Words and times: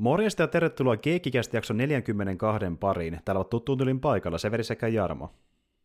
Morjesta 0.00 0.42
ja 0.42 0.48
tervetuloa 0.48 0.96
Keikkikästi 0.96 1.56
jakson 1.56 1.76
42 1.76 2.66
pariin. 2.80 3.20
Täällä 3.24 3.38
ovat 3.38 3.48
tuttuun 3.50 3.78
tylin 3.78 4.00
paikalla 4.00 4.38
Severi 4.38 4.64
sekä 4.64 4.88
Jarmo. 4.88 5.30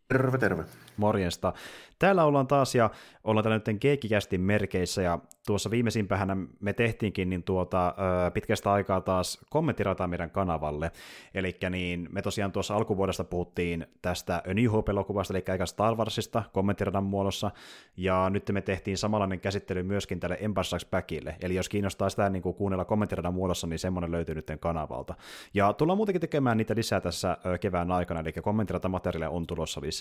Terve, 0.08 0.38
terve. 0.38 0.64
Morjesta. 0.98 1.54
Täällä 2.00 2.24
ollaan 2.24 2.48
taas 2.48 2.76
ja 2.76 2.90
ollaan 3.24 3.44
täällä 3.44 3.62
nyt 3.68 3.80
keikkikästin 3.80 4.42
merkeissä 4.42 5.02
ja 5.02 5.20
tuossa 5.48 5.72
viimeisimpähän 5.72 6.48
me 6.60 6.74
tehtiinkin 6.74 7.30
niin 7.30 7.44
tuota, 7.44 7.96
pitkästä 8.34 8.72
aikaa 8.72 9.02
taas 9.02 9.40
kommenttirataa 9.50 10.08
meidän 10.08 10.30
kanavalle. 10.30 10.92
Eli 11.34 11.58
niin, 11.70 12.10
me 12.12 12.22
tosiaan 12.22 12.52
tuossa 12.52 12.76
alkuvuodesta 12.76 13.24
puhuttiin 13.24 13.88
tästä 14.02 14.44
A 14.50 14.54
New 14.54 14.66
Hope-elokuvasta, 14.66 15.34
eli 15.34 15.44
eikä 15.48 15.66
Star 15.66 15.96
Warsista 15.96 16.44
kommenttiradan 16.54 17.04
muodossa, 17.04 17.52
ja 17.98 18.30
nyt 18.30 18.50
me 18.52 18.62
tehtiin 18.62 18.98
samanlainen 18.98 19.40
käsittely 19.40 19.84
myöskin 19.84 20.20
tälle 20.20 20.38
Empire 20.42 20.64
Strikes 20.64 20.90
Backille, 20.90 21.36
eli 21.42 21.56
jos 21.56 21.70
kiinnostaa 21.70 22.10
sitä 22.10 22.30
niin 22.30 22.44
kuin 22.44 22.56
kuunnella 22.56 22.86
kommenttiradan 22.86 23.34
muodossa, 23.34 23.68
niin 23.68 23.80
semmoinen 23.80 24.12
löytyy 24.12 24.36
nyt 24.36 24.52
kanavalta. 24.60 25.16
Ja 25.54 25.74
tullaan 25.74 25.98
muutenkin 25.98 26.22
tekemään 26.22 26.58
niitä 26.58 26.76
lisää 26.76 27.02
tässä 27.02 27.38
kevään 27.62 27.92
aikana, 27.92 28.20
eli 28.20 28.32
kommenttiratamateriaalia 28.32 29.30
on 29.30 29.48
tulossa 29.48 29.82
lisää. 29.82 29.95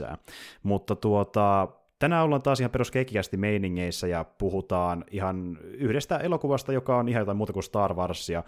Mutta 0.63 0.97
tuota, 0.97 1.69
Tänään 1.99 2.25
ollaan 2.25 2.43
taas 2.43 2.61
ihan 2.61 2.71
peruskeikkiästi 2.71 3.37
meiningeissä 3.37 4.07
ja 4.07 4.25
puhutaan 4.25 5.05
ihan 5.11 5.59
yhdestä 5.63 6.19
elokuvasta, 6.19 6.73
joka 6.73 6.97
on 6.97 7.09
ihan 7.09 7.21
jotain 7.21 7.37
muuta 7.37 7.53
kuin 7.53 7.63
Star 7.63 7.95
Warsia, 7.95 8.43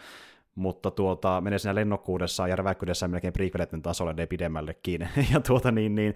mutta 0.55 0.91
tuota, 0.91 1.41
menee 1.41 1.59
siinä 1.59 1.75
lennokkuudessa 1.75 2.49
ja 2.49 2.57
räväkkyydessä 2.57 3.09
melkein 3.09 3.33
prequeleiden 3.33 3.83
tasolle 3.83 4.13
ne 4.13 4.27
pidemmällekin. 4.27 5.09
ja 5.33 5.41
tuota, 5.41 5.71
niin, 5.71 5.95
niin, 5.95 6.15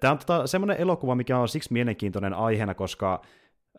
tämä 0.00 0.12
on 0.12 0.18
tota, 0.18 0.46
semmoinen 0.46 0.76
elokuva, 0.76 1.14
mikä 1.14 1.38
on 1.38 1.48
siksi 1.48 1.72
mielenkiintoinen 1.72 2.34
aiheena, 2.34 2.74
koska 2.74 3.22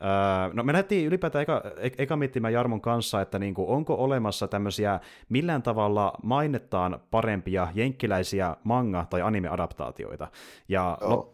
Öö, 0.01 0.53
no 0.53 0.63
me 0.63 0.73
lähdettiin 0.73 1.07
ylipäätään 1.07 1.43
eka, 1.43 1.61
e-, 1.77 2.03
eka 2.03 2.15
miettimään 2.15 2.53
Jarmon 2.53 2.81
kanssa, 2.81 3.21
että 3.21 3.39
niin 3.39 3.53
kuin, 3.53 3.67
onko 3.67 3.93
olemassa 3.93 4.47
tämmöisiä 4.47 4.99
millään 5.29 5.63
tavalla 5.63 6.13
mainettaan 6.23 6.99
parempia 7.11 7.67
jenkkiläisiä 7.73 8.55
manga- 8.63 9.05
tai 9.09 9.21
anime-adaptaatioita. 9.21 10.27
Ja, 10.69 10.97
no, 11.01 11.31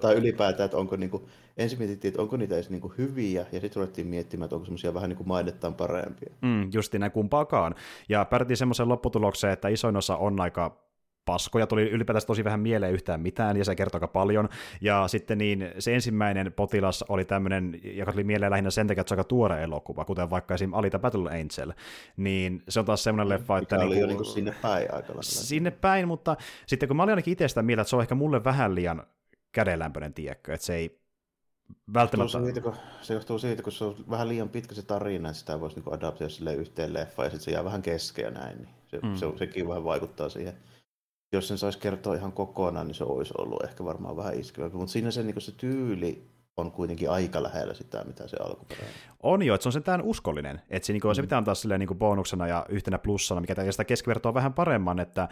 tai 0.00 0.14
ylipäätään, 0.14 0.64
että 0.64 0.76
onko 0.76 0.96
niin 0.96 1.10
kuin, 1.10 1.22
ensin 1.56 1.78
mietittiin, 1.78 2.10
että 2.10 2.22
onko 2.22 2.36
niitä 2.36 2.54
edes 2.54 2.70
niin 2.70 2.80
kuin 2.80 2.94
hyviä, 2.98 3.46
ja 3.52 3.60
sitten 3.60 3.82
ruvettiin 3.82 4.06
miettimään, 4.06 4.44
että 4.44 4.56
onko 4.56 4.64
semmoisia 4.64 4.94
vähän 4.94 5.08
niin 5.08 5.16
kuin 5.16 5.28
mainettaan 5.28 5.74
parempia. 5.74 6.32
Mm, 6.42 6.70
justi 6.72 6.98
näin 6.98 7.12
kumpaakaan. 7.12 7.74
Ja 8.08 8.24
päädyttiin 8.24 8.56
semmoiseen 8.56 8.88
lopputulokseen, 8.88 9.52
että 9.52 9.68
isoin 9.68 9.96
osa 9.96 10.16
on 10.16 10.40
aika 10.40 10.89
paskoja, 11.30 11.66
tuli 11.66 11.90
ylipäätään 11.90 12.26
tosi 12.26 12.44
vähän 12.44 12.60
mieleen 12.60 12.92
yhtään 12.92 13.20
mitään, 13.20 13.56
ja 13.56 13.64
se 13.64 13.74
kertoo 13.74 13.98
aika 13.98 14.08
paljon. 14.08 14.48
Ja 14.80 15.08
sitten 15.08 15.38
niin 15.38 15.72
se 15.78 15.94
ensimmäinen 15.94 16.52
potilas 16.52 17.04
oli 17.08 17.24
tämmöinen, 17.24 17.80
joka 17.84 18.12
tuli 18.12 18.24
mieleen 18.24 18.50
lähinnä 18.50 18.70
sen 18.70 18.86
takia, 18.86 19.00
että 19.00 19.08
se 19.08 19.14
aika 19.14 19.24
tuore 19.24 19.62
elokuva, 19.62 20.04
kuten 20.04 20.30
vaikka 20.30 20.54
esim. 20.54 20.74
Alita 20.74 20.98
Battle 20.98 21.30
Angel, 21.30 21.72
niin 22.16 22.62
se 22.68 22.80
on 22.80 22.86
taas 22.86 23.04
semmoinen 23.04 23.28
leffa, 23.28 23.58
että... 23.58 23.76
Mikä 23.76 23.86
oli 23.86 23.94
niin 23.94 24.06
kuin, 24.06 24.16
jo 24.16 24.22
niin 24.22 24.34
sinne 24.34 24.54
päin 24.62 24.94
aika 24.94 25.12
Sinne 25.20 25.70
päin, 25.70 26.08
mutta 26.08 26.36
sitten 26.66 26.88
kun 26.88 26.96
mä 26.96 27.02
olin 27.02 27.12
ainakin 27.12 27.32
itse 27.32 27.48
sitä 27.48 27.62
mieltä, 27.62 27.82
että 27.82 27.90
se 27.90 27.96
on 27.96 28.02
ehkä 28.02 28.14
mulle 28.14 28.44
vähän 28.44 28.74
liian 28.74 29.02
kädenlämpöinen 29.52 30.14
tiekkö, 30.14 30.54
että 30.54 30.66
se 30.66 30.74
ei 30.74 31.00
välttämättä... 31.94 32.38
Se, 32.38 32.44
siitä, 32.44 32.60
kun, 32.60 32.74
se 33.00 33.14
johtuu 33.14 33.38
siitä, 33.38 33.62
kun 33.62 33.72
se 33.72 33.84
on 33.84 33.96
vähän 34.10 34.28
liian 34.28 34.48
pitkä 34.48 34.74
se 34.74 34.82
tarina, 34.82 35.28
että 35.28 35.40
sitä 35.40 35.60
voisi 35.60 35.80
niin 35.80 35.94
adaptoida 35.94 36.52
yhteen 36.52 36.94
leffaan, 36.94 37.26
ja 37.26 37.30
sitten 37.30 37.44
se 37.44 37.50
jää 37.50 37.64
vähän 37.64 37.82
keskeä 37.82 38.24
ja 38.24 38.30
näin, 38.30 38.58
niin 38.58 38.68
se, 38.90 38.98
mm. 39.02 39.16
se, 39.16 39.26
sekin 39.38 39.68
vähän 39.68 39.84
vaikuttaa 39.84 40.28
siihen 40.28 40.54
jos 41.32 41.48
sen 41.48 41.58
saisi 41.58 41.78
kertoa 41.78 42.14
ihan 42.14 42.32
kokonaan, 42.32 42.86
niin 42.86 42.94
se 42.94 43.04
olisi 43.04 43.34
ollut 43.38 43.64
ehkä 43.64 43.84
varmaan 43.84 44.16
vähän 44.16 44.40
iskevämpi. 44.40 44.76
Mutta 44.76 44.92
siinä 44.92 45.10
se, 45.10 45.22
niin 45.22 45.40
se 45.40 45.52
tyyli 45.52 46.30
on 46.56 46.72
kuitenkin 46.72 47.10
aika 47.10 47.42
lähellä 47.42 47.74
sitä, 47.74 48.04
mitä 48.04 48.28
se 48.28 48.36
alkuperäinen. 48.36 48.94
On 49.22 49.42
jo, 49.42 49.54
että 49.54 49.62
se 49.62 49.68
on 49.68 49.72
sentään 49.72 50.02
uskollinen. 50.02 50.60
Että 50.70 50.86
se, 50.86 50.92
niin 50.92 51.00
kuin, 51.00 51.12
mm. 51.12 51.14
se 51.14 51.22
pitää 51.22 51.38
antaa 51.38 51.54
silleen, 51.54 51.78
niin 51.78 51.88
kuin 51.88 51.98
bonuksena 51.98 52.46
ja 52.46 52.66
yhtenä 52.68 52.98
plussana, 52.98 53.40
mikä 53.40 53.54
tekee 53.54 53.72
sitä 53.72 53.84
keskivertoa 53.84 54.34
vähän 54.34 54.54
paremman, 54.54 55.00
että 55.00 55.28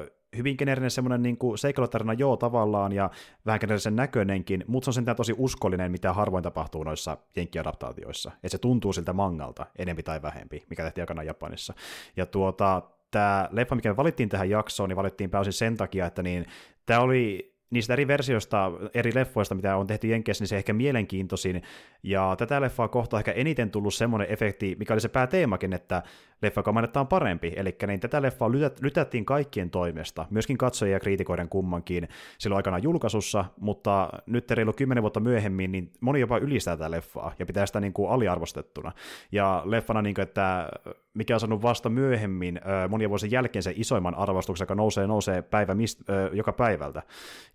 ö, 0.00 0.10
hyvin 0.36 0.56
generinen 0.58 0.90
semmoinen 0.90 1.22
niin 1.22 1.38
seikkailutarina 1.56 2.12
joo 2.12 2.36
tavallaan 2.36 2.92
ja 2.92 3.10
vähän 3.46 3.60
generisen 3.60 3.96
näköinenkin, 3.96 4.64
mutta 4.66 4.84
se 4.84 4.90
on 4.90 4.94
sentään 4.94 5.16
tosi 5.16 5.34
uskollinen, 5.38 5.92
mitä 5.92 6.12
harvoin 6.12 6.42
tapahtuu 6.44 6.84
noissa 6.84 7.16
jenkkiadaptaatioissa. 7.36 8.30
Että 8.34 8.48
se 8.48 8.58
tuntuu 8.58 8.92
siltä 8.92 9.12
mangalta, 9.12 9.66
enempi 9.78 10.02
tai 10.02 10.22
vähempi, 10.22 10.64
mikä 10.70 10.82
tehtiin 10.82 11.02
aikana 11.02 11.22
Japanissa. 11.22 11.74
Ja 12.16 12.26
tuota, 12.26 12.82
tämä 13.10 13.48
leffa, 13.52 13.74
mikä 13.74 13.88
me 13.88 13.96
valittiin 13.96 14.28
tähän 14.28 14.50
jaksoon, 14.50 14.88
niin 14.88 14.96
valittiin 14.96 15.30
pääosin 15.30 15.52
sen 15.52 15.76
takia, 15.76 16.06
että 16.06 16.22
niin, 16.22 16.46
tämä 16.86 17.00
oli 17.00 17.54
niistä 17.70 17.92
eri 17.92 18.06
versioista, 18.06 18.72
eri 18.94 19.14
leffoista, 19.14 19.54
mitä 19.54 19.76
on 19.76 19.86
tehty 19.86 20.06
Jenkeissä, 20.06 20.42
niin 20.42 20.48
se 20.48 20.56
ehkä 20.56 20.72
mielenkiintoisin. 20.72 21.62
Ja 22.02 22.34
tätä 22.38 22.60
leffaa 22.60 22.88
kohtaa 22.88 23.20
ehkä 23.20 23.32
eniten 23.32 23.70
tullut 23.70 23.94
semmoinen 23.94 24.32
efekti, 24.32 24.76
mikä 24.78 24.92
oli 24.94 25.00
se 25.00 25.08
pääteemakin, 25.08 25.72
että 25.72 26.02
leffa, 26.42 26.58
joka 26.58 26.72
mainitaan 26.72 27.06
parempi. 27.06 27.52
Eli 27.56 27.76
niin 27.86 28.00
tätä 28.00 28.22
leffaa 28.22 28.52
lytät, 28.52 28.80
lytättiin 28.80 29.24
kaikkien 29.24 29.70
toimesta, 29.70 30.26
myöskin 30.30 30.58
katsojia 30.58 30.92
ja 30.92 31.00
kriitikoiden 31.00 31.48
kummankin 31.48 32.08
silloin 32.38 32.56
aikana 32.56 32.78
julkaisussa, 32.78 33.44
mutta 33.60 34.08
nyt 34.26 34.50
reilu 34.50 34.72
kymmenen 34.72 35.02
vuotta 35.02 35.20
myöhemmin, 35.20 35.72
niin 35.72 35.92
moni 36.00 36.20
jopa 36.20 36.38
ylistää 36.38 36.76
tätä 36.76 36.90
leffaa 36.90 37.34
ja 37.38 37.46
pitää 37.46 37.66
sitä 37.66 37.80
niin 37.80 37.92
kuin 37.92 38.10
aliarvostettuna. 38.10 38.92
Ja 39.32 39.62
leffana, 39.64 40.02
niin 40.02 40.14
kuin, 40.14 40.22
että 40.22 40.68
mikä 41.18 41.34
on 41.34 41.40
saanut 41.40 41.62
vasta 41.62 41.88
myöhemmin, 41.88 42.60
monia 42.88 43.08
vuosien 43.08 43.32
jälkeen 43.32 43.62
se 43.62 43.72
isoimman 43.76 44.14
arvostuksen, 44.14 44.64
joka 44.64 44.74
nousee 44.74 45.06
nousee 45.06 45.42
päivä 45.42 45.74
mist, 45.74 46.00
joka 46.32 46.52
päivältä. 46.52 47.02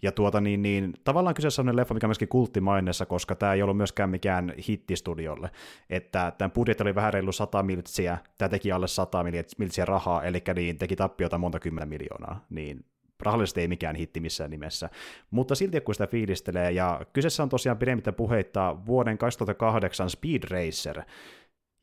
Ja 0.01 0.12
tuota, 0.12 0.41
niin, 0.41 0.62
niin, 0.62 0.94
tavallaan 1.03 1.35
kyseessä 1.35 1.62
on 1.62 1.75
leffa, 1.75 1.94
mikä 1.94 2.07
on 2.07 2.09
myöskin 2.09 2.28
kulttimaineessa, 2.28 3.06
koska 3.06 3.35
tämä 3.35 3.53
ei 3.53 3.63
ollut 3.63 3.78
myöskään 3.78 4.09
mikään 4.09 4.53
hittistudiolle. 4.68 5.50
Että 5.90 6.34
tämän 6.38 6.52
budjetti 6.52 6.84
oli 6.84 6.96
vähän 6.96 7.13
reilu 7.13 7.31
100 7.31 7.63
miltsiä, 7.63 8.18
tämä 8.38 8.50
teki 8.50 8.72
alle 8.72 8.88
100 8.88 9.25
miltsiä 9.57 9.85
rahaa, 9.85 10.23
eli 10.23 10.44
niin 10.56 10.78
teki 10.78 10.96
tappiota 10.96 11.38
monta 11.38 11.59
kymmenen 11.59 11.90
miljoonaa, 11.90 12.46
niin 12.50 12.85
rahallisesti 13.19 13.62
ei 13.62 13.68
mikään 13.68 13.96
hitti 13.96 14.19
missään 14.19 14.50
nimessä. 14.50 14.90
Mutta 15.31 15.56
silti 15.56 15.81
kun 15.81 15.96
sitä 15.96 16.07
fiilistelee, 16.07 16.72
ja 16.72 17.02
kyseessä 17.13 17.44
on 17.44 17.50
tosiaan 17.50 17.78
pidemmittä 17.78 18.12
puheita 18.12 18.75
vuoden 18.85 19.18
2008 19.18 20.09
Speed 20.09 20.44
Racer, 20.50 21.02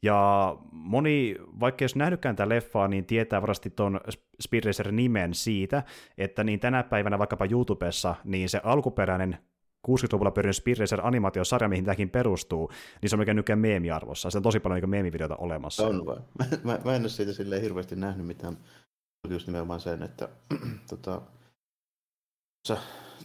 ja 0.03 0.57
moni, 0.73 1.37
vaikka 1.61 1.85
jos 1.85 1.97
nähnytkään 1.97 2.37
tätä 2.37 2.49
leffaa, 2.49 2.89
niin 2.89 3.05
tietää 3.05 3.43
varasti 3.43 3.71
tuon 3.71 4.01
Speed 4.41 4.65
Racer 4.65 4.93
nimen 4.93 5.35
siitä, 5.35 5.83
että 6.19 6.45
niin 6.45 6.61
tänä 6.61 6.83
päivänä 6.83 7.19
vaikkapa 7.19 7.47
YouTubessa, 7.51 8.15
niin 8.25 8.49
se 8.49 8.61
alkuperäinen 8.65 9.39
60-luvulla 9.89 10.31
pyörinyt 10.31 10.57
Speed 10.57 10.79
Racer 10.79 11.01
animaatiosarja, 11.03 11.69
mihin 11.69 11.85
tämäkin 11.85 12.11
perustuu, 12.11 12.71
niin 13.03 13.11
se 13.11 13.17
on 13.17 13.21
mikä 13.21 13.35
nykyään 13.35 13.59
meemiarvossa. 13.59 14.31
Se 14.31 14.39
on 14.39 14.43
tosi 14.43 14.61
paljon 14.61 14.81
niin 14.81 14.91
meemivideoita 14.91 15.37
olemassa. 15.37 15.87
On 15.87 16.07
vai. 16.07 16.17
Mä, 16.65 16.79
mä 16.85 16.95
en 16.95 17.03
ole 17.03 17.09
siitä 17.09 17.33
silleen 17.33 17.63
hirveästi 17.63 17.97
nähnyt 17.97 18.27
mitään, 18.27 18.59
just 19.29 19.47
nimenomaan 19.47 19.81
sen, 19.81 20.03
että 20.03 20.29
tota, 20.91 21.23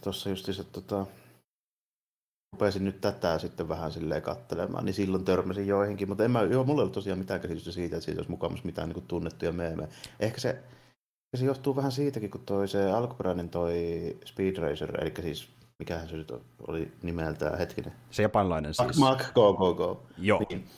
tuossa 0.02 0.30
just 0.30 0.48
että 0.48 0.80
tota, 0.80 1.06
rupesin 2.52 2.84
nyt 2.84 3.00
tätä 3.00 3.38
sitten 3.38 3.68
vähän 3.68 3.92
silleen 3.92 4.22
kattelemaan, 4.22 4.84
niin 4.84 4.94
silloin 4.94 5.24
törmäsin 5.24 5.66
joihinkin, 5.66 6.08
mutta 6.08 6.24
en 6.24 6.30
mä, 6.30 6.42
joo, 6.42 6.64
mulla 6.64 6.80
ei 6.80 6.82
ollut 6.82 6.94
tosiaan 6.94 7.18
mitään 7.18 7.40
käsitystä 7.40 7.72
siitä, 7.72 7.96
että 7.96 8.04
siitä 8.04 8.18
olisi 8.18 8.30
mukaan 8.30 8.58
mitään 8.64 8.88
niin 8.88 9.04
tunnettuja 9.08 9.52
meemejä. 9.52 9.88
Ehkä 10.20 10.40
se, 10.40 10.62
se 11.36 11.44
johtuu 11.44 11.76
vähän 11.76 11.92
siitäkin, 11.92 12.30
kun 12.30 12.40
toi 12.46 12.68
se 12.68 12.90
alkuperäinen 12.90 13.48
toi 13.48 13.76
Speed 14.24 14.56
Racer, 14.56 15.02
eli 15.04 15.12
siis 15.22 15.48
mikähän 15.78 16.08
se 16.08 16.16
nyt 16.16 16.32
oli 16.68 16.92
nimeltään, 17.02 17.58
hetkinen. 17.58 17.92
Se 18.10 18.22
japanilainen 18.22 18.74
siis. 18.74 18.98
Mark 18.98 19.32
Go 19.34 19.54
Go 19.54 19.74
Go. 19.74 20.02
Joo. 20.18 20.42
Niin, 20.50 20.68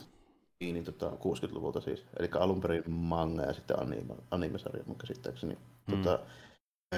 niin, 0.59 0.73
niin 0.73 0.85
tota, 0.85 1.09
60-luvulta 1.09 1.81
siis. 1.81 2.03
Eli 2.19 2.29
alun 2.39 2.61
perin 2.61 2.91
manga 2.91 3.41
ja 3.41 3.53
sitten 3.53 3.79
anime, 3.79 4.13
animesarja 4.31 4.83
mun 4.85 4.97
käsittääkseni. 4.97 5.57
Mm. 5.87 5.95
Tota, 5.97 6.19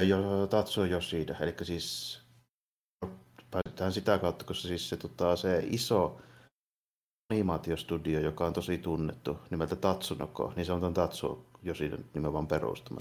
jo, 0.01 0.47
Tatsuo 0.47 0.85
Yoshida, 0.85 1.35
eli 1.39 1.55
siis 1.61 2.19
päädytään 3.51 3.91
sitä 3.91 4.17
kautta, 4.17 4.45
koska 4.45 4.67
siis 4.67 4.89
se, 4.89 4.97
tota, 4.97 5.35
se 5.35 5.63
iso 5.69 6.21
animaatiostudio, 7.31 8.19
joka 8.19 8.45
on 8.45 8.53
tosi 8.53 8.77
tunnettu 8.77 9.37
nimeltä 9.49 9.75
Tatsunoko, 9.75 10.53
niin 10.55 10.65
se 10.65 10.73
on 10.73 10.79
tämän 10.79 10.93
Tatsuo 10.93 11.45
Yoshida 11.65 11.97
nimenomaan 12.13 12.47
perustama. 12.47 12.99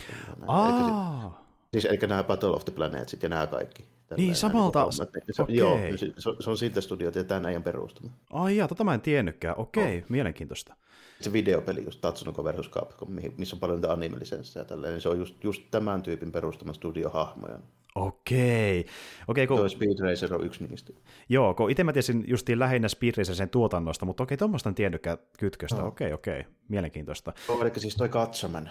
Siis, 1.73 1.85
eli 1.85 1.97
nämä 1.97 2.25
Battle 2.25 2.51
of 2.51 2.65
the 2.65 2.73
Planetsit 2.73 3.23
ja 3.23 3.29
nämä 3.29 3.47
kaikki. 3.47 3.85
Niin, 4.17 4.37
samalta. 4.37 4.85
Niin 4.85 5.23
se, 5.31 5.43
okay. 5.43 5.55
Joo, 5.55 5.79
se, 5.97 6.13
se 6.41 6.51
on 6.51 6.59
siitä 6.59 6.81
studiota 6.81 7.19
ja 7.19 7.25
tämän 7.25 7.47
ajan 7.47 7.63
perustama. 7.63 8.11
Ai 8.33 8.57
jaa, 8.57 8.69
tota 8.69 8.85
mä 8.85 8.95
en 8.95 9.01
tiennytkään. 9.01 9.55
Okei, 9.59 9.85
okay, 9.85 9.99
oh. 9.99 10.05
mielenkiintoista. 10.09 10.77
Se 11.21 11.33
videopeli, 11.33 11.85
just 11.85 12.01
Tatsunoko 12.01 12.45
versus 12.45 12.71
Capcom, 12.71 13.09
missä 13.39 13.57
on 13.57 13.61
paljon 13.61 13.79
niitä 13.79 13.93
anime 13.93 14.17
ja 14.55 14.65
tälleen, 14.65 14.93
niin 14.93 15.01
se 15.01 15.09
on 15.09 15.19
just, 15.19 15.45
just 15.45 15.63
tämän 15.71 16.03
tyypin 16.03 16.33
perustama 16.33 16.73
studiohahmoja. 16.73 17.59
Okei. 17.95 18.87
Okei 19.29 19.47
kun... 19.47 19.57
Tuo 19.57 19.69
Speed 19.69 19.99
Racer 20.01 20.35
on 20.35 20.47
yksi 20.47 20.65
niistä. 20.65 20.93
Joo, 21.29 21.55
kun 21.55 21.71
itse 21.71 21.85
mä 21.85 21.93
tiesin 21.93 22.25
justiin 22.27 22.59
lähinnä 22.59 22.89
Speed 22.89 23.13
Racerin 23.17 23.51
tuotannosta, 23.51 24.07
mutta 24.07 24.23
okei, 24.23 24.37
tuommoista 24.37 24.69
en 24.69 24.75
tiennytkään 24.75 25.19
kytköstä. 25.39 25.81
No. 25.83 25.87
Okei, 25.87 26.13
okei, 26.13 26.45
mielenkiintoista. 26.69 27.33
Joo, 27.49 27.63
eli 27.63 27.71
siis 27.77 27.97
toi 27.97 28.09
Katsomen, 28.09 28.71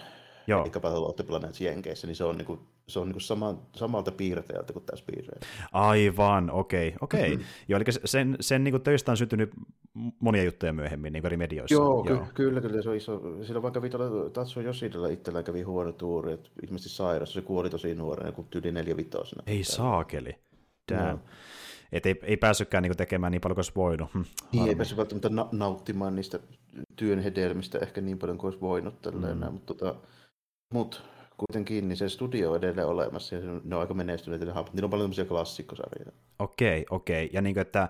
Joo. 0.50 0.62
eli 0.62 0.70
Battle 0.70 1.06
of 1.06 1.16
the 1.16 1.24
Planets 1.24 1.60
Jenkeissä, 1.60 2.06
niin 2.06 2.16
se 2.16 2.24
on, 2.24 2.36
niinku, 2.36 2.58
se 2.88 2.98
on 2.98 3.06
niinku 3.06 3.20
sama, 3.20 3.54
samalta 3.76 4.12
piirteeltä 4.12 4.72
kuin 4.72 4.84
tämä 4.84 4.96
Speed 4.96 5.26
Racer. 5.26 5.48
Aivan, 5.72 6.50
okei, 6.50 6.88
okay, 6.88 6.98
okei. 7.00 7.20
Okay. 7.20 7.30
Mm-hmm. 7.30 7.44
Joo, 7.68 7.76
eli 7.76 7.84
sen, 8.04 8.36
sen 8.40 8.64
niin 8.64 8.72
kuin 8.72 8.82
töistä 8.82 9.10
on 9.10 9.16
syntynyt 9.16 9.50
monia 10.20 10.42
juttuja 10.42 10.72
myöhemmin 10.72 11.12
niin 11.12 11.26
eri 11.26 11.36
medioissa. 11.36 11.74
Joo, 11.74 12.04
Joo. 12.08 12.18
Ky- 12.18 12.32
kyllä, 12.34 12.60
kyllä, 12.60 12.82
se 12.82 12.90
on 12.90 12.96
iso. 12.96 13.20
Silloin 13.42 13.62
vaikka 13.62 13.82
Vitola 13.82 14.30
Tatsuo 14.30 14.62
Yoshidella 14.62 15.08
itsellään 15.08 15.44
kävi 15.44 15.62
huono 15.62 15.92
tuuri, 15.92 16.32
että 16.32 16.50
ilmeisesti 16.66 16.96
sairaus, 16.96 17.32
se 17.32 17.40
kuoli 17.40 17.70
tosi 17.70 17.94
nuorena, 17.94 18.32
kun 18.32 18.46
tyyli 18.50 18.72
neljä 18.72 18.96
vitosena. 18.96 19.42
Ei 19.46 19.64
saakeli. 19.64 20.36
Damn. 20.92 21.08
No. 21.08 21.18
Et 21.92 22.06
ei, 22.06 22.20
ei 22.22 22.36
päässytkään 22.36 22.82
niinku 22.82 22.96
tekemään 22.96 23.30
niin 23.30 23.40
paljon 23.40 23.54
kuin 23.54 23.58
olisi 23.58 23.72
voinut. 23.76 24.10
Hm, 24.14 24.22
niin, 24.52 24.68
ei 24.68 24.76
päässyt 24.76 24.98
välttämättä 24.98 25.28
na- 25.28 25.48
nauttimaan 25.52 26.16
niistä 26.16 26.38
työn 26.96 27.18
hedelmistä 27.18 27.78
ehkä 27.78 28.00
niin 28.00 28.18
paljon 28.18 28.38
kuin 28.38 28.48
olisi 28.48 28.60
voinut. 28.60 29.02
Tälleen, 29.02 29.38
mm. 29.38 29.52
mutta 29.52 29.74
tota, 29.74 29.94
mut, 30.74 31.04
kuitenkin 31.36 31.88
niin 31.88 31.96
se 31.96 32.08
studio 32.08 32.50
on 32.50 32.56
edelleen 32.56 32.86
olemassa 32.86 33.34
ja 33.34 33.40
ne 33.64 33.74
on 33.74 33.80
aika 33.80 33.94
menestyneitä. 33.94 34.44
Niillä 34.44 34.64
on 34.84 34.90
paljon 34.90 35.04
tämmöisiä 35.04 35.24
klassikkosarjoja. 35.24 36.12
Okei, 36.38 36.86
okei. 36.90 37.30
Ja 37.32 37.42
niin 37.42 37.54
kuin, 37.54 37.62
että 37.62 37.88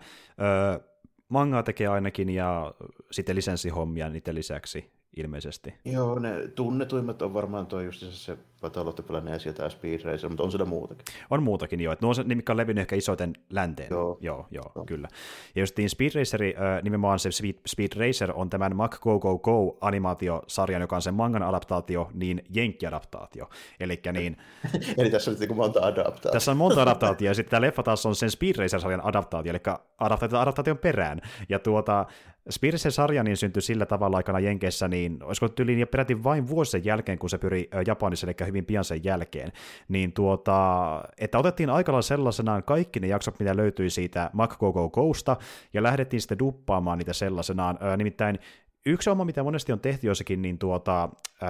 ö, 0.75 0.81
mangaa 1.29 1.63
tekee 1.63 1.87
ainakin 1.87 2.31
ja 2.31 2.75
sitten 3.11 3.37
lisenssihommia 3.37 4.09
niiden 4.09 4.35
lisäksi 4.35 4.91
ilmeisesti. 5.17 5.75
Joo, 5.85 6.19
ne 6.19 6.49
tunnetuimmat 6.49 7.23
on 7.23 7.35
varmaan 7.35 7.67
tuo 7.67 7.81
just 7.81 8.05
se 8.11 8.39
Battle 8.61 8.83
of 8.83 8.95
the 8.95 9.03
Planets 9.03 9.47
ja 9.47 9.53
tämä 9.53 9.69
Speed 9.69 10.01
Racer, 10.05 10.29
mutta 10.29 10.43
on 10.43 10.53
sitä 10.53 10.65
muutakin. 10.65 11.05
On 11.31 11.43
muutakin, 11.43 11.81
joo. 11.81 11.93
Että 11.93 12.05
nuo 12.05 12.09
on 12.09 12.15
se, 12.15 12.25
mikä 12.25 12.53
on 12.53 12.57
levinnyt 12.57 12.81
ehkä 12.83 12.97
isoiten 12.97 13.33
länteen. 13.51 13.89
Joo, 13.91 14.19
joo, 14.21 14.47
joo, 14.51 14.73
joo. 14.75 14.85
kyllä. 14.85 15.09
Ja 15.55 15.63
just 15.63 15.77
niin 15.77 15.91
Speed 15.91 16.11
Racer, 16.15 16.43
äh, 16.43 16.83
nimenomaan 16.83 17.19
se 17.19 17.31
Speed, 17.31 17.55
Speed 17.67 17.91
Racer 17.97 18.33
on 18.35 18.51
tämän 18.51 18.77
Mac 18.77 19.01
Go 19.01 19.19
Go 19.19 19.39
Go 19.39 19.79
animaatiosarjan, 19.81 20.81
joka 20.81 20.97
on 20.97 21.03
sen 21.03 21.15
mangan 21.15 21.43
adaptaatio, 21.43 22.11
niin 22.15 22.43
jenkki-adaptaatio. 22.55 23.49
Elikkä 23.81 24.13
niin... 24.13 24.37
Eli 24.99 25.11
tässä 25.11 25.31
on 25.31 25.37
niin 25.41 25.57
monta 25.57 25.81
adaptaatiota. 25.81 26.31
Tässä 26.33 26.51
on 26.51 26.57
monta 26.57 26.83
adaptaatiota, 26.83 27.25
ja 27.31 27.35
sitten 27.35 27.51
tämä 27.51 27.61
leffa 27.61 27.83
taas 27.83 28.07
on 28.07 28.15
sen 28.15 28.31
Speed 28.31 28.57
Racer-sarjan 28.57 29.07
adaptaatio, 29.07 29.51
eli 29.51 29.61
adaptaatio 29.99 30.39
adaptaation 30.39 30.79
perään. 30.79 31.21
Ja 31.49 31.59
tuota, 31.59 32.07
Speed 32.51 32.73
Racer-sarja 32.73 33.23
niin 33.23 33.37
syntyi 33.37 33.63
sillä 33.63 33.87
tavalla 33.87 34.17
aikana 34.17 34.41
Jenkeissä, 34.41 34.89
niin 34.89 35.23
olisiko 35.23 35.49
tyyliin 35.49 35.89
peräti 35.89 36.25
vain 36.25 36.49
vuosi 36.49 36.71
sen 36.71 36.85
jälkeen, 36.85 37.19
kun 37.19 37.31
se 37.31 37.39
pyri 37.39 37.69
Japanissa, 37.87 38.27
eli 38.27 38.35
hyvin 38.51 38.65
pian 38.65 38.85
sen 38.85 39.05
jälkeen, 39.05 39.53
niin 39.89 40.13
tuota, 40.13 41.03
että 41.19 41.39
otettiin 41.39 41.71
aikalla 41.71 42.03
sellaisenaan 42.03 42.63
kaikki 42.63 43.01
ne 43.01 43.07
jaksot, 43.07 43.39
mitä 43.39 43.57
löytyi 43.57 43.91
siitä 43.91 44.31
Mac 44.33 44.59
Go 44.59 44.73
Go 44.73 44.91
Gosta, 44.91 45.37
ja 45.75 45.83
lähdettiin 45.83 46.21
sitten 46.21 46.39
duppaamaan 46.39 46.99
niitä 46.99 47.13
sellaisenaan, 47.13 47.79
nimittäin 47.97 48.39
Yksi 48.87 49.11
oma, 49.11 49.25
mitä 49.25 49.43
monesti 49.43 49.73
on 49.73 49.81
tehty 49.81 50.07
joissakin 50.07 50.43
niin 50.43 50.59
tuota, 50.59 51.03
äh, 51.03 51.49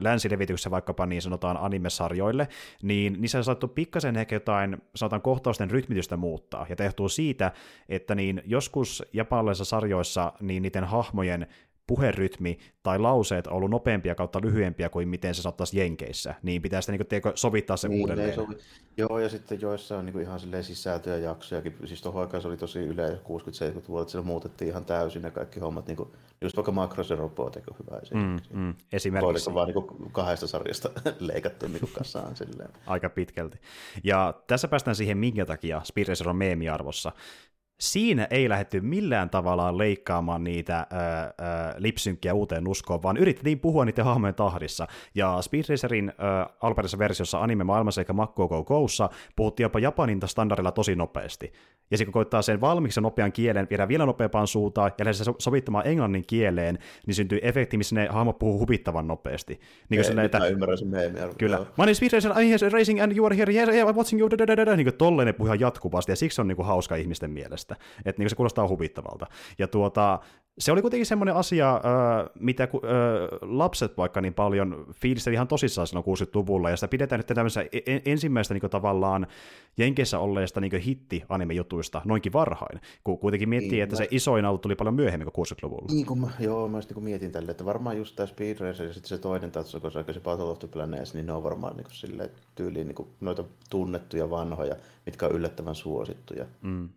länsilevityksessä 0.00 0.70
vaikkapa 0.70 1.06
niin 1.06 1.22
sanotaan 1.22 1.56
animesarjoille, 1.56 2.48
niin 2.82 3.16
niissä 3.18 3.38
on 3.38 3.44
saattu 3.44 3.68
pikkasen 3.68 4.16
ehkä 4.16 4.36
jotain, 4.36 4.76
sanotaan 4.94 5.22
kohtausten 5.22 5.70
rytmitystä 5.70 6.16
muuttaa, 6.16 6.66
ja 6.68 6.76
tehtuu 6.76 7.08
siitä, 7.08 7.52
että 7.88 8.14
niin 8.14 8.42
joskus 8.46 9.02
japanilaisissa 9.12 9.64
sarjoissa 9.64 10.32
niin 10.40 10.62
niiden 10.62 10.84
hahmojen 10.84 11.46
puherytmi 11.90 12.58
tai 12.82 12.98
lauseet 12.98 13.46
on 13.46 13.52
ollut 13.52 13.70
nopeampia 13.70 14.14
kautta 14.14 14.40
lyhyempiä 14.42 14.88
kuin 14.88 15.08
miten 15.08 15.34
se 15.34 15.42
saattaisi 15.42 15.78
Jenkeissä, 15.78 16.34
niin 16.42 16.62
pitää 16.62 16.80
sitä 16.80 16.92
niin 16.92 17.22
kuin, 17.22 17.32
sovittaa 17.34 17.76
se 17.76 17.88
niin, 17.88 18.00
uudelleen. 18.00 18.34
Sovi. 18.34 18.54
Joo, 18.96 19.18
ja 19.18 19.28
sitten 19.28 19.60
joissa 19.60 19.98
on 19.98 20.06
niin 20.06 20.12
kuin 20.12 20.22
ihan 20.22 20.40
silleen 20.40 20.64
sisältöjä 20.64 21.16
jaksojakin, 21.16 21.76
siis 21.84 22.02
tuohon 22.02 22.22
aikaan 22.22 22.42
se 22.42 22.48
oli 22.48 22.56
tosi 22.56 22.78
yle 22.78 23.08
60-70-luvulla, 23.08 24.02
että 24.02 24.12
siellä 24.12 24.26
muutettiin 24.26 24.68
ihan 24.68 24.84
täysin 24.84 25.22
ne 25.22 25.30
kaikki 25.30 25.60
hommat, 25.60 25.86
niin 25.86 25.96
kuin, 25.96 26.08
just 26.40 26.56
vaikka 26.56 26.72
Macros 26.72 27.10
ja 27.10 27.16
Robotech 27.16 27.68
on 27.70 27.76
hyvä 27.78 27.98
esimerkiksi. 28.02 28.54
Mm, 28.54 28.60
mm, 28.60 28.74
esimerkiksi. 28.92 29.26
Oliko 29.26 29.54
vaan 29.54 29.68
niin 29.68 29.84
kuin 29.84 30.12
kahdesta 30.12 30.46
sarjasta 30.46 30.90
leikattu 31.20 31.66
niin 31.66 31.80
kuin 31.80 31.92
kasaan 31.92 32.36
silleen. 32.36 32.70
Aika 32.86 33.10
pitkälti. 33.10 33.58
Ja 34.04 34.34
tässä 34.46 34.68
päästään 34.68 34.96
siihen, 34.96 35.18
minkä 35.18 35.46
takia 35.46 35.82
Racer 36.08 36.28
on 36.28 36.36
meemiarvossa 36.36 37.12
siinä 37.80 38.26
ei 38.30 38.48
lähdetty 38.48 38.80
millään 38.80 39.30
tavalla 39.30 39.78
leikkaamaan 39.78 40.44
niitä 40.44 40.86
lipsynkkiä 41.76 42.34
uuteen 42.34 42.68
uskoon, 42.68 43.02
vaan 43.02 43.16
yritettiin 43.16 43.60
puhua 43.60 43.84
niiden 43.84 44.04
hahmojen 44.04 44.34
tahdissa. 44.34 44.86
Ja 45.14 45.42
Speed 45.42 45.64
Racerin 45.68 46.12
alperisessa 46.60 46.98
versiossa 46.98 47.40
anime 47.40 47.64
maailmassa 47.64 48.00
eikä 48.00 48.12
Makko 48.12 48.48
Go 48.48 48.64
Goussa 48.64 49.10
puhuttiin 49.36 49.64
jopa 49.64 49.78
Japanin 49.78 50.20
standardilla 50.26 50.72
tosi 50.72 50.96
nopeasti. 50.96 51.52
Ja 51.90 51.96
sitten 51.96 52.12
kun 52.12 52.20
koittaa 52.20 52.42
sen 52.42 52.60
valmiiksi 52.60 53.00
nopean 53.00 53.32
kielen 53.32 53.66
viedä 53.70 53.88
vielä 53.88 54.06
nopeampaan 54.06 54.46
suuntaan 54.46 54.92
ja 54.98 55.04
lähdetään 55.04 55.34
sovittamaan 55.38 55.86
englannin 55.86 56.24
kieleen, 56.26 56.78
niin 57.06 57.14
syntyy 57.14 57.38
efekti, 57.42 57.76
missä 57.76 57.94
ne 57.94 58.08
hahmot 58.10 58.38
puhuu 58.38 58.58
huvittavan 58.58 59.06
nopeasti. 59.06 59.60
Niin 59.88 60.04
kuin 60.04 60.18
että, 60.18 60.46
ymmärrän 60.46 60.78
sen 60.78 60.88
meemiä. 60.88 61.28
Kyllä. 61.38 61.58
My 61.58 61.64
name 61.76 61.90
is 61.90 62.00
I'm 62.02 62.72
racing 62.72 63.02
and 63.02 63.16
you 63.16 63.26
are 63.26 63.36
here, 63.36 63.52
yeah, 63.52 63.68
yeah, 63.68 63.96
watching 63.96 64.20
you, 64.20 64.30
da, 64.30 64.38
da, 64.38 64.56
da, 64.56 64.66
da. 64.66 64.76
niin 64.76 64.86
kuin 64.86 64.94
tolleen 64.94 65.26
ne 65.26 65.32
puhuu 65.32 65.54
jatkuvasti, 65.54 66.12
ja 66.12 66.16
siksi 66.16 66.40
on 66.40 66.48
niin 66.48 66.56
kuin 66.56 66.66
hauska 66.66 66.96
ihmisten 66.96 67.30
mielestä. 67.30 67.76
Että 68.04 68.22
niin 68.22 68.30
se 68.30 68.36
kuulostaa 68.36 68.68
huvittavalta. 68.68 69.26
Ja 69.58 69.68
tuota, 69.68 70.18
se 70.60 70.72
oli 70.72 70.80
kuitenkin 70.80 71.06
semmoinen 71.06 71.34
asia, 71.34 71.80
mitä 72.40 72.68
lapset 73.42 73.96
vaikka 73.96 74.20
niin 74.20 74.34
paljon 74.34 74.86
fiilisteli 74.94 75.34
ihan 75.34 75.48
tosissaan 75.48 75.86
silloin 75.86 76.06
60-luvulla, 76.06 76.70
ja 76.70 76.76
sitä 76.76 76.88
pidetään 76.88 77.18
nyt 77.18 77.26
tämmöistä 77.26 77.60
e-, 77.60 77.82
e- 77.86 78.02
ensimmäistä 78.04 78.54
niin 78.54 78.70
tavallaan 78.70 79.26
Jenkeissä 79.76 80.18
olleista 80.18 80.60
niin 80.60 80.80
hitti-anime-jutuista 80.80 82.02
noinkin 82.04 82.32
varhain, 82.32 82.80
kun 83.04 83.18
kuitenkin 83.18 83.48
miettii, 83.48 83.70
niin, 83.70 83.82
että 83.82 83.96
mä... 83.96 83.98
se 83.98 84.08
isoin 84.10 84.44
alue 84.44 84.58
tuli 84.58 84.74
paljon 84.74 84.94
myöhemmin 84.94 85.28
kuin 85.32 85.46
60-luvulla. 85.46 85.86
Niin, 85.92 86.06
kun 86.06 86.20
mä, 86.20 86.30
joo, 86.38 86.68
mä 86.68 86.80
niin 86.94 87.04
mietin 87.04 87.32
tälle, 87.32 87.50
että 87.50 87.64
varmaan 87.64 87.96
just 87.96 88.16
tämä 88.16 88.26
Speed 88.26 88.58
Racer 88.58 88.86
ja 88.86 88.92
sitten 88.92 89.08
se 89.08 89.18
toinen 89.18 89.50
Tatsuko, 89.50 89.90
se 89.90 90.20
Battle 90.24 90.44
of 90.44 90.58
the 90.58 90.68
Planets, 90.68 91.14
niin 91.14 91.26
ne 91.26 91.32
on 91.32 91.42
varmaan 91.42 91.76
niin 91.76 91.86
sille 91.90 92.30
tyyliin 92.54 92.86
niin 92.86 93.08
noita 93.20 93.44
tunnettuja 93.70 94.30
vanhoja, 94.30 94.76
mitkä 95.06 95.26
on 95.26 95.32
yllättävän 95.32 95.74
suosittuja. 95.74 96.46
Mm 96.62 96.88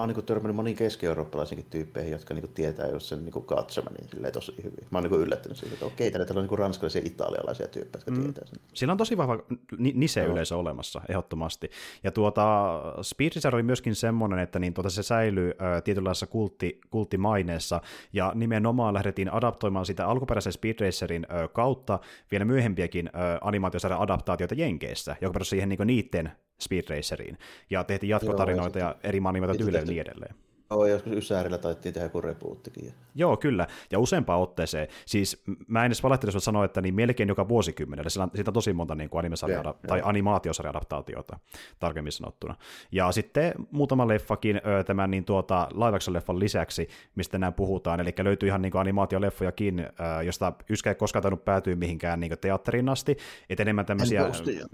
oon 0.00 0.08
niin 0.08 0.24
törmännyt 0.24 0.56
moniin 0.56 0.76
keski-eurooppalaisiinkin 0.76 1.70
tyyppeihin, 1.70 2.12
jotka 2.12 2.34
niin 2.34 2.48
tietää 2.54 2.88
just 2.88 3.06
sen 3.06 3.24
niin 3.24 3.44
katsoman 3.46 3.94
niin 3.94 4.32
tosi 4.32 4.54
hyvin. 4.58 4.86
Mä 4.90 4.98
oon 4.98 5.10
niin 5.10 5.20
yllättynyt 5.20 5.58
siitä, 5.58 5.74
että 5.74 5.86
okei, 5.86 6.10
täällä, 6.10 6.40
on 6.40 6.46
niin 6.46 6.58
ranskalaisia 6.58 7.02
ja 7.02 7.06
italialaisia 7.06 7.68
tyyppejä, 7.68 8.02
jotka 8.06 8.10
mm. 8.10 8.22
tietää 8.22 8.44
sen. 8.46 8.58
Sillä 8.74 8.92
on 8.92 8.98
tosi 8.98 9.16
vahva 9.16 9.38
nise-yleisö 9.78 10.56
olemassa, 10.56 11.00
ehdottomasti. 11.08 11.70
Ja 12.04 12.10
tuota, 12.10 12.80
Speed 13.02 13.32
Racer 13.36 13.54
oli 13.54 13.62
myöskin 13.62 13.94
semmoinen, 13.94 14.38
että 14.38 14.58
niin 14.58 14.74
tuota, 14.74 14.90
se 14.90 15.02
säilyy 15.02 15.50
ä, 15.50 15.80
tietynlaisessa 15.80 16.26
kultti, 16.26 16.80
kulttimaineessa, 16.90 17.80
ja 18.12 18.32
nimenomaan 18.34 18.94
lähdettiin 18.94 19.32
adaptoimaan 19.32 19.86
sitä 19.86 20.06
alkuperäisen 20.06 20.52
Speed 20.52 20.80
Racerin 20.80 21.26
ä, 21.30 21.48
kautta 21.48 21.98
vielä 22.30 22.44
myöhempiäkin 22.44 23.06
ä, 23.06 23.10
animaatiosarjan 23.40 24.00
adaptaatioita 24.00 24.54
Jenkeissä, 24.54 25.16
joka 25.20 25.32
perustui 25.32 25.50
siihen 25.50 25.68
niin 25.68 25.86
niiden 25.86 26.32
Speed 26.60 26.84
Raceriin. 26.90 27.38
Ja 27.70 27.84
tehtiin 27.84 28.10
jatkotarinoita 28.10 28.78
Joo, 28.78 28.88
ja, 28.88 28.96
ja 29.02 29.08
eri 29.08 29.20
maanimata 29.20 29.54
tyylejä 29.54 29.82
ja 29.82 29.86
niin 29.86 30.00
edelleen. 30.00 30.34
Joo, 30.70 30.86
joskus 30.86 31.12
Ysärillä 31.12 31.58
taittiin 31.58 31.94
tehdä 31.94 32.06
joku 32.06 32.20
rebuuttikin. 32.20 32.94
Joo, 33.14 33.36
kyllä. 33.36 33.66
Ja 33.92 33.98
useampaan 33.98 34.40
otteeseen. 34.40 34.88
Siis 35.06 35.42
mä 35.66 35.80
en 35.84 35.86
edes 35.86 36.02
valehtelusti 36.02 36.40
sanoa, 36.40 36.64
että 36.64 36.80
niin 36.80 36.94
melkein 36.94 37.28
joka 37.28 37.48
vuosikymmenellä. 37.48 38.10
Sillä 38.10 38.24
on, 38.24 38.30
siitä 38.34 38.50
on 38.50 38.54
tosi 38.54 38.72
monta 38.72 38.94
niin 38.94 39.10
kuin 39.10 39.18
animesarja 39.18 39.60
yeah, 39.60 39.74
tai 39.86 39.98
yeah. 39.98 40.08
animaatiosarja-adaptaatiota, 40.08 41.38
tarkemmin 41.80 42.12
sanottuna. 42.12 42.54
Ja 42.92 43.12
sitten 43.12 43.52
muutama 43.70 44.08
leffakin 44.08 44.60
tämän 44.86 45.10
niin 45.10 45.24
tuota, 45.24 45.68
live 45.72 45.98
leffan 46.12 46.40
lisäksi, 46.40 46.88
mistä 47.14 47.38
nämä 47.38 47.52
puhutaan. 47.52 48.00
Eli 48.00 48.14
löytyy 48.22 48.46
ihan 48.46 48.62
niin 48.62 48.72
kuin 48.72 48.80
animaatioleffojakin, 48.80 49.86
josta 50.24 50.52
Yskä 50.70 50.90
ei 50.90 50.94
koskaan 50.94 51.22
tainnut 51.22 51.44
päätyä 51.44 51.74
mihinkään 51.74 52.20
niin 52.20 52.38
teatteriin 52.40 52.88
asti. 52.88 53.16
Et 53.50 53.60
enemmän 53.60 53.86
tämmöisiä... 53.86 54.30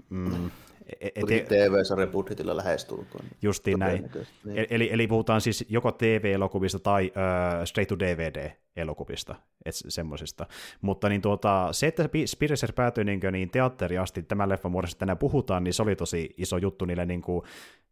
Mm, 0.09 0.51
et, 1.01 1.11
et, 1.15 1.47
TV-sarjan 1.47 2.09
budjetilla 2.09 2.57
lähestulkoon. 2.57 3.25
Justiin 3.41 3.79
näin. 3.79 4.11
Niin. 4.45 4.67
Eli, 4.69 4.89
eli 4.93 5.07
puhutaan 5.07 5.41
siis 5.41 5.65
joko 5.69 5.91
TV-elokuvista 5.91 6.79
tai 6.79 7.05
uh, 7.05 7.65
straight 7.65 7.89
to 7.89 7.99
DVD-elokuvista, 7.99 9.35
semmoisista. 9.69 10.45
Mutta 10.81 11.09
niin 11.09 11.21
tuota, 11.21 11.69
se, 11.71 11.87
että 11.87 12.09
Spiricer 12.25 12.73
päätyi 12.73 13.03
niin, 13.03 13.19
niin 13.31 13.49
teatteri 13.49 13.97
asti 13.97 14.23
tämän 14.23 14.49
leffan 14.49 14.71
muodossa 14.71 14.97
tänään 14.97 15.17
puhutaan, 15.17 15.63
niin 15.63 15.73
se 15.73 15.81
oli 15.83 15.95
tosi 15.95 16.33
iso 16.37 16.57
juttu 16.57 16.85
niille 16.85 17.05
niin 17.05 17.21
kuin, 17.21 17.45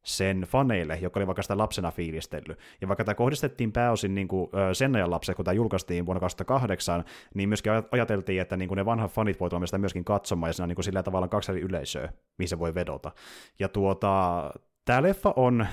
sen 0.03 0.41
faneille, 0.41 0.97
joka 1.01 1.19
oli 1.19 1.27
vaikka 1.27 1.41
sitä 1.41 1.57
lapsena 1.57 1.91
fiilistellyt. 1.91 2.59
Ja 2.81 2.87
vaikka 2.87 3.03
tämä 3.03 3.15
kohdistettiin 3.15 3.71
pääosin 3.71 4.15
niin 4.15 4.27
kuin, 4.27 4.49
sen 4.73 4.95
ajan 4.95 5.11
lapsille, 5.11 5.35
kun 5.35 5.45
tämä 5.45 5.55
julkaistiin 5.55 6.05
vuonna 6.05 6.19
2008, 6.19 7.03
niin 7.33 7.49
myöskin 7.49 7.71
ajateltiin, 7.91 8.41
että 8.41 8.57
niin 8.57 8.67
kuin 8.67 8.77
ne 8.77 8.85
vanhat 8.85 9.11
fanit 9.11 9.39
voi 9.39 9.49
sitä 9.65 9.77
myöskin 9.77 10.05
katsomaan, 10.05 10.49
ja 10.49 10.53
siinä 10.53 10.63
on 10.63 10.69
niin 10.69 10.75
kuin 10.75 10.85
sillä 10.85 11.03
tavalla 11.03 11.27
kaksi 11.27 11.51
eri 11.51 11.61
yleisöä, 11.61 12.13
mihin 12.37 12.49
se 12.49 12.59
voi 12.59 12.75
vedota. 12.75 13.11
Ja 13.59 13.69
tuota, 13.69 14.43
tämä 14.85 15.03
leffa 15.03 15.33
on 15.35 15.67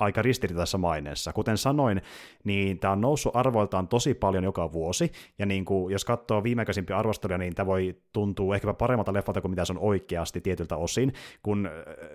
aika 0.00 0.22
ristiriitaisessa 0.22 0.78
maineessa. 0.78 1.32
Kuten 1.32 1.58
sanoin, 1.58 2.02
niin 2.44 2.78
tämä 2.78 2.92
on 2.92 3.00
noussut 3.00 3.36
arvoiltaan 3.36 3.88
tosi 3.88 4.14
paljon 4.14 4.44
joka 4.44 4.72
vuosi, 4.72 5.12
ja 5.38 5.46
niin 5.46 5.64
kuin, 5.64 5.92
jos 5.92 6.04
katsoo 6.04 6.42
viimeaikaisimpia 6.42 6.98
arvosteluja, 6.98 7.38
niin 7.38 7.54
tämä 7.54 7.66
voi 7.66 7.96
tuntua 8.12 8.54
ehkäpä 8.54 8.74
paremmalta 8.74 9.12
leffalta 9.12 9.40
kuin 9.40 9.50
mitä 9.50 9.64
se 9.64 9.72
on 9.72 9.78
oikeasti 9.78 10.40
tietyltä 10.40 10.76
osin, 10.76 11.12
kun 11.42 11.66
äh, 11.66 11.72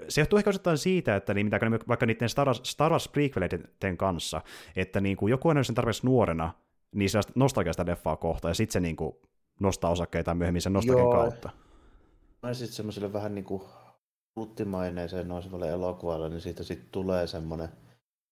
se 0.08 0.22
johtuu 0.22 0.38
ehkä 0.38 0.50
osittain 0.50 0.78
siitä, 0.78 1.16
että 1.16 1.34
niin, 1.34 1.46
mitä 1.46 1.60
vaikka 1.88 2.06
niiden 2.06 2.30
Star 2.30 2.48
Wars, 2.48 2.62
Star 2.64 2.92
Wars 2.92 3.08
prequeleiden 3.08 3.98
kanssa, 3.98 4.42
että 4.76 5.02
niin 5.02 5.18
kuin 5.18 5.32
joku 5.32 5.50
on 5.50 5.66
sen 5.66 5.76
tarpeeksi 5.76 6.06
nuorena, 6.06 6.54
niin 6.96 7.10
se 7.10 7.20
nostalgiasta 7.36 7.86
leffaa 7.88 8.16
kohtaan, 8.16 8.50
ja 8.50 8.56
sitten 8.56 8.74
se 8.74 8.80
niin 8.80 8.96
kuin 8.96 9.16
nostaa 9.60 9.92
osakkeita 9.92 10.36
myöhemmin 10.36 10.62
sen 10.62 10.74
nostakin 10.74 11.02
Joo. 11.02 11.12
kautta. 11.12 11.50
No 12.42 12.54
sitten 12.54 12.76
semmoiselle 12.76 13.14
vähän 13.14 13.36
niin 13.36 13.46
kuin 13.46 13.62
kulttimaineeseen 14.36 15.28
nousevalle 15.28 15.70
elokuvalle, 15.70 16.30
niin 16.30 16.42
siitä 16.42 16.64
sitten 16.64 16.90
tulee 16.92 17.28
semmoinen 17.28 17.70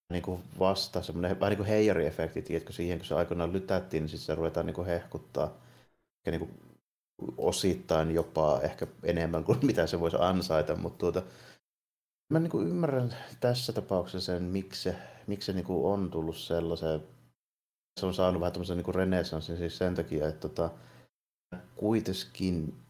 niin 0.10 0.24
kuin 0.24 0.44
vasta, 0.60 1.02
semmoinen 1.02 1.40
vähän 1.40 1.52
niin 1.52 1.58
kuin 1.58 1.68
heijariefekti, 1.68 2.42
tiedätkö, 2.42 2.74
siihen 2.74 2.98
kun 2.98 3.06
se 3.06 3.16
aikoinaan 3.16 3.54
lytättiin, 3.54 4.04
niin 4.04 4.10
sitten 4.10 4.26
se 4.26 4.36
ruvetaan 4.36 4.66
niin 4.66 4.74
kuin 4.74 4.88
hehkuttaa. 4.88 5.58
Ja 6.26 6.32
niin 6.32 6.40
kuin 6.40 6.52
osittain 7.38 8.12
jopa 8.12 8.60
ehkä 8.64 8.88
enemmän 9.04 9.44
kuin 9.44 9.60
mitä 9.66 9.88
se 9.88 10.00
voisi 10.00 10.18
ansaita, 10.20 10.76
mutta 10.76 10.98
tuota, 10.98 11.24
mä 12.30 12.40
niin 12.40 12.52
kuin 12.52 12.68
ymmärrän 12.68 13.16
tässä 13.40 13.74
tapauksessa 13.74 14.34
sen, 14.34 14.44
miksi 14.44 14.82
se, 14.82 14.96
miksi 15.28 15.46
se 15.46 15.54
niin 15.54 15.66
kuin 15.66 15.94
on 15.94 16.12
tullut 16.12 16.38
sellaiseen, 16.38 17.04
se 18.00 18.06
on 18.06 18.14
saanut 18.14 18.40
vähän 18.40 18.54
tämmöisen 18.54 18.78
niin 18.78 18.96
renesanssin 18.96 19.58
siis 19.58 19.78
sen 19.78 19.96
takia, 19.96 20.28
että 20.28 20.50
tota, 20.50 20.70
kuitenkin 21.76 22.83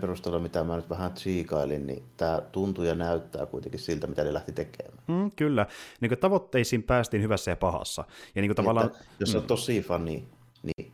perusteella, 0.00 0.38
mitä 0.38 0.64
mä 0.64 0.76
nyt 0.76 0.90
vähän 0.90 1.12
tsiikailin, 1.12 1.86
niin 1.86 2.02
tämä 2.16 2.42
tuntuu 2.52 2.84
ja 2.84 2.94
näyttää 2.94 3.46
kuitenkin 3.46 3.80
siltä, 3.80 4.06
mitä 4.06 4.24
ne 4.24 4.32
lähti 4.32 4.52
tekemään. 4.52 4.98
Mm, 5.06 5.30
kyllä. 5.36 5.66
Niin 6.00 6.08
kuin 6.08 6.18
tavoitteisiin 6.18 6.82
päästiin 6.82 7.22
hyvässä 7.22 7.50
ja 7.50 7.56
pahassa. 7.56 8.04
Ja 8.34 8.42
niin 8.42 8.48
kuin 8.48 8.56
tavallaan... 8.56 8.86
Että, 8.86 9.04
jos 9.20 9.34
mm. 9.34 9.40
on 9.40 9.46
tosi 9.46 9.80
fani, 9.80 10.28
niin 10.62 10.92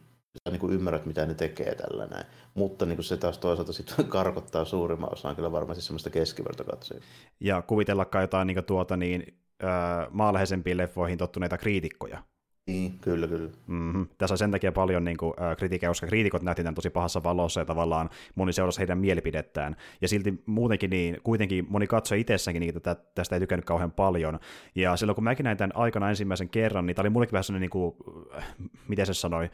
sä 0.49 0.50
niin 0.50 0.61
kuin 0.61 0.73
ymmärrät, 0.73 1.07
mitä 1.07 1.26
ne 1.26 1.35
tekee 1.35 1.75
tällä 1.75 2.07
näin. 2.07 2.25
Mutta 2.54 2.87
niin 2.87 2.97
kuin 2.97 3.04
se 3.04 3.16
taas 3.16 3.38
toisaalta 3.38 3.73
sitten 3.73 4.04
karkottaa 4.19 4.64
suurimman 4.64 5.12
osaan 5.12 5.37
kyllä 5.37 5.52
varmasti 5.52 5.83
semmoista 5.83 6.11
keskivertokatsojia. 6.11 7.02
Ja 7.40 7.62
kuvitellakaan 7.62 8.23
jotain 8.23 8.47
niin 8.47 8.64
tuota 8.64 8.97
niin, 8.97 9.38
maaleheisempiin 10.11 10.76
leffoihin 10.76 11.19
tottuneita 11.19 11.59
kriitikkoja, 11.59 12.23
niin, 12.66 12.98
kyllä, 12.98 13.26
kyllä. 13.28 13.50
Mm-hmm. 13.66 14.08
Tässä 14.18 14.34
on 14.34 14.38
sen 14.38 14.50
takia 14.50 14.72
paljon 14.72 15.04
niin 15.04 15.16
kuin, 15.16 15.34
äh, 15.42 15.56
kritiikkiä, 15.56 15.88
koska 15.88 16.06
kriitikot 16.06 16.42
nähtiin 16.42 16.64
tämän 16.64 16.74
tosi 16.74 16.90
pahassa 16.90 17.22
valossa 17.22 17.60
ja 17.60 17.64
tavallaan 17.64 18.10
moni 18.34 18.52
seurasi 18.52 18.78
heidän 18.78 18.98
mielipidettään. 18.98 19.76
Ja 20.00 20.08
silti 20.08 20.42
muutenkin 20.46 20.90
niin, 20.90 21.18
kuitenkin 21.22 21.66
moni 21.68 21.86
katsoi 21.86 22.20
itsessäänkin, 22.20 22.60
niin 22.60 22.76
että 22.76 22.96
tästä 23.14 23.36
ei 23.36 23.40
tykännyt 23.40 23.64
kauhean 23.64 23.92
paljon. 23.92 24.38
Ja 24.74 24.96
silloin 24.96 25.14
kun 25.14 25.24
mäkin 25.24 25.44
näin 25.44 25.56
tämän 25.56 25.76
aikana 25.76 26.08
ensimmäisen 26.08 26.48
kerran, 26.48 26.86
niin 26.86 26.94
tämä 26.94 27.02
oli 27.02 27.10
mullekin 27.10 27.32
vähän 27.32 27.44
sellainen, 27.44 27.60
niin 27.60 27.70
kuin, 27.70 27.94
äh, 28.36 28.54
miten 28.88 29.06
se 29.06 29.14
sanoi, 29.14 29.50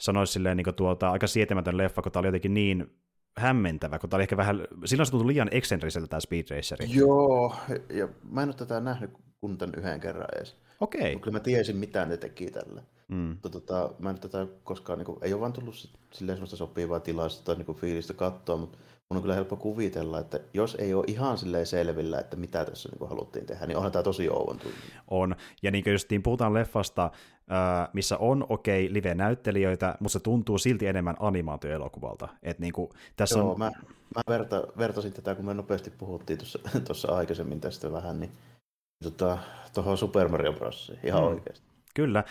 sanoisi 0.00 0.32
silleen 0.32 0.56
niin 0.56 0.64
kuin 0.64 0.76
tuota, 0.76 1.10
aika 1.10 1.26
sietämätön 1.26 1.76
leffa, 1.76 2.02
kun 2.02 2.12
tämä 2.12 2.20
oli 2.20 2.28
jotenkin 2.28 2.54
niin 2.54 2.90
hämmentävä, 3.36 3.98
kun 3.98 4.10
tämä 4.10 4.18
oli 4.18 4.22
ehkä 4.22 4.36
vähän, 4.36 4.60
silloin 4.84 5.06
se 5.06 5.10
tuntui 5.10 5.26
liian 5.26 5.48
eksentriseltä 5.50 6.08
tämä 6.08 6.20
Speed 6.20 6.44
Racer. 6.50 6.78
Joo, 6.88 7.54
ja 7.90 8.08
mä 8.30 8.42
en 8.42 8.48
ole 8.48 8.54
tätä 8.54 8.80
nähnyt 8.80 9.10
kun 9.40 9.58
tämän 9.58 9.74
yhden 9.76 10.00
kerran 10.00 10.26
edes. 10.36 10.56
Okei. 10.80 11.00
Okay. 11.00 11.16
Kyllä 11.16 11.36
mä 11.36 11.40
tiesin, 11.40 11.76
mitä 11.76 12.06
ne 12.06 12.16
teki 12.16 12.50
tällä. 12.50 12.82
Mm. 13.08 13.16
Mutta 13.16 13.50
tota, 13.50 13.90
mä 13.98 14.10
en 14.10 14.18
tätä 14.18 14.46
koskaan, 14.64 14.98
niin 14.98 15.06
kuin, 15.06 15.18
ei 15.22 15.32
ole 15.32 15.40
vaan 15.40 15.52
tullut 15.52 15.90
silleen 16.12 16.36
sellaista 16.36 16.56
sopivaa 16.56 17.00
tilasta 17.00 17.44
tai 17.44 17.54
niin 17.54 17.66
kuin, 17.66 17.78
fiilistä 17.78 18.14
katsoa, 18.14 18.56
mutta 18.56 18.78
mun 19.10 19.16
on 19.16 19.22
kyllä 19.22 19.34
helppo 19.34 19.56
kuvitella, 19.56 20.18
että 20.18 20.40
jos 20.54 20.74
ei 20.74 20.94
ole 20.94 21.04
ihan 21.06 21.38
silleen 21.38 21.66
selvillä, 21.66 22.18
että 22.18 22.36
mitä 22.36 22.64
tässä 22.64 22.88
niin 22.88 22.98
kuin, 22.98 23.08
haluttiin 23.08 23.46
tehdä, 23.46 23.66
niin 23.66 23.76
onhan 23.76 23.92
tämä 23.92 24.02
tosi 24.02 24.28
tunne. 24.28 24.76
On, 25.08 25.36
ja 25.62 25.70
niin 25.70 25.84
kuin 25.84 25.92
justiin 25.92 26.22
puhutaan 26.22 26.54
leffasta, 26.54 27.10
missä 27.92 28.18
on 28.18 28.46
okei 28.48 28.84
okay, 28.84 28.94
live-näyttelijöitä, 28.94 29.94
mutta 30.00 30.12
se 30.12 30.20
tuntuu 30.20 30.58
silti 30.58 30.86
enemmän 30.86 31.16
animaatioelokuvalta. 31.18 32.28
Et 32.42 32.58
niin 32.58 32.72
kuin, 32.72 32.90
tässä 33.16 33.38
Joo, 33.38 33.52
on... 33.52 33.58
mä, 33.58 33.70
mä 34.16 34.22
verta, 34.28 34.64
vertasin 34.78 35.12
tätä, 35.12 35.34
kun 35.34 35.44
me 35.44 35.54
nopeasti 35.54 35.90
puhuttiin 35.90 36.38
tuossa 36.84 37.12
aikaisemmin 37.16 37.60
tästä 37.60 37.92
vähän, 37.92 38.20
niin 38.20 38.30
tota, 39.02 39.38
tuohon 39.74 39.98
Super 39.98 40.28
Mario 40.28 40.52
Brosiin, 40.52 40.98
ihan 41.04 41.20
hmm. 41.20 41.30
oikeasti. 41.30 41.66
Kyllä, 41.94 42.24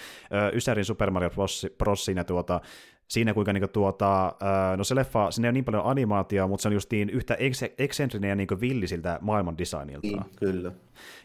Ysärin 0.53 0.85
Super 0.85 1.11
Mario 1.11 1.29
Brosin 1.77 2.17
ja 2.17 2.23
tuota, 2.23 2.61
siinä 3.07 3.33
kuinka 3.33 3.53
niinku 3.53 3.67
tuota, 3.67 4.35
no 4.77 4.83
se 4.83 4.95
leffa, 4.95 5.31
siinä 5.31 5.47
ei 5.47 5.49
ole 5.49 5.53
niin 5.53 5.65
paljon 5.65 5.85
animaatiota, 5.85 6.47
mutta 6.47 6.61
se 6.61 6.67
on 6.67 6.73
justiin 6.73 7.09
yhtä 7.09 7.37
eksentrinen 7.77 8.29
ja 8.29 8.35
niinku 8.35 8.59
villi 8.59 8.87
siltä 8.87 9.19
maailman 9.21 9.57
designilta. 9.57 10.07
Niin, 10.07 10.25
kyllä. 10.35 10.71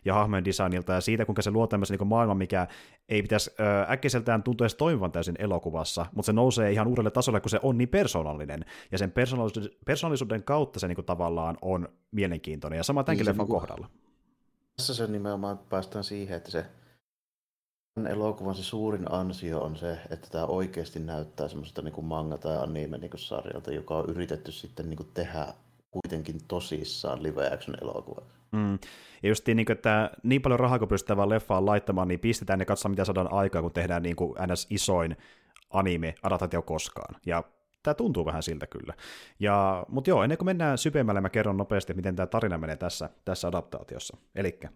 Ja 0.04 0.14
hahmojen 0.14 0.44
designilta, 0.44 0.92
ja 0.92 1.00
siitä 1.00 1.24
kuinka 1.24 1.42
se 1.42 1.50
luo 1.50 1.66
tämmöisen 1.66 1.94
niinku 1.94 2.04
maailman, 2.04 2.36
mikä 2.36 2.66
ei 3.08 3.22
pitäisi 3.22 3.50
äkkiseltään 3.90 4.42
tuntua 4.42 4.64
edes 4.64 4.74
toimivan 4.74 5.12
täysin 5.12 5.36
elokuvassa, 5.38 6.06
mutta 6.14 6.26
se 6.26 6.32
nousee 6.32 6.72
ihan 6.72 6.86
uudelle 6.86 7.10
tasolle, 7.10 7.40
kun 7.40 7.50
se 7.50 7.60
on 7.62 7.78
niin 7.78 7.88
persoonallinen, 7.88 8.64
ja 8.92 8.98
sen 8.98 9.12
persoonallisuuden 9.84 10.42
kautta 10.42 10.80
se 10.80 10.88
niinku 10.88 11.02
tavallaan 11.02 11.56
on 11.62 11.88
mielenkiintoinen, 12.10 12.76
ja 12.76 12.82
sama 12.82 13.04
tämänkin 13.04 13.24
niin, 13.24 13.28
leffan 13.28 13.44
niinku, 13.44 13.60
kohdalla. 13.60 13.88
Tässä 14.80 14.94
se 14.94 15.06
nimenomaan 15.06 15.58
päästään 15.58 16.04
siihen, 16.04 16.36
että 16.36 16.50
se 16.50 16.64
elokuvan 18.08 18.54
se 18.54 18.62
suurin 18.62 19.12
ansio 19.12 19.60
on 19.60 19.76
se, 19.76 19.98
että 20.10 20.28
tämä 20.30 20.44
oikeasti 20.44 21.00
näyttää 21.00 21.48
semmoista 21.48 21.82
niin 21.82 22.04
manga- 22.04 22.38
tai 22.38 22.56
anime-sarjalta, 22.56 23.72
joka 23.72 23.96
on 23.96 24.08
yritetty 24.08 24.52
sitten 24.52 24.90
niin 24.90 24.96
kuin 24.96 25.08
tehdä 25.14 25.46
kuitenkin 25.90 26.40
tosissaan 26.48 27.22
live 27.22 27.46
action 27.46 27.76
elokuva. 27.82 28.22
Mm. 28.52 28.78
Ja 29.22 29.28
just 29.28 29.46
niin, 29.46 29.72
että 29.72 30.10
niin 30.22 30.42
paljon 30.42 30.60
rahaa 30.60 30.78
kun 30.78 30.88
pystytään 30.88 31.16
vaan 31.16 31.28
leffaan 31.28 31.66
laittamaan, 31.66 32.08
niin 32.08 32.20
pistetään 32.20 32.60
ja 32.60 32.66
katsotaan 32.66 32.90
mitä 32.92 33.04
saadaan 33.04 33.32
aikaa, 33.32 33.62
kun 33.62 33.72
tehdään 33.72 34.02
niin 34.02 34.16
kuin 34.16 34.34
ns. 34.52 34.66
isoin 34.70 35.16
anime-adaptaatio 35.70 36.62
koskaan. 36.62 37.16
Ja 37.26 37.44
tämä 37.82 37.94
tuntuu 37.94 38.24
vähän 38.24 38.42
siltä 38.42 38.66
kyllä. 38.66 38.94
Ja, 39.40 39.86
mutta 39.88 40.10
joo, 40.10 40.22
ennen 40.22 40.38
kuin 40.38 40.46
mennään 40.46 40.78
syvemmälle, 40.78 41.20
mä 41.20 41.30
kerron 41.30 41.56
nopeasti, 41.56 41.94
miten 41.94 42.16
tämä 42.16 42.26
tarina 42.26 42.58
menee 42.58 42.76
tässä, 42.76 43.10
tässä 43.24 43.48
adaptaatiossa. 43.48 44.16
Elikkä 44.34 44.68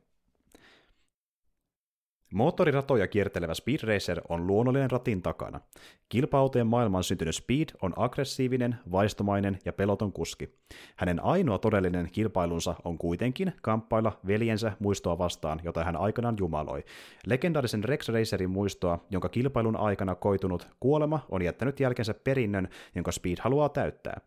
Moottoriratoja 2.35 3.07
kiertelevä 3.07 3.55
Speed 3.55 3.79
Racer 3.83 4.21
on 4.29 4.47
luonnollinen 4.47 4.91
ratin 4.91 5.23
takana. 5.23 5.61
Kilpautojen 6.09 6.67
maailmaan 6.67 7.05
syntynyt 7.05 7.35
Speed 7.35 7.69
on 7.83 7.93
aggressiivinen, 7.97 8.76
vaistomainen 8.93 9.59
ja 9.64 9.73
peloton 9.73 10.12
kuski. 10.12 10.49
Hänen 10.97 11.25
ainoa 11.25 11.59
todellinen 11.59 12.09
kilpailunsa 12.12 12.75
on 12.85 12.99
kuitenkin 12.99 13.53
kamppailla 13.62 14.19
veljensä 14.26 14.73
muistoa 14.79 15.19
vastaan, 15.19 15.61
jota 15.64 15.85
hän 15.85 15.97
aikanaan 15.97 16.37
jumaloi. 16.38 16.85
Legendaarisen 17.26 17.85
Rex 17.85 18.09
Racerin 18.09 18.50
muistoa, 18.50 18.99
jonka 19.11 19.29
kilpailun 19.29 19.76
aikana 19.76 20.14
koitunut 20.14 20.69
kuolema 20.81 21.26
on 21.29 21.43
jättänyt 21.43 21.81
jälkensä 21.81 22.14
perinnön, 22.14 22.69
jonka 22.95 23.12
Speed 23.12 23.37
haluaa 23.41 23.69
täyttää. 23.69 24.21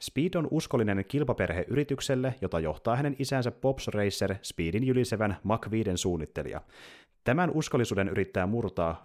Speed 0.00 0.34
on 0.34 0.48
uskollinen 0.50 1.04
kilpaperhe 1.08 1.64
yritykselle, 1.68 2.34
jota 2.40 2.60
johtaa 2.60 2.96
hänen 2.96 3.16
isänsä 3.18 3.50
Pops 3.50 3.88
Racer, 3.88 4.34
Speedin 4.42 4.86
jylisevän 4.86 5.36
Mach 5.42 5.70
5 5.70 5.90
suunnittelija. 5.94 6.60
Tämän 7.26 7.50
uskollisuuden 7.54 8.08
yrittää 8.08 8.46
murtaa 8.46 9.02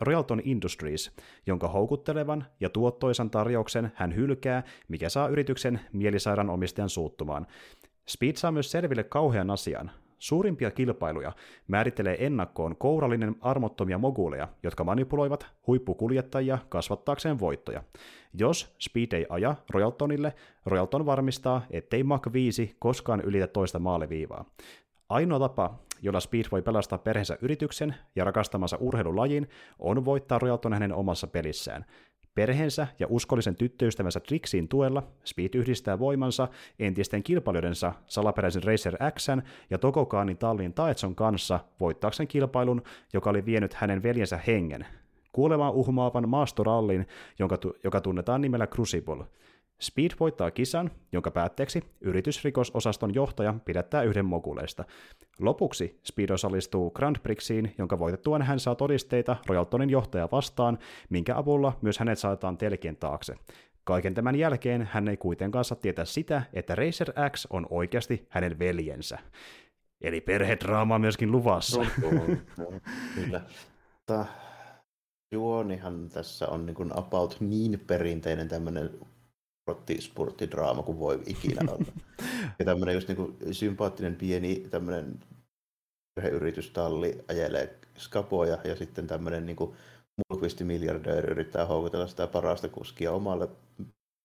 Royalton, 0.00 0.40
Industries, 0.44 1.10
jonka 1.46 1.68
houkuttelevan 1.68 2.44
ja 2.60 2.70
tuottoisan 2.70 3.30
tarjouksen 3.30 3.92
hän 3.94 4.14
hylkää, 4.14 4.62
mikä 4.88 5.08
saa 5.08 5.28
yrityksen 5.28 5.80
mielisairaan 5.92 6.50
omistajan 6.50 6.88
suuttumaan. 6.88 7.46
Speed 8.08 8.36
saa 8.36 8.52
myös 8.52 8.70
selville 8.70 9.04
kauhean 9.04 9.50
asian. 9.50 9.90
Suurimpia 10.18 10.70
kilpailuja 10.70 11.32
määrittelee 11.68 12.26
ennakkoon 12.26 12.76
kourallinen 12.76 13.36
armottomia 13.40 13.98
moguleja, 13.98 14.48
jotka 14.62 14.84
manipuloivat 14.84 15.46
huippukuljettajia 15.66 16.58
kasvattaakseen 16.68 17.40
voittoja. 17.40 17.82
Jos 18.34 18.74
Speed 18.78 19.12
ei 19.12 19.26
aja 19.28 19.54
Royaltonille, 19.70 20.34
Royalton 20.66 21.06
varmistaa, 21.06 21.62
ettei 21.70 22.02
Mach 22.02 22.32
5 22.32 22.76
koskaan 22.78 23.20
ylitä 23.20 23.46
toista 23.46 23.78
maaliviivaa. 23.78 24.44
Ainoa 25.08 25.38
tapa, 25.38 25.74
jolla 26.02 26.20
Speed 26.20 26.44
voi 26.52 26.62
pelastaa 26.62 26.98
perheensä 26.98 27.38
yrityksen 27.42 27.94
ja 28.16 28.24
rakastamansa 28.24 28.76
urheilulajin, 28.80 29.48
on 29.78 30.04
voittaa 30.04 30.38
Royalton 30.38 30.72
hänen 30.72 30.92
omassa 30.92 31.26
pelissään. 31.26 31.84
Perheensä 32.34 32.86
ja 32.98 33.06
uskollisen 33.10 33.56
tyttöystävänsä 33.56 34.20
Trixin 34.20 34.68
tuella 34.68 35.02
Speed 35.24 35.54
yhdistää 35.54 35.98
voimansa 35.98 36.48
entisten 36.78 37.22
kilpailijoidensa 37.22 37.92
salaperäisen 38.06 38.62
Racer 38.62 38.96
Xn 39.18 39.42
ja 39.70 39.78
Tokokaanin 39.78 40.38
tallin 40.38 40.74
Taetson 40.74 41.14
kanssa 41.14 41.60
voittaakseen 41.80 42.28
kilpailun, 42.28 42.82
joka 43.12 43.30
oli 43.30 43.44
vienyt 43.44 43.74
hänen 43.74 44.02
veljensä 44.02 44.40
hengen. 44.46 44.86
Kuolemaan 45.32 45.74
uhmaavan 45.74 46.28
maastorallin, 46.28 47.06
jonka, 47.38 47.58
joka 47.84 48.00
tunnetaan 48.00 48.40
nimellä 48.40 48.66
Crucible– 48.66 49.24
Speed 49.80 50.10
voittaa 50.20 50.50
kisan, 50.50 50.90
jonka 51.12 51.30
päätteeksi 51.30 51.84
yritysrikososaston 52.00 53.14
johtaja 53.14 53.54
pidättää 53.64 54.02
yhden 54.02 54.24
mokuleista. 54.24 54.84
Lopuksi 55.40 56.00
Speed 56.04 56.30
osallistuu 56.30 56.90
Grand 56.90 57.16
Prixiin, 57.22 57.74
jonka 57.78 57.98
voitettuaan 57.98 58.42
hän 58.42 58.60
saa 58.60 58.74
todisteita 58.74 59.36
Royaltonin 59.46 59.90
johtaja 59.90 60.28
vastaan, 60.32 60.78
minkä 61.10 61.36
avulla 61.36 61.78
myös 61.82 61.98
hänet 61.98 62.18
saataan 62.18 62.58
telkien 62.58 62.96
taakse. 62.96 63.34
Kaiken 63.84 64.14
tämän 64.14 64.36
jälkeen 64.36 64.88
hän 64.92 65.08
ei 65.08 65.16
kuitenkaan 65.16 65.64
saa 65.64 65.78
tietää 65.78 66.04
sitä, 66.04 66.42
että 66.52 66.74
Racer 66.74 67.12
X 67.30 67.46
on 67.50 67.66
oikeasti 67.70 68.26
hänen 68.28 68.58
veljensä. 68.58 69.18
Eli 70.00 70.20
perhedraama 70.20 70.98
myöskin 70.98 71.32
luvassa. 71.32 71.86
Kyllä. 73.14 73.40
juonihan 75.32 76.08
tässä 76.08 76.48
on 76.48 76.66
niin 76.66 76.74
kuin 76.74 76.98
about 76.98 77.36
niin 77.40 77.80
perinteinen 77.86 78.48
tämmöinen 78.48 78.90
sporttidraama 80.00 80.82
kuin 80.82 80.98
voi 80.98 81.22
ikinä 81.26 81.72
olla. 81.72 81.92
ja 82.58 82.64
tämmöinen 82.64 82.94
just 82.94 83.08
niin 83.08 83.36
sympaattinen 83.52 84.16
pieni 84.16 84.66
tämmöinen 84.70 85.20
yritystalli 86.32 87.24
ajelee 87.28 87.78
skapoja 87.98 88.58
ja 88.64 88.76
sitten 88.76 89.06
tämmöinen 89.06 89.46
niin 89.46 89.56
kuin 89.56 89.76
mulkvisti 90.30 90.64
miljardööri 90.64 91.30
yrittää 91.30 91.66
houkutella 91.66 92.06
sitä 92.06 92.26
parasta 92.26 92.68
kuskia 92.68 93.12
omalle 93.12 93.48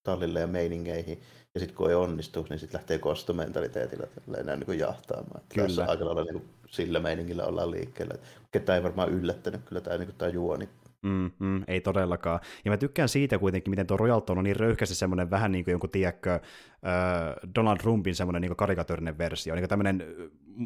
tallille 0.02 0.40
ja 0.40 0.46
meiningeihin, 0.46 1.20
ja 1.54 1.60
sitten 1.60 1.76
kun 1.76 1.88
ei 1.88 1.94
onnistu, 1.94 2.46
niin 2.50 2.58
sitten 2.58 2.78
lähtee 2.78 2.98
kostomentaliteetillä 2.98 4.06
enää 4.38 4.56
niin 4.56 4.78
jahtaamaan. 4.78 5.40
Että 5.40 5.54
kyllä. 5.54 5.66
Tässä 5.66 5.84
aika 5.84 6.04
lailla 6.04 6.24
niin 6.24 6.48
sillä 6.70 7.00
meiningillä 7.00 7.44
ollaan 7.44 7.70
liikkeellä. 7.70 8.14
Ketä 8.52 8.74
ei 8.74 8.82
varmaan 8.82 9.10
yllättänyt 9.10 9.60
kyllä 9.64 9.80
tämä, 9.80 9.98
niin 9.98 10.14
tämä 10.18 10.30
juoni 10.30 10.68
Mm, 11.04 11.30
mm, 11.38 11.64
ei 11.68 11.80
todellakaan. 11.80 12.40
Ja 12.64 12.70
mä 12.70 12.76
tykkään 12.76 13.08
siitä 13.08 13.38
kuitenkin, 13.38 13.70
miten 13.70 13.86
tuo 13.86 13.96
Royalton 13.96 14.38
on 14.38 14.44
niin 14.44 14.56
röyhkästi 14.56 14.94
semmoinen 14.94 15.30
vähän 15.30 15.52
niin 15.52 15.64
kuin 15.64 15.72
jonkun, 15.72 15.90
tiedätkö, 15.90 16.34
äh, 16.34 16.40
Donald 17.54 17.78
Trumpin 17.78 18.14
semmoinen 18.14 18.42
niin 18.42 18.56
karikatyyrinen 18.56 19.18
versio. 19.18 19.54
Niin 19.54 19.68
tämmöinen 19.68 20.04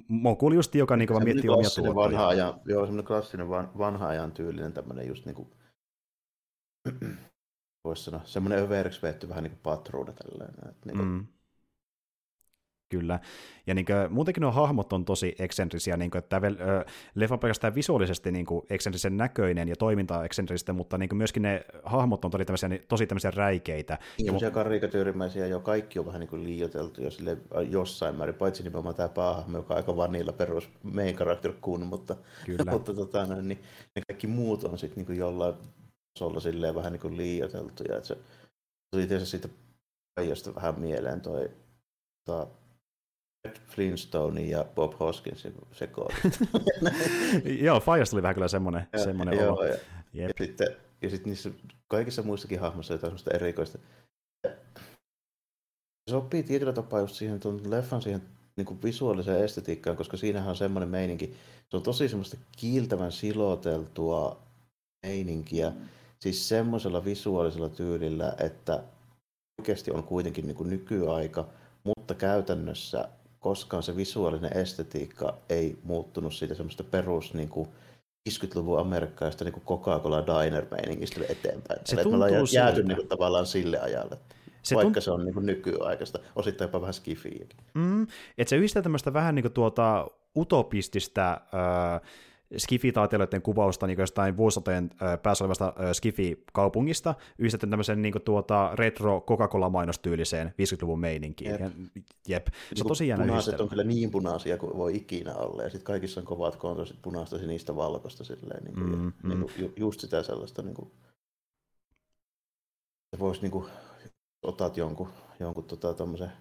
mokuli 0.09 0.55
just, 0.55 0.75
joka 0.75 0.97
niin 0.97 1.09
vaan 1.09 1.25
miettii 1.25 1.51
omia 1.51 1.71
tuottoja. 1.71 1.95
Vanha 1.95 2.29
ajan, 2.29 2.61
joo, 2.65 2.87
semmoinen 2.87 3.07
klassinen 3.07 3.49
van, 3.49 3.71
vanha 3.79 4.09
ajan 4.09 4.33
tyylinen 4.33 4.73
tämmöinen 4.73 5.09
just 5.09 5.27
niin 5.27 5.35
kuin, 5.35 5.49
voisi 7.85 8.05
sanoa, 8.05 8.21
semmoinen 8.25 8.59
överiksi 8.65 9.03
vetty 9.03 9.29
vähän 9.29 9.45
niin 9.45 9.53
kuin 9.53 9.63
patruuna 9.63 10.13
tällainen. 10.13 10.69
Että 10.69 10.87
niin 10.87 10.97
kuin, 10.97 11.09
mm. 11.09 11.27
Kyllä. 12.89 13.21
Ja 13.67 13.75
niin 13.75 13.87
kuin, 13.87 14.13
muutenkin 14.13 14.41
nuo 14.41 14.51
hahmot 14.51 14.93
on 14.93 15.05
tosi 15.05 15.35
eksentrisiä, 15.39 15.97
niin 15.97 16.11
kuin, 16.11 16.19
että 16.19 16.41
tämä 16.41 16.53
leffa 17.15 17.35
on 17.35 17.39
pelkästään 17.39 17.75
visuaalisesti 17.75 18.33
niin 18.33 18.47
kuin, 18.47 18.67
eksentrisen 18.71 19.17
näköinen 19.17 19.69
ja 19.69 19.77
toiminta 19.77 20.25
eksentristä, 20.25 20.73
mutta 20.73 20.99
niin 20.99 21.09
kuin, 21.09 21.17
myöskin 21.17 21.43
ne 21.43 21.65
hahmot 21.85 22.25
on 22.25 22.31
tosi 22.31 22.45
tämmöisiä, 22.45 22.69
tosi 22.89 23.07
tämmöisiä 23.07 23.31
räikeitä. 23.31 23.99
Semmoisia 24.25 24.51
karikatyyrimäisiä 24.51 25.47
jo 25.47 25.61
kaikki 25.61 25.99
on 25.99 26.07
vähän 26.07 26.21
niin 26.21 26.29
kuin 26.29 26.45
liioiteltu 26.45 27.03
jo 27.03 27.11
sille 27.11 27.37
jossain 27.71 28.15
määrin, 28.15 28.35
paitsi 28.35 28.63
nimenomaan 28.63 28.95
tämä 28.95 29.09
päähahmo, 29.09 29.59
joka 29.59 29.75
on 29.75 29.79
aika 29.79 29.97
vanilla 29.97 30.33
perus 30.33 30.71
main 30.83 31.17
character 31.17 31.53
kun, 31.61 31.87
mutta, 31.87 32.17
Kyllä. 32.47 32.73
mutta 32.73 32.95
tota, 32.95 33.27
niin, 33.27 33.59
ne 33.97 34.03
kaikki 34.09 34.27
muut 34.27 34.65
on 34.65 34.79
sitten 34.79 35.05
niin 35.05 35.19
jollain 35.19 35.55
tasolla 36.15 36.41
silleen 36.41 36.75
vähän 36.75 36.93
niin 36.93 37.01
kuin 37.01 37.17
liioiteltuja. 37.17 37.97
Että 37.97 38.09
se 38.09 38.19
tuli 38.91 39.07
tietysti 39.07 39.31
siitä 39.31 39.49
vähän 40.55 40.81
mieleen 40.81 41.21
toi 41.21 41.51
tota, 42.25 42.47
Flintstone 43.69 44.41
ja 44.41 44.65
Bob 44.75 44.93
Hoskinsin 45.01 45.55
sekoitus. 45.73 46.19
joo, 47.65 47.81
Fajasta 47.81 48.17
oli 48.17 48.23
vähän 48.23 48.35
kyllä 48.35 48.49
semmoinen, 48.49 48.87
ja, 48.93 48.99
semmoinen 48.99 49.39
joo, 49.39 49.53
olo. 49.53 49.65
Ja, 49.65 49.77
ja, 50.13 50.29
sitten, 50.41 50.69
ja 51.03 51.11
sitten 51.11 51.31
niissä 51.31 51.51
kaikissa 51.89 52.23
muissakin 52.23 52.61
hahmoissa 52.61 52.95
jotain 52.95 53.11
semmoista 53.11 53.31
erikoista. 53.35 53.79
Se 54.47 56.11
sopii 56.11 56.43
tietyllä 56.43 56.73
tapaa 56.73 57.01
just 57.01 57.15
siihen 57.15 57.41
tuon 57.41 57.71
leffan 57.71 58.03
siihen 58.03 58.23
niin 58.57 58.67
kuin 58.67 58.83
visuaaliseen 58.83 59.45
estetiikkaan, 59.45 59.97
koska 59.97 60.17
siinähän 60.17 60.51
on 60.51 60.57
semmoinen 60.57 60.89
meininki. 60.89 61.35
Se 61.69 61.77
on 61.77 61.83
tosi 61.83 62.09
semmoista 62.09 62.37
kiiltävän 62.57 63.13
siloteltua 63.13 64.43
meininkiä. 65.07 65.73
Siis 66.21 66.49
semmoisella 66.49 67.05
visuaalisella 67.05 67.69
tyylillä, 67.69 68.35
että 68.41 68.83
oikeasti 69.61 69.91
on 69.91 70.05
kuitenkin 70.05 70.47
niin 70.47 70.57
kuin 70.57 70.71
nykyaika, 70.71 71.49
mutta 71.85 72.15
käytännössä 72.15 73.09
koskaan 73.41 73.83
se 73.83 73.97
visuaalinen 73.97 74.57
estetiikka 74.57 75.39
ei 75.49 75.79
muuttunut 75.83 76.35
siitä 76.35 76.55
semmoista 76.55 76.85
perus 76.85 77.35
niin 77.35 77.49
kuin 77.49 77.69
50-luvun 78.29 78.81
amerikkalaista 78.81 79.45
niin 79.45 79.63
Coca-Cola 79.67 80.25
diner-meiningistä 80.27 81.21
eteenpäin. 81.29 81.81
Se 81.85 81.97
tuntuu 81.97 82.11
me 82.13 82.17
ollaan 82.17 82.47
jääty 82.55 82.83
niin 82.83 82.97
kuin, 82.97 83.09
tavallaan 83.09 83.47
sille 83.47 83.79
ajalle. 83.79 84.19
Se 84.63 84.75
vaikka 84.75 84.93
tunt... 84.93 85.05
se 85.05 85.11
on 85.11 85.25
niin 85.25 85.47
nykyaikaista, 85.47 86.19
osittain 86.37 86.69
jopa 86.69 86.81
vähän 86.81 86.95
skifiäkin. 86.95 87.57
Mm, 87.75 88.03
että 88.39 88.49
se 88.51 88.57
yhdistää 88.57 88.83
tämmöistä 88.83 89.13
vähän 89.13 89.35
niin 89.35 89.43
kuin 89.43 89.53
tuota 89.53 90.07
utopistista 90.37 91.31
äh, 91.31 92.01
Skifi-taiteilijoiden 92.57 93.43
kuvausta 93.43 93.87
niin 93.87 93.99
jostain 93.99 94.37
vuosisatojen 94.37 94.91
päässä 95.23 95.45
olevasta 95.45 95.75
Skifi-kaupungista 95.93 97.15
yhdistetty 97.39 97.67
tämmöisen 97.67 98.03
niin 98.03 98.15
tuota, 98.25 98.71
retro 98.75 99.21
Coca-Cola-mainostyyliseen 99.21 100.49
50-luvun 100.49 101.01
meininkiin. 101.01 101.51
Jep. 101.51 101.73
Jep. 102.29 102.47
Se 102.75 102.83
on 102.83 102.89
tosi 102.89 103.09
jännä 103.09 103.27
Punaiset 103.27 103.61
on 103.61 103.69
kyllä 103.69 103.85
niin 103.85 104.11
punaisia 104.11 104.59
kuin 104.59 104.77
voi 104.77 104.97
ikinä 104.97 105.35
olla, 105.35 105.63
ja 105.63 105.71
sitten 105.71 105.85
kaikissa 105.85 106.21
on 106.21 106.27
kovat 106.27 106.57
kontrastit 106.57 107.03
punaista, 107.03 107.39
sinistä, 107.39 107.77
valkoista, 107.77 108.25
silleen, 108.25 108.65
niin 108.65 108.75
kuin, 108.75 108.99
mm, 108.99 109.13
mm. 109.23 109.29
Niin 109.29 109.41
kuin, 109.41 109.73
just 109.77 110.01
sitä 110.01 110.23
sellaista, 110.23 110.63
niin 110.63 110.75
kuin, 110.75 110.91
voisi 113.19 113.43
niin 113.43 113.53
kuin, 113.53 113.67
otat 114.43 114.77
jonkun, 114.77 115.09
jonkun 115.41 115.65
tota, 115.65 115.95
tommosen 115.95 116.33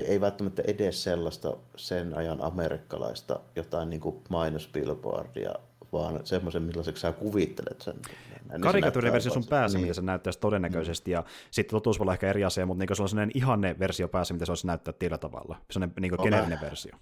ei 0.00 0.20
välttämättä 0.20 0.62
edes 0.66 1.02
sellaista 1.02 1.56
sen 1.76 2.16
ajan 2.16 2.42
amerikkalaista 2.42 3.40
jotain 3.56 3.90
niin 3.90 4.00
kuin 4.00 4.16
mainosbillboardia, 4.28 5.54
vaan 5.92 6.20
semmoisen, 6.26 6.62
millaiseksi 6.62 7.00
sä 7.00 7.12
kuvittelet 7.12 7.80
sen. 7.80 7.96
Niin 8.50 8.60
Karikatyyriversio 8.60 9.32
sun 9.32 9.46
päässä, 9.46 9.78
niin. 9.78 9.84
mitä 9.84 9.94
se 9.94 10.02
näyttäisi 10.02 10.38
todennäköisesti, 10.38 11.10
mm. 11.10 11.12
ja 11.12 11.24
sitten 11.50 11.76
totuus 11.76 11.98
voi 11.98 12.04
olla 12.04 12.12
ehkä 12.12 12.30
eri 12.30 12.44
asia, 12.44 12.66
mutta 12.66 12.84
niin 12.84 12.96
se 12.96 13.02
on 13.02 13.08
sellainen 13.08 13.32
ihanne 13.34 13.78
versio 13.78 14.08
päässä, 14.08 14.34
mitä 14.34 14.46
se 14.46 14.52
olisi 14.52 14.66
näyttää 14.66 14.94
tällä 14.98 15.18
tavalla. 15.18 15.56
Sellainen 15.70 15.94
niin 16.00 16.14
okay. 16.14 16.24
geneerinen 16.24 16.60
versio. 16.60 16.92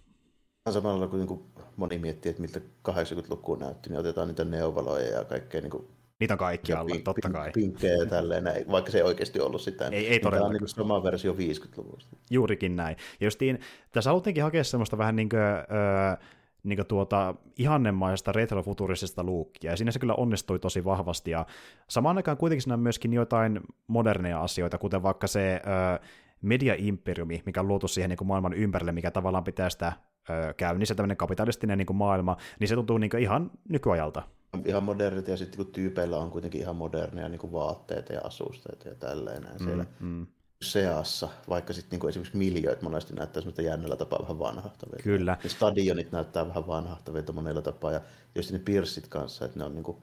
Samalla 0.71 1.07
kun 1.07 1.19
niin 1.19 1.45
moni 1.77 1.99
miettii, 1.99 2.31
että 2.31 2.43
miltä 2.43 2.61
80-lukua 2.89 3.57
näytti, 3.57 3.91
niin 3.91 4.01
otetaan 4.01 4.29
niitä 4.29 4.45
neuvaloja 4.45 5.07
ja 5.07 5.25
kaikkea 5.25 5.61
niin 5.61 5.71
kuin 5.71 5.89
Niitä 6.21 6.35
on 6.35 6.39
kaikki 6.39 6.73
alla, 6.73 6.93
pink, 6.93 7.05
totta 7.05 7.31
kai. 7.31 7.51
Pinkkejä 7.55 7.95
ja 7.95 8.07
tälleen, 8.07 8.45
näin, 8.45 8.71
vaikka 8.71 8.91
se 8.91 8.99
ei 8.99 9.05
oikeasti 9.05 9.41
ollut 9.41 9.61
sitä. 9.61 9.89
Ei, 9.89 10.09
ei 10.09 10.21
Tämä 10.21 10.41
on 10.41 10.53
niin 10.53 10.69
sama 10.69 11.03
versio 11.03 11.33
50-luvusta. 11.33 12.17
Juurikin 12.31 12.77
näin. 12.77 12.97
Ja 13.21 13.27
justiin, 13.27 13.61
tässä 13.93 14.11
haluttiinkin 14.11 14.43
hakea 14.43 14.65
semmoista 14.65 14.99
vähän 14.99 15.17
niin 15.17 15.29
kuin, 15.29 15.41
öö, 15.41 16.27
niin 16.63 16.77
kuin 16.77 16.87
tuota, 16.87 17.35
ihannemaista 17.59 18.33
retrofuturistisesta 18.33 19.25
luukkia, 19.25 19.71
ja 19.71 19.77
siinä 19.77 19.91
se 19.91 19.99
kyllä 19.99 20.15
onnistui 20.15 20.59
tosi 20.59 20.85
vahvasti, 20.85 21.31
ja 21.31 21.47
samaan 21.89 22.17
aikaan 22.17 22.37
kuitenkin 22.37 22.63
siinä 22.63 22.75
on 22.75 22.81
myöskin 22.81 23.13
jotain 23.13 23.61
moderneja 23.87 24.43
asioita, 24.43 24.79
kuten 24.79 25.03
vaikka 25.03 25.27
se 25.27 25.61
öö, 25.67 26.07
media-imperiumi, 26.43 27.43
mikä 27.47 27.61
on 27.61 27.69
luotu 27.69 27.89
siihen 27.89 28.11
niin 28.11 28.19
kuin 28.19 28.29
maailman 28.29 28.55
ympärille, 28.55 28.93
mikä 28.93 29.11
tavallaan 29.11 29.45
pitää 29.45 29.71
sitä 29.71 29.93
öö, 30.31 30.55
käynnissä, 30.55 30.95
tämmöinen 30.95 31.17
kapitalistinen 31.17 31.79
niin 31.79 31.87
kuin 31.87 31.97
maailma, 31.97 32.37
niin 32.61 32.69
se 32.69 32.75
tuntuu 32.75 32.99
niin 32.99 33.11
kuin 33.11 33.23
ihan 33.23 33.51
nykyajalta 33.69 34.23
ihan 34.67 34.83
modernit 34.83 35.29
ja 35.29 35.37
sitten 35.37 35.57
kun 35.57 35.73
tyypeillä 35.73 36.19
on 36.19 36.31
kuitenkin 36.31 36.61
ihan 36.61 36.77
moderneja 36.77 37.29
niin 37.29 37.39
kuin 37.39 37.53
vaatteita 37.53 38.13
ja 38.13 38.21
asusteita 38.25 38.89
ja 38.89 38.95
tälleen 38.95 39.43
näin 39.43 39.59
mm, 39.61 39.65
siellä 39.65 39.87
mm. 40.01 40.27
seassa, 40.65 41.29
vaikka 41.49 41.73
sitten 41.73 41.99
niin 41.99 42.09
esimerkiksi 42.09 42.37
miljöit 42.37 42.83
monesti 42.83 43.15
näyttää 43.15 43.41
semmoista 43.41 43.63
jännällä 43.63 43.97
tapaa 43.97 44.23
vähän 44.23 44.39
vanhahtavia. 44.39 45.03
Kyllä. 45.03 45.37
Ja 45.45 45.51
stadionit 45.51 46.13
näyttää 46.13 46.49
vähän 46.49 46.67
vanhahtavia 46.67 47.23
monella 47.33 47.63
tapaa 47.63 47.93
ja 47.93 48.01
tietysti 48.35 48.53
ne 48.53 48.59
pirssit 48.59 49.09
kanssa, 49.09 49.45
että 49.45 49.59
ne 49.59 49.65
on 49.65 49.75
niin 49.75 49.85
kuin, 49.85 49.97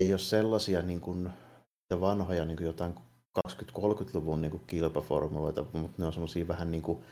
ei 0.00 0.12
ole 0.12 0.18
sellaisia 0.18 0.82
niin 0.82 1.00
kuin, 1.00 1.30
vanhoja 2.00 2.44
niin 2.44 2.56
kuin 2.56 2.66
jotain 2.66 2.94
20-30-luvun 3.48 4.42
niin 4.42 4.60
kilpaformuloita, 4.66 5.64
mutta 5.72 6.02
ne 6.02 6.06
on 6.06 6.12
semmoisia 6.12 6.48
vähän 6.48 6.70
niin 6.70 6.82
kuin 6.82 7.04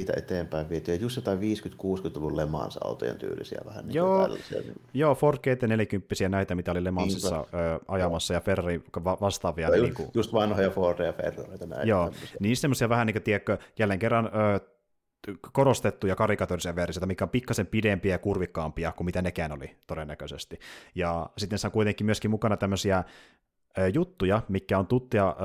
siitä 0.00 0.12
eteenpäin 0.16 0.68
vietyä. 0.68 0.94
Just 0.94 1.16
jotain 1.16 1.38
50-60-luvun 1.38 2.36
Le 2.36 2.46
Mans-autojen 2.46 3.18
tyylisiä 3.18 3.60
vähän. 3.66 3.86
Niin 3.86 3.94
joo, 3.94 4.28
niin. 4.28 4.74
joo 4.94 5.14
Ford 5.14 5.38
GT40 5.38 6.28
näitä, 6.28 6.54
mitä 6.54 6.70
oli 6.70 6.84
Le 6.84 6.90
Mansissa 6.90 7.36
ö, 7.40 7.80
ajamassa, 7.88 8.34
ja 8.34 8.40
Ferrari 8.40 8.82
vastaavia. 9.04 9.68
Joo, 9.68 9.82
niin 9.82 9.94
kuin... 9.94 10.08
Just 10.14 10.32
vanhoja 10.32 10.70
Fordia 10.70 11.06
ja 11.06 11.12
Ferrareita 11.12 11.66
näitä. 11.66 11.86
Joo, 11.86 12.12
niin 12.40 12.56
semmoisia 12.56 12.88
vähän 12.88 13.06
niin 13.06 13.14
kuin, 13.14 13.22
tiedätkö, 13.22 13.58
jälleen 13.78 13.98
kerran 13.98 14.26
ö, 14.26 14.60
korostettuja 15.52 16.16
karikatorisia 16.16 16.76
versioita, 16.76 17.06
mikä 17.06 17.24
on 17.24 17.30
pikkasen 17.30 17.66
pidempiä 17.66 18.14
ja 18.14 18.18
kurvikkaampia 18.18 18.92
kuin 18.92 19.04
mitä 19.04 19.22
nekään 19.22 19.52
oli 19.52 19.76
todennäköisesti. 19.86 20.58
Ja 20.94 21.30
sitten 21.38 21.58
se 21.58 21.66
on 21.66 21.72
kuitenkin 21.72 22.06
myöskin 22.06 22.30
mukana 22.30 22.56
tämmöisiä 22.56 23.04
juttuja, 23.94 24.42
mikä 24.48 24.78
on 24.78 24.86
tuttuja 24.86 25.36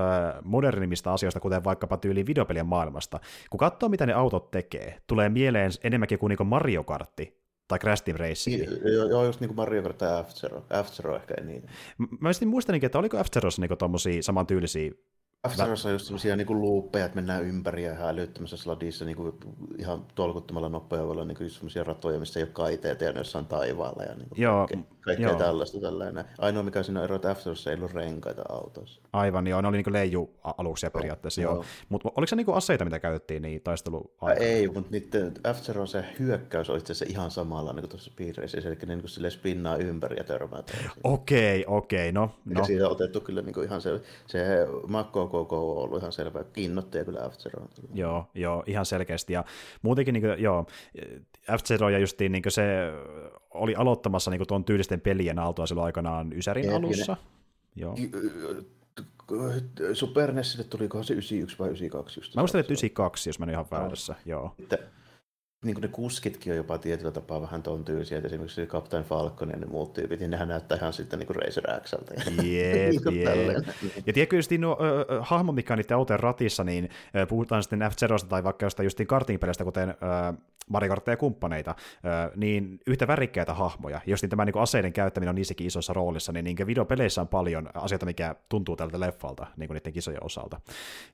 modernimmista 0.44 1.14
asioista, 1.14 1.40
kuten 1.40 1.64
vaikkapa 1.64 1.98
tyyliin 1.98 2.26
videopelien 2.26 2.66
maailmasta. 2.66 3.20
Kun 3.50 3.58
katsoo, 3.58 3.90
mitä 3.90 4.06
ne 4.06 4.14
autot 4.14 4.52
tekee, 4.52 5.02
tulee 5.08 5.30
mieleen 5.30 5.72
enemmänkin 5.84 6.20
kuin, 6.20 6.30
niin 6.30 6.48
Mario 6.48 6.84
Kartti 6.84 7.46
tai 7.68 7.80
Crash 7.80 8.04
Team 8.04 8.18
Racing. 8.18 8.64
Joo, 8.94 9.10
joo, 9.10 9.26
just 9.26 9.40
niin 9.40 9.50
kuin 9.50 9.56
Mario 9.56 9.84
Kart 9.84 9.98
tai 9.98 10.24
F-Zero. 10.24 10.66
F-Zero 10.84 11.16
ehkä 11.16 11.34
niin. 11.44 11.64
Mä 12.20 12.34
sitten 12.34 12.50
muistaninkin, 12.50 12.86
että 12.86 13.00
oliko 13.00 13.18
F-Zerossa 13.18 13.62
niin 13.62 14.24
samantyylisiä 14.24 14.92
Afterassa 15.46 15.90
on 15.90 15.94
just 15.94 16.06
sellaisia 16.06 16.36
niin 16.36 16.62
luuppeja, 16.62 17.06
että 17.06 17.16
mennään 17.16 17.44
ympäri 17.44 17.84
ja 17.84 17.94
ihan 17.94 18.10
älyttömässä 18.10 18.58
sladissa 18.58 19.06
niin 19.06 19.18
kuin 19.18 19.34
ihan 19.78 20.06
tolkuttomalla 20.16 20.70
nopeudella 20.70 21.26
niin 21.26 21.38
kuin 21.38 21.50
sellaisia 21.50 21.84
ratoja, 21.84 22.20
missä 22.20 22.40
ei 22.40 22.44
ole 22.44 22.52
kaiteita 22.54 23.04
ja 23.04 23.12
ne 23.12 23.20
jossain 23.20 23.46
taivaalla 23.46 24.04
ja 24.04 24.16
niin 24.16 24.30
kuin 24.30 24.42
joo, 24.42 24.68
kaikkea, 24.68 24.96
kaikkea 25.02 25.30
joo. 25.30 25.40
tällaista. 25.40 25.80
Tällainen. 25.80 26.26
Ainoa 26.38 26.64
mikä 26.64 26.84
siinä 26.84 27.00
on 27.00 27.04
ero, 27.04 27.16
että 27.16 27.32
Afterassa 27.32 27.70
ei 27.70 27.78
ollut 27.78 27.94
renkaita 27.94 28.44
autossa. 28.50 29.02
Aivan, 29.14 29.48
joo, 29.48 29.62
ne 29.62 29.68
oli 29.68 29.78
niin 29.78 29.94
leiju-aluksia 29.94 30.92
periaatteessa, 30.92 31.42
joo. 31.42 31.54
joo. 31.54 31.66
Mutta 31.90 32.10
oliko 32.16 32.28
se 32.28 32.36
niin 32.36 32.46
kuin 32.46 32.58
aseita, 32.58 32.86
mitä 32.86 33.00
käytettiin 33.00 33.42
niin 33.42 33.62
taistelu 33.62 34.12
Ei, 34.40 34.68
mutta 34.68 34.92
niiden 34.92 35.34
Afteron 35.44 35.88
se 35.88 36.06
hyökkäys 36.20 36.70
oli 36.70 36.78
itse 36.78 36.94
asiassa 36.94 37.12
ihan 37.14 37.32
samalla 37.32 37.74
niin 37.74 37.82
kuin 37.82 37.90
tuossa 37.90 38.12
Speed 38.12 38.36
eli 38.38 38.76
ne 38.86 38.96
niin 38.96 39.02
kuin 39.02 39.32
spinnaa 39.32 39.78
ympäri 39.78 40.18
ja 40.18 40.24
törmää 40.24 40.64
Okei, 41.04 41.66
okei, 41.68 42.10
okay, 42.10 42.12
no. 42.12 42.32
no. 42.46 42.66
Siitä 42.66 42.86
on 42.86 42.92
otettu 42.92 43.22
kyllä 43.22 43.42
niin 43.42 43.54
kuin 43.54 43.66
ihan 43.66 43.82
se, 43.82 44.02
se 44.28 44.68
Makko 44.88 45.22
go 45.44 45.72
on 45.72 45.84
ollut 45.84 46.00
ihan 46.00 46.12
selvä. 46.12 46.44
Kiinnottaja 46.44 47.06
kyllä 47.06 47.30
f 47.30 47.34
Joo, 47.94 48.28
joo, 48.34 48.64
ihan 48.68 48.86
selkeästi. 48.86 49.34
Ja 49.34 49.44
muutenkin, 49.82 50.14
niin 50.14 50.24
kuin, 50.24 50.44
joo, 50.44 50.66
f 51.58 51.82
ja 51.92 52.00
justiin 52.00 52.32
niin 52.32 52.44
se 52.48 52.64
oli 53.54 53.76
aloittamassa 53.76 54.32
niin 54.32 54.48
tuon 54.48 54.66
tyylisten 54.66 55.02
pelien 55.02 55.40
aaltoa 55.40 55.66
silloin 55.66 55.86
aikanaan 55.86 56.34
Ysärin 56.34 56.66
ja, 56.66 56.76
alussa. 56.76 57.14
Ne, 57.14 57.82
joo. 57.82 57.96
Super 59.94 60.32
Nessille 60.32 60.64
tulikohan 60.64 61.04
se 61.04 61.14
91 61.14 61.60
vai 61.60 61.68
92 61.68 62.20
just? 62.20 62.36
Mä 62.36 62.42
muistan, 62.42 62.62
että 62.62 62.74
92, 62.74 63.30
jos 63.30 63.40
mä 63.40 63.46
ihan 63.52 63.66
väärässä, 63.72 64.14
no. 64.14 64.20
joo. 64.26 64.56
Niin 65.66 65.76
kuin 65.76 65.82
ne 65.82 65.88
kuskitkin 65.88 66.54
on 66.54 66.58
jopa 66.58 66.78
tietyllä 66.78 67.12
tapaa 67.12 67.42
vähän 67.42 67.64
ton 67.64 67.86
tyylisiä, 67.86 68.18
että 68.18 68.28
esimerkiksi 68.28 68.66
Captain 68.66 69.04
Falcon 69.04 69.50
ja 69.50 69.58
ne 69.58 69.66
muut 69.66 69.94
tyypit, 69.94 70.20
niin 70.20 70.32
nehän 70.32 70.48
näyttää 70.48 70.78
ihan 70.78 70.94
sitten 70.94 71.20
niin 71.20 71.28
kuin 71.28 71.36
Razer 71.36 71.64
Xltä. 71.82 72.14
Jep, 72.44 73.16
jep. 73.16 73.66
Ja 74.06 74.14
tiedätkö 74.14 74.36
just 74.36 74.52
nuo 74.60 74.78
äh, 74.82 75.18
hahmo, 75.22 75.52
mikä 75.52 75.74
on 75.74 75.78
niiden 75.78 75.98
autojen 75.98 76.20
ratissa, 76.20 76.64
niin 76.64 76.90
äh, 77.16 77.28
puhutaan 77.28 77.64
sitten 77.64 77.80
f 77.80 77.94
tai 78.30 78.44
vaikka 78.44 78.66
jostain 78.66 78.86
justiin 78.86 79.08
kartingpeleistä, 79.08 79.64
kuten 79.64 79.90
äh, 79.90 80.36
Mario 80.70 80.90
Kart 80.90 81.08
ja 81.08 81.18
kumppaneita, 81.18 81.76
niin 82.36 82.80
yhtä 82.88 83.08
värikkäitä 83.08 83.54
hahmoja. 83.54 84.02
Jos 84.06 84.22
niin 84.22 84.30
tämä 84.30 84.46
niin 84.46 84.58
aseiden 84.58 84.94
käyttäminen 84.94 85.30
on 85.30 85.36
niissäkin 85.36 85.68
isossa 85.68 85.94
roolissa, 85.94 86.32
niin, 86.32 86.44
niin 86.44 86.68
videopeleissä 86.68 87.22
on 87.22 87.28
paljon 87.28 87.70
asioita, 87.74 88.06
mikä 88.06 88.36
tuntuu 88.50 88.76
tältä 88.76 89.00
leffalta 89.00 89.48
niin 89.58 89.68
kuin 89.68 89.76
niiden 89.76 89.94
kisojen 89.94 90.24
osalta. 90.24 90.62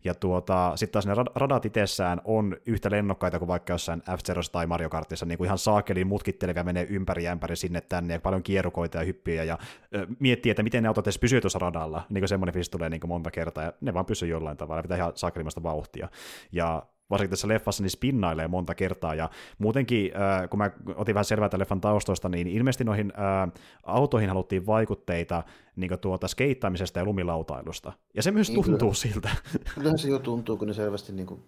Ja 0.03 0.13
tuota, 0.13 0.71
sitten 0.75 0.91
taas 0.91 1.05
ne 1.05 1.13
radat 1.35 1.65
itsessään 1.65 2.21
on 2.23 2.57
yhtä 2.65 2.91
lennokkaita 2.91 3.39
kuin 3.39 3.47
vaikka 3.47 3.73
jossain 3.73 4.01
f 4.01 4.19
tai 4.49 4.67
Mario 4.67 4.89
Kartissa, 4.89 5.25
niin 5.25 5.37
kuin 5.37 5.45
ihan 5.45 5.57
saakelin 5.57 6.07
mutkittelevia 6.07 6.63
menee 6.63 6.87
ympäri 6.89 7.23
ja 7.23 7.31
ympäri 7.31 7.55
sinne 7.55 7.81
tänne, 7.81 8.13
ja 8.13 8.19
paljon 8.19 8.43
kierrukoita 8.43 8.97
ja 8.97 9.03
hyppiä, 9.03 9.43
ja 9.43 9.57
ö, 9.95 10.07
miettii, 10.19 10.49
että 10.49 10.63
miten 10.63 10.83
ne 10.83 10.87
autot 10.87 11.07
edes 11.07 11.19
pysyy 11.19 11.41
tuossa 11.41 11.59
radalla, 11.59 12.03
niin 12.09 12.21
kuin 12.21 12.29
semmoinen 12.29 12.53
fiilis 12.53 12.69
tulee 12.69 12.89
niin 12.89 12.99
kuin 12.99 13.09
monta 13.09 13.31
kertaa, 13.31 13.63
ja 13.63 13.73
ne 13.81 13.93
vaan 13.93 14.05
pysyy 14.05 14.29
jollain 14.29 14.57
tavalla, 14.57 14.81
pitää 14.81 14.97
ihan 14.97 15.11
saakelimasta 15.15 15.63
vauhtia. 15.63 16.09
Ja 16.51 16.83
varsinkin 17.11 17.29
tässä 17.29 17.47
leffassa, 17.47 17.83
niin 17.83 17.89
spinnailee 17.89 18.47
monta 18.47 18.75
kertaa, 18.75 19.15
ja 19.15 19.29
muutenkin, 19.57 20.11
äh, 20.15 20.49
kun 20.49 20.57
mä 20.57 20.71
otin 20.95 21.15
vähän 21.15 21.25
selvää 21.25 21.49
tämän 21.49 21.59
leffan 21.59 21.81
taustoista, 21.81 22.29
niin 22.29 22.47
ilmeisesti 22.47 22.83
noihin 22.83 23.13
äh, 23.15 23.51
autoihin 23.83 24.29
haluttiin 24.29 24.65
vaikutteita 24.65 25.43
niin 25.75 25.99
tuota 26.01 26.27
skeittaamisesta 26.27 26.99
ja 26.99 27.05
lumilautailusta, 27.05 27.93
ja 28.15 28.23
se 28.23 28.31
myös 28.31 28.49
niin, 28.49 28.63
tuntuu 28.63 28.77
kyllä. 28.77 28.93
siltä. 28.93 29.29
Kyllä 29.75 29.97
se 29.97 30.09
jo 30.09 30.19
tuntuu, 30.19 30.57
kun 30.57 30.67
ne 30.67 30.73
selvästi 30.73 31.13
niin 31.13 31.27
kuin 31.27 31.43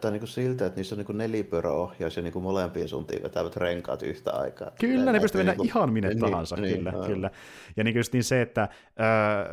Tämä 0.00 0.12
niin 0.12 0.20
kuin 0.20 0.28
siltä, 0.28 0.66
että 0.66 0.76
niissä 0.76 0.94
on 0.94 1.04
niin 1.08 1.18
nelipyöräohjaus 1.18 2.16
ja 2.16 2.22
niin 2.22 2.32
kuin 2.32 2.42
molempiin 2.42 2.88
suuntiin 2.88 3.22
vetävät 3.22 3.56
renkaat 3.56 4.02
yhtä 4.02 4.32
aikaa. 4.32 4.70
Kyllä, 4.80 5.12
ne 5.12 5.20
pystyy 5.20 5.38
mennä 5.38 5.52
niin 5.52 5.66
ihan 5.66 5.92
minne 5.92 6.08
niin, 6.08 6.20
tahansa, 6.20 6.56
niin, 6.56 6.76
kyllä, 6.76 6.90
niin, 6.90 7.06
kyllä. 7.06 7.30
Ja 7.76 7.84
niin 7.84 7.96
niin 8.12 8.24
se, 8.24 8.42
että 8.42 8.68
ää, 8.96 9.46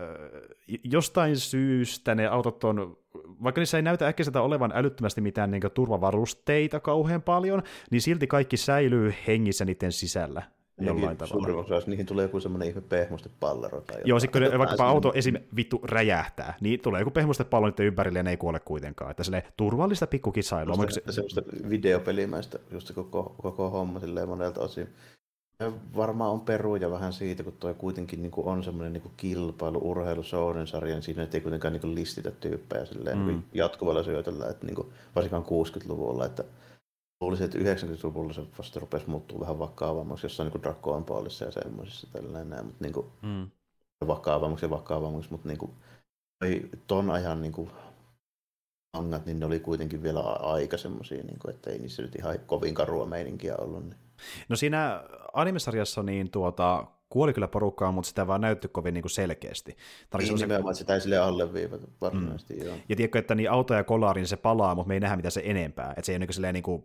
jostain 0.83 1.37
syystä 1.37 2.15
ne 2.15 2.27
autot 2.27 2.63
on, 2.63 2.97
vaikka 3.43 3.61
niissä 3.61 3.77
ei 3.77 3.81
näytä 3.81 4.07
äkkiseltä 4.07 4.41
olevan 4.41 4.71
älyttömästi 4.75 5.21
mitään 5.21 5.51
niin 5.51 5.61
varusteita 6.01 6.79
kauhean 6.79 7.21
paljon, 7.21 7.63
niin 7.91 8.01
silti 8.01 8.27
kaikki 8.27 8.57
säilyy 8.57 9.13
hengissä 9.27 9.65
niiden 9.65 9.91
sisällä 9.91 10.43
jollain 10.81 11.17
tavalla. 11.17 11.47
Suurin 11.47 11.75
osa, 11.75 11.89
niihin 11.89 12.05
tulee 12.05 12.23
joku 12.23 12.39
semmoinen 12.39 12.67
ihme 12.67 12.81
pehmustepallero. 12.81 13.81
Tai 13.81 14.01
Joo, 14.05 14.19
sitten 14.19 14.49
kun 14.49 14.59
vaikkapa 14.59 14.87
auto 14.87 15.11
esim. 15.15 15.35
vittu 15.55 15.81
räjähtää, 15.83 16.53
niin 16.61 16.79
tulee 16.79 17.01
joku 17.01 17.11
pehmustepallo 17.11 17.67
niiden 17.67 17.85
ympärille 17.85 18.19
ja 18.19 18.23
ne 18.23 18.29
ei 18.29 18.37
kuole 18.37 18.59
kuitenkaan. 18.59 19.11
Että 19.11 19.23
sille 19.23 19.43
turvallista 19.57 20.07
pikkukisailua. 20.07 20.75
Se, 20.75 21.01
se, 21.05 21.11
semmoista 21.11 21.41
videopelimäistä 21.69 22.59
just 22.71 22.91
koko, 22.93 23.35
koko 23.41 23.69
homma 23.69 23.99
silleen 23.99 24.29
monelta 24.29 24.61
osin. 24.61 24.89
Ja 25.59 25.71
varmaan 25.95 26.31
on 26.31 26.41
peruja 26.41 26.91
vähän 26.91 27.13
siitä, 27.13 27.43
kun 27.43 27.53
tuo 27.59 27.73
kuitenkin 27.73 28.21
niin 28.21 28.31
kuin 28.31 28.47
on 28.47 28.63
semmoinen 28.63 28.93
niin 28.93 29.11
kilpailu, 29.17 29.79
urheilu, 29.81 30.23
sarja, 30.23 30.93
niin 30.93 31.01
siinä 31.03 31.27
ei 31.33 31.41
kuitenkaan 31.41 31.73
niin 31.73 31.81
kuin 31.81 31.95
listitä 31.95 32.31
tyyppejä 32.31 32.85
silleen, 32.85 33.17
mm. 33.17 33.25
niin 33.25 33.45
jatkuvalla 33.53 34.03
syötöllä, 34.03 34.47
että 34.47 34.65
niin 34.65 34.75
kuin, 34.75 34.87
varsinkaan 35.15 35.43
60-luvulla, 35.43 36.25
että 36.25 36.43
luulisin, 37.23 37.45
että 37.45 37.57
90-luvulla 37.57 38.33
se 38.33 38.41
vasta 38.57 38.79
rupesi 38.79 39.09
muuttua 39.09 39.39
vähän 39.39 39.59
vakavammaksi 39.59 40.25
jossain 40.25 40.51
niin 40.51 40.63
Dragon 40.63 41.05
Ballissa 41.05 41.45
ja 41.45 41.51
semmoisissa 41.51 42.07
tällainen, 42.11 42.65
mutta 42.65 42.83
niin 42.83 42.93
kuin, 42.93 43.07
mm. 43.21 43.49
vakavammaksi 44.07 44.65
ja 44.65 44.69
vakavammaksi, 44.69 45.31
mutta 45.31 45.47
niin 45.47 45.57
kuin, 45.57 45.71
ton 46.87 47.09
ajan 47.09 47.41
niin 47.41 47.51
kuin, 47.51 47.69
mangat, 48.97 49.25
niin 49.25 49.39
ne 49.39 49.45
oli 49.45 49.59
kuitenkin 49.59 50.03
vielä 50.03 50.19
aika 50.19 50.77
semmoisia, 50.77 51.23
niin 51.23 51.39
kuin, 51.39 51.55
että 51.55 51.69
ei 51.69 51.79
niissä 51.79 52.01
nyt 52.01 52.15
ihan 52.15 52.39
kovin 52.45 52.73
karua 52.73 53.05
meininkiä 53.05 53.55
ollut. 53.55 53.83
Niin. 53.83 53.95
No 54.49 54.55
siinä 54.55 55.03
animesarjassa 55.33 56.03
niin 56.03 56.31
tuota, 56.31 56.87
kuoli 57.09 57.33
kyllä 57.33 57.47
porukkaa, 57.47 57.91
mutta 57.91 58.07
sitä 58.07 58.27
vaan 58.27 58.41
näytti 58.41 58.67
kovin 58.67 58.93
niin 58.93 59.01
kuin 59.01 59.11
selkeästi. 59.11 59.77
niin, 60.17 60.35
nimenomaan, 60.35 60.75
sitä 60.75 60.93
ei 60.93 61.01
sille 61.01 61.17
alleviivata 61.17 61.87
varsinaisesti, 62.01 62.53
mm. 62.53 62.65
joo. 62.65 62.75
Ja 62.89 62.95
tiedätkö, 62.95 63.19
että 63.19 63.35
niin 63.35 63.51
auto 63.51 63.73
ja 63.73 63.83
kolari, 63.83 64.21
niin 64.21 64.27
se 64.27 64.37
palaa, 64.37 64.75
mutta 64.75 64.87
me 64.87 64.93
ei 64.93 64.99
nähdä 64.99 65.15
mitä 65.15 65.29
se 65.29 65.41
enempää. 65.45 65.89
Että 65.89 66.05
se 66.05 66.11
ei 66.11 66.17
ole 66.17 66.25
niin, 66.41 66.53
niin 66.53 66.63
kuin 66.63 66.83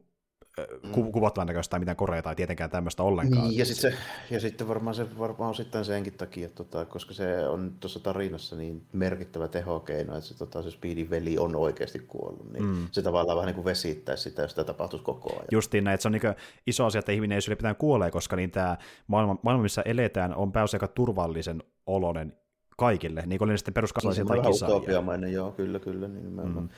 ku- 0.93 1.13
kuvattavan 1.13 1.47
näköistä 1.47 1.71
tai 1.71 1.81
mitään 1.81 1.97
korea 1.97 2.23
tai 2.23 2.35
tietenkään 2.35 2.71
tämmöistä 2.71 3.03
ollenkaan. 3.03 3.49
Niin, 3.49 3.59
ja, 3.59 3.65
sit 3.65 3.77
se, 3.77 3.95
ja 4.31 4.41
sitten 4.41 4.69
varmaan 4.69 4.95
se 4.95 5.19
varmaan 5.19 5.55
sitten 5.55 5.85
senkin 5.85 6.13
takia, 6.13 6.47
että 6.47 6.57
tota, 6.57 6.85
koska 6.85 7.15
se 7.15 7.49
on 7.49 7.73
tuossa 7.81 8.01
tarinassa 8.01 8.57
niin 8.57 8.83
merkittävä 8.93 9.49
tehokeino, 9.49 10.17
että 10.17 10.29
se, 10.29 10.39
tota, 10.39 10.63
se 10.63 10.71
Speedin 10.71 11.11
veli 11.11 11.39
on 11.39 11.57
oikeasti 11.57 11.99
kuollut, 11.99 12.53
niin 12.53 12.65
mm. 12.65 12.89
se 12.91 13.03
tavallaan 13.03 13.37
vähän 13.37 13.47
niin 13.47 13.55
kuin 13.55 13.65
vesittäisi 13.65 14.23
sitä, 14.23 14.43
jos 14.43 14.51
sitä 14.51 14.65
tapahtuisi 14.65 15.05
koko 15.05 15.33
ajan. 15.33 15.47
Justiin 15.53 15.85
näin, 15.85 15.95
että 15.95 16.03
se 16.03 16.09
on 16.09 16.13
niin 16.13 16.35
iso 16.67 16.85
asia, 16.85 16.99
että 16.99 17.13
ihminen 17.13 17.37
ei 17.37 17.43
ylipäätään 17.49 17.77
kuolee, 17.77 18.11
koska 18.11 18.37
niin 18.37 18.51
tämä 18.51 18.77
maailma, 19.07 19.37
maailma, 19.43 19.63
missä 19.63 19.83
eletään, 19.85 20.35
on 20.35 20.53
pääosin 20.53 20.77
aika 20.77 20.89
turvallisen 20.89 21.63
oloinen 21.87 22.33
kaikille, 22.77 23.23
niin 23.27 23.39
kuin 23.39 23.51
oli 23.51 23.59
sitten 23.59 23.75
peruskansalaisia 23.75 24.25
niin, 24.25 24.43
tai 24.43 24.53
kisaajia. 24.53 25.29
joo, 25.29 25.51
kyllä, 25.51 25.79
kyllä. 25.79 26.09
Niin 26.09 26.31
mm. 26.31 26.69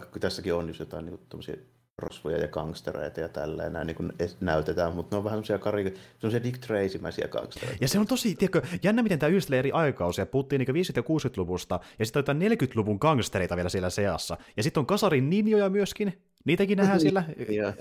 Vaikka 0.00 0.20
tässäkin 0.20 0.54
on 0.54 0.68
just 0.68 0.80
jotain 0.80 1.06
niin 1.06 1.20
rosvoja 1.98 2.38
ja 2.38 2.48
gangstereita 2.48 3.20
ja 3.20 3.28
tälleen 3.28 3.72
näin 3.72 3.86
niin 3.86 3.94
kuin 3.94 4.12
näytetään, 4.40 4.94
mutta 4.94 5.16
ne 5.16 5.18
on 5.18 5.24
vähän 5.24 5.36
semmoisia 5.36 5.58
kari, 5.58 5.94
semmoisia 6.18 6.42
Dick 6.42 6.58
Tracy-mäisiä 6.58 7.28
gangstereita. 7.28 7.78
Ja 7.84 7.88
se 7.88 7.98
on 7.98 8.06
tosi, 8.06 8.34
tiedätkö, 8.34 8.62
jännä 8.82 9.02
miten 9.02 9.18
tämä 9.18 9.30
yhdistelee 9.30 9.58
eri 9.58 9.72
aikausia. 9.72 10.26
Puhuttiin 10.26 10.58
niin 10.58 10.86
50- 10.86 10.92
ja 10.96 11.02
60-luvusta, 11.02 11.80
ja 11.98 12.06
sitten 12.06 12.24
on 12.28 12.42
40-luvun 12.42 12.98
gangstereita 13.00 13.56
vielä 13.56 13.68
siellä 13.68 13.90
seassa. 13.90 14.36
Ja 14.56 14.62
sitten 14.62 14.80
on 14.80 14.86
kasarin 14.86 15.30
ninjoja 15.30 15.70
myöskin, 15.70 16.12
Niitäkin 16.44 16.78
nähdään 16.78 17.00
siellä. 17.00 17.24
ja, 17.48 17.72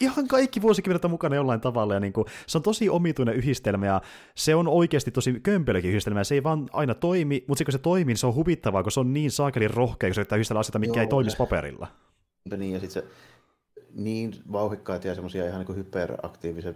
Ihan 0.00 0.28
kaikki 0.28 0.62
vuosikymmenet 0.62 1.10
mukana 1.10 1.36
jollain 1.36 1.60
tavalla. 1.60 1.94
Ja 1.94 2.00
niin 2.00 2.12
kuin, 2.12 2.26
se 2.46 2.58
on 2.58 2.62
tosi 2.62 2.88
omituinen 2.88 3.34
yhdistelmä 3.34 3.86
ja 3.86 4.00
se 4.34 4.54
on 4.54 4.68
oikeasti 4.68 5.10
tosi 5.10 5.40
kömpelökin 5.42 5.90
yhdistelmä. 5.90 6.20
Ja 6.20 6.24
se 6.24 6.34
ei 6.34 6.42
vaan 6.42 6.68
aina 6.72 6.94
toimi, 6.94 7.44
mutta 7.48 7.64
kun 7.64 7.72
se 7.72 7.78
toimii, 7.78 8.04
niin 8.04 8.16
se 8.16 8.26
on 8.26 8.34
huvittavaa, 8.34 8.82
kun 8.82 8.92
se 8.92 9.00
on 9.00 9.12
niin 9.12 9.30
saakelin 9.30 9.70
rohkea, 9.70 10.08
kun 10.08 10.14
se 10.14 10.20
yrittää 10.20 10.36
yhdistellä 10.36 10.60
asioita, 10.60 10.78
mikä 10.78 10.92
Joo. 10.92 11.00
ei 11.00 11.06
toimisi 11.06 11.36
paperilla. 11.36 11.88
Niin, 12.56 12.72
ja 12.72 12.80
sitten 12.80 13.02
se 13.02 13.08
niin 13.94 14.34
vauhikkaita 14.52 15.08
ja 15.08 15.14
semmoisia 15.14 15.46
ihan 15.46 15.64
niin 15.66 15.76
hyperaktiivisia, 15.76 16.74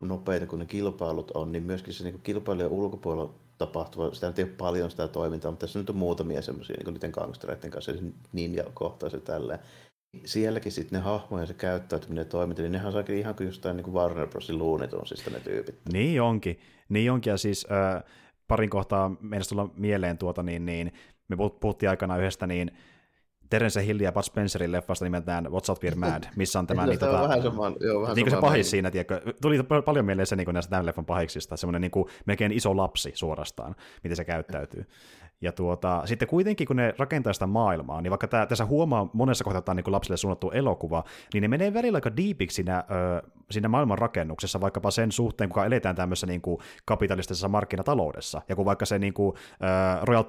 nopeita 0.00 0.46
kuin 0.46 0.60
ne 0.60 0.66
kilpailut 0.66 1.30
on, 1.30 1.52
niin 1.52 1.62
myöskin 1.62 1.94
se 1.94 2.04
niin 2.04 2.20
kilpailijan 2.22 2.70
ulkopuolella 2.70 3.34
tapahtuva, 3.58 4.14
sitä 4.14 4.32
ei 4.36 4.44
ole 4.44 4.52
paljon 4.58 4.90
sitä 4.90 5.08
toimintaa, 5.08 5.50
mutta 5.50 5.66
tässä 5.66 5.78
nyt 5.78 5.90
on 5.90 5.96
muutamia 5.96 6.42
semmoisia 6.42 6.76
niin 6.84 6.94
niiden 6.94 7.10
gangstereiden 7.10 7.70
kanssa, 7.70 7.92
niin 8.32 8.54
ja 8.54 8.64
kohtaiset 8.74 9.24
tälleen. 9.24 9.58
Sielläkin 10.24 10.72
sitten 10.72 10.98
ne 10.98 11.04
hahmoja, 11.04 11.46
se 11.46 11.54
käyttäytyminen 11.54 12.22
ja 12.22 12.28
toiminta, 12.28 12.62
niin 12.62 12.72
nehän 12.72 12.92
saakin 12.92 13.16
ihan 13.16 13.34
kuin 13.34 13.46
jostain 13.46 13.76
niin 13.76 13.84
kuin 13.84 13.94
Warner 13.94 14.28
Brosin 14.28 14.58
luunitonsista 14.58 15.30
ne 15.30 15.40
tyypit. 15.40 15.74
Niin 15.92 16.22
onkin, 16.22 16.58
niin 16.88 17.12
onkin, 17.12 17.30
ja 17.30 17.36
siis 17.36 17.66
äh, 17.72 18.02
parin 18.48 18.70
kohtaa 18.70 19.16
meidän 19.20 19.46
tulla 19.48 19.68
mieleen 19.76 20.18
tuota, 20.18 20.42
niin, 20.42 20.66
niin 20.66 20.92
me 21.28 21.36
puhuttiin 21.60 21.90
aikana 21.90 22.16
yhdestä 22.16 22.46
niin 22.46 22.70
Terence 23.52 23.86
Hill 23.86 24.00
ja 24.00 24.12
Bud 24.12 24.22
Spencerin 24.22 24.72
leffasta 24.72 25.04
nimeltään 25.04 25.46
What's 25.46 25.70
Up 25.72 25.84
We're 25.84 25.94
Mad, 25.94 26.24
missä 26.36 26.58
on 26.58 26.66
tämä... 26.66 26.86
niin, 26.86 26.98
tota, 26.98 27.22
vähän 27.22 27.42
saman, 27.42 27.76
joo, 27.80 28.02
vähän 28.02 28.16
niin 28.16 28.30
se 28.30 28.36
pahis 28.40 28.70
siinä, 28.70 28.90
tiedätkö? 28.90 29.20
Tuli 29.42 29.62
paljon 29.84 30.04
mieleen 30.04 30.26
se 30.26 30.36
niin 30.36 30.48
näistä 30.52 30.70
tämän 30.70 30.86
leffan 30.86 31.06
pahiksista, 31.06 31.56
semmoinen 31.56 31.80
niin 31.80 31.90
kuin, 31.90 32.08
melkein 32.26 32.52
iso 32.52 32.76
lapsi 32.76 33.12
suorastaan, 33.14 33.74
miten 34.04 34.16
se 34.16 34.24
käyttäytyy. 34.24 34.86
Ja 35.42 35.52
tuota, 35.52 36.02
sitten 36.04 36.28
kuitenkin, 36.28 36.66
kun 36.66 36.76
ne 36.76 36.94
rakentaa 36.98 37.32
sitä 37.32 37.46
maailmaa, 37.46 38.02
niin 38.02 38.10
vaikka 38.10 38.28
tää, 38.28 38.46
tässä 38.46 38.64
huomaa 38.64 39.10
monessa 39.12 39.44
kohtaa, 39.44 39.58
että 39.58 39.74
niin 39.74 39.92
lapsille 39.92 40.16
suunnattu 40.16 40.50
elokuva, 40.50 41.04
niin 41.34 41.42
ne 41.42 41.48
menee 41.48 41.74
välillä 41.74 41.96
aika 41.96 42.16
diipiksi 42.16 42.54
siinä, 42.54 42.84
ö, 42.90 43.28
siinä 43.50 43.68
maailman 43.68 43.98
rakennuksessa, 43.98 44.60
vaikkapa 44.60 44.90
sen 44.90 45.12
suhteen, 45.12 45.50
kuka 45.50 45.66
eletään 45.66 45.96
tämmöisessä 45.96 46.26
niin 46.26 46.42
kuin 46.42 46.58
kapitalistisessa 46.84 47.48
markkinataloudessa. 47.48 48.42
Ja 48.48 48.56
kun 48.56 48.64
vaikka 48.64 48.86
se 48.86 48.98
niin 48.98 49.14
kuin, 49.14 49.36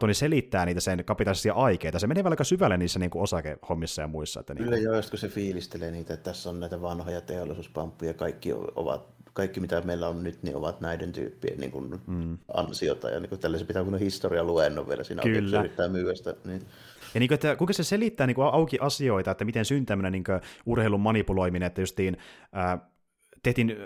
ö, 0.10 0.14
selittää 0.14 0.66
niitä 0.66 0.82
sen 0.82 1.06
kapitalistisia 1.06 1.54
aikeita, 1.54 2.00
se 2.00 2.08
menee 2.08 2.24
aika 2.30 2.44
syvälle 2.44 2.78
niissä 2.78 3.00
niin 3.00 3.12
kuin 3.12 3.24
osakehommissa 3.24 4.02
ja 4.02 4.08
muissa. 4.08 4.40
Että 4.40 4.56
Kyllä 4.56 4.72
niin 4.72 4.84
kuin... 4.84 4.94
joo, 4.94 5.02
kun 5.10 5.20
se 5.20 5.28
fiilistelee 5.28 5.92
niitä, 5.92 6.14
että 6.14 6.24
tässä 6.24 6.50
on 6.50 6.60
näitä 6.60 6.82
vanhoja 6.82 7.22
teollisuuspamppuja, 7.22 8.14
kaikki 8.14 8.54
ovat 8.76 9.14
kaikki 9.34 9.60
mitä 9.60 9.82
meillä 9.82 10.08
on 10.08 10.24
nyt, 10.24 10.44
niin 10.44 10.56
ovat 10.56 10.82
näiden 10.82 11.12
tyyppien 11.12 11.60
niin 11.60 11.72
kuin 11.72 12.02
mm. 12.08 12.38
ansiota. 12.54 13.10
Ja 13.10 13.20
niin 13.20 13.30
kuin 13.30 13.40
tällaisen 13.40 13.68
pitää 13.68 13.84
kun 13.84 14.00
historia 14.00 14.44
luennon 14.44 14.90
vielä 14.90 15.04
siinä 15.04 15.24
Kyllä. 15.24 15.60
yrittää 15.60 15.88
myyä 15.88 16.16
sitä. 16.16 16.36
Niin. 16.46 16.62
Ja 17.14 17.20
niin 17.20 17.28
kuin, 17.28 17.36
että 17.36 17.56
kuinka 17.56 17.74
se 17.74 17.84
selittää 17.84 18.28
niin 18.28 18.36
kuin 18.36 18.48
auki 18.48 18.78
asioita, 18.82 19.32
että 19.32 19.46
miten 19.46 19.66
syntyy 19.66 19.86
tämmöinen 19.86 20.12
niin 20.12 20.24
urheilun 20.66 21.00
manipuloiminen, 21.00 21.68
että 21.68 21.82
justiin 21.82 22.18
ää, 22.52 22.90
tehtiin, 23.44 23.78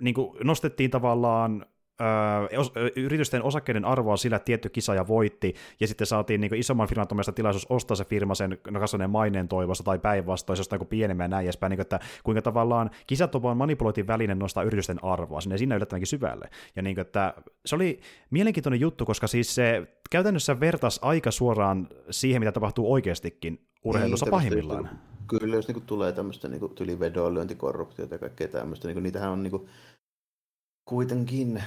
niin 0.00 0.14
kuin 0.14 0.36
nostettiin 0.44 0.90
tavallaan 0.90 1.66
öö, 2.00 2.88
yritysten 2.96 3.42
osakkeiden 3.42 3.84
arvoa 3.84 4.16
sillä, 4.16 4.36
että 4.36 4.44
tietty 4.44 4.68
kisaaja 4.68 5.08
voitti, 5.08 5.54
ja 5.80 5.86
sitten 5.86 6.06
saatiin 6.06 6.40
niin 6.40 6.54
isomman 6.54 6.88
firman 6.88 7.06
tilaisuus 7.34 7.66
ostaa 7.68 7.96
se 7.96 8.04
firma 8.04 8.34
sen 8.34 8.58
kasvaneen 8.80 9.10
maineen 9.10 9.48
toivossa 9.48 9.84
tai 9.84 9.98
päinvastoin, 9.98 10.58
jostain 10.58 10.78
kuin 10.78 10.88
pienemmän 10.88 11.24
ja 11.24 11.28
näin 11.28 11.44
edespäin, 11.44 11.70
niin 11.70 11.76
kuin, 11.76 11.82
että 11.82 12.00
kuinka 12.24 12.42
tavallaan 12.42 12.90
kisat 13.06 13.34
on 13.34 13.42
vaan 13.42 13.56
manipuloitin 13.56 14.06
väline 14.06 14.34
nostaa 14.34 14.62
yritysten 14.62 15.04
arvoa 15.04 15.40
sinne 15.40 15.58
sinne 15.58 15.76
yllättävänkin 15.76 16.06
syvälle. 16.06 16.50
Ja 16.76 16.82
niin 16.82 16.96
kuin, 16.96 17.02
että 17.02 17.34
se 17.66 17.76
oli 17.76 18.00
mielenkiintoinen 18.30 18.80
juttu, 18.80 19.06
koska 19.06 19.26
siis 19.26 19.54
se 19.54 19.86
käytännössä 20.10 20.60
vertas 20.60 20.98
aika 21.02 21.30
suoraan 21.30 21.88
siihen, 22.10 22.42
mitä 22.42 22.52
tapahtuu 22.52 22.92
oikeastikin 22.92 23.66
urheilussa 23.84 24.26
niin, 24.26 24.30
pahimmillaan. 24.30 24.90
Kyllä, 25.26 25.56
jos 25.56 25.68
niin 25.68 25.74
kuin 25.74 25.86
tulee 25.86 26.12
tämmöistä 26.12 26.48
niin 26.48 26.74
tyli 26.74 27.00
vedonlyöntikorruptiota 27.00 28.14
ja 28.14 28.18
kaikkea 28.18 28.48
tämmöistä, 28.48 28.88
niin 28.88 29.02
niitähän 29.02 29.30
on 29.30 29.42
niin 29.42 29.50
kuin, 29.50 29.68
kuitenkin 30.86 31.62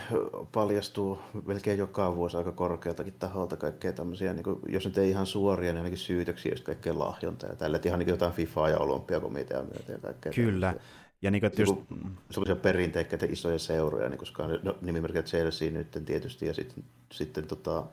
paljastuu 0.51 1.19
melkein 1.45 1.79
joka 1.79 2.15
vuosi 2.15 2.37
aika 2.37 2.51
korkealtakin 2.51 3.13
taholta 3.19 3.57
kaikkea 3.57 3.93
tämmöisiä, 3.93 4.33
niin 4.33 4.43
kuin, 4.43 4.59
jos 4.67 4.85
nyt 4.85 4.97
ei 4.97 5.09
ihan 5.09 5.25
suoria, 5.25 5.71
niin 5.71 5.77
ainakin 5.77 5.97
syytöksiä, 5.97 6.51
just 6.51 6.63
kaikkea 6.63 6.99
lahjonta 6.99 7.47
ja 7.47 7.55
tällä, 7.55 7.79
ihan 7.85 7.99
niin 7.99 8.05
kuin 8.05 8.13
jotain 8.13 8.33
FIFA 8.33 8.69
ja 8.69 8.77
olympiakomitea 8.77 9.63
myötä 9.63 9.91
ja 9.91 9.97
kaikkea. 9.97 10.33
Kyllä. 10.33 10.67
Tämmöisiä. 10.67 10.99
Ja 11.21 11.31
niin 11.31 11.41
kuin, 11.41 11.47
että 11.47 11.61
just... 11.61 11.75
Niin 11.89 12.17
sellaisia 12.31 12.55
perinteikkäitä 12.55 13.25
isoja 13.25 13.59
seuroja, 13.59 14.09
niin 14.09 14.17
koska 14.17 14.47
no, 14.63 14.77
nimimerkillä 14.81 15.23
Chelsea 15.23 15.71
nyt 15.71 15.97
tietysti, 16.05 16.45
ja 16.45 16.53
sitten, 16.53 16.83
sitten 17.11 17.47
tota, 17.47 17.85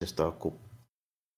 ei 0.00 0.06
se 0.06 0.22
ole 0.22 0.32
kuin 0.32 0.54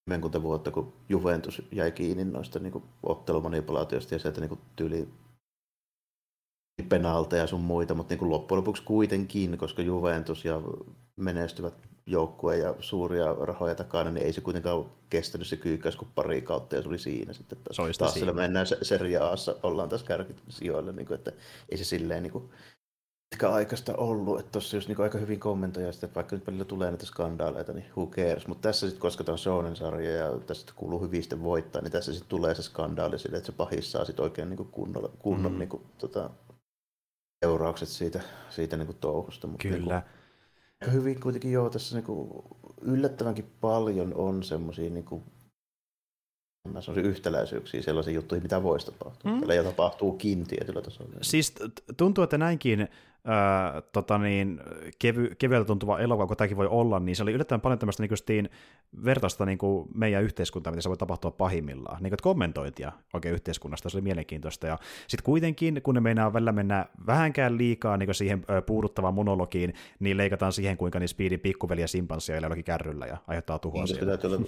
kymmenkunta 0.05 0.43
vuotta, 0.43 0.71
kun 0.71 0.93
Juventus 1.09 1.63
jäi 1.73 1.93
kiinni 1.93 2.25
noista 2.25 2.59
niin 2.59 2.83
ottelumanipulaatioista 3.03 4.15
ja 4.15 4.19
sieltä 4.19 4.41
niin 4.41 4.59
tyyli 4.77 5.09
penalteja 6.89 7.43
ja 7.43 7.47
sun 7.47 7.61
muita, 7.61 7.95
mutta 7.95 8.13
niin 8.13 8.19
kuin 8.19 8.31
loppujen 8.31 8.59
lopuksi 8.59 8.83
kuitenkin, 8.83 9.59
koska 9.59 9.83
Juventus 9.83 10.45
ja 10.45 10.63
menestyvät 11.17 11.75
joukkue 12.07 12.57
ja 12.57 12.75
suuria 12.81 13.35
rahoja 13.35 13.75
takana, 13.75 14.11
niin 14.11 14.27
ei 14.27 14.33
se 14.33 14.41
kuitenkaan 14.41 14.85
kestänyt 15.11 15.47
se 15.47 15.57
kyykkäys 15.57 15.97
kuin 15.97 16.09
pari 16.15 16.43
kautta 16.43 16.77
ja 16.77 16.83
se 16.83 16.89
oli 16.89 16.99
siinä 16.99 17.33
sitten. 17.33 17.59
Taas, 17.65 17.99
taas 17.99 18.15
siinä. 18.15 18.33
mennään 18.33 18.67
Serie 18.83 19.19
Aassa, 19.19 19.57
ollaan 19.63 19.89
tässä 19.89 20.07
kärkisijoilla, 20.07 20.93
niin 20.93 21.07
kuin, 21.07 21.19
että 21.19 21.33
ei 21.69 21.79
se 21.79 21.85
silleen 21.85 22.23
niin 22.23 22.33
kuin, 22.33 22.51
pitkä 23.33 23.51
aikaista 23.51 23.97
ollut, 23.97 24.41
että 24.41 24.53
tuossa 24.53 24.77
jos 24.77 24.89
niinku 24.89 25.03
aika 25.03 25.19
hyvin 25.19 25.41
kommentoja 25.41 25.93
sitä, 25.93 26.07
että 26.07 26.15
vaikka 26.15 26.37
nyt 26.37 26.47
välillä 26.47 26.65
tulee 26.65 26.91
näitä 26.91 27.07
skandaaleita, 27.07 27.73
niin 27.73 27.87
who 27.97 28.07
cares. 28.07 28.47
Mutta 28.47 28.69
tässä 28.69 28.87
sitten, 28.87 29.01
koska 29.01 29.25
tämä 29.25 29.33
on 29.33 29.39
Shonen 29.39 29.77
sarja 29.77 30.11
ja 30.11 30.39
tässä 30.47 30.67
kuuluu 30.77 31.03
hyvin 31.03 31.23
sitten 31.23 31.43
voittaa, 31.43 31.83
niin 31.83 31.93
tässä 31.93 32.13
sitten 32.13 32.29
tulee 32.29 32.55
se 32.55 32.63
skandaali 32.63 33.19
sille, 33.19 33.37
että 33.37 33.47
se 33.47 33.53
pahis 33.53 33.93
sitten 33.93 34.23
oikein 34.23 34.49
niinku 34.49 34.65
kunnolla, 34.65 35.11
kunnon 35.19 35.53
mm. 35.53 35.59
niinku, 35.59 35.83
tota, 35.99 36.31
seuraukset 37.43 37.89
siitä, 37.89 38.21
siitä 38.51 38.77
niinku 38.77 38.93
touhusta. 38.93 39.47
Mutta 39.47 39.63
Kyllä. 39.63 39.77
Niinku, 39.77 39.93
aika 40.81 40.93
hyvin 40.93 41.21
kuitenkin 41.21 41.53
joo, 41.53 41.71
tässä 41.71 41.97
niinku 41.97 42.43
yllättävänkin 42.81 43.51
paljon 43.61 44.15
on 44.15 44.43
semmoisia 44.43 44.91
niinku 44.91 45.23
sellaisia 46.81 47.11
yhtäläisyyksiä 47.11 47.83
sellaisiin 47.83 48.15
juttuihin, 48.15 48.43
mitä 48.43 48.63
voisi 48.63 48.87
tapahtua. 48.87 49.33
Mm. 49.33 49.51
Ja 49.51 49.63
tapahtuukin 49.63 50.47
tietyllä 50.47 50.83
tasolla. 50.83 51.13
Siis 51.23 51.55
tuntuu, 51.97 52.25
että 52.25 52.39
näinkin 52.39 52.89
öö, 53.29 53.81
tota 53.93 54.19
niin, 54.19 54.61
kevy, 54.99 55.35
kevyeltä 55.39 55.67
tuntuva 55.67 55.99
elokuva, 55.99 56.27
kun 56.27 56.37
tämäkin 56.37 56.57
voi 56.57 56.67
olla, 56.67 57.01
niin 57.01 57.17
se 57.17 57.23
oli 57.23 57.33
yllättävän 57.33 57.61
paljon 57.61 57.79
tämmöistä 57.79 58.03
niin 58.29 58.51
vertaista 59.05 59.47
niin 59.47 59.59
kuin 59.59 59.89
meidän 59.95 60.23
yhteiskuntaa, 60.23 60.71
mitä 60.71 60.83
se 60.83 60.89
voi 60.89 60.97
tapahtua 60.97 61.31
pahimmillaan. 61.31 62.03
Niin 62.03 62.11
kuin, 62.11 62.19
kommentointia 62.23 62.93
oikein 63.15 63.35
yhteiskunnasta, 63.35 63.89
se 63.89 63.97
oli 63.97 64.03
mielenkiintoista. 64.03 64.67
Ja 64.67 64.79
sitten 65.09 65.25
kuitenkin, 65.25 65.83
kun 65.83 65.95
ne 65.95 66.01
meinaa 66.01 66.33
välillä 66.33 66.53
mennä 66.53 66.87
vähänkään 67.07 67.59
liikaa 67.59 67.97
niin 67.97 68.15
siihen 68.15 68.45
ö, 68.51 68.63
puuduttavaan 68.63 69.15
monologiin, 69.15 69.75
niin 69.99 70.17
leikataan 70.17 70.53
siihen, 70.53 70.77
kuinka 70.77 70.99
niin 70.99 71.09
Speedin 71.09 71.41
pikkuveli 71.41 71.81
ja 71.81 71.89
simpanssia 71.89 72.37
jollakin 72.37 72.65
kärryllä 72.65 73.07
ja 73.07 73.17
aiheuttaa 73.27 73.59
tuhoa 73.59 73.85
niin. 73.85 74.07
Täytyy 74.07 74.35
olla, 74.35 74.47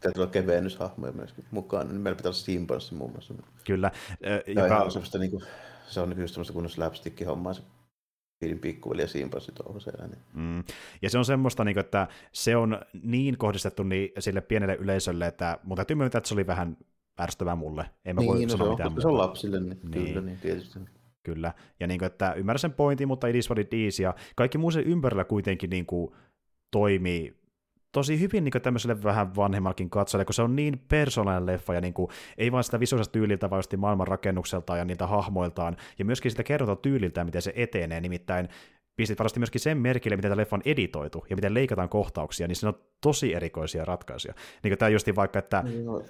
täytyy 0.00 0.22
olla 0.22 0.32
kevennyshahmoja 0.32 1.12
myöskin 1.12 1.44
mukaan, 1.50 1.88
niin 1.88 2.00
meillä 2.00 2.16
pitää 2.16 2.28
olla 2.28 2.38
simpanssi 2.38 2.94
muun 2.94 3.10
muassa. 3.10 3.34
Kyllä. 3.64 3.90
Ö, 4.26 4.42
joka... 4.46 4.78
on 4.78 5.20
niin 5.20 5.30
kuin, 5.30 5.42
se 5.88 6.00
on 6.00 6.14
just 6.18 6.34
semmoista 6.34 6.52
kunnon 6.52 6.70
slapstick-hommaa 6.70 7.54
se 7.54 7.62
Piirin 8.40 8.58
pikkuveli 8.58 9.02
ja 9.02 9.08
Simpasi 9.08 9.52
tuohon 9.52 9.80
siellä. 9.80 10.06
Niin. 10.06 10.18
Mm. 10.34 10.64
Ja 11.02 11.10
se 11.10 11.18
on 11.18 11.24
semmoista, 11.24 11.64
niin 11.64 11.74
kuin, 11.74 11.84
että 11.84 12.08
se 12.32 12.56
on 12.56 12.80
niin 13.02 13.38
kohdistettu 13.38 13.82
niin 13.82 14.12
sille 14.18 14.40
pienelle 14.40 14.74
yleisölle, 14.74 15.26
että 15.26 15.58
mun 15.62 15.76
täytyy 15.76 15.96
myöntää, 15.96 16.18
että 16.18 16.28
se 16.28 16.34
oli 16.34 16.46
vähän 16.46 16.76
ärsyttävää 17.20 17.56
mulle. 17.56 17.90
En 18.04 18.16
mä 18.16 18.20
niin, 18.20 18.28
voi 18.28 18.42
no 18.42 18.48
sanoa 18.48 18.66
se 18.66 18.70
mitään 18.70 18.92
on, 18.92 19.02
se 19.02 19.08
on 19.08 19.18
lapsille, 19.18 19.60
niin, 19.60 19.78
niin. 19.82 20.06
kyllä, 20.06 20.20
niin 20.20 20.38
tietysti. 20.38 20.78
Kyllä, 21.22 21.52
ja 21.80 21.86
niin 21.86 21.98
kuin, 21.98 22.06
että 22.06 22.32
ymmärrän 22.32 22.58
sen 22.58 22.72
pointin, 22.72 23.08
mutta 23.08 23.26
it 23.26 23.36
is 23.36 23.50
what 23.50 23.58
it 23.58 23.74
is, 23.74 24.00
ja 24.00 24.14
kaikki 24.36 24.58
muu 24.58 24.70
sen 24.70 24.84
ympärillä 24.84 25.24
kuitenkin 25.24 25.70
niin 25.70 25.86
kuin, 25.86 26.14
toimii 26.70 27.39
tosi 27.92 28.20
hyvin 28.20 28.44
niin 28.44 28.62
tämmöiselle 28.62 29.02
vähän 29.02 29.36
vanhemmallekin 29.36 29.90
katsojalle, 29.90 30.24
kun 30.24 30.34
se 30.34 30.42
on 30.42 30.56
niin 30.56 30.84
persoonallinen 30.88 31.46
leffa, 31.46 31.74
ja 31.74 31.80
niin 31.80 31.94
kuin, 31.94 32.10
ei 32.38 32.52
vain 32.52 32.64
sitä 32.64 32.80
visuaalista 32.80 33.12
tyyliltä, 33.12 33.50
vaan 33.50 33.62
maailman 33.76 34.08
rakennukseltaan 34.08 34.78
ja 34.78 34.84
niitä 34.84 35.06
hahmoiltaan, 35.06 35.76
ja 35.98 36.04
myöskin 36.04 36.30
sitä 36.30 36.42
tyyliltä, 36.76 37.24
miten 37.24 37.42
se 37.42 37.52
etenee, 37.56 38.00
nimittäin 38.00 38.48
pistit 38.96 39.18
varmasti 39.18 39.40
myöskin 39.40 39.60
sen 39.60 39.78
merkille, 39.78 40.16
miten 40.16 40.30
tämä 40.30 40.40
leffa 40.40 40.56
on 40.56 40.62
editoitu 40.64 41.26
ja 41.30 41.36
miten 41.36 41.54
leikataan 41.54 41.88
kohtauksia, 41.88 42.48
niin 42.48 42.56
se 42.56 42.68
on 42.68 42.78
tosi 43.00 43.34
erikoisia 43.34 43.84
ratkaisuja. 43.84 44.34
Niin 44.62 44.70
kuin 44.70 44.78
tämä 44.78 44.88
justi 44.88 45.16
vaikka, 45.16 45.38
että 45.38 45.64
no. 45.84 46.02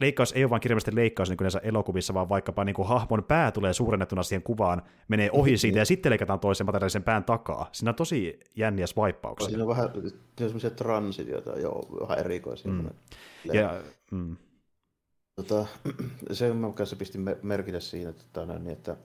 leikkaus 0.00 0.32
ei 0.32 0.44
ole 0.44 0.50
vain 0.50 0.60
kirjallisesti 0.60 0.94
leikkaus 0.94 1.28
niin 1.28 1.36
kuin 1.36 1.44
näissä 1.44 1.60
elokuvissa, 1.62 2.14
vaan 2.14 2.28
vaikkapa 2.28 2.64
niin 2.64 2.74
kuin 2.74 2.88
hahmon 2.88 3.24
pää 3.24 3.52
tulee 3.52 3.72
suurennettuna 3.72 4.22
siihen 4.22 4.42
kuvaan, 4.42 4.82
menee 5.08 5.30
ohi 5.32 5.50
niin. 5.50 5.58
siitä 5.58 5.78
ja 5.78 5.84
sitten 5.84 6.10
leikataan 6.10 6.40
toisen 6.40 6.66
materiaalisen 6.66 7.02
pään 7.02 7.24
takaa. 7.24 7.68
Siinä 7.72 7.90
on 7.90 7.94
tosi 7.94 8.40
jänniä 8.56 8.86
swipeauksia. 8.86 9.48
Siinä 9.48 9.64
on 9.64 9.68
vähän 9.68 9.90
semmoisia 10.38 10.70
transitioita, 10.70 11.58
joo, 11.58 11.98
vähän 12.00 12.18
erikoisia. 12.18 12.72
Mm. 12.72 12.90
Ja, 13.52 13.82
mm. 14.10 14.36
Tota, 15.36 15.66
se 16.32 16.54
mä 16.54 16.72
kanssa 16.72 16.96
pistin 16.96 17.24
merkille 17.42 17.80
siinä, 17.80 18.10
että, 18.10 18.46
niin, 18.46 18.70
että 18.70 18.96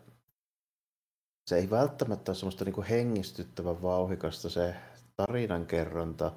se 1.50 1.58
ei 1.58 1.70
välttämättä 1.70 2.32
ole 2.32 2.38
semmoista 2.38 2.66
niin 2.66 2.84
hengistyttävän 2.84 3.82
vauhikasta 3.82 4.50
se 4.50 4.76
tarinankerronta 5.16 6.32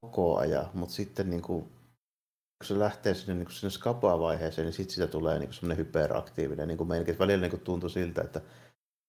koko 0.00 0.38
ajan, 0.38 0.70
mutta 0.74 0.94
sitten 0.94 1.30
niin 1.30 1.42
kuin, 1.42 1.62
kun 1.62 2.66
se 2.66 2.78
lähtee 2.78 3.14
sinne, 3.14 3.34
niin 3.34 3.50
sinne 3.50 3.70
skapaa-vaiheeseen, 3.70 4.66
niin 4.66 4.72
sitten 4.72 4.94
sitä 4.94 5.06
tulee 5.06 5.38
niin 5.38 5.52
semmoinen 5.52 5.86
hyperaktiivinen 5.86 6.68
niin 6.68 6.88
meininki. 6.88 7.18
Välillä 7.18 7.48
niin 7.48 7.60
tuntuu 7.60 7.88
siltä, 7.88 8.22
että 8.22 8.40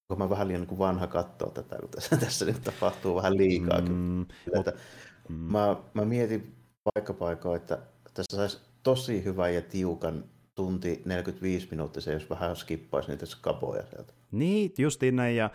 kun 0.07 0.17
mä 0.17 0.29
vähän 0.29 0.47
liian 0.47 0.61
niin 0.61 0.79
vanha 0.79 1.07
katsoa 1.07 1.51
tätä, 1.51 1.75
kun 1.79 1.89
tässä, 1.89 2.17
tässä 2.17 2.45
nyt 2.45 2.63
tapahtuu 2.63 3.15
vähän 3.15 3.37
liikaakin. 3.37 3.91
Mm, 3.91 4.21
että 4.59 4.73
mm. 5.29 5.35
Mä, 5.35 5.77
mä 5.93 6.05
mietin 6.05 6.55
paikkapaikoin, 6.83 7.61
että 7.61 7.79
tässä 8.13 8.37
saisi 8.37 8.57
tosi 8.83 9.23
hyvän 9.23 9.55
ja 9.55 9.61
tiukan 9.61 10.23
tunti 10.55 11.01
45 11.05 11.67
minuuttia, 11.71 12.01
se 12.01 12.13
jos 12.13 12.29
vähän 12.29 12.55
skippaisi 12.55 13.09
niitä 13.09 13.25
skaboja 13.25 13.83
sieltä. 13.89 14.13
Niin, 14.33 14.73
justiin 14.77 15.15
näin. 15.15 15.35
Ja 15.35 15.49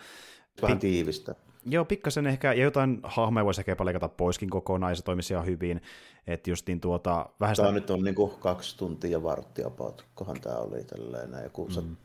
vähän 0.61 0.79
tiivistä. 0.79 1.35
Joo, 1.65 1.85
pikkasen 1.85 2.27
ehkä, 2.27 2.53
ja 2.53 2.63
jotain 2.63 2.99
hahmoja 3.03 3.45
voisi 3.45 3.61
ehkä 3.61 3.75
leikata 3.85 4.09
poiskin 4.09 4.49
kokonaan, 4.49 4.91
ja 4.91 4.95
se 4.95 5.03
toimisi 5.03 5.33
ihan 5.33 5.45
hyvin. 5.45 5.81
Että 6.27 6.49
justiin 6.49 6.79
tuota, 6.79 7.29
vähän 7.39 7.55
sitä... 7.55 7.65
Tämä 7.65 7.75
nyt 7.75 7.89
on 7.89 8.03
niinku 8.03 8.27
kaksi 8.27 8.77
tuntia 8.77 9.23
varttia 9.23 9.71
kohan 10.15 10.41
tämä 10.41 10.55
oli 10.55 10.83
tälleen, 10.83 11.43
joku 11.43 11.67
mm. 11.67 11.95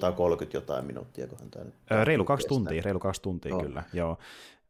130 0.00 0.56
jotain 0.56 0.84
minuuttia, 0.84 1.26
kohan 1.26 1.50
tämä 1.50 1.64
nyt... 1.64 1.74
Öö, 1.92 2.04
reilu 2.04 2.24
kaksi 2.24 2.48
tuntia, 2.48 2.82
reilu 2.82 2.98
kaksi 2.98 3.22
tuntia 3.22 3.54
no. 3.54 3.60
kyllä, 3.60 3.82
joo. 3.92 4.18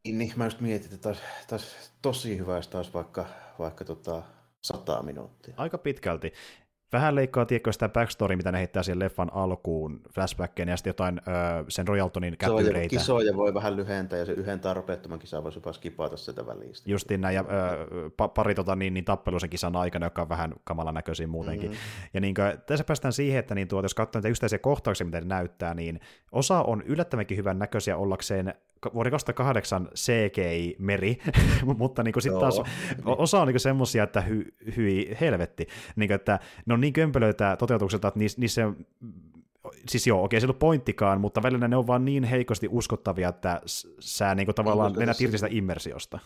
Niin, 0.05 0.19
niin, 0.19 0.33
mä 0.37 0.45
just 0.45 0.61
mietin, 0.61 0.95
että 0.95 0.99
taas, 0.99 1.19
taas 1.49 1.93
tosi 2.03 2.39
hyvä, 2.39 2.57
jos 2.57 2.69
taas 2.69 2.95
vaikka, 2.95 3.27
vaikka 3.59 3.85
tota, 3.85 4.23
100 4.63 5.03
minuuttia. 5.03 5.55
Aika 5.57 5.79
pitkälti 5.79 6.33
vähän 6.93 7.15
leikkaa, 7.15 7.47
tiedätkö, 7.47 7.73
sitä 7.73 7.89
backstory, 7.89 8.37
mitä 8.37 8.53
ne 8.53 8.59
heittää 8.59 8.83
siihen 8.83 8.99
leffan 8.99 9.33
alkuun, 9.33 10.01
flashbackeen, 10.15 10.69
ja 10.69 10.77
sitten 10.77 10.91
jotain 10.91 11.21
ö, 11.29 11.65
sen 11.69 11.89
Royaltonin 11.89 12.37
käpyreitä. 12.39 12.89
Kisoja 12.89 13.37
voi 13.37 13.55
vähän 13.55 13.77
lyhentää, 13.77 14.19
ja 14.19 14.27
se 14.27 14.33
yhden 14.33 14.61
tarpeettoman 14.61 15.19
kisan 15.19 15.45
voisi 15.45 15.59
jopa 15.59 15.73
skipata 15.73 16.17
sitä 16.17 16.47
välistä. 16.47 16.91
Justiin 16.91 17.21
näin, 17.21 17.35
ja 17.35 17.45
ö, 17.93 18.11
pa, 18.17 18.29
pari 18.29 18.55
tota, 18.55 18.77
niin, 18.77 18.95
niin 18.95 19.05
tappelu 19.05 19.41
sen 19.41 19.51
kisan 19.51 19.77
aikana, 19.77 20.07
joka 20.07 20.23
on 20.23 20.29
vähän 20.29 20.55
kamalan 20.65 20.95
näköisiä 20.95 21.27
muutenkin. 21.27 21.71
Mm-hmm. 21.71 22.09
Ja 22.15 22.21
niin 22.21 22.35
kuin, 22.35 22.59
tässä 22.67 22.85
päästään 22.85 23.13
siihen, 23.13 23.39
että 23.39 23.55
niin 23.55 23.69
tuota, 23.69 23.85
jos 23.85 23.95
katsoo 23.95 24.21
niitä 24.21 24.29
yksittäisiä 24.29 24.59
kohtauksia, 24.59 25.05
mitä 25.05 25.21
ne 25.21 25.27
näyttää, 25.27 25.75
niin 25.75 26.01
osa 26.33 26.63
on 26.63 26.83
yllättävänkin 26.83 27.37
hyvän 27.37 27.59
näköisiä 27.59 27.97
ollakseen 27.97 28.55
vuoden 28.95 29.11
2008 29.11 29.89
CGI-meri, 29.95 31.19
mutta 31.79 32.03
niin 32.03 32.15
sitten 32.19 32.41
taas 32.41 32.61
osa 33.05 33.41
on 33.41 33.49
niin 33.49 33.61
semmoisia, 33.61 34.05
että 34.05 34.21
hy, 34.21 34.55
hyi 34.77 35.17
helvetti, 35.21 35.67
niin 35.97 36.09
kuin, 36.09 36.15
että 36.15 36.39
ne 36.67 36.75
on 36.75 36.81
niin 36.81 36.93
kömpelöitä 36.93 37.57
toteutukselta, 37.59 38.09
että 38.09 38.19
niissä, 38.19 38.41
niissä 38.41 38.73
siis 39.89 40.07
joo, 40.07 40.25
okei, 40.25 40.41
se 40.41 40.45
ei 40.45 40.47
ollut 40.47 40.59
pointtikaan, 40.59 41.21
mutta 41.21 41.43
välillä 41.43 41.69
ne 41.69 41.77
on 41.77 41.87
vaan 41.87 42.05
niin 42.05 42.25
heikosti 42.25 42.69
uskottavia, 42.71 43.29
että 43.29 43.61
sä 44.01 44.35
niin 44.35 44.47
kuin, 44.47 44.55
tavallaan 44.55 44.99
mennät 44.99 45.21
irti 45.21 45.39
sitä 45.39 45.49
immersiosta. 45.51 46.19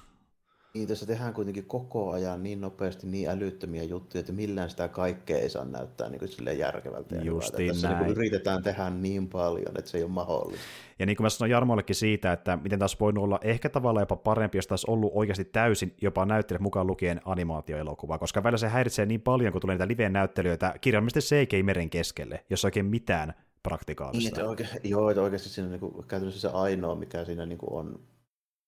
Niin, 0.77 0.89
tässä 0.89 1.07
tehdään 1.07 1.35
kuitenkin 1.35 1.65
koko 1.67 2.11
ajan 2.11 2.43
niin 2.43 2.61
nopeasti 2.61 3.07
niin 3.07 3.29
älyttömiä 3.29 3.83
juttuja, 3.83 4.21
että 4.21 4.33
millään 4.33 4.71
sitä 4.71 4.89
kaikkea 4.89 5.39
ei 5.39 5.51
saa 5.51 5.65
näyttää 5.65 6.09
niin 6.09 6.19
kuin 6.19 6.59
järkevältä. 6.59 7.17
Ja 7.17 7.23
Justiin 7.25 7.69
Tässä 7.69 7.89
näin. 7.89 8.03
niin 8.03 8.17
yritetään 8.17 8.63
tehdä 8.63 8.91
niin 8.91 9.29
paljon, 9.29 9.79
että 9.79 9.91
se 9.91 9.99
ei 9.99 10.05
ole 10.05 10.11
mahdollista. 10.13 10.65
Ja 10.99 11.07
niin 11.07 11.17
kuin 11.17 11.25
mä 11.25 11.29
sanoin 11.29 11.51
Jarmollekin 11.51 11.97
siitä, 11.97 12.33
että 12.33 12.59
miten 12.63 12.79
taas 12.79 13.01
voinut 13.01 13.25
olla 13.25 13.39
ehkä 13.43 13.69
tavallaan 13.69 14.03
jopa 14.03 14.17
parempi, 14.17 14.59
jos 14.59 14.67
taas 14.67 14.85
ollut 14.85 15.13
oikeasti 15.15 15.45
täysin 15.45 15.95
jopa 16.01 16.27
näyttelijät 16.27 16.63
mukaan 16.63 16.87
lukien 16.87 17.21
animaatioelokuva, 17.25 18.19
koska 18.19 18.43
välillä 18.43 18.59
se 18.59 18.69
häiritsee 18.69 19.07
niin 19.07 19.21
paljon, 19.21 19.53
kun 19.53 19.61
tulee 19.61 19.75
niitä 19.75 19.89
live-näyttelyitä 19.89 20.75
kirjallisesti 20.81 21.37
CGI 21.37 21.63
meren 21.63 21.91
keskelle, 21.91 22.45
jos 22.51 22.65
oikein 22.65 22.87
mitään 22.87 23.29
Niin, 23.29 23.37
praktikaalista. 23.63 24.29
että 24.41 24.51
oikein, 24.51 24.69
joo, 24.85 25.11
että 25.11 25.23
oikeasti 25.23 25.49
siinä 25.49 25.69
niin 25.71 25.81
kuin, 25.81 26.05
käytännössä 26.09 26.41
se 26.41 26.49
ainoa, 26.57 26.95
mikä 26.95 27.25
siinä 27.25 27.47
niin 27.47 27.59
kuin 27.59 27.73
on 27.73 28.01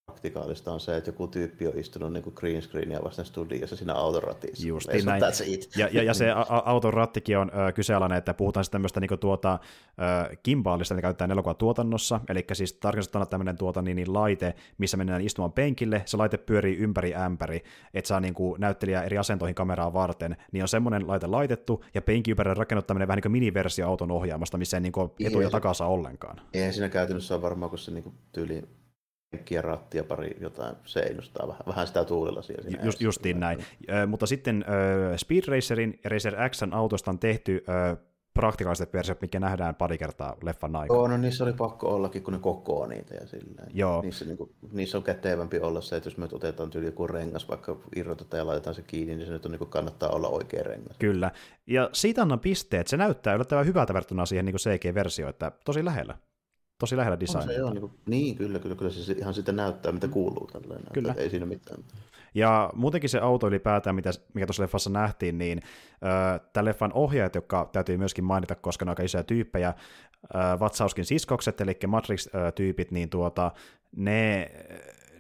praktikaalista 0.09 0.73
on 0.73 0.81
se, 0.81 0.97
että 0.97 1.09
joku 1.09 1.27
tyyppi 1.29 1.67
on 1.67 1.79
istunut 1.79 2.13
niin 2.13 2.33
green 2.35 2.63
screenia 2.63 3.05
vasten 3.05 3.25
studiossa 3.25 3.77
siinä 3.77 3.95
autoratissa. 3.95 4.67
Justiin 4.67 5.05
näin. 5.05 5.23
Ja, 5.77 5.89
ja, 5.93 6.03
ja 6.03 6.15
se 6.15 6.31
a- 6.37 6.63
auton 6.65 6.95
rattikin 6.95 7.39
on 7.39 7.51
ö, 7.69 7.73
kyseenalainen, 7.73 8.19
että 8.19 8.35
puhutaan 8.35 8.65
sitten 8.65 8.79
tämmöistä 8.79 9.01
niin 9.01 9.19
tuota, 9.21 9.59
ö, 10.33 10.37
kimbaalista, 10.43 10.95
mitä 10.95 11.03
käytetään 11.03 11.31
elokuvatuotannossa, 11.31 12.21
eli 12.29 12.45
siis 12.53 12.73
tarkoituksena 12.73 13.27
tämmöinen 13.27 13.57
tuota, 13.57 13.83
niin, 13.83 13.97
niin, 13.97 14.13
laite, 14.13 14.55
missä 14.79 14.97
mennään 14.97 15.21
istumaan 15.23 15.53
penkille, 15.53 16.03
se 16.07 16.17
laite 16.17 16.37
pyörii 16.37 16.77
ympäri 16.77 17.15
ämpäri, 17.15 17.63
että 17.95 18.09
saa 18.09 18.21
niin 18.21 18.35
kuin, 18.35 18.61
näyttelijä 18.61 19.03
eri 19.03 19.19
asentoihin 19.19 19.55
kameraa 19.55 19.93
varten, 19.93 20.37
niin 20.53 20.63
on 20.63 20.69
semmoinen 20.69 21.09
laite 21.09 21.27
laitettu, 21.27 21.85
ja 21.95 22.03
penkin 22.03 22.33
ympärille 22.33 22.55
rakennut 22.55 22.87
tämmöinen 22.87 23.09
vähän 23.09 23.17
niin 23.17 23.23
kuin 23.23 23.33
miniversio 23.33 23.89
auton 23.89 24.11
ohjaamasta, 24.11 24.59
missä 24.59 24.77
ei 24.77 24.81
niin 24.81 24.93
kuin, 24.93 25.11
etu- 25.21 25.39
ja 25.39 25.43
Jees. 25.43 25.53
takaa 25.53 25.75
saa 25.75 25.89
ollenkaan. 25.89 26.41
Eihän 26.55 26.73
siinä 26.73 26.89
käytännössä 26.89 27.35
ole 27.35 27.43
varmaan, 27.43 27.71
kun 27.71 27.79
se 27.79 27.91
niin 27.91 28.03
kuin, 28.03 28.15
tyyli 28.33 28.63
penkki 29.31 29.55
ja 29.55 29.63
ratti 29.63 29.99
ja 29.99 30.05
pari 30.05 30.37
jotain 30.41 30.77
seinustaa 30.85 31.49
vähän, 31.49 31.63
vähän 31.67 31.87
sitä 31.87 32.05
tuulilasia 32.05 32.63
siinä. 32.63 32.85
Just, 32.85 33.01
justiin 33.01 33.41
näin. 33.41 33.65
Ö, 33.91 34.07
mutta 34.07 34.27
sitten 34.27 34.65
ö, 34.69 35.19
Speed 35.19 35.43
Racerin 35.49 36.01
ja 36.05 36.11
Racer 36.11 36.35
Xn 36.51 36.73
autosta 36.73 37.11
on 37.11 37.19
tehty 37.19 37.65
ö, 37.69 37.97
praktikaaliset 38.35 38.93
versiot, 38.93 39.21
mikä 39.21 39.41
nähdään 39.41 39.75
pari 39.75 39.99
kertaa 39.99 40.37
leffan 40.43 40.77
aikana. 40.77 40.99
Joo, 40.99 41.09
no 41.09 41.17
niissä 41.17 41.45
oli 41.45 41.53
pakko 41.53 41.95
ollakin, 41.95 42.23
kun 42.23 42.33
ne 42.33 42.39
kokoo 42.39 42.87
niitä 42.87 43.15
ja 43.15 43.27
silleen. 43.27 43.69
Joo. 43.75 44.03
Niissä, 44.03 44.25
niin 44.25 44.37
kuin, 44.37 44.51
niissä 44.73 44.99
on 44.99 45.05
kätevämpi 45.05 45.61
olla 45.61 45.81
se, 45.81 45.97
että 45.97 46.07
jos 46.07 46.17
me 46.17 46.29
otetaan 46.33 46.71
tyyli 46.71 46.87
joku 46.87 47.07
rengas, 47.07 47.49
vaikka 47.49 47.77
irrotetaan 47.97 48.39
ja 48.39 48.47
laitetaan 48.47 48.75
se 48.75 48.83
kiinni, 48.83 49.17
niin 49.17 49.27
se 49.27 49.33
nyt 49.33 49.45
on, 49.45 49.51
niin 49.53 49.59
kuin, 49.59 49.71
kannattaa 49.71 50.09
olla 50.11 50.29
oikea 50.29 50.63
rengas. 50.63 50.97
Kyllä. 50.99 51.31
Ja 51.67 51.91
siitä 51.93 52.23
annan 52.23 52.41
pisteet. 52.41 52.87
Se 52.87 52.97
näyttää 52.97 53.35
yllättävän 53.35 53.67
hyvältä 53.67 53.95
verrattuna 53.95 54.27
siihen 54.27 54.45
niin 54.45 54.57
CG-versioon, 54.57 55.31
että 55.31 55.53
tosi 55.65 55.85
lähellä. 55.85 56.19
Tosi 56.79 56.97
lähellä 56.97 57.15
On 57.15 57.21
design. 57.21 57.43
se 57.43 57.63
on, 57.63 57.75
niin, 57.75 57.91
niin, 58.07 58.37
kyllä, 58.37 58.59
kyllä, 58.59 58.77
kyllä 58.77 58.91
se 58.91 59.13
ihan 59.13 59.35
sitä 59.35 59.53
näyttää, 59.53 59.93
mitä 59.93 60.09
kuuluu 60.09 60.47
tälleen. 60.47 60.83
Kyllä. 60.93 61.15
Ei 61.17 61.31
siinä 61.31 61.47
mitään. 61.47 61.85
Ja 62.35 62.71
muutenkin 62.75 63.11
se 63.11 63.19
auto 63.19 63.47
ylipäätään, 63.47 63.97
mitä, 63.97 64.11
mikä 64.35 64.47
tuossa 64.47 64.63
leffassa 64.63 64.91
nähtiin, 64.91 65.39
niin 65.39 65.61
äh, 65.93 66.41
tämän 66.53 66.65
leffan 66.65 66.93
ohjaajat, 66.93 67.35
jotka 67.35 67.69
täytyy 67.73 67.97
myöskin 67.97 68.25
mainita, 68.25 68.55
koska 68.55 68.85
ne 68.85 68.89
on 68.89 68.93
aika 68.93 69.03
isoja 69.03 69.25
tyyppejä, 69.25 69.69
äh, 69.69 70.61
Vatsauskin 70.61 71.05
siskokset, 71.05 71.61
eli 71.61 71.79
Matrix-tyypit, 71.87 72.91
niin 72.91 73.11
tuota, 73.11 73.53
ne, 73.97 74.51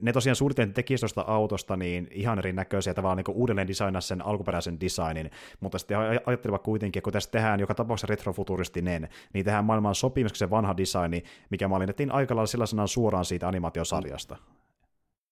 ne 0.01 0.13
tosiaan 0.13 0.37
suunniteltiin 0.37 0.75
tekijät 0.75 1.01
tuosta 1.01 1.21
autosta 1.21 1.77
niin 1.77 2.09
ihan 2.11 2.39
erinäköisiä, 2.39 2.95
tavallaan 2.95 3.17
niin 3.17 3.37
uudelleen 3.37 3.69
designaa 3.69 4.01
sen 4.01 4.27
alkuperäisen 4.27 4.81
designin, 4.81 5.31
mutta 5.61 5.79
sitten 5.79 5.99
aj- 5.99 6.23
ajattelivat 6.27 6.63
kuitenkin, 6.63 7.01
että 7.01 7.05
kun 7.05 7.13
tässä 7.13 7.31
tehdään 7.31 7.61
joka 7.61 7.75
tapauksessa 7.75 8.07
retrofuturistinen, 8.07 9.09
niin 9.33 9.45
tehdään 9.45 9.65
maailman 9.65 9.95
sopimus 9.95 10.33
se 10.35 10.51
vanha 10.51 10.77
designi, 10.77 11.23
mikä 11.51 11.69
mallinnettiin 11.69 12.13
aika 12.13 12.37
lailla 12.37 12.47
sellaisena 12.47 12.87
suoraan 12.87 13.25
siitä 13.25 13.49
animaatiosarjasta. 13.49 14.37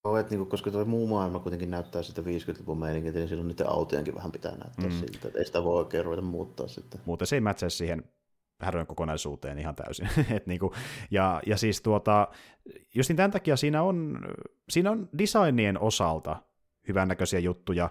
Joo, 0.05 0.17
että 0.17 0.31
niinku, 0.31 0.51
koska 0.51 0.71
tuo 0.71 0.85
muu 0.85 1.07
maailma 1.07 1.39
kuitenkin 1.39 1.71
näyttää 1.71 2.03
sitä 2.03 2.23
50-luvun 2.23 2.79
meininkiä, 2.79 3.13
niin 3.13 3.29
silloin 3.29 3.49
niiden 3.49 3.71
autojenkin 3.71 4.15
vähän 4.15 4.33
pitää 4.33 4.53
näyttää 4.53 4.87
Mm. 4.87 4.93
mm. 4.93 4.99
siltä. 5.01 5.29
Että 5.29 5.39
ei 5.39 5.45
sitä 5.45 5.65
voi 5.65 5.79
oikein 5.79 6.05
ruveta 6.05 6.23
muuttaa 6.23 6.69
sitten. 6.69 7.01
muuten 7.05 7.27
se 7.27 7.37
ei 7.37 7.41
mätsää 7.41 7.69
siihen 7.69 8.05
härön 8.61 8.87
kokonaisuuteen 8.87 9.59
ihan 9.59 9.75
täysin. 9.75 10.09
Et 10.37 10.47
niinku, 10.47 10.75
ja, 11.11 11.41
ja 11.47 11.57
siis 11.57 11.83
tuota, 11.83 12.29
just 12.95 13.11
niin 13.11 13.17
tämän 13.17 13.31
takia 13.31 13.57
siinä 13.57 13.83
on, 13.83 14.19
siinä 14.69 14.91
on 14.91 15.09
designien 15.19 15.81
osalta 15.81 16.37
hyvännäköisiä 16.89 17.39
juttuja, 17.39 17.91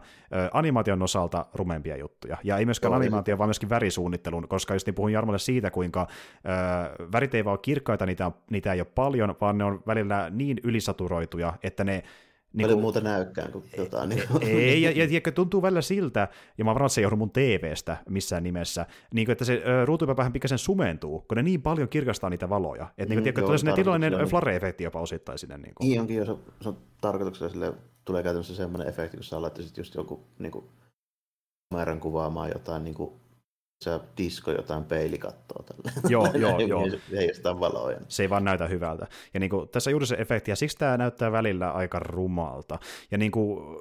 animaation 0.54 1.02
osalta 1.02 1.46
rumempia 1.54 1.98
juttuja. 1.98 2.38
Ja 2.44 2.58
ei 2.58 2.66
myöskään 2.66 2.94
animaatio, 2.94 3.38
vaan 3.38 3.48
myöskin 3.48 3.70
värisuunnittelun, 3.70 4.48
koska 4.48 4.74
just 4.74 4.88
niin 4.88 4.96
puhun 4.96 5.12
Jarmolle 5.12 5.40
siitä, 5.40 5.72
kuinka 5.72 6.08
ö, 6.10 7.08
värit 7.12 7.36
ei 7.36 7.46
vaan 7.46 7.52
ole 7.52 7.60
kirkkaita, 7.62 8.06
niitä, 8.06 8.26
on, 8.26 8.34
niitä 8.52 8.74
ei 8.74 8.80
ole 8.80 8.88
paljon, 8.96 9.36
vaan 9.42 9.58
ne 9.58 9.64
on 9.64 9.84
välillä 9.88 10.30
niin 10.30 10.58
ylisaturoituja, 10.64 11.54
että 11.64 11.84
ne 11.84 12.04
Niin 12.56 12.66
Paljon 12.66 12.82
muuta 12.82 13.02
näykään 13.02 13.52
kuin 13.52 13.64
jotain. 13.78 14.10
Niin 14.10 14.22
kuin. 14.28 14.44
ei, 14.44 14.82
ja, 14.82 14.92
ja, 14.92 15.08
ja 15.26 15.32
tuntuu 15.32 15.62
välillä 15.62 15.82
siltä, 15.82 16.28
ja 16.58 16.66
mä 16.66 16.74
varmaan, 16.74 16.90
se 16.90 17.02
ei 17.02 17.04
johdu 17.04 17.16
mun 17.16 17.32
TVstä 17.32 17.98
missään 18.10 18.44
nimessä, 18.44 18.86
niin 19.14 19.26
kuin, 19.26 19.32
että 19.32 19.46
se 19.46 19.62
ruutupäivä 19.86 20.18
vähän 20.18 20.34
pikkasen 20.34 20.58
sumentuu, 20.58 21.20
kun 21.28 21.36
ne 21.36 21.44
niin 21.44 21.62
paljon 21.62 21.90
kirkastaa 21.90 22.30
niitä 22.30 22.50
valoja. 22.50 22.88
Että 22.98 23.10
niin, 23.14 23.20
Mm, 23.20 23.24
tiedätkö, 23.24 23.42
joo, 23.42 23.46
tulee 23.48 23.58
sellainen 23.58 23.84
tilallinen 23.84 24.12
tarkoituksella. 24.12 24.42
flare-efekti 24.42 24.84
jopa 24.84 25.00
osittain 25.02 25.40
sinne. 25.40 25.58
Niin 25.58 25.74
kuin. 25.76 25.90
Niin 25.90 26.02
onkin, 26.02 26.18
jos 26.18 26.30
on, 26.30 26.40
se 26.62 26.70
on 26.70 26.78
tarkoituksella 27.02 27.52
sille, 27.52 27.74
tulee 28.06 28.24
käytännössä 28.24 28.56
semmoinen 28.56 28.88
efekti, 28.88 29.18
kun 29.18 29.24
sä 29.24 29.42
laittaisit 29.42 29.78
just 29.78 29.96
joku 29.96 30.24
niin 30.40 30.52
kuin, 30.52 30.66
kameran 31.74 32.00
kuvaamaan 32.00 32.50
jotain 32.50 32.84
niin 32.84 32.96
kuin, 32.96 33.12
se 33.84 34.00
disko 34.18 34.52
jotain 34.52 34.84
peilikattoa 34.84 35.64
tällä. 35.64 36.02
Joo, 36.10 36.32
joo, 36.34 36.60
joo. 36.60 36.88
Heijastaa 37.12 37.60
valoja. 37.60 38.00
Se 38.08 38.24
ei 38.24 38.30
vaan 38.30 38.44
näytä 38.44 38.68
hyvältä. 38.68 39.08
Ja 39.34 39.40
niin 39.40 39.50
kuin, 39.50 39.70
tässä 39.70 39.92
juuri 39.92 40.08
se 40.08 40.16
efekti, 40.16 40.52
ja 40.52 40.56
siksi 40.56 40.78
tämä 40.78 40.98
näyttää 40.98 41.32
välillä 41.32 41.72
aika 41.72 42.00
rumalta. 42.00 42.80
Ja 43.12 43.18
niin 43.18 43.32
kuin, 43.32 43.80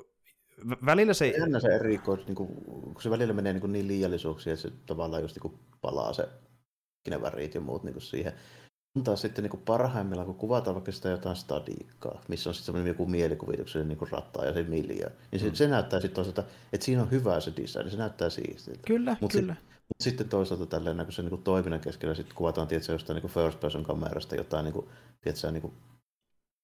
vä- 0.71 0.87
välillä 0.87 1.15
se... 1.15 1.29
Jännä 1.29 1.61
se 1.61 1.69
erikois, 1.69 2.27
niin 2.27 2.35
kuin, 2.35 2.49
kun 2.65 3.03
se 3.03 3.11
välillä 3.11 3.35
menee 3.35 3.53
niin, 3.53 3.61
kuin 3.61 3.73
niin 3.73 3.89
liiallisuuksia, 3.89 4.53
että 4.53 4.63
se 4.63 4.75
tavallaan 4.87 5.23
just 5.23 5.37
niin 5.37 5.43
kuin 5.43 5.59
palaa 5.81 6.13
se 6.13 6.29
ne 7.11 7.23
värit 7.23 7.55
ja 7.55 7.61
muut 7.61 7.85
niin 7.85 7.93
kuin 7.93 8.03
siihen. 8.03 8.33
Kun 8.93 9.05
taas 9.05 9.21
sitten 9.21 9.43
niin 9.43 9.51
kuin 9.51 9.63
parhaimmillaan, 9.63 10.27
kun 10.27 10.35
kuvataan 10.35 10.75
vaikka 10.75 10.93
sitä 10.93 11.09
jotain 11.09 11.37
stadiikkaa, 11.37 12.23
missä 12.29 12.51
on 12.51 12.55
sitten 12.55 12.67
semmoinen 12.67 12.91
joku 12.91 13.07
mielikuvituksellinen 13.07 13.89
niin 13.89 13.99
kuin 13.99 14.11
ratta 14.11 14.45
ja 14.45 14.53
se 14.53 14.63
miljoon, 14.63 15.13
niin 15.33 15.41
se, 15.41 15.47
mm. 15.47 15.55
se 15.55 15.69
näyttää 15.69 16.01
sitten 16.01 16.15
toisaalta, 16.15 16.45
että 16.73 16.85
siinä 16.85 17.03
on 17.03 17.11
hyvä 17.11 17.41
se 17.41 17.53
design, 17.57 17.91
se 17.91 17.97
näyttää 17.97 18.31
siistiltä. 18.31 18.81
Kyllä, 18.87 19.17
Mut 19.21 19.33
kyllä. 19.33 19.57
Mutta 19.89 20.05
sitten 20.05 20.29
toisaalta 20.29 20.67
tälleen, 20.67 21.07
se 21.11 21.23
niin 21.23 21.43
toiminnan 21.43 21.81
keskellä 21.81 22.15
sitten 22.15 22.37
kuvataan 22.37 22.69
tietysti, 22.69 22.93
jostain 22.93 23.23
niin 23.23 23.33
first 23.33 23.61
person 23.61 23.85
kamerasta 23.85 24.37
jotain 24.37 24.65
niin 24.65 24.73
kuin, 24.73 24.89
tietysti, 25.21 25.53
niin 25.53 25.63
kuin, 25.63 25.73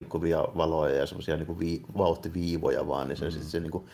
kuvia 0.09 0.45
valoja 0.57 0.95
ja 0.95 1.07
semmoisia 1.07 1.37
niin 1.37 1.59
vii, 1.59 1.83
vauhtiviivoja 1.99 2.87
vaan, 2.87 3.09
niin 3.09 3.17
se, 3.17 3.25
mm. 3.25 3.31
sitten 3.31 3.51
se, 3.51 3.61
niin 3.61 3.71
kuin, 3.71 3.85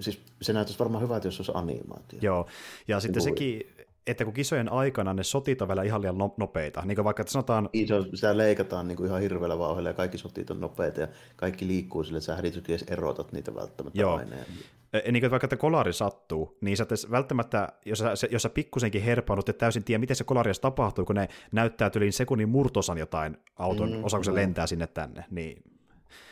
siis 0.00 0.20
se 0.42 0.52
näyttäisi 0.52 0.78
varmaan 0.78 1.04
hyvältä, 1.04 1.26
jos 1.26 1.36
se 1.36 1.40
olisi 1.40 1.52
animaatio. 1.54 2.18
Joo, 2.22 2.46
ja 2.88 3.00
sitten 3.00 3.20
voi. 3.20 3.30
sekin, 3.30 3.60
että 4.06 4.24
kun 4.24 4.34
kisojen 4.34 4.72
aikana 4.72 5.14
ne 5.14 5.24
sotit 5.24 5.62
on 5.62 5.68
vielä 5.68 5.82
ihan 5.82 6.00
liian 6.00 6.18
no- 6.18 6.34
nopeita, 6.36 6.82
niin 6.84 6.96
kuin 6.96 7.04
vaikka 7.04 7.20
että 7.20 7.32
sanotaan, 7.32 7.68
Niin, 7.72 7.88
se 7.88 7.94
on, 7.94 8.08
sitä 8.14 8.36
leikataan 8.36 8.88
niin 8.88 8.96
kuin 8.96 9.06
ihan 9.06 9.20
hirveällä 9.20 9.58
vauhdilla 9.58 9.88
ja 9.88 9.94
kaikki 9.94 10.18
sotit 10.18 10.50
on 10.50 10.60
nopeita 10.60 11.00
ja 11.00 11.08
kaikki 11.36 11.66
liikkuu 11.66 12.04
sille, 12.04 12.18
että 12.18 12.26
sä 12.26 12.38
edes 12.68 12.82
erotat 12.82 13.32
niitä 13.32 13.54
välttämättä 13.54 14.00
Joo. 14.00 14.16
aina. 14.16 14.36
Niin 15.12 15.20
kuin, 15.20 15.30
vaikka 15.30 15.46
että 15.46 15.56
kolari 15.56 15.92
sattuu, 15.92 16.58
niin 16.60 16.76
sä 16.76 16.86
välttämättä, 17.10 17.68
jos 17.86 17.98
sä, 17.98 18.26
jos 18.30 18.42
sä 18.42 18.48
pikkusenkin 18.48 19.02
herpaannut, 19.02 19.48
et 19.48 19.58
täysin 19.58 19.84
tiedä, 19.84 19.98
miten 19.98 20.16
se 20.16 20.24
kolari 20.24 20.52
tapahtuu, 20.60 21.04
kun 21.04 21.16
ne 21.16 21.28
näyttää 21.52 21.90
tyliin 21.90 22.12
sekunnin 22.12 22.48
murtosan 22.48 22.98
jotain 22.98 23.36
auton 23.56 23.92
Mm, 23.92 24.04
osaa, 24.04 24.18
kun 24.18 24.24
se 24.24 24.30
joo. 24.30 24.36
lentää 24.36 24.66
sinne 24.66 24.86
tänne. 24.86 25.24
Niin, 25.30 25.62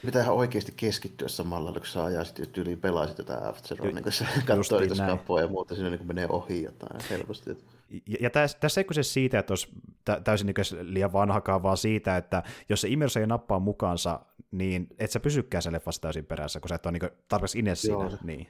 Pitää 0.07 0.22
ihan 0.22 0.35
oikeasti 0.35 0.72
keskittyä 0.77 1.29
samalla, 1.29 1.72
kun 1.72 1.87
sä 1.87 2.05
ajaa 2.05 2.25
sitten 2.25 2.48
tyyliin 2.48 2.81
pelaisit 2.81 3.18
jotain 3.18 3.44
after 3.44 3.79
Ju- 3.79 3.92
niin 3.94 4.03
kun 4.03 4.12
sä 4.12 4.27
katsoo 4.46 4.81
skappoja 4.94 5.44
ja 5.44 5.51
muuta, 5.51 5.75
siinä 5.75 5.90
niin 5.90 6.07
menee 6.07 6.27
ohi 6.29 6.62
jotain 6.62 7.01
helposti. 7.11 7.51
ja, 7.90 8.16
ja 8.20 8.31
tässä, 8.31 8.59
tässä 8.59 8.81
ei 8.81 8.85
kyse 8.85 9.03
siitä, 9.03 9.38
että 9.38 9.53
olisi 9.53 9.68
tä, 10.05 10.20
täysin 10.25 10.46
niin 10.46 10.94
liian 10.94 11.12
vanhakaan, 11.12 11.62
vaan 11.62 11.77
siitä, 11.77 12.16
että 12.16 12.42
jos 12.68 12.81
se 12.81 12.88
immersio 12.88 13.27
nappaa 13.27 13.59
mukaansa, 13.59 14.20
niin 14.53 14.87
et 14.99 15.11
sä 15.11 15.21
pysykään 15.21 15.62
sen 15.62 15.73
leffassa 15.73 16.01
täysin 16.01 16.27
perässä, 16.27 16.61
kun 16.61 16.69
sä 16.69 16.75
et 16.75 16.87
ole 16.87 16.93
niin 16.93 17.11
tarpeeksi 17.29 17.59
ines 17.59 17.83
siinä. 17.83 17.95
Joo, 17.95 18.11
se- 18.11 18.19
Niin. 18.25 18.49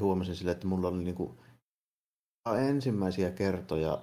Huomasin 0.00 0.36
sille, 0.36 0.50
että 0.50 0.66
mulla 0.66 0.88
oli 0.88 1.02
niinku 1.04 1.38
ensimmäisiä 2.68 3.30
kertoja 3.30 4.02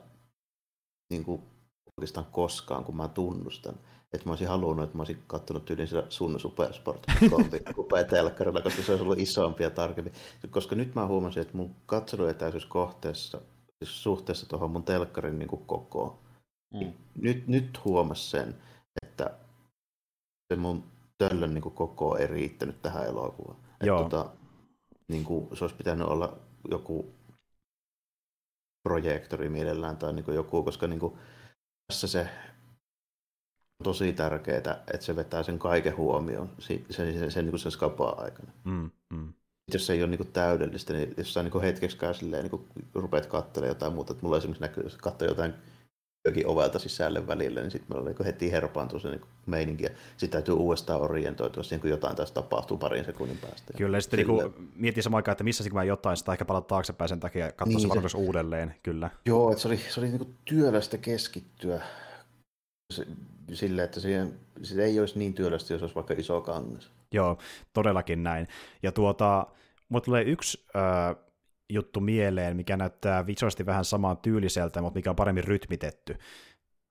niinku 1.09 1.43
oikeastaan 1.97 2.25
koskaan, 2.31 2.83
kun 2.83 2.97
mä 2.97 3.07
tunnustan, 3.07 3.75
että 4.13 4.25
mä 4.27 4.31
olisin 4.31 4.47
halunnut, 4.47 4.83
että 4.83 4.97
mä 4.97 5.01
olisin 5.01 5.23
katsonut 5.27 5.65
tyyliin 5.65 5.87
sillä 5.87 6.03
sun 6.09 6.39
Supersport 6.39 7.05
telkkarilla, 8.09 8.61
koska 8.61 8.81
se 8.83 8.91
olisi 8.91 9.03
ollut 9.03 9.19
isompi 9.19 9.63
ja 9.63 9.69
tarkempi. 9.69 10.11
Koska 10.49 10.75
nyt 10.75 10.95
mä 10.95 11.07
huomasin, 11.07 11.41
että 11.41 11.57
mun 11.57 11.75
katseluetäisyys 11.85 12.65
kohteessa, 12.65 13.41
siis 13.83 14.03
suhteessa 14.03 14.49
tuohon 14.49 14.71
mun 14.71 14.83
telkkarin 14.83 15.39
niinku 15.39 15.57
kokoon, 15.57 16.17
Mm. 16.73 16.93
nyt, 17.21 17.47
nyt 17.47 17.79
huomasin 17.85 18.29
sen, 18.29 18.55
se 20.47 20.55
mun 20.55 20.83
töllön 21.17 21.53
niin 21.53 21.61
koko 21.61 22.17
ei 22.17 22.27
riittänyt 22.27 22.81
tähän 22.81 23.07
elokuvaan. 23.07 23.57
Et 23.81 23.87
Joo. 23.87 24.03
Tota, 24.03 24.29
niin 25.07 25.23
kuin, 25.23 25.57
se 25.57 25.63
olisi 25.63 25.75
pitänyt 25.75 26.07
olla 26.07 26.37
joku 26.69 27.13
projektori 28.83 29.49
mielellään 29.49 29.97
tai 29.97 30.13
niin 30.13 30.25
kuin 30.25 30.35
joku, 30.35 30.63
koska 30.63 30.87
niin 30.87 30.99
kuin, 30.99 31.13
tässä 31.87 32.07
se 32.07 32.29
tosi 33.83 34.13
tärkeää, 34.13 34.57
että 34.57 35.05
se 35.05 35.15
vetää 35.15 35.43
sen 35.43 35.59
kaiken 35.59 35.97
huomioon 35.97 36.49
sen, 36.59 36.85
sen, 36.89 37.19
sen, 37.19 37.31
sen, 37.31 37.45
niin 37.45 37.59
sen 37.59 37.71
skapaa 37.71 38.21
aikana. 38.21 38.51
Mm, 38.63 38.91
mm. 39.13 39.33
Jos 39.73 39.87
se 39.87 39.93
ei 39.93 40.01
ole 40.01 40.09
niin 40.09 40.17
kuin 40.17 40.31
täydellistä, 40.31 40.93
niin 40.93 41.13
jos 41.17 41.33
sä 41.33 41.43
niin 41.43 41.61
hetkeksikään 41.61 42.15
silleen, 42.15 42.43
niin 42.43 42.49
kuin 42.49 42.67
rupeat 42.93 43.25
katselemaan 43.25 43.75
jotain 43.75 43.93
muuta, 43.93 44.13
että 44.13 44.23
mulla 44.23 44.37
esimerkiksi 44.37 44.61
näkyy, 44.61 44.83
jos 44.83 44.97
katsoo 44.97 45.27
jotain 45.27 45.53
jokin 46.25 46.47
ovelta 46.47 46.79
sisälle 46.79 47.27
välillä, 47.27 47.61
niin 47.61 47.71
sitten 47.71 47.97
meillä 47.97 48.09
niin 48.09 48.25
heti 48.25 48.51
herpaantuu 48.51 48.99
se 48.99 49.09
niin 49.09 49.21
meininki, 49.45 49.83
ja 49.83 49.89
sitten 50.17 50.29
täytyy 50.29 50.53
uudestaan 50.53 51.01
orientoitua 51.01 51.63
siihen, 51.63 51.81
kun 51.81 51.89
jotain 51.89 52.15
tässä 52.15 52.33
tapahtuu 52.33 52.77
parin 52.77 53.05
sekunnin 53.05 53.37
päästä. 53.37 53.73
Kyllä, 53.77 53.97
ja 53.97 54.01
sitten 54.01 54.27
niin 54.27 54.71
mietin 54.75 55.03
samaan 55.03 55.17
aikaan, 55.17 55.33
että 55.33 55.43
missä 55.43 55.63
mä 55.73 55.83
jotain, 55.83 56.17
sitä 56.17 56.31
ehkä 56.31 56.45
palata 56.45 56.67
taaksepäin 56.67 57.09
sen 57.09 57.19
takia, 57.19 57.51
katsoa 57.51 57.95
niin, 57.95 58.09
se 58.09 58.17
uudelleen, 58.17 58.75
kyllä. 58.83 59.09
Joo, 59.25 59.51
että 59.51 59.61
se 59.61 59.67
oli, 59.67 59.77
se 59.77 59.99
oli 59.99 60.09
niin 60.09 60.37
työlästä 60.45 60.97
keskittyä 60.97 61.81
sille, 63.53 63.83
että 63.83 63.99
siihen, 63.99 64.39
se 64.63 64.83
ei 64.83 64.99
olisi 64.99 65.19
niin 65.19 65.33
työlästä, 65.33 65.73
jos 65.73 65.81
olisi 65.81 65.95
vaikka 65.95 66.13
iso 66.17 66.41
kangas. 66.41 66.91
Joo, 67.11 67.37
todellakin 67.73 68.23
näin. 68.23 68.47
Ja 68.83 68.91
tuota, 68.91 69.47
mulle 69.89 70.03
tulee 70.03 70.23
yksi 70.23 70.65
äh, 70.75 71.24
juttu 71.69 71.99
mieleen, 71.99 72.57
mikä 72.57 72.77
näyttää 72.77 73.27
visuaalisesti 73.27 73.65
vähän 73.65 73.85
samaan 73.85 74.17
tyyliseltä, 74.17 74.81
mutta 74.81 74.97
mikä 74.97 75.09
on 75.09 75.15
paremmin 75.15 75.43
rytmitetty. 75.43 76.17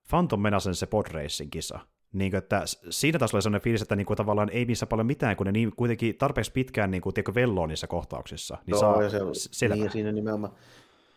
Phantom 0.09 0.41
Menacen 0.41 0.75
se 0.75 0.85
podracing 0.85 1.51
kisa. 1.51 1.79
Niin 2.13 2.31
kuin, 2.31 2.37
että 2.37 2.63
siinä 2.89 3.19
taas 3.19 3.33
oli 3.33 3.41
sellainen 3.41 3.63
fiilis, 3.63 3.81
että 3.81 3.95
niin 3.95 4.05
kuin, 4.05 4.17
tavallaan 4.17 4.49
ei 4.49 4.65
missä 4.65 4.85
paljon 4.85 5.07
mitään, 5.07 5.35
kun 5.35 5.45
ne 5.45 5.51
niin, 5.51 5.75
kuitenkin 5.75 6.17
tarpeeksi 6.17 6.51
pitkään 6.51 6.91
niin 6.91 7.01
kuin, 7.01 7.13
tiedätkö, 7.13 7.33
velloo 7.35 7.67
niissä 7.67 7.87
kohtauksissa. 7.87 8.57
Niin 8.65 8.71
Joo, 8.71 8.79
saa 8.79 9.03
ja 9.03 9.09
se, 9.09 9.19
selvä. 9.33 9.75
Niin, 9.75 9.91
siinä 9.91 10.11
nimenomaan, 10.11 10.53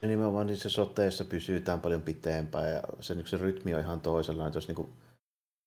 nimenomaan 0.02 0.46
niissä 0.46 0.68
soteissa 0.68 1.24
pysytään 1.24 1.80
paljon 1.80 2.02
pitempään, 2.02 2.70
ja 2.70 2.82
se, 3.00 3.14
niin 3.14 3.26
se 3.26 3.36
rytmi 3.36 3.74
on 3.74 3.80
ihan 3.80 4.00
toisenlainen. 4.00 4.54
Jos, 4.54 4.68
niin 4.68 4.76
kuin, 4.76 4.92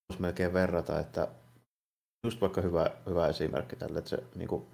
jos 0.09 0.19
melkein 0.19 0.53
verrata, 0.53 0.99
että 0.99 1.27
just 2.23 2.41
vaikka 2.41 2.61
hyvä, 2.61 2.91
hyvä 3.09 3.27
esimerkki 3.27 3.75
tälle, 3.75 3.97
että 3.99 4.09
se 4.09 4.23
niin 4.35 4.47
kuin, 4.47 4.65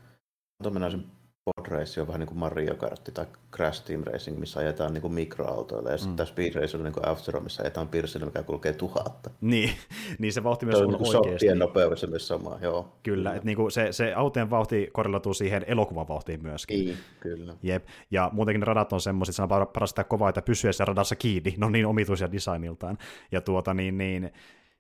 Pod 1.48 1.68
Race 1.68 2.02
on 2.02 2.08
vähän 2.08 2.20
niin 2.20 2.28
kuin 2.28 2.38
Mario 2.38 2.76
Kart 2.76 3.10
tai 3.14 3.26
Crash 3.56 3.86
Team 3.86 4.04
Racing, 4.04 4.38
missä 4.38 4.60
ajetaan 4.60 4.94
niin 4.94 5.02
kuin 5.02 5.14
mikroautoilla, 5.14 5.92
ja 5.92 5.98
sitten 5.98 6.26
mm. 6.26 6.30
Speed 6.30 6.54
Race 6.54 6.78
on 6.78 6.84
niin 6.84 6.94
kuin 6.94 7.04
F-Zero, 7.04 7.40
missä 7.40 7.64
ajetaan 7.64 7.88
pirsillä, 7.88 8.26
mikä 8.26 8.44
kulkee 8.44 8.74
tuhatta. 8.74 9.30
Niin, 9.42 9.70
niin 10.20 10.34
se 10.34 10.44
vauhti 10.44 10.66
myös 10.66 10.82
on, 10.82 10.96
on 10.96 11.02
niin 11.02 11.16
oikeasti. 11.16 11.56
nopeudessa 11.56 12.08
myös 12.08 12.28
sama, 12.28 12.58
joo. 12.62 12.98
Kyllä, 13.04 13.34
että 13.34 13.46
niin 13.46 13.56
kuin 13.56 13.72
se, 13.72 13.92
se 13.92 14.14
autojen 14.14 14.50
vauhti 14.50 14.90
korreloituu 14.94 15.34
siihen 15.34 15.66
elokuvan 15.68 16.08
vauhtiin 16.08 16.44
myöskin. 16.44 16.86
Niin, 16.86 16.98
kyllä. 17.20 17.54
Jep, 17.64 17.86
ja 18.12 18.30
muutenkin 18.34 18.60
ne 18.60 18.66
radat 18.66 18.94
on 18.94 19.02
semmoiset, 19.02 19.40
että 19.40 19.56
on 19.56 19.68
paras 19.68 19.90
sitä 19.90 20.04
kovaa, 20.04 20.30
että 20.30 20.42
pysyä 20.42 20.72
siellä 20.72 20.90
radassa 20.90 21.16
kiinni, 21.16 21.56
ne 21.58 21.66
on 21.66 21.72
niin 21.72 21.86
omituisia 21.86 22.32
designiltaan. 22.32 22.98
Ja 23.32 23.42
tuota 23.42 23.74
niin, 23.74 23.98
niin 23.98 24.32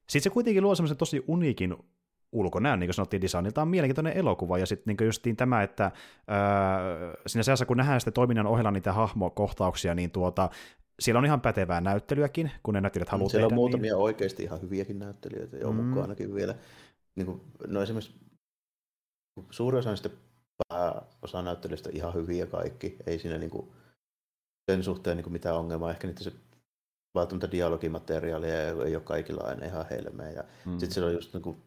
sitten 0.09 0.23
se 0.23 0.33
kuitenkin 0.33 0.63
luo 0.63 0.75
semmoisen 0.75 0.97
tosi 0.97 1.23
uniikin 1.27 1.75
ulkonäön, 2.31 2.79
niin 2.79 2.87
kuin 2.87 2.93
sanottiin, 2.93 3.21
designilta 3.21 3.61
on 3.61 3.67
mielenkiintoinen 3.67 4.17
elokuva, 4.17 4.57
ja 4.57 4.65
sitten 4.65 4.95
niin 4.99 5.05
justiin 5.05 5.35
tämä, 5.35 5.63
että 5.63 5.85
äh, 5.85 5.91
siinä 7.27 7.43
seassa, 7.43 7.65
kun 7.65 7.77
nähdään 7.77 8.01
sitten 8.01 8.13
toiminnan 8.13 8.47
ohella 8.47 8.71
niitä 8.71 8.93
hahmokohtauksia, 8.93 9.95
niin 9.95 10.11
tuota, 10.11 10.49
siellä 10.99 11.19
on 11.19 11.25
ihan 11.25 11.41
pätevää 11.41 11.81
näyttelyäkin, 11.81 12.51
kun 12.63 12.73
ne 12.73 12.81
näyttelijät 12.81 13.09
haluaa 13.09 13.29
Siellä 13.29 13.45
tehdä, 13.45 13.53
on 13.53 13.55
muutamia 13.55 13.93
niin... 13.93 14.03
oikeasti 14.03 14.43
ihan 14.43 14.61
hyviäkin 14.61 14.99
näyttelijöitä, 14.99 15.57
jo 15.57 15.71
mm. 15.71 15.83
mukaan 15.83 16.01
ainakin 16.01 16.35
vielä. 16.35 16.55
Niin 17.15 17.25
kuin, 17.25 17.41
no 17.67 17.81
esimerkiksi 17.81 18.15
suuri 19.49 19.77
osa 19.77 19.89
niistä 19.89 20.09
pääosa 20.67 21.41
näyttelijöistä 21.41 21.89
ihan 21.93 22.13
hyviä 22.13 22.45
kaikki, 22.45 22.97
ei 23.05 23.19
siinä 23.19 23.37
niin 23.37 23.49
kuin, 23.49 23.71
sen 24.71 24.83
suhteen 24.83 25.17
niin 25.17 25.23
kuin 25.23 25.33
mitään 25.33 25.55
ongelmaa, 25.55 25.91
ehkä 25.91 26.07
niitä 26.07 26.23
se 26.23 26.31
välttämättä 27.15 27.51
dialogimateriaalia 27.51 28.61
ei 28.61 28.95
ole 28.95 29.03
kaikilla 29.03 29.43
aina 29.43 29.65
ihan 29.65 29.85
helmeä. 29.89 30.31
Ja 30.31 30.43
mm. 30.65 30.71
sitten 30.71 30.91
siellä 30.91 31.07
on 31.07 31.13
just 31.13 31.33
niin 31.33 31.41
kuin, 31.41 31.57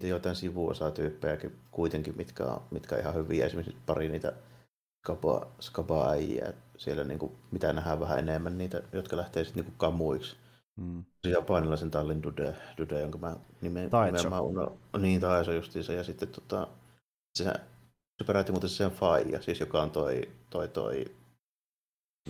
jotain 0.00 0.36
sivuosatyyppejäkin 0.36 1.58
kuitenkin, 1.70 2.16
mitkä 2.16 2.44
on, 2.44 2.62
mitkä 2.70 2.94
on 2.94 3.00
ihan 3.00 3.14
hyviä. 3.14 3.46
Esimerkiksi 3.46 3.76
pari 3.86 4.08
niitä 4.08 4.32
skaba, 4.98 5.46
skaba 5.60 6.06
siellä, 6.76 7.04
niin 7.04 7.18
kuin, 7.18 7.32
mitä 7.50 7.72
nähdään 7.72 8.00
vähän 8.00 8.18
enemmän, 8.18 8.58
niitä, 8.58 8.82
jotka 8.92 9.16
lähtee 9.16 9.44
sitten 9.44 9.64
niin 9.64 9.74
kamuiksi. 9.76 10.36
Mm. 10.76 11.04
Se 11.24 11.30
japanilaisen 11.30 11.90
tallin 11.90 12.22
Dude, 12.22 12.54
Dude 12.78 13.00
jonka 13.00 13.18
mä 13.18 13.36
nimen, 13.60 13.90
nimenomaan 14.06 14.44
uno, 14.44 14.76
niin 14.98 15.20
Taiso 15.20 15.52
justiinsa, 15.52 15.92
ja 15.92 16.04
sitten 16.04 16.28
tota, 16.28 16.68
se, 17.34 17.44
se 18.18 18.24
peräti 18.26 18.52
muuten 18.52 18.70
sen 18.70 18.90
Faija, 18.90 19.42
siis 19.42 19.60
joka 19.60 19.82
on 19.82 19.90
toi, 19.90 20.28
toi, 20.50 20.68
toi 20.68 21.04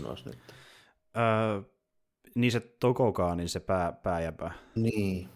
nois 0.02 0.24
nyt. 0.24 0.38
Öö, 1.16 1.62
niin 2.34 2.52
se 2.52 2.60
Tokokaa, 2.60 3.34
niin 3.34 3.48
se 3.48 3.60
pää, 3.60 3.92
pääjäpä. 3.92 4.50
Niin, 4.74 5.28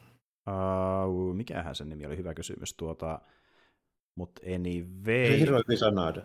Uh, 0.51 1.35
mikähän 1.35 1.75
sen 1.75 1.89
nimi 1.89 2.07
oli, 2.07 2.17
hyvä 2.17 2.35
kysymys. 2.35 2.75
Tuota, 2.75 3.21
mutta 4.15 4.43
anyway... 4.47 5.39
Hiroyuki 5.39 5.77
Sanada. 5.77 6.23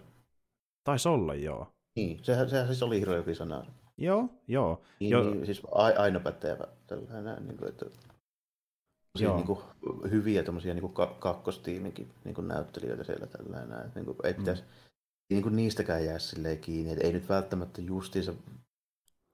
Taisi 0.83 1.09
olla, 1.09 1.35
joo. 1.35 1.73
Niin, 1.95 2.19
sehän, 2.23 2.49
sehän 2.49 2.67
siis 2.67 2.83
oli 2.83 2.99
Hiroyuki 2.99 3.35
Sanada. 3.35 3.71
Joo, 3.97 4.29
joo. 4.47 4.81
Niin, 4.99 5.11
jo... 5.11 5.23
niin 5.23 5.45
siis 5.45 5.61
aina 5.97 6.19
pätevä 6.19 6.67
tällainen, 6.87 7.47
niin 7.47 7.57
kuin, 7.57 7.69
että 7.69 7.85
Joo. 9.19 9.35
Niin 9.35 9.47
kuin, 9.47 9.59
hyviä 10.11 10.43
tommosia, 10.43 10.73
niin 10.73 10.93
kuin 10.93 11.09
kakkostiimikin 11.19 12.11
niin 12.23 12.35
kuin 12.35 12.47
näyttelijöitä 12.47 13.03
siellä 13.03 13.27
tällainen. 13.27 13.79
Että, 13.85 13.99
niin 13.99 14.05
kuin, 14.05 14.17
ei 14.23 14.33
pitäisi 14.33 14.61
mm. 14.61 14.67
niin 15.29 15.43
kuin 15.43 15.55
niistäkään 15.55 16.05
jää 16.05 16.19
silleen 16.19 16.59
kiinni. 16.59 16.91
Että 16.91 17.07
ei 17.07 17.13
nyt 17.13 17.29
välttämättä 17.29 17.81
justiinsa 17.81 18.33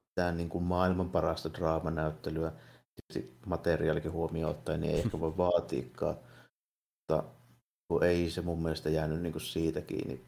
mitään 0.09 0.37
niin 0.37 0.49
kuin 0.49 0.63
maailman 0.63 1.09
parasta 1.09 1.53
draamanäyttelyä 1.53 2.51
tietysti 2.95 3.37
materiaalikin 3.45 4.11
huomioon 4.11 4.51
ottaen, 4.51 4.81
niin 4.81 4.93
ei 4.93 4.99
ehkä 4.99 5.19
voi 5.19 5.37
vaatiikaan. 5.37 6.15
Mutta 7.89 8.05
ei 8.05 8.29
se 8.29 8.41
mun 8.41 8.61
mielestä 8.61 8.89
jäänyt 8.89 9.21
niin 9.21 9.31
kuin 9.31 9.41
siitä 9.41 9.81
kiinni, 9.81 10.25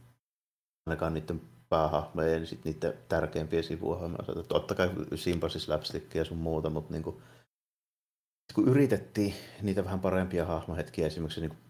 ainakaan 0.88 1.14
niiden 1.14 1.41
päähahmojen 1.70 2.41
ja 2.41 2.47
sitten 2.47 2.74
niiden 2.74 2.93
tärkeimpiä 3.09 3.61
sivuhahmoja 3.61 4.22
osalta. 4.22 4.43
Totta 4.43 4.76
kai 4.76 4.89
Simbasin 5.16 5.61
slapstickia 5.61 6.22
ja 6.22 6.26
sun 6.26 6.38
muuta, 6.38 6.70
mutta 6.70 6.93
niin 6.93 7.03
kuin, 7.03 7.16
kun 8.55 8.68
yritettiin 8.68 9.34
niitä 9.61 9.86
vähän 9.86 9.99
parempia 9.99 10.45
hahmohetkiä, 10.45 11.07
esimerkiksi 11.07 11.41
niin 11.41 11.49
kuin 11.49 11.64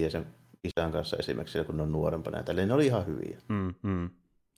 ja 0.00 0.10
sen 0.10 0.26
isän 0.64 0.92
kanssa 0.92 1.16
esimerkiksi, 1.16 1.64
kun 1.64 1.76
ne 1.76 1.82
on 1.82 1.92
nuorempana, 1.92 2.38
ja 2.38 2.66
ne 2.66 2.74
oli 2.74 2.86
ihan 2.86 3.06
hyviä. 3.06 3.38
Mm, 3.48 3.74
mm. 3.82 4.10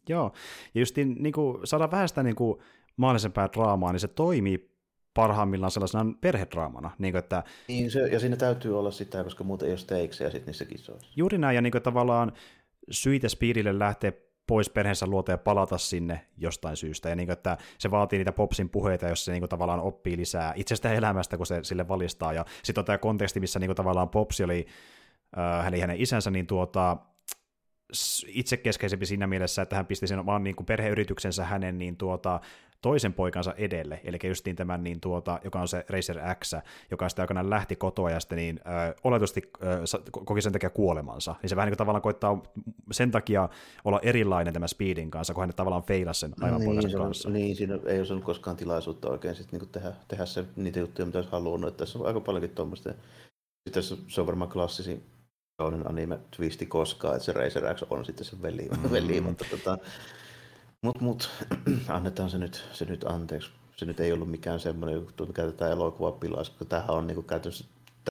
Joo, 0.09 0.33
ja 0.75 0.81
just 0.81 0.97
niin 0.97 1.33
kuin, 1.33 1.67
saada 1.67 1.91
vähän 1.91 2.09
sitä 2.09 2.23
niin 2.23 2.37
kuin, 2.37 2.61
mahdollisempaa 2.97 3.49
draamaa, 3.53 3.93
niin 3.93 4.01
se 4.01 4.09
toimii 4.09 4.78
parhaimmillaan 5.19 5.71
sellaisena 5.71 6.15
perhedraamana. 6.21 6.91
Niin 6.99 7.13
kuin, 7.13 7.19
että, 7.19 7.43
niin 7.69 7.91
se, 7.91 8.09
ja 8.09 8.21
siinä 8.21 8.37
täytyy 8.37 8.79
olla 8.79 8.91
sitä, 8.91 9.25
koska 9.25 9.45
muuten 9.45 9.67
ei 9.67 9.73
ole 9.73 9.79
stakesja 9.79 10.31
sitten 10.31 10.47
niissä 10.47 10.65
kisoissa. 10.65 11.13
Juuri 11.17 11.39
näin, 11.39 11.55
ja 11.55 11.63
niin 11.63 11.71
kuin, 11.71 11.83
tavallaan 11.83 12.33
syitä 12.91 13.29
Speedille 13.29 13.79
lähtee 13.79 14.23
pois 14.47 14.71
perheensä 14.71 15.07
luota 15.07 15.31
ja 15.31 15.39
palata 15.39 15.79
sinne 15.79 16.21
jostain 16.37 16.77
syystä. 16.77 17.09
Ja 17.09 17.17
niin 17.17 17.27
kuin, 17.27 17.33
että 17.33 17.57
se 17.79 17.91
vaatii 17.91 18.19
niitä 18.19 18.33
Popsin 18.33 18.71
puheita, 18.71 19.09
jos 19.09 19.25
se 19.25 19.33
niin 19.33 19.41
kuin, 19.41 19.49
tavallaan 19.49 19.81
oppii 19.81 20.17
lisää 20.17 20.53
itsestä 20.57 20.93
elämästä, 20.93 21.37
kun 21.37 21.47
se 21.47 21.59
sille 21.63 21.89
valistaa. 21.89 22.33
Ja 22.33 22.45
sitten 22.63 22.83
on 22.83 22.85
tämä 22.85 22.99
konteksti, 22.99 23.41
missä 23.41 23.59
niin 23.59 23.69
kuin, 23.69 23.77
tavallaan 23.77 24.09
Popsi 24.09 24.45
oli, 24.45 24.67
äh, 25.39 25.65
hän 25.65 25.81
hänen 25.81 26.01
isänsä, 26.01 26.31
niin 26.31 26.47
tuota, 26.47 26.97
itsekeskeisempi 28.27 29.07
siinä 29.07 29.27
mielessä, 29.27 29.63
että 29.63 29.77
hän 29.77 29.87
pisti 29.87 30.07
sen 30.07 30.27
vaan 30.27 30.45
niin 30.45 30.57
kuin 30.57 30.67
perheyrityksensä 30.67 31.45
hänen 31.45 31.79
niin 31.79 31.97
tuota, 31.97 32.41
toisen 32.83 33.13
poikansa 33.13 33.55
edelle, 33.57 34.01
eli 34.05 34.19
justiin 34.25 34.57
tämän, 34.57 34.85
niin 34.85 35.01
tuota, 35.01 35.41
joka 35.45 35.61
on 35.61 35.69
se 35.69 35.85
Racer 35.89 36.17
X, 36.45 36.53
joka 36.91 37.09
sitten 37.09 37.23
aikanaan 37.23 37.51
lähti 37.51 37.77
kotoa 37.77 38.11
ja 38.11 38.21
sitten 38.21 38.37
niin, 38.37 38.61
ö, 38.61 38.95
oletusti 39.05 39.43
ö, 39.63 39.83
koki 40.11 40.43
sen 40.43 40.53
takia 40.53 40.71
kuolemansa. 40.71 41.35
Niin 41.43 41.51
se 41.51 41.57
vähän 41.57 41.67
niin 41.67 41.73
kuin 41.73 41.79
tavallaan 41.79 42.03
koittaa 42.03 42.43
sen 42.91 43.11
takia 43.11 43.49
olla 43.85 44.01
erilainen 44.03 44.55
tämän 44.55 44.69
Speedin 44.69 45.11
kanssa, 45.11 45.35
kun 45.35 45.43
hän 45.43 45.55
tavallaan 45.57 45.83
feilasi 45.83 46.21
sen 46.21 46.35
aivan 46.41 46.61
niin, 46.61 46.71
poikansa 46.71 46.99
kanssa. 46.99 47.31
Niin, 47.31 47.57
siinä 47.57 47.79
ei 47.87 48.01
ole 48.01 48.21
koskaan 48.21 48.57
tilaisuutta 48.57 49.11
oikein 49.11 49.35
sit 49.35 49.53
niin 49.53 49.69
tehdä, 49.69 49.93
tehdä 50.09 50.27
se, 50.27 50.45
niitä 50.57 50.79
juttuja, 50.79 51.07
mitä 51.07 51.19
olisi 51.19 51.33
halunnut. 51.33 51.69
Että 51.69 51.79
tässä 51.79 51.99
on 51.99 52.07
aika 52.07 52.21
paljonkin 52.21 52.51
tuommoista. 52.51 52.95
Sitten 53.69 53.83
se 54.09 54.21
on 54.21 54.27
varmaan 54.27 54.51
klassisin 54.51 55.03
kauden 55.59 55.91
anime 55.91 56.19
twisti 56.37 56.67
koskaan, 56.67 57.15
että 57.15 57.25
se 57.25 57.33
Racer 57.33 57.75
X 57.75 57.83
on 57.91 58.05
sitten 58.05 58.27
se 58.27 58.43
veli, 58.43 58.69
mm. 58.69 58.93
veli 58.93 59.21
mutta 59.21 59.45
tota, 59.51 59.79
mut, 60.83 61.01
mut, 61.01 61.31
annetaan 61.89 62.31
se 62.31 62.39
nyt, 62.39 62.65
se 62.73 62.85
nyt 62.85 63.05
anteeksi. 63.05 63.51
Se 63.77 63.85
nyt 63.85 64.01
ei 64.01 64.13
ollut 64.13 64.31
mikään 64.31 64.61
semmoinen 64.61 64.95
juttu, 64.95 65.27
mikä 65.27 65.43
tätä 65.43 65.69
elokuvaa 65.69 66.13
pilaisi, 66.13 66.51
koska 66.51 66.65
tämähän 66.65 66.91
on 66.91 67.07
niinku 67.07 67.23
käytännössä 67.23 67.65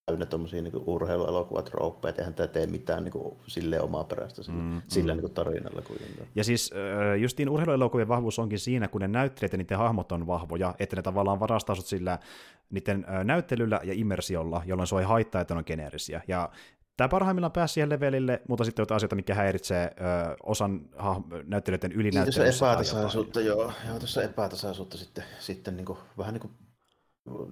täynnä 0.06 0.26
tuommoisia 0.26 0.62
niinku 0.62 0.84
urheiluelokuvatrooppeja, 0.86 2.14
eihän 2.18 2.34
tämä 2.34 2.48
tee 2.48 2.68
mitään 2.68 3.04
niinku 3.04 3.38
silleen 3.48 3.82
omaa 3.82 4.04
perästä 4.04 4.44
sillä, 4.44 4.62
mm, 4.62 4.82
sillä 4.88 5.14
mm. 5.14 5.18
Niinku 5.18 5.30
tarinalla 5.30 5.82
kuitenkaan. 5.82 6.28
Ja 6.36 6.44
siis 6.44 6.72
justiin 7.18 7.50
urheiluelokuvien 7.50 8.08
vahvuus 8.08 8.40
onkin 8.40 8.60
siinä, 8.60 8.88
kun 8.88 9.02
ne 9.02 9.08
näyttelijät 9.08 9.52
ja 9.52 9.58
niiden 9.58 9.78
hahmot 9.78 10.12
on 10.12 10.28
vahvoja, 10.28 10.76
että 10.80 10.96
ne 10.96 11.02
tavallaan 11.02 11.40
varastaa 11.40 11.76
sillä 11.76 12.20
niiden 12.70 13.06
näyttelyllä 13.24 13.80
ja 13.84 13.94
immersiolla, 13.94 14.62
jolloin 14.66 14.88
se 14.88 14.96
ei 14.96 15.04
haittaa, 15.04 15.42
että 15.42 15.54
ne 15.54 15.58
on 15.58 15.64
geneerisiä. 15.68 16.22
Ja 16.28 16.50
Tämä 16.98 17.08
parhaimmillaan 17.08 17.52
pääsi 17.52 17.74
siihen 17.74 17.90
levelille, 17.90 18.42
mutta 18.48 18.64
sitten 18.64 18.86
on 18.90 18.96
asioita, 18.96 19.16
mikä 19.16 19.36
häiritsee 19.36 19.84
ö, 19.86 20.36
osan 20.44 20.90
ha, 20.96 21.22
näyttelijöiden 21.46 21.92
ylinäyttelyssä. 21.92 22.42
Niin, 22.42 22.52
tässä 22.52 22.72
epätasaisuutta, 22.72 23.42
joo. 23.42 23.74
joo. 23.88 24.00
Tässä 24.00 24.24
epätasaisuutta 24.24 24.98
sitten, 24.98 25.24
sitten 25.40 25.78
niin 25.78 25.86
kuin, 25.86 26.00
vähän 26.18 26.34
niin 26.34 26.42
kuin 26.42 26.54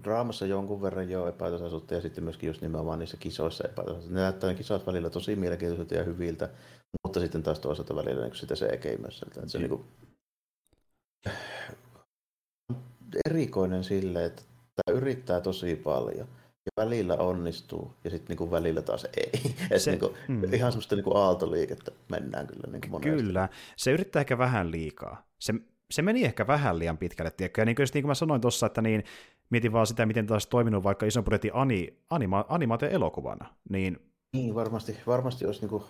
draamassa 0.04 0.46
jonkun 0.46 0.82
verran 0.82 1.10
jo 1.10 1.28
epätasaisuutta 1.28 1.94
ja 1.94 2.02
sitten 2.02 2.24
myöskin 2.24 2.48
just 2.48 2.62
nimenomaan 2.62 3.00
niissä 3.00 3.18
kisoissa 3.18 3.64
epätasaisuutta. 3.68 4.16
Ne 4.16 4.22
näyttää 4.22 4.50
ne 4.50 4.56
kisat 4.56 4.88
välillä 4.88 5.10
tosi 5.10 5.36
mielenkiintoisilta 5.36 5.96
ja 5.96 6.04
hyviltä, 6.04 6.50
mutta 7.04 7.20
sitten 7.20 7.44
taas 7.44 7.60
toisaalta 7.60 7.96
välillä 7.96 8.24
niin 8.24 8.36
sitä 8.36 8.56
CG-mössöltä. 8.56 9.42
Se 9.48 9.58
niin 9.58 9.70
kuin... 9.70 9.86
erikoinen 13.30 13.84
sille, 13.84 14.26
että 14.26 14.42
tämä 14.76 14.98
yrittää 14.98 15.42
tosi 15.42 15.76
paljon 15.76 16.28
välillä 16.78 17.16
onnistuu 17.16 17.94
ja 18.04 18.10
sitten 18.10 18.28
niinku 18.30 18.52
välillä 18.52 18.82
taas 18.82 19.08
ei. 19.18 19.56
Se, 19.80 19.92
niinku, 19.92 20.14
mm. 20.28 20.54
Ihan 20.54 20.72
semmoista 20.72 20.96
niinku 20.96 21.18
aaltoliikettä 21.18 21.92
mennään 22.10 22.48
kyllä 22.48 22.72
niinku 22.72 22.88
monesti. 22.88 23.10
Kyllä, 23.10 23.50
se 23.78 23.92
yrittää 23.92 24.20
ehkä 24.20 24.38
vähän 24.38 24.72
liikaa. 24.72 25.28
Se, 25.40 25.54
se 25.92 26.02
meni 26.02 26.26
ehkä 26.26 26.48
vähän 26.48 26.80
liian 26.80 26.98
pitkälle, 26.98 27.32
tiedätkö? 27.32 27.62
Ja 27.62 27.66
niin 27.66 27.76
kuin, 27.76 27.88
niin 27.94 28.04
kuin 28.04 28.10
mä 28.10 28.16
sanoin 28.16 28.42
tuossa, 28.42 28.66
että 28.66 28.82
niin, 28.82 29.04
mietin 29.50 29.72
vaan 29.72 29.88
sitä, 29.88 30.06
miten 30.06 30.28
taas 30.28 30.48
toiminut 30.48 30.84
vaikka 30.84 31.06
ison 31.06 31.24
budjetin 31.24 31.52
ani, 31.54 31.98
anima, 32.10 32.46
animaatio-elokuvana. 32.50 33.54
Niin... 33.70 34.00
niin, 34.36 34.56
varmasti, 34.56 34.98
varmasti 35.08 35.46
olisi 35.46 35.62
niinku 35.62 35.84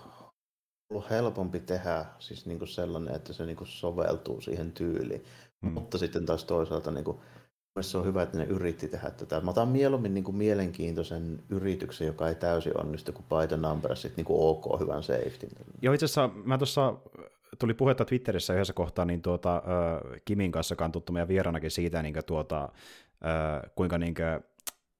ollut 0.90 1.10
helpompi 1.10 1.60
tehdä 1.60 2.06
siis 2.20 2.46
niinku 2.46 2.66
sellainen, 2.66 3.16
että 3.16 3.34
se 3.34 3.46
niinku 3.46 3.66
soveltuu 3.66 4.42
siihen 4.42 4.72
tyyliin. 4.72 5.24
Hmm. 5.66 5.74
Mutta 5.74 5.98
sitten 5.98 6.26
taas 6.26 6.44
toisaalta 6.44 6.92
niinku, 6.92 7.22
se 7.82 7.98
on 7.98 8.06
hyvä, 8.06 8.24
että 8.24 8.38
ne 8.38 8.44
yritti 8.44 8.88
tehdä 8.88 9.10
tätä. 9.10 9.42
Mä 9.42 9.52
otan 9.52 9.68
mieluummin 9.68 10.14
niin 10.14 10.24
kuin 10.24 10.38
mielenkiintoisen 10.38 11.40
yrityksen, 11.50 12.08
joka 12.08 12.30
ei 12.30 12.36
täysin 12.36 12.80
onnistu, 12.80 13.14
kuin 13.14 13.26
Python 13.30 13.62
Numbers, 13.62 14.02
sitten 14.02 14.18
niin 14.18 14.26
kuin 14.26 14.40
ok, 14.42 14.80
hyvän 14.80 15.04
safety. 15.04 15.48
Joo, 15.82 15.94
itse 15.94 16.06
asiassa 16.06 16.30
mä 16.44 16.58
tuossa 16.58 16.94
tuli 17.60 17.74
puhetta 17.74 18.06
Twitterissä 18.06 18.54
yhdessä 18.54 18.74
kohtaa 18.74 19.06
niin 19.06 19.22
tuota, 19.22 19.56
äh, 19.56 20.22
Kimin 20.26 20.52
kanssa 20.52 20.76
tuttu 20.92 21.14
meidän 21.14 21.28
vieraanakin 21.28 21.72
siitä, 21.72 22.02
niin 22.02 22.14
kuin, 22.14 22.26
tuota, 22.26 22.64
äh, 22.64 23.72
kuinka 23.76 23.98
niin 23.98 24.14
kuin, 24.14 24.26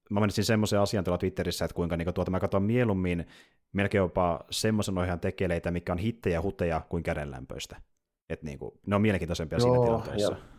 mä 0.10 0.20
mainitsin 0.20 0.46
semmoisen 0.46 0.80
asian 0.80 1.04
tuolla 1.04 1.18
Twitterissä, 1.18 1.66
että 1.66 1.76
kuinka 1.76 1.98
niin 1.98 2.06
kuin, 2.06 2.14
tuota, 2.14 2.32
mä 2.32 2.40
katson 2.40 2.64
mieluummin 2.64 3.28
melkein 3.74 4.00
jopa 4.00 4.46
semmoisen 4.50 4.98
ohjaan 4.98 5.20
tekeleitä, 5.20 5.72
mikä 5.72 5.92
on 5.92 5.98
hittejä 5.98 6.42
huteja 6.42 6.82
kuin 6.90 7.04
kädenlämpöistä. 7.04 7.82
Et 8.30 8.44
niin 8.44 8.60
kuin, 8.60 8.72
ne 8.86 8.96
on 8.96 9.02
mielenkiintoisempia 9.02 9.58
Joo, 9.58 9.74
siinä 9.74 9.86
tilanteessa. 9.86 10.32
Ja 10.32 10.55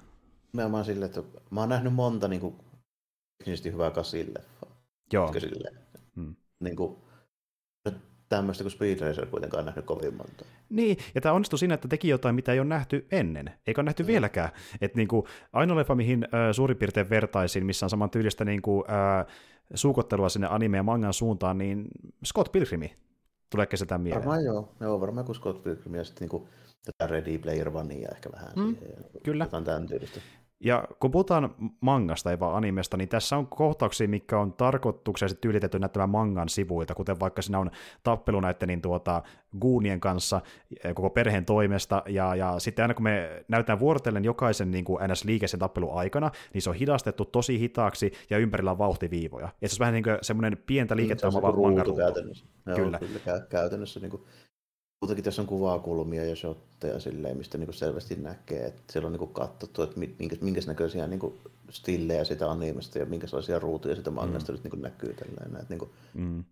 nimenomaan 0.56 0.84
silleen, 0.84 1.06
että 1.06 1.22
mä 1.50 1.60
oon 1.60 1.68
nähnyt 1.68 1.94
monta 1.94 2.28
niin 2.28 2.40
kuin, 2.40 2.54
teknisesti 3.38 3.72
hyvää 3.72 3.90
kasille. 3.90 4.38
Joo. 5.12 5.32
Hmm. 6.16 6.34
Niin 6.60 6.76
kuin, 6.76 6.96
tämmöistä 8.28 8.64
kuin 8.64 8.72
Speed 8.72 9.00
Racer 9.00 9.26
kuitenkaan 9.26 9.64
nähnyt 9.64 9.84
kovin 9.84 10.14
monta. 10.14 10.44
Niin, 10.68 10.96
ja 11.14 11.20
tämä 11.20 11.32
onnistui 11.32 11.58
siinä, 11.58 11.74
että 11.74 11.88
teki 11.88 12.08
jotain, 12.08 12.34
mitä 12.34 12.52
ei 12.52 12.60
ole 12.60 12.68
nähty 12.68 13.06
ennen, 13.10 13.50
eikä 13.66 13.80
ole 13.80 13.84
nähty 13.84 14.02
mm. 14.02 14.06
vieläkään. 14.06 14.48
Että 14.80 14.96
niin 14.96 15.08
ainoa 15.52 15.76
leffa, 15.76 15.94
mihin 15.94 16.24
äh, 16.24 16.52
suurin 16.52 16.76
piirtein 16.76 17.10
vertaisin, 17.10 17.66
missä 17.66 17.86
on 17.86 17.90
saman 17.90 18.10
tyylistä 18.10 18.44
niin 18.44 18.62
kuin, 18.62 18.84
äh, 18.90 19.26
suukottelua 19.74 20.28
sinne 20.28 20.46
anime- 20.46 20.76
ja 20.76 20.82
mangan 20.82 21.14
suuntaan, 21.14 21.58
niin 21.58 21.88
Scott 22.26 22.52
Pilgrimi. 22.52 22.96
Tuleeko 23.50 23.76
se 23.76 23.86
tämän 23.86 24.00
mieleen? 24.00 24.20
Varmaan 24.24 24.44
joo, 24.44 24.72
joo 24.80 25.00
varmaan 25.00 25.26
kuin 25.26 25.36
Scott 25.36 25.62
Pilgrim 25.62 25.94
ja 25.94 26.04
sitten 26.04 26.20
niin 26.20 26.30
kuin, 26.30 26.48
tätä 26.84 27.06
Ready 27.06 27.38
Player 27.38 27.76
Onea 27.76 28.08
ehkä 28.14 28.32
vähän 28.32 28.52
mm, 28.56 28.76
siihen. 28.76 29.04
Kyllä. 29.24 29.44
Jotain 29.44 29.64
tämän 29.64 29.86
tyylistä. 29.86 30.20
Ja 30.60 30.84
kun 31.00 31.10
puhutaan 31.10 31.54
mangasta 31.80 32.30
ei 32.30 32.40
vaan 32.40 32.56
animesta, 32.56 32.96
niin 32.96 33.08
tässä 33.08 33.36
on 33.36 33.46
kohtauksia, 33.46 34.08
mikä 34.08 34.38
on 34.38 34.52
tarkoituksellisesti 34.52 35.40
tyylitetty 35.40 35.78
näyttämään 35.78 36.10
mangan 36.10 36.48
sivuilta, 36.48 36.94
kuten 36.94 37.20
vaikka 37.20 37.42
siinä 37.42 37.58
on 37.58 37.70
tappelu 38.02 38.40
näiden 38.40 38.66
niin 38.66 38.82
tuota, 38.82 39.22
guunien 39.60 40.00
kanssa 40.00 40.40
eh, 40.84 40.94
koko 40.94 41.10
perheen 41.10 41.44
toimesta, 41.44 42.02
ja, 42.06 42.34
ja 42.34 42.58
sitten 42.58 42.82
aina 42.82 42.94
kun 42.94 43.02
me 43.02 43.44
näytetään 43.48 43.78
vuorotellen 43.78 44.24
jokaisen 44.24 44.70
niin 44.70 44.84
kuin 44.84 45.10
ns. 45.10 45.24
liike 45.24 45.48
sen 45.48 45.60
tappelun 45.60 45.94
aikana, 45.94 46.30
niin 46.54 46.62
se 46.62 46.70
on 46.70 46.76
hidastettu 46.76 47.24
tosi 47.24 47.60
hitaaksi, 47.60 48.12
ja 48.30 48.38
ympärillä 48.38 48.70
on 48.70 48.78
vauhtiviivoja. 48.78 49.48
Ja 49.60 49.68
se 49.68 49.74
on 49.74 49.78
vähän 49.78 49.94
niin 49.94 50.04
kuin 50.04 50.18
semmoinen 50.22 50.58
pientä 50.66 50.96
liikettä 50.96 51.28
oma 51.28 51.40
mangaruutu. 51.40 51.96
Käytännössä. 51.96 52.46
Kyllä. 52.76 52.98
Kyllä 52.98 53.40
käytännössä 53.48 54.00
niin 54.00 54.10
kuin 54.10 54.22
Muutenkin 55.00 55.24
tässä 55.24 55.42
on 55.42 55.48
kuvakulmia 55.48 56.24
ja 56.24 56.36
shotteja 56.36 57.00
silleen, 57.00 57.36
mistä 57.36 57.58
niin 57.58 57.74
selvästi 57.74 58.16
näkee, 58.16 58.66
että 58.66 58.92
siellä 58.92 59.06
on 59.06 59.12
niin 59.12 59.28
katsottu, 59.28 59.82
että 59.82 60.00
minkä, 60.18 60.36
minkä 60.40 60.60
näköisiä 60.66 61.06
niin 61.06 61.20
stillejä 61.70 62.24
sitä 62.24 62.50
animesta 62.50 62.98
ja 62.98 63.06
minkälaisia 63.06 63.58
ruutuja 63.58 63.96
sitä 63.96 64.10
mangasta 64.10 64.52
mm. 64.52 64.58
nyt 64.62 64.72
niin 64.72 64.82
näkyy. 64.82 65.14
Tällainen. 65.14 65.60
Että 65.60 65.74
niin 65.74 65.78
kuin, 65.78 65.90
mm. 66.14 66.44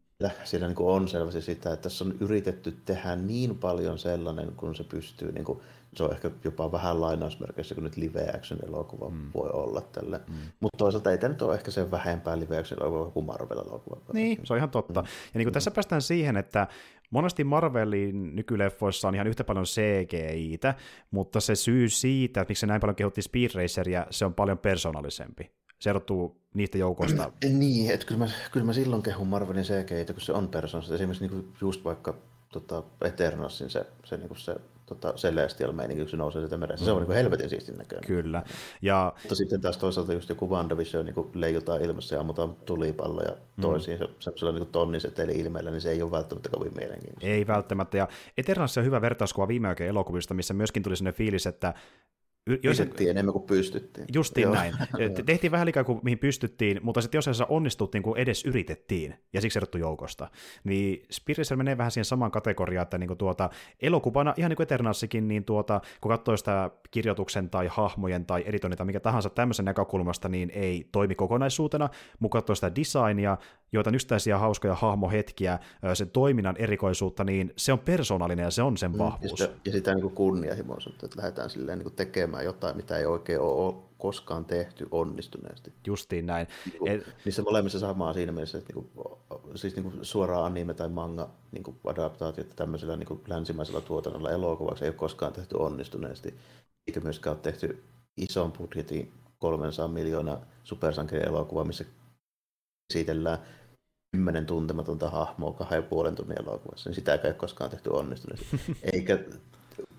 Siellä 0.45 0.69
niin 0.69 0.79
on 0.79 1.09
selvästi 1.09 1.43
sitä, 1.43 1.73
että 1.73 1.83
tässä 1.83 2.05
on 2.05 2.15
yritetty 2.21 2.77
tehdä 2.85 3.17
niin 3.17 3.59
paljon 3.59 3.99
sellainen, 3.99 4.53
kun 4.57 4.75
se 4.75 4.85
pystyy 4.85 5.33
niin 5.33 5.45
kuin, 5.45 5.61
se 5.97 6.05
on 6.05 6.13
ehkä 6.13 6.31
jopa 6.45 6.73
vähän 6.73 7.01
lainausmerkeissä 7.01 7.75
kuin 7.75 7.85
nyt 7.85 7.97
live 7.97 8.31
action 8.35 8.61
elokuva 8.69 9.11
mm. 9.11 9.31
voi 9.35 9.51
olla 9.51 9.81
tälle. 9.81 10.21
Mm. 10.29 10.35
Mutta 10.61 10.79
toisaalta 10.79 11.11
ei 11.11 11.19
tämä 11.19 11.33
nyt 11.33 11.43
ole 11.43 11.55
ehkä 11.55 11.71
sen 11.71 11.91
vähempää 11.91 12.39
live 12.39 12.59
action 12.59 12.83
elokuva 12.83 13.11
kuin 13.11 13.27
Marvel 13.27 13.59
elokuva. 13.59 14.01
Niin, 14.13 14.41
se 14.45 14.53
on 14.53 14.57
ihan 14.57 14.71
totta. 14.71 15.03
Mm. 15.03 15.07
Ja 15.07 15.39
niin 15.39 15.45
kuin 15.45 15.53
mm. 15.53 15.55
tässä 15.55 15.71
päästään 15.71 16.03
siihen, 16.03 16.37
että 16.37 16.67
monesti 17.11 17.45
Marvelin 17.45 18.37
nykyleffoissa 18.37 19.09
on 19.09 19.15
ihan 19.15 19.27
yhtä 19.27 19.45
paljon 19.45 19.65
CGI-tä, 19.65 20.75
mutta 21.11 21.41
se 21.41 21.55
syy 21.55 21.89
siitä, 21.89 22.41
että 22.41 22.51
miksi 22.51 22.61
se 22.61 22.67
näin 22.67 22.81
paljon 22.81 22.97
kehotti 22.97 23.23
Speed 23.23 23.51
Raceria, 23.55 24.07
se 24.11 24.25
on 24.25 24.35
paljon 24.35 24.59
persoonallisempi. 24.59 25.51
Se 25.79 25.91
erottuu 25.91 26.41
niistä 26.55 26.79
joukoista. 26.79 27.33
niin, 27.49 27.91
että 27.91 28.07
kyllä 28.07 28.19
mä, 28.19 28.31
kyllä 28.53 28.67
mä 28.67 28.73
silloin 28.73 29.03
kehun 29.03 29.29
Marvelin 29.29 29.65
CGI, 29.65 30.13
kun 30.13 30.21
se 30.21 30.33
on 30.33 30.49
persoonallista. 30.49 30.95
Esimerkiksi 30.95 31.29
niin 31.29 31.53
just 31.61 31.85
vaikka 31.85 32.15
tota, 32.53 32.83
Eternalsin 33.05 33.71
se, 33.71 33.87
se, 34.05 34.17
niin 34.17 34.37
se 34.37 34.57
tota, 34.87 35.13
Celestial 35.13 35.73
meininki, 35.73 36.03
kun 36.03 36.11
se 36.11 36.17
nousee 36.17 36.41
sieltä 36.41 36.57
merestä. 36.57 36.85
Se 36.85 36.93
on 36.93 37.03
niin 37.03 37.13
helvetin 37.13 37.51
siistin 37.51 37.77
näköinen. 37.77 38.07
Kyllä. 38.07 38.43
Ja... 38.83 39.13
Mutta 39.23 39.35
sitten 39.35 39.61
taas 39.61 39.77
toisaalta 39.77 40.13
just 40.13 40.29
joku 40.29 40.51
WandaVision 40.51 41.05
niin 41.05 41.15
leijutaan 41.35 41.85
ilmassa 41.85 42.15
ja 42.15 42.21
ammutaan 42.21 42.55
tulipalloja 42.55 43.31
mm. 43.31 43.61
toisiin 43.61 44.01
mm. 44.01 44.07
semmoisella 44.19 44.53
niin 44.53 44.67
tonniseteli 44.67 45.33
ilmeellä, 45.33 45.71
niin 45.71 45.81
se 45.81 45.91
ei 45.91 46.03
ole 46.03 46.11
välttämättä 46.11 46.49
kovin 46.49 46.73
mielenkiintoista. 46.77 47.27
Ei 47.27 47.47
välttämättä. 47.47 47.97
Ja 47.97 48.09
Eternals 48.39 48.79
on 48.79 48.85
hyvä 48.85 49.01
vertauskuva 49.01 49.49
viime 49.49 49.69
aikojen 49.69 49.91
elokuvista, 49.91 50.35
missä 50.35 50.55
myöskin 50.55 50.83
tuli 50.83 50.97
sellainen 50.97 51.19
fiilis, 51.19 51.47
että 51.47 51.75
Pystyttiin 52.63 53.11
enemmän 53.11 53.33
kuin 53.33 53.47
pystyttiin. 53.47 54.07
Justiin 54.15 54.43
Joo. 54.43 54.55
näin. 54.55 54.75
Tehtiin 55.27 55.51
vähän 55.51 55.67
liikaa 55.67 55.85
kuin 55.85 56.01
mihin 56.03 56.19
pystyttiin, 56.19 56.81
mutta 56.83 57.01
sitten 57.01 57.19
jos 57.19 57.25
se 57.25 57.45
onnistuttiin, 57.49 58.03
kun 58.03 58.19
edes 58.19 58.45
yritettiin, 58.45 59.15
ja 59.33 59.41
siksi 59.41 59.59
erottu 59.59 59.79
joukosta. 59.79 60.29
Niin 60.65 61.07
Spiritisel 61.11 61.57
menee 61.57 61.79
vähän 61.79 61.91
siihen 61.91 62.05
samaan 62.05 62.31
kategoriaan, 62.31 62.83
että 62.83 62.99
niin 62.99 63.09
kuin 63.09 63.19
tuota, 63.19 63.51
elokuvana, 63.83 64.35
ihan 64.37 64.49
niin 64.49 64.57
kuin 64.57 64.65
Eternalsikin, 64.65 65.29
niin 65.29 65.45
tuota, 65.45 65.81
kun 66.01 66.09
katsoo 66.09 66.37
sitä 66.37 66.71
kirjoituksen 66.91 67.51
tai 67.51 67.67
hahmojen 67.67 68.27
tai 68.27 68.43
editoinnin 68.47 68.79
tai 68.79 68.87
mikä 68.87 69.01
tahansa 69.01 69.31
tämmöisen 69.31 69.65
näkökulmasta, 69.65 70.29
niin 70.29 70.51
ei 70.51 70.89
toimi 70.93 71.15
kokonaisuutena, 71.15 71.89
mutta 72.19 72.39
katsoo 72.39 72.55
sitä 72.55 72.75
designia, 72.77 73.37
joita 73.75 73.91
yksittäisiä 73.91 74.39
hauskoja 74.39 74.75
hahmohetkiä, 74.75 75.59
sen 75.95 76.11
toiminnan 76.11 76.57
erikoisuutta, 76.59 77.25
niin 77.25 77.53
se 77.57 77.73
on 77.73 77.79
persoonallinen 77.79 78.43
ja 78.45 78.51
se 78.51 78.63
on 78.63 78.77
sen 78.77 78.93
mm, 78.93 78.99
vahvuus. 78.99 79.41
Ja 79.41 79.47
sitä, 79.47 79.59
ja 79.65 79.73
sitä 79.73 79.95
niin 79.95 80.11
kunnianhimoisuutta, 80.11 81.07
että 81.07 81.19
lähdetään 81.19 81.51
silleen 81.51 81.79
niin 81.79 81.85
kuin 81.85 81.95
tekemään 81.95 82.45
jotain, 82.45 82.77
mitä 82.77 82.99
ei 82.99 83.07
oikein 83.07 83.41
ole 83.41 83.75
koskaan 83.99 84.45
tehty 84.45 84.89
onnistuneesti. 84.91 85.73
Justiin 85.87 86.27
näin. 86.27 86.47
Niin 86.65 86.79
kuin, 86.79 86.93
Et... 86.93 87.15
Niissä 87.25 87.43
molemmissa 87.43 87.79
samaa 87.79 88.13
siinä 88.13 88.33
mielessä, 88.33 88.59
että 88.59 88.73
niin 88.73 88.91
kuin, 88.95 89.19
siis 89.55 89.77
niin 89.77 89.91
kuin 89.91 90.05
suoraan 90.05 90.45
anime 90.45 90.75
tai 90.75 90.89
manga 90.89 91.31
niin 91.53 91.63
kuin 91.63 91.77
adaptaatiota 91.85 92.55
tämmöisellä 92.57 92.97
niin 92.97 93.07
kuin 93.07 93.21
länsimaisella 93.27 93.81
tuotannolla 93.81 94.31
elokuvaksi 94.31 94.85
ei 94.85 94.89
ole 94.89 94.97
koskaan 94.97 95.33
tehty 95.33 95.57
onnistuneesti, 95.57 96.35
eikä 96.87 97.01
myöskään 97.01 97.37
ole 97.37 97.43
tehty 97.43 97.83
ison 98.17 98.53
budjetin 98.53 99.13
300 99.39 99.89
miljoonaa 99.89 100.41
supersankarielokuva, 100.65 101.65
missä 101.65 101.85
esitellään 102.95 103.39
kymmenen 104.15 104.47
tuntematonta 104.47 105.11
hahmoa 105.11 105.53
kahden 105.53 105.77
ja 105.77 105.83
puolen 105.83 106.15
tunnin 106.15 106.41
elokuvassa, 106.41 106.91
niin 106.91 106.95
sitä 106.95 107.15
ei 107.15 107.35
koskaan 107.35 107.71
tehty 107.71 107.91
onnistuneesti. 107.91 108.47
Eikä 108.93 109.19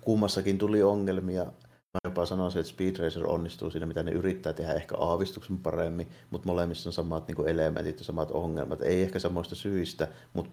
kummassakin 0.00 0.58
tuli 0.58 0.82
ongelmia. 0.82 1.44
Mä 1.44 2.00
jopa 2.04 2.26
sanoisin, 2.26 2.60
että 2.60 2.72
Speed 2.72 2.96
Racer 2.96 3.26
onnistuu 3.26 3.70
siinä, 3.70 3.86
mitä 3.86 4.02
ne 4.02 4.10
yrittää 4.10 4.52
tehdä 4.52 4.72
ehkä 4.72 4.96
aavistuksen 4.98 5.58
paremmin, 5.58 6.08
mutta 6.30 6.46
molemmissa 6.46 6.88
on 6.88 6.92
samat 6.92 7.28
niin 7.28 7.36
kuin 7.36 7.48
elementit 7.48 7.98
ja 7.98 8.04
samat 8.04 8.30
ongelmat. 8.30 8.82
Ei 8.82 9.02
ehkä 9.02 9.18
samoista 9.18 9.54
syistä, 9.54 10.08
mutta 10.32 10.50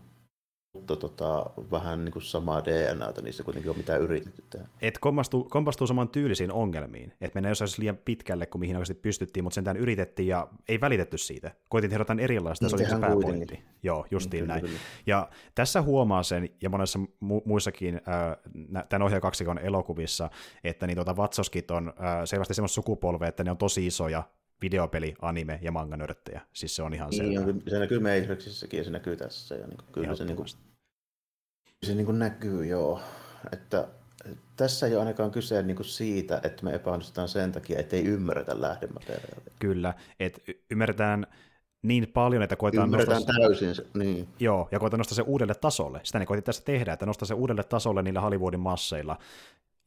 mutta 0.73 0.95
tota, 0.95 1.45
vähän 1.71 2.05
niin 2.05 2.13
kuin 2.13 2.23
samaa 2.23 2.65
DNAta 2.65 3.21
niissä 3.21 3.43
kuitenkin 3.43 3.71
on 3.71 3.77
mitään 3.77 4.01
yritetty 4.01 4.43
tehdä. 4.49 4.67
Et 4.81 4.97
kompastuu, 4.97 5.43
kompastuu 5.43 5.87
saman 5.87 6.09
tyylisiin 6.09 6.51
ongelmiin. 6.51 7.13
Et 7.21 7.35
mennään 7.35 7.51
jossain 7.51 7.69
liian 7.77 7.97
pitkälle 7.97 8.45
kuin 8.45 8.59
mihin 8.59 8.75
oikeasti 8.75 8.93
pystyttiin, 8.93 9.43
mutta 9.43 9.55
sentään 9.55 9.77
yritettiin 9.77 10.27
ja 10.27 10.47
ei 10.67 10.81
välitetty 10.81 11.17
siitä. 11.17 11.51
Koitin 11.69 11.89
tehdä 11.89 12.01
jotain 12.01 12.19
erilaista, 12.19 12.69
se 12.69 12.75
oli 12.75 12.85
se 12.85 12.99
pääpointti. 12.99 13.63
Joo, 13.83 14.05
justiin 14.11 14.41
kyllä, 14.41 14.53
näin. 14.53 14.65
Kyllä. 14.65 14.79
Ja 15.05 15.29
tässä 15.55 15.81
huomaa 15.81 16.23
sen, 16.23 16.49
ja 16.61 16.69
monessa 16.69 16.99
mu- 16.99 17.41
muissakin 17.45 17.95
äh, 17.95 18.85
tämän 18.89 19.01
ohjaajakaksikon 19.01 19.59
elokuvissa, 19.59 20.29
että 20.63 20.87
niin 20.87 20.97
tuota, 20.97 21.17
vatsoskit 21.17 21.71
on 21.71 21.87
äh, 21.87 22.21
selvästi 22.25 22.53
semmoista 22.53 22.75
sukupolvea, 22.75 23.29
että 23.29 23.43
ne 23.43 23.51
on 23.51 23.57
tosi 23.57 23.87
isoja, 23.87 24.23
videopeli, 24.63 25.13
anime 25.21 25.59
ja 25.61 25.71
manga 25.71 25.97
nörttejä. 25.97 26.41
Siis 26.53 26.75
se 26.75 26.83
on 26.83 26.93
ihan 26.93 27.09
niin, 27.09 27.33
selvä. 27.33 27.53
Se 27.67 27.79
näkyy 27.79 27.99
Matrixissakin 27.99 28.77
ja 28.77 28.83
se 28.83 28.89
näkyy 28.89 29.15
tässä. 29.15 29.55
Ja 29.55 29.67
niin, 29.67 29.77
kyllä 29.91 30.15
se, 30.15 30.25
niin 30.25 30.35
kuin, 30.35 30.47
se 31.83 31.95
niin 31.95 32.05
kuin 32.05 32.19
näkyy, 32.19 32.65
joo. 32.65 33.01
Että 33.51 33.87
tässä 34.55 34.87
ei 34.87 34.93
ole 34.93 34.99
ainakaan 34.99 35.31
kyse 35.31 35.63
niin 35.63 35.75
kuin 35.75 35.85
siitä, 35.85 36.41
että 36.43 36.65
me 36.65 36.73
epäonnistutaan 36.73 37.27
sen 37.27 37.51
takia, 37.51 37.79
että 37.79 37.95
ei 37.95 38.05
ymmärretä 38.05 38.61
lähdemateriaalia. 38.61 39.53
Kyllä, 39.59 39.93
että 40.19 40.41
ymmärretään 40.71 41.27
niin 41.81 42.07
paljon, 42.13 42.43
että 42.43 42.55
koetaan 42.55 42.87
Ymmärretään 42.87 43.17
nostaa... 43.17 43.35
täysin, 43.39 43.75
se, 43.75 43.85
niin. 43.93 44.27
Joo, 44.39 44.67
ja 44.71 44.79
koetaan 44.79 44.97
nostaa 44.97 45.15
se 45.15 45.21
uudelle 45.21 45.55
tasolle. 45.55 45.99
Sitä 46.03 46.19
ne 46.19 46.25
koetin 46.25 46.43
tässä 46.43 46.63
tehdä, 46.65 46.93
että 46.93 47.05
nostaa 47.05 47.27
se 47.27 47.33
uudelle 47.33 47.63
tasolle 47.63 48.01
niillä 48.01 48.21
Hollywoodin 48.21 48.59
masseilla. 48.59 49.17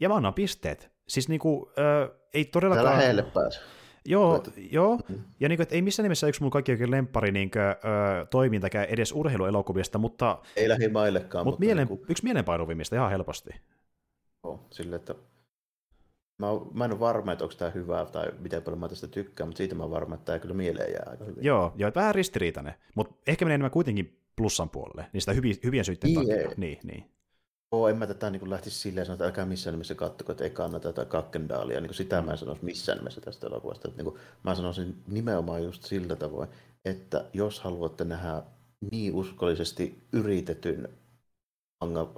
Ja 0.00 0.08
mä 0.08 0.14
annan 0.14 0.34
pisteet. 0.34 0.90
Siis 1.08 1.28
niinku, 1.28 1.72
äh, 1.78 2.18
ei 2.34 2.44
todellakaan... 2.44 2.88
Tää 2.88 2.98
lähelle 2.98 3.22
pääse. 3.22 3.60
Joo, 4.06 4.42
joo. 4.70 4.98
Mm. 5.08 5.18
ja 5.40 5.48
niin 5.48 5.56
kuin, 5.56 5.62
että 5.62 5.74
ei 5.74 5.82
missään 5.82 6.04
nimessä 6.04 6.26
yksi 6.26 6.42
mun 6.42 6.50
kaikki 6.50 6.72
oikein 6.72 6.90
lemppari 6.90 7.32
niin 7.32 7.50
kuin, 7.50 7.62
ö, 7.62 8.26
toimintakään 8.30 8.86
edes 8.86 9.12
urheiluelokuvista, 9.12 9.98
mutta... 9.98 10.38
Ei 10.56 10.68
lähimaillekaan. 10.68 11.46
Mutta, 11.46 11.50
mutta 11.50 11.60
mielen, 11.60 11.86
niin 11.88 11.98
kuin... 11.98 12.10
yksi 12.10 12.24
mielenpainuvimmista 12.24 12.96
ihan 12.96 13.10
helposti. 13.10 13.50
Joo, 14.44 14.66
sille, 14.70 14.96
että 14.96 15.14
Mä, 16.38 16.46
mä 16.74 16.84
en 16.84 16.92
ole 16.92 17.00
varma, 17.00 17.32
että 17.32 17.44
onko 17.44 17.54
tämä 17.58 17.70
hyvä 17.70 18.06
tai 18.12 18.32
miten 18.38 18.62
paljon 18.62 18.80
mä 18.80 18.88
tästä 18.88 19.08
tykkään, 19.08 19.48
mutta 19.48 19.58
siitä 19.58 19.74
mä 19.74 19.82
oon 19.82 19.92
varma, 19.92 20.14
että 20.14 20.24
tämä 20.24 20.38
kyllä 20.38 20.54
mieleen 20.54 20.92
jää 20.92 21.06
aika 21.10 21.24
hyvin. 21.24 21.44
Joo, 21.44 21.72
joo 21.76 21.92
vähän 21.94 22.14
ristiriitainen, 22.14 22.74
mutta 22.94 23.14
ehkä 23.26 23.44
menee 23.44 23.54
enemmän 23.54 23.70
kuitenkin 23.70 24.20
plussan 24.36 24.70
puolelle, 24.70 25.06
niistä 25.12 25.32
hyvi, 25.32 25.60
hyvien 25.64 25.84
syitten 25.84 26.08
niin, 26.08 26.20
takia. 26.20 26.36
Ei. 26.36 26.54
Niin, 26.56 26.78
niin. 26.84 27.04
Oo, 27.72 27.88
en 27.88 27.96
mä 27.96 28.06
tätä 28.06 28.30
niin 28.30 28.50
lähtisi 28.50 28.78
silleen 28.78 29.06
sanoa, 29.06 29.14
että 29.14 29.24
älkää 29.24 29.46
missään 29.46 29.74
nimessä 29.74 29.94
kattoko, 29.94 30.32
että 30.32 30.44
ei 30.44 30.50
kannata 30.50 30.92
tätä 30.92 31.04
kakkendaalia. 31.10 31.80
Niin 31.80 31.94
sitä 31.94 32.22
mä 32.22 32.32
en 32.32 32.38
sanoisi 32.38 32.64
missään 32.64 32.98
nimessä 32.98 33.20
tästä 33.20 33.46
elokuvasta. 33.46 33.88
Että 33.88 34.02
niin 34.02 34.12
kuin, 34.12 34.20
mä 34.44 34.54
sanoisin 34.54 35.02
nimenomaan 35.06 35.62
just 35.62 35.84
sillä 35.84 36.16
tavoin, 36.16 36.48
että 36.84 37.24
jos 37.32 37.60
haluatte 37.60 38.04
nähdä 38.04 38.42
niin 38.92 39.14
uskollisesti 39.14 40.06
yritetyn 40.12 40.88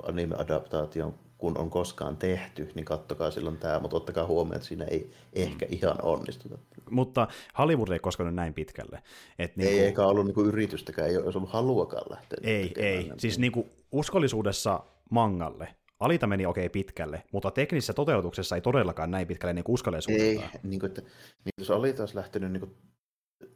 anime-adaptaation 0.03 1.15
kun 1.39 1.59
on 1.59 1.71
koskaan 1.71 2.17
tehty, 2.17 2.73
niin 2.75 2.85
kattokaa 2.85 3.31
silloin 3.31 3.57
tämä, 3.57 3.79
mutta 3.79 3.97
ottakaa 3.97 4.27
huomioon, 4.27 4.57
että 4.57 4.69
siinä 4.69 4.85
ei 4.85 5.13
ehkä 5.33 5.67
mm. 5.67 5.73
ihan 5.73 5.97
onnistuta. 6.03 6.59
Mutta 6.91 7.29
Hollywood 7.59 7.89
ei 7.89 7.99
koskaan 7.99 8.37
näin 8.37 8.55
pitkälle. 8.55 9.03
Et 9.39 9.57
niin 9.57 9.69
ei 9.69 9.75
kuin... 9.75 9.85
eikä 9.85 10.07
ollut 10.07 10.25
niin 10.25 10.35
kuin 10.35 10.47
yritystäkään, 10.47 11.09
ei 11.09 11.17
olisi 11.17 11.39
ollut 11.39 11.51
haluakaan 11.51 12.07
lähteä. 12.11 12.39
Ei, 12.43 12.73
ei. 12.77 13.05
Näin. 13.09 13.21
Siis 13.21 13.39
niin 13.39 13.53
kuin 13.53 13.71
uskollisuudessa 13.93 14.81
mangalle 15.11 15.75
Alita 16.01 16.27
meni 16.27 16.47
okei 16.47 16.67
okay 16.67 16.73
pitkälle, 16.73 17.23
mutta 17.33 17.51
teknisessä 17.51 17.93
toteutuksessa 17.93 18.55
ei 18.55 18.61
todellakaan 18.61 19.11
näin 19.11 19.27
pitkälle 19.27 19.53
niin 19.55 19.65
kuin 19.65 19.79
Ei, 20.09 20.45
niin 20.63 20.81
kuin, 20.81 20.89
että, 20.89 21.01
niin 21.45 21.53
jos 21.59 21.71
Alita 21.71 22.03
olisi 22.03 22.17
lähtenyt 22.17 22.53
niin 22.53 22.61
kuin 22.61 22.77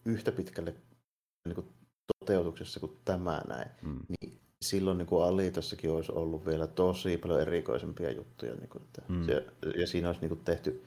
yhtä 0.05 0.33
pitkälle 0.33 0.75
niin 1.49 1.55
kuin 1.55 1.67
toteutuksessa 2.19 2.81
kuin 2.81 2.99
tämä 3.05 3.43
näin, 3.49 3.71
mm. 3.83 4.01
niin 4.09 4.41
silloin 4.63 4.99
niin 4.99 5.07
kuin 5.07 5.25
Alitassakin 5.25 5.91
olisi 5.91 6.13
ollut 6.13 6.47
vielä 6.47 6.67
tosi 6.67 7.17
paljon 7.17 7.41
erikoisempia 7.41 8.11
juttuja. 8.11 8.55
Niin 8.55 8.69
kuin, 8.69 8.83
että 8.83 9.03
mm. 9.09 9.27
se, 9.27 9.47
ja 9.77 9.87
siinä 9.87 10.09
olisi 10.09 10.21
niin 10.21 10.29
kuin 10.29 10.45
tehty 10.45 10.85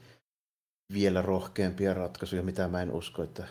vielä 0.93 1.21
rohkeampia 1.21 1.93
ratkaisuja, 1.93 2.43
mitä 2.43 2.67
mä 2.67 2.81
en 2.81 2.91
usko, 2.91 3.23
että 3.23 3.47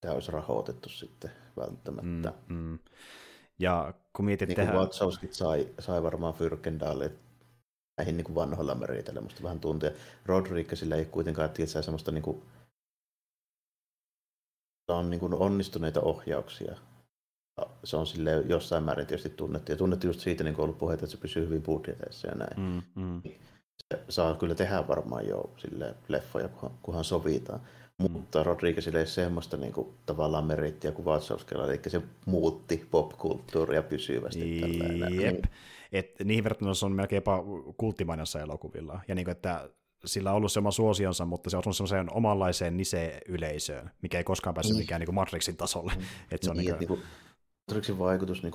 tämä 0.00 0.14
olisi 0.14 0.32
rahoitettu 0.32 0.88
sitten 0.88 1.30
välttämättä. 1.56 2.32
Mm, 2.48 2.56
mm. 2.56 2.78
Ja 3.60 3.94
kun 4.12 4.24
mietit 4.24 4.48
niin 4.48 4.56
tehdä... 4.56 4.72
Watsowskit 4.72 5.32
sai, 5.32 5.68
sai 5.78 6.02
varmaan 6.02 6.34
Fyrkendalle 6.34 7.12
näihin 7.98 8.16
niin 8.16 8.24
kuin 8.24 8.34
vanhoilla 8.34 8.74
meriteillä, 8.74 9.20
musta 9.20 9.42
vähän 9.42 9.60
tuntia. 9.60 9.90
Rodriguezilla 10.26 10.94
ei 10.94 11.04
kuitenkaan 11.04 11.50
tiedä 11.50 11.82
semmoista 11.82 12.12
niin 12.12 12.22
kuin, 12.22 12.42
on 14.88 15.10
niin 15.10 15.20
kuin 15.20 15.34
onnistuneita 15.34 16.00
ohjauksia 16.00 16.76
se 17.84 17.96
on 17.96 18.06
sille 18.06 18.30
jossain 18.48 18.84
määrin 18.84 19.06
tietysti 19.06 19.30
tunnettu. 19.30 19.72
Ja 19.72 19.78
tunnettu 19.78 20.06
just 20.06 20.20
siitä, 20.20 20.44
niin 20.44 20.54
kuin 20.54 20.64
ollut 20.64 20.78
puheita, 20.78 21.04
että 21.04 21.16
se 21.16 21.20
pysyy 21.22 21.46
hyvin 21.46 21.62
budjeteissa 21.62 22.28
ja 22.28 22.34
näin. 22.34 22.60
Mm, 22.60 23.02
mm. 23.02 23.22
Se 23.92 24.04
saa 24.08 24.34
kyllä 24.34 24.54
tehdä 24.54 24.88
varmaan 24.88 25.28
jo 25.28 25.50
sille 25.56 25.94
leffoja, 26.08 26.48
kunhan, 26.48 26.78
kunhan 26.82 27.04
sovitaan. 27.04 27.60
Mm. 28.00 28.12
Mutta 28.12 28.42
Rodriguezille 28.42 29.00
ei 29.00 29.06
semmoista 29.06 29.56
niin 29.56 29.72
kuin, 29.72 29.88
tavallaan 30.06 30.44
merittiä 30.44 30.92
kuin 30.92 31.04
Vatsauskella, 31.04 31.66
eli 31.66 31.80
se 31.88 32.02
muutti 32.26 32.86
popkulttuuria 32.90 33.82
pysyvästi. 33.82 34.60
Jep. 34.60 35.10
Niin. 35.10 35.42
Et 35.92 36.14
niihin 36.24 36.44
verrattuna 36.44 36.74
se 36.74 36.86
on 36.86 36.92
melkein 36.92 37.16
jopa 37.16 37.44
kulttimainen 37.76 38.26
elokuvilla. 38.42 39.00
Ja 39.08 39.14
niin 39.14 39.24
kuin, 39.24 39.32
että 39.32 39.70
sillä 40.04 40.30
on 40.30 40.36
ollut 40.36 40.52
se 40.52 40.58
oma 40.58 40.70
suosionsa, 40.70 41.24
mutta 41.24 41.50
se 41.50 41.56
on 41.56 41.74
semmoiseen 41.74 42.12
omanlaiseen 42.12 42.76
nise-yleisöön, 42.76 43.90
mikä 44.02 44.18
ei 44.18 44.24
koskaan 44.24 44.54
päässyt 44.54 44.76
niin. 44.76 44.82
mikään 44.82 45.00
niin 45.00 45.06
kuin 45.06 45.14
Matrixin 45.14 45.56
tasolle. 45.56 45.92
Mm. 45.96 46.02
Et 46.30 46.42
se 46.42 46.50
on 46.50 46.56
niin, 46.56 46.76
niin 46.78 46.88
kuin, 46.88 47.02
Matrixin 47.68 47.98
vaikutus 47.98 48.42
niin 48.42 48.54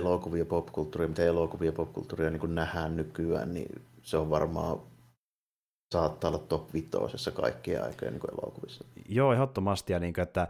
elokuvia 0.00 0.44
popkulttuuria, 0.44 1.08
mitä 1.08 1.24
elokuvia 1.24 1.72
popkulttuuria 1.72 2.30
niin 2.30 2.54
nähdään 2.54 2.96
nykyään, 2.96 3.54
niin 3.54 3.82
se 4.02 4.16
on 4.16 4.30
varmaan 4.30 4.80
saattaa 5.92 6.30
olla 6.30 6.38
top 6.38 6.74
vitosessa 6.74 7.30
kaikkien 7.30 7.84
aikojen 7.84 8.14
niin 8.14 8.42
elokuvissa. 8.42 8.84
Joo, 9.08 9.32
ehdottomasti. 9.32 9.92
Ja 9.92 9.98
niin 9.98 10.14
kuin, 10.14 10.22
että 10.22 10.48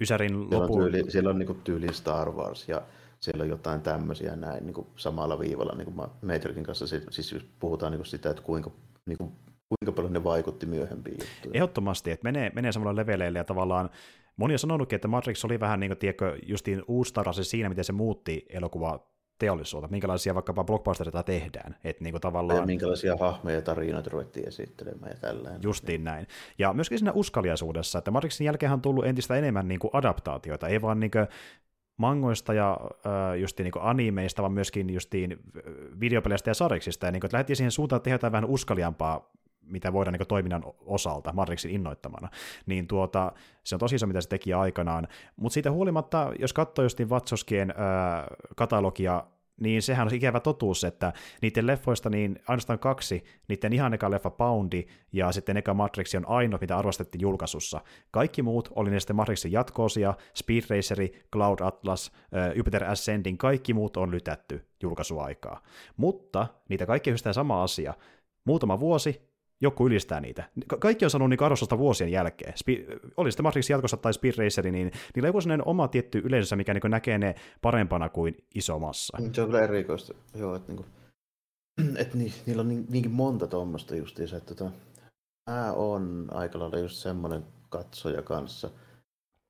Ysärin 0.00 0.40
lopu... 0.40 0.50
Siellä 0.50 0.84
on 0.84 0.90
tyyli, 0.92 1.10
siellä 1.10 1.30
on 1.30 1.38
niin 1.38 1.60
tyyli 1.64 1.94
Star 1.94 2.32
Wars 2.32 2.68
ja 2.68 2.82
siellä 3.20 3.42
on 3.42 3.48
jotain 3.48 3.80
tämmöisiä 3.80 4.36
näin 4.36 4.66
niin 4.66 4.74
kuin 4.74 4.86
samalla 4.96 5.38
viivalla 5.38 5.74
niin 5.76 5.92
kuin 5.92 6.08
Matrixin 6.22 6.64
kanssa. 6.64 6.86
Siis 6.86 7.32
jos 7.32 7.46
puhutaan 7.58 7.92
niin 7.92 7.98
kuin 7.98 8.06
sitä, 8.06 8.30
että 8.30 8.42
kuinka, 8.42 8.70
niin 9.06 9.18
kuin, 9.18 9.32
kuinka 9.68 9.92
paljon 9.96 10.12
ne 10.12 10.24
vaikutti 10.24 10.66
myöhempiin 10.66 11.16
juttuihin. 11.20 11.56
Ehdottomasti, 11.56 12.10
että 12.10 12.24
menee, 12.24 12.50
menee 12.54 12.72
samalla 12.72 12.96
leveleille 12.96 13.38
ja 13.38 13.44
tavallaan 13.44 13.90
Moni 14.36 14.54
on 14.54 14.58
sanonutkin, 14.58 14.96
että 14.96 15.08
Matrix 15.08 15.44
oli 15.44 15.60
vähän 15.60 15.80
niin 15.80 15.90
kuin, 15.90 15.98
tiedätkö, 15.98 16.38
justiin 16.46 16.82
uustarasi 16.88 17.44
siinä, 17.44 17.68
miten 17.68 17.84
se 17.84 17.92
muutti 17.92 18.46
elokuva 18.48 19.13
teollisuutta, 19.44 19.88
minkälaisia 19.88 20.34
vaikkapa 20.34 20.64
blockbustereita 20.64 21.22
tehdään. 21.22 21.76
Että 21.84 22.04
niin 22.04 22.20
tavallaan... 22.20 22.60
Ja 22.60 22.66
minkälaisia 22.66 23.16
hahmoja 23.20 23.56
ja 23.56 23.62
tarinoita 23.62 24.10
ruvettiin 24.10 24.48
esittelemään 24.48 25.10
ja 25.10 25.16
tällainen. 25.20 25.62
Justiin 25.62 26.04
näin. 26.04 26.26
Ja 26.58 26.72
myöskin 26.72 26.98
siinä 26.98 27.12
uskaliaisuudessa, 27.12 27.98
että 27.98 28.10
Matrixin 28.10 28.44
jälkeen 28.44 28.72
on 28.72 28.80
tullut 28.80 29.06
entistä 29.06 29.36
enemmän 29.36 29.68
niin 29.68 29.80
kuin 29.80 29.90
adaptaatioita, 29.92 30.68
ei 30.68 30.82
vaan 30.82 31.00
niin 31.00 31.10
kuin 31.10 31.26
mangoista 31.96 32.54
ja 32.54 32.80
äh, 32.82 33.40
justiin 33.40 33.64
niin 33.64 33.82
animeista, 33.82 34.42
vaan 34.42 34.52
myöskin 34.52 34.90
justiin 34.94 35.38
videopeleistä 36.00 36.50
ja 36.50 36.54
sariksista, 36.54 37.06
ja 37.06 37.12
niin 37.12 37.20
kuin, 37.20 37.28
että 37.28 37.34
lähdettiin 37.34 37.56
siihen 37.56 37.70
suuntaan, 37.70 37.96
että 37.96 38.10
tehdään 38.10 38.32
vähän 38.32 38.50
uskaliampaa 38.50 39.34
mitä 39.66 39.92
voidaan 39.92 40.12
niin 40.12 40.28
toiminnan 40.28 40.62
osalta 40.80 41.32
Matrixin 41.32 41.70
innoittamana, 41.70 42.28
niin 42.66 42.86
tuota, 42.86 43.32
se 43.64 43.74
on 43.74 43.78
tosi 43.78 43.96
iso, 43.96 44.06
mitä 44.06 44.20
se 44.20 44.28
teki 44.28 44.52
aikanaan. 44.52 45.08
Mutta 45.36 45.54
siitä 45.54 45.70
huolimatta, 45.70 46.32
jos 46.38 46.52
katsoo 46.52 46.82
just 46.82 46.98
niin 46.98 47.10
Vatsoskien 47.10 47.70
äh, 47.70 47.76
katalogia, 48.56 49.24
niin 49.60 49.82
sehän 49.82 50.08
on 50.08 50.14
ikävä 50.14 50.40
totuus, 50.40 50.84
että 50.84 51.12
niiden 51.42 51.66
leffoista 51.66 52.10
niin 52.10 52.38
ainoastaan 52.48 52.78
kaksi, 52.78 53.24
niiden 53.48 53.72
ihan 53.72 53.94
eka 53.94 54.10
leffa 54.10 54.30
Poundi 54.30 54.86
ja 55.12 55.32
sitten 55.32 55.56
eka 55.56 55.74
Matrix 55.74 56.14
on 56.14 56.28
ainoa, 56.28 56.58
mitä 56.60 56.78
arvostettiin 56.78 57.22
julkaisussa. 57.22 57.80
Kaikki 58.10 58.42
muut 58.42 58.68
oli 58.76 58.90
ne 58.90 59.00
sitten 59.00 59.16
Matrixin 59.16 59.52
jatkoosia, 59.52 60.14
Speed 60.34 60.62
Raceri, 60.70 61.12
Cloud 61.32 61.58
Atlas, 61.60 62.12
Jupiter 62.54 62.84
Ascending, 62.84 63.38
kaikki 63.38 63.74
muut 63.74 63.96
on 63.96 64.10
lytätty 64.10 64.66
julkaisuaikaa. 64.82 65.62
Mutta 65.96 66.46
niitä 66.68 66.86
kaikki 66.86 67.10
on 67.10 67.34
sama 67.34 67.62
asia. 67.62 67.94
Muutama 68.44 68.80
vuosi, 68.80 69.33
joku 69.64 69.86
ylistää 69.86 70.20
niitä. 70.20 70.44
Ka- 70.66 70.76
kaikki 70.76 71.04
on 71.04 71.10
sanonut 71.10 71.30
niin 71.30 71.42
arvostusta 71.42 71.78
vuosien 71.78 72.10
jälkeen. 72.10 72.52
Spi- 72.56 72.86
oli 73.16 73.32
sitten 73.32 73.44
Matrix 73.44 73.70
jatkossa 73.70 73.96
tai 73.96 74.14
Speed 74.14 74.34
Raceri, 74.38 74.70
niin 74.70 74.92
niillä 75.14 75.28
joku 75.28 75.38
oma 75.64 75.88
tietty 75.88 76.22
yleisössä, 76.24 76.56
mikä 76.56 76.74
niin 76.74 76.90
näkee 76.90 77.18
ne 77.18 77.34
parempana 77.62 78.08
kuin 78.08 78.36
iso 78.54 78.78
massa. 78.78 79.18
Se 79.32 79.42
on 79.42 79.46
kyllä 79.46 79.62
erikoista, 79.62 80.14
joo, 80.34 80.54
että, 80.54 80.72
niin 80.72 80.76
kuin, 80.76 80.86
että 82.02 82.18
ni, 82.18 82.32
niillä 82.46 82.60
on 82.60 82.68
niin, 82.68 82.86
niinkin 82.90 83.12
monta 83.12 83.46
tuommoista 83.46 83.96
justiinsa, 83.96 84.36
että 84.36 84.54
tota, 84.54 84.70
mä 85.50 85.72
on 85.72 86.28
aika 86.30 86.58
lailla 86.58 86.78
just 86.78 86.96
semmoinen 86.96 87.44
katsoja 87.68 88.22
kanssa, 88.22 88.70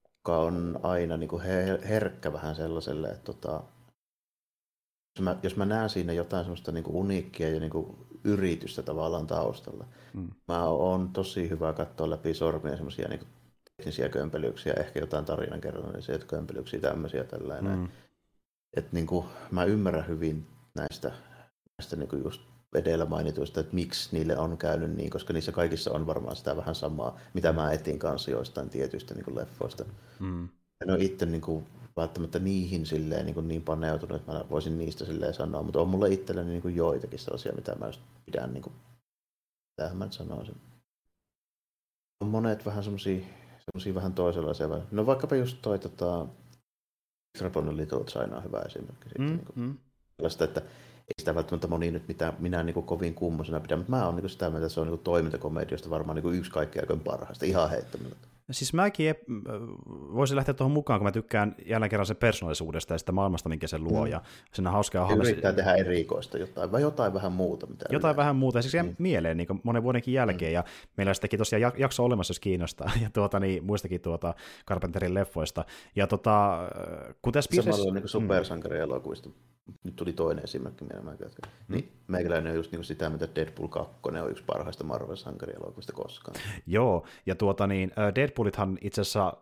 joka 0.05 0.39
on 0.39 0.81
aina 0.83 1.17
niin 1.17 1.29
kuin 1.29 1.43
her- 1.43 1.87
herkkä 1.87 2.33
vähän 2.33 2.57
sellaiselle, 2.57 3.09
että 3.09 3.25
tota, 3.25 3.62
jos 5.19 5.25
mä, 5.25 5.37
jos 5.43 5.57
mä 5.57 5.65
näen 5.65 5.91
siinä 5.91 6.12
jotain 6.12 6.45
semmoista 6.45 6.73
niin 6.73 6.85
kuin 6.85 6.97
uniikkia 6.97 7.51
ja 7.51 7.61
niin 7.61 7.71
kuin 7.71 7.97
yritystä 8.25 8.83
tavallaan 8.83 9.27
taustalla. 9.27 9.87
Mm. 10.14 10.31
Mä 10.49 10.64
oon 10.64 11.09
tosi 11.09 11.51
hyvä 11.51 11.72
katsoa 11.72 12.11
läpi 12.11 12.35
sormia 12.35 12.77
semmoisia 12.77 13.09
niin 13.09 13.20
teknisiä 13.77 14.09
kömpelyyksiä, 14.09 14.75
ehkä 14.77 15.01
jotain 15.01 15.25
tarinankerronnallisia 15.25 16.18
kömpelyyksiä, 16.18 16.81
tämmöisiä 16.81 17.25
tällainen. 17.25 17.79
Mm. 17.79 17.89
Et 18.77 18.93
niin 18.93 19.07
kuin, 19.07 19.27
mä 19.51 19.64
ymmärrän 19.64 20.09
hyvin 20.09 20.47
näistä, 20.75 21.12
näistä 21.79 21.97
niin 21.97 22.09
kuin 22.09 22.25
just 22.25 22.41
edellä 22.75 23.05
mainituista, 23.05 23.61
että 23.61 23.75
miksi 23.75 24.09
niille 24.12 24.39
on 24.39 24.59
käynyt 24.59 24.97
niin, 24.97 25.11
koska 25.11 25.33
niissä 25.33 25.53
kaikissa 25.53 25.93
on 25.93 26.07
varmaan 26.07 26.37
sitä 26.37 26.57
vähän 26.57 26.75
samaa, 26.75 27.18
mitä 27.35 27.53
mä 27.53 27.72
etin 27.72 27.99
kanssa 27.99 28.31
joistain 28.31 28.70
tietyistä 28.70 29.14
niin 29.14 29.25
kuin 29.25 29.37
leffoista. 29.37 29.85
Mm. 30.20 30.49
En 30.83 30.91
ole 30.91 31.05
itse 31.05 31.27
niin 31.27 31.41
kuin, 31.41 31.66
välttämättä 31.97 32.39
niihin 32.39 32.87
silleen, 32.87 33.27
niin, 33.27 33.35
kuin 33.35 33.49
niin 33.49 33.63
paneutunut, 33.63 34.17
että 34.17 34.33
mä 34.33 34.45
voisin 34.51 34.79
niistä 34.79 35.05
silleen 35.05 35.35
sanoa, 35.35 35.63
mutta 35.63 35.81
on 35.81 35.89
mulle 35.89 36.09
itselleni 36.13 36.51
niin 36.51 36.63
kuin 36.63 36.77
joitakin 36.77 37.19
sellaisia, 37.19 37.53
mitä 37.53 37.75
mä 37.75 37.87
just 37.87 38.01
pidän, 38.27 38.53
niin 38.53 38.63
kuin, 38.63 38.75
mitähän 39.71 39.97
mä 39.97 40.11
sanoisin. 40.11 40.57
On 42.21 42.29
monet 42.29 42.67
vähän 42.67 42.85
semmosia, 42.85 43.27
semmosia 43.65 43.95
vähän 43.95 44.13
toisenlaisia. 44.13 44.69
No 44.91 45.07
vaikkapa 45.07 45.37
just 45.37 45.59
toi 45.63 45.79
tota, 45.79 46.27
Extrapolon 47.35 47.77
Little 47.77 48.05
China 48.05 48.37
on 48.37 48.45
hyvä 48.45 48.61
esimerkki. 48.61 49.09
Mm, 49.19 49.27
niin 49.27 49.45
kuin, 49.45 49.59
mm. 49.67 49.79
Sellaista, 50.17 50.45
että 50.45 50.61
ei 50.61 51.15
sitä 51.19 51.35
välttämättä 51.35 51.67
moni 51.67 51.91
nyt 51.91 52.09
mitään, 52.09 52.37
minä 52.39 52.63
niin 52.63 52.75
kuin 52.75 52.87
kovin 52.87 53.15
kummosena 53.15 53.61
pidä, 53.61 53.77
mutta 53.77 53.91
mä 53.91 54.07
oon 54.07 54.17
niin 54.17 54.31
sitä 54.31 54.51
mieltä, 54.51 54.67
että 54.67 54.75
se 54.75 54.81
on 54.81 54.87
niin 54.87 54.99
toimintakomediosta 54.99 55.91
varmaan 55.91 56.17
niin 56.17 56.35
yksi 56.35 56.51
kaikkein 56.51 56.83
aikojen 56.83 57.01
parhaista, 57.01 57.47
ihan 57.47 57.71
heittämällä. 57.71 58.17
Siis 58.51 58.75
mäkin 58.75 59.11
ep- 59.11 59.25
voisin 60.15 60.37
lähteä 60.37 60.55
tuohon 60.55 60.73
mukaan, 60.73 61.01
kun 61.01 61.07
mä 61.07 61.13
tykkään 61.13 61.57
jälleen 61.67 61.91
kerran 61.91 62.07
sen 62.07 62.17
persoonallisuudesta 62.17 62.95
ja 62.95 62.99
sitä 62.99 63.13
maailmasta, 63.13 63.49
minkä 63.49 63.67
se 63.67 63.79
luo. 63.79 64.05
Mm. 64.05 64.11
Ja 64.11 64.23
on 64.59 64.67
hauskaa 64.67 65.07
hahmo. 65.07 65.23
Yrittää 65.23 65.53
tehdä 65.53 65.75
erikoista 65.75 66.39
jotain, 66.39 66.73
vai 66.73 66.83
jotain 66.83 67.15
vähän 67.15 67.33
muuta. 67.33 67.67
Mitä 67.67 67.85
jotain 67.85 68.01
yleensä. 68.01 68.17
vähän 68.17 68.37
muuta, 68.37 68.59
ja 68.59 68.63
siis 68.63 68.85
mm. 68.85 68.97
mieleen 68.99 69.37
niin 69.37 69.49
monen 69.63 69.83
vuodenkin 69.83 70.15
jälkeen. 70.15 70.51
Mm. 70.51 70.55
Ja 70.55 70.65
meillä 70.97 71.11
on 71.11 71.15
sitäkin 71.15 71.39
tosiaan 71.39 71.73
jakso 71.79 72.05
olemassa, 72.05 72.31
jos 72.31 72.41
kiinnostaa, 72.41 72.91
ja 73.03 73.11
tuota, 73.11 73.41
niin, 73.41 73.65
muistakin 73.65 74.01
tuota 74.01 74.35
Carpenterin 74.69 75.15
leffoista. 75.15 75.65
Ja 75.97 76.07
tota, 76.07 76.59
kuten 77.23 77.43
Spears... 77.43 77.65
Samalla 77.65 77.95
niin 77.95 78.09
supersankarielokuvista. 78.09 79.29
Mm 79.29 79.35
nyt 79.85 79.97
tuli 79.97 80.13
toinen 80.13 80.45
esimerkki 80.45 80.85
mieleen, 80.85 81.19
mm. 81.19 81.75
niin 81.75 81.93
meikäläinen 82.09 82.51
on 82.51 82.57
just 82.57 82.73
niin 82.73 82.85
sitä, 82.85 83.11
mitä 83.11 83.29
Deadpool 83.35 83.69
2 83.69 83.95
on 84.03 84.31
yksi 84.31 84.45
parhaista 84.47 84.85
Marvel-sankarielokuvista 84.85 85.93
koskaan. 85.93 86.37
Joo, 86.67 87.07
ja 87.27 87.35
tuota 87.35 87.67
niin, 87.67 87.93
Deadpoolithan 88.35 88.78
itse 88.80 89.01
asiassa, 89.01 89.32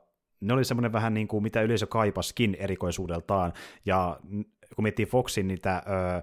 ne 0.40 0.54
oli 0.54 0.64
semmoinen 0.64 0.92
vähän 0.92 1.14
niin 1.14 1.28
kuin, 1.28 1.42
mitä 1.42 1.62
yleisö 1.62 1.86
kaipaskin 1.86 2.56
erikoisuudeltaan, 2.58 3.52
ja 3.86 4.20
kun 4.76 4.82
miettii 4.82 5.06
Foxin 5.06 5.48
niitä 5.48 5.82
ö, 5.86 6.22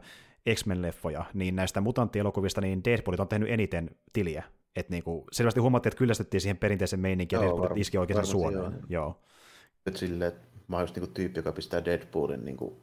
X-Men-leffoja, 0.55 1.25
niin 1.33 1.55
näistä 1.55 1.81
mutantielokuvista, 1.81 2.61
niin 2.61 2.83
Deadpoolit 2.83 3.19
on 3.19 3.27
tehnyt 3.27 3.49
eniten 3.49 3.89
tiliä. 4.13 4.43
Että 4.75 4.91
niinku, 4.91 5.27
selvästi 5.31 5.59
huomattiin, 5.59 5.91
että 5.91 5.97
kyllästettiin 5.97 6.41
siihen 6.41 6.57
perinteiseen 6.57 6.99
meininkiin, 6.99 7.41
ja 7.41 7.47
Deadpoolit 7.47 7.77
iski 7.77 7.97
oikein 7.97 8.25
suoneen. 8.25 8.63
Joo. 8.63 8.81
joo. 8.89 9.21
Nyt 9.85 9.97
silleen, 9.97 10.27
että 10.27 10.47
mä 10.67 10.75
oon 10.75 10.83
just 10.83 10.95
niinku 10.95 11.13
tyyppi, 11.13 11.39
joka 11.39 11.51
pistää 11.51 11.85
Deadpoolin 11.85 12.45
niinku 12.45 12.81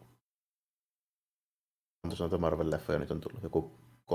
tuossa 2.02 2.28
noita 2.28 2.38
Marvel-leffoja 2.38 2.98
nyt 2.98 3.10
on 3.10 3.20
tullut 3.20 3.42
joku 3.42 3.70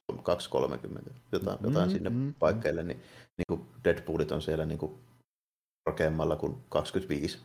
2-30, 0.09 1.13
jotain, 1.32 1.57
mm, 1.59 1.65
jotain 1.67 1.89
sinne 1.89 2.09
mm, 2.09 2.34
paikkeille, 2.39 2.84
niin, 2.84 3.01
niin 3.38 3.45
kuin 3.47 3.61
Deadpoolit 3.84 4.32
on 4.32 4.41
siellä 4.41 4.65
niin 4.65 4.78
kuin 4.78 4.91
korkeammalla 5.84 6.36
kuin 6.36 6.58
25 6.70 7.40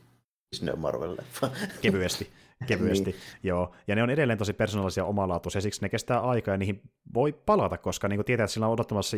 sinne 0.52 0.72
on 0.72 0.78
Marvel-leffa. 0.78 1.48
Kevyesti, 1.82 2.30
kevyesti, 2.66 3.10
niin. 3.10 3.20
joo. 3.42 3.74
Ja 3.88 3.94
ne 3.94 4.02
on 4.02 4.10
edelleen 4.10 4.38
tosi 4.38 4.52
persoonallisia 4.52 5.04
omalaatuisia, 5.04 5.60
siksi 5.60 5.82
ne 5.82 5.88
kestää 5.88 6.20
aikaa 6.20 6.54
ja 6.54 6.58
niihin 6.58 6.82
voi 7.14 7.32
palata, 7.32 7.78
koska 7.78 8.08
niin 8.08 8.16
kuin 8.16 8.26
tietää, 8.26 8.44
että 8.44 8.54
sillä 8.54 8.66
on 8.66 8.72
odottamassa 8.72 9.16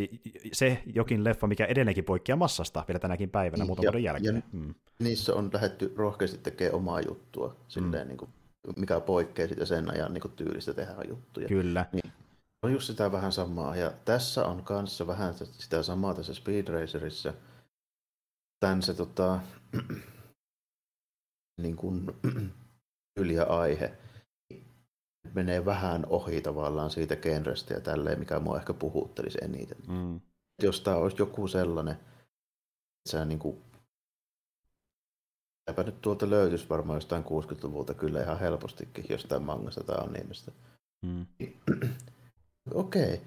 se 0.53 0.83
jokin 0.95 1.25
leffa, 1.25 1.47
mikä 1.47 1.65
edelleenkin 1.65 2.05
poikkeaa 2.05 2.37
massasta 2.37 2.85
vielä 2.89 2.99
tänäkin 2.99 3.31
päivänä 3.31 3.65
muutaman 3.65 3.87
vuoden 3.87 4.03
jälkeen. 4.03 4.35
Ja 4.35 4.43
mm. 4.53 4.75
Niissä 4.99 5.35
on 5.35 5.51
lähdetty 5.53 5.93
rohkeasti 5.97 6.39
tekemään 6.39 6.75
omaa 6.75 7.01
juttua, 7.01 7.57
silleen 7.69 8.05
mm. 8.05 8.09
niin 8.09 8.19
kuin 8.19 8.31
mikä 8.77 9.01
poikkeaa 9.01 9.49
sitten 9.49 9.67
sen 9.67 9.91
ajan 9.91 10.15
niin 10.15 10.33
tyylistä 10.37 10.75
tehdä 10.75 10.95
juttuja. 11.09 11.49
Kyllä. 11.49 11.87
Niin, 11.93 12.13
on 12.63 12.73
just 12.73 12.87
sitä 12.87 13.13
vähän 13.13 13.33
samaa. 13.33 13.77
Ja 13.77 13.93
tässä 14.05 14.47
on 14.47 14.65
kanssa 14.65 15.07
vähän 15.07 15.35
sitä 15.53 15.83
samaa 15.83 16.15
tässä 16.15 16.35
Speed 16.35 16.69
Racerissa. 16.69 17.35
Tän 18.61 18.83
se 18.83 18.95
tota, 18.95 19.41
niin 21.63 21.77
kuin, 21.77 22.07
ja 23.37 23.45
aihe 23.45 23.99
menee 25.35 25.65
vähän 25.65 26.07
ohi 26.07 26.41
tavallaan 26.41 26.91
siitä 26.91 27.17
genrestä 27.17 27.75
ja 27.75 27.81
tälleen, 27.81 28.19
mikä 28.19 28.39
mua 28.41 28.57
ehkä 28.57 28.75
puhuttelisi 28.75 29.39
eniten. 29.43 29.79
Mm. 29.89 30.21
Jos 30.63 30.81
tämä 30.81 30.97
olisi 30.97 31.17
joku 31.19 31.49
sellainen, 31.49 31.95
että 31.95 33.11
sä 33.11 33.25
niin 33.25 33.39
kuin 33.39 33.63
Eipä 35.69 35.83
nyt 35.83 36.01
tuolta 36.01 36.31
löytyisi 36.31 36.69
varmaan 36.69 36.97
jostain 36.97 37.25
60-luvulta 37.25 37.95
kyllä 37.95 38.23
ihan 38.23 38.39
helpostikin 38.39 39.05
jostain 39.09 39.43
mangasta 39.43 39.85
tai 39.85 39.97
animesta. 40.05 40.53
Mm. 41.03 41.27
Okei. 42.75 43.15
Okay. 43.15 43.19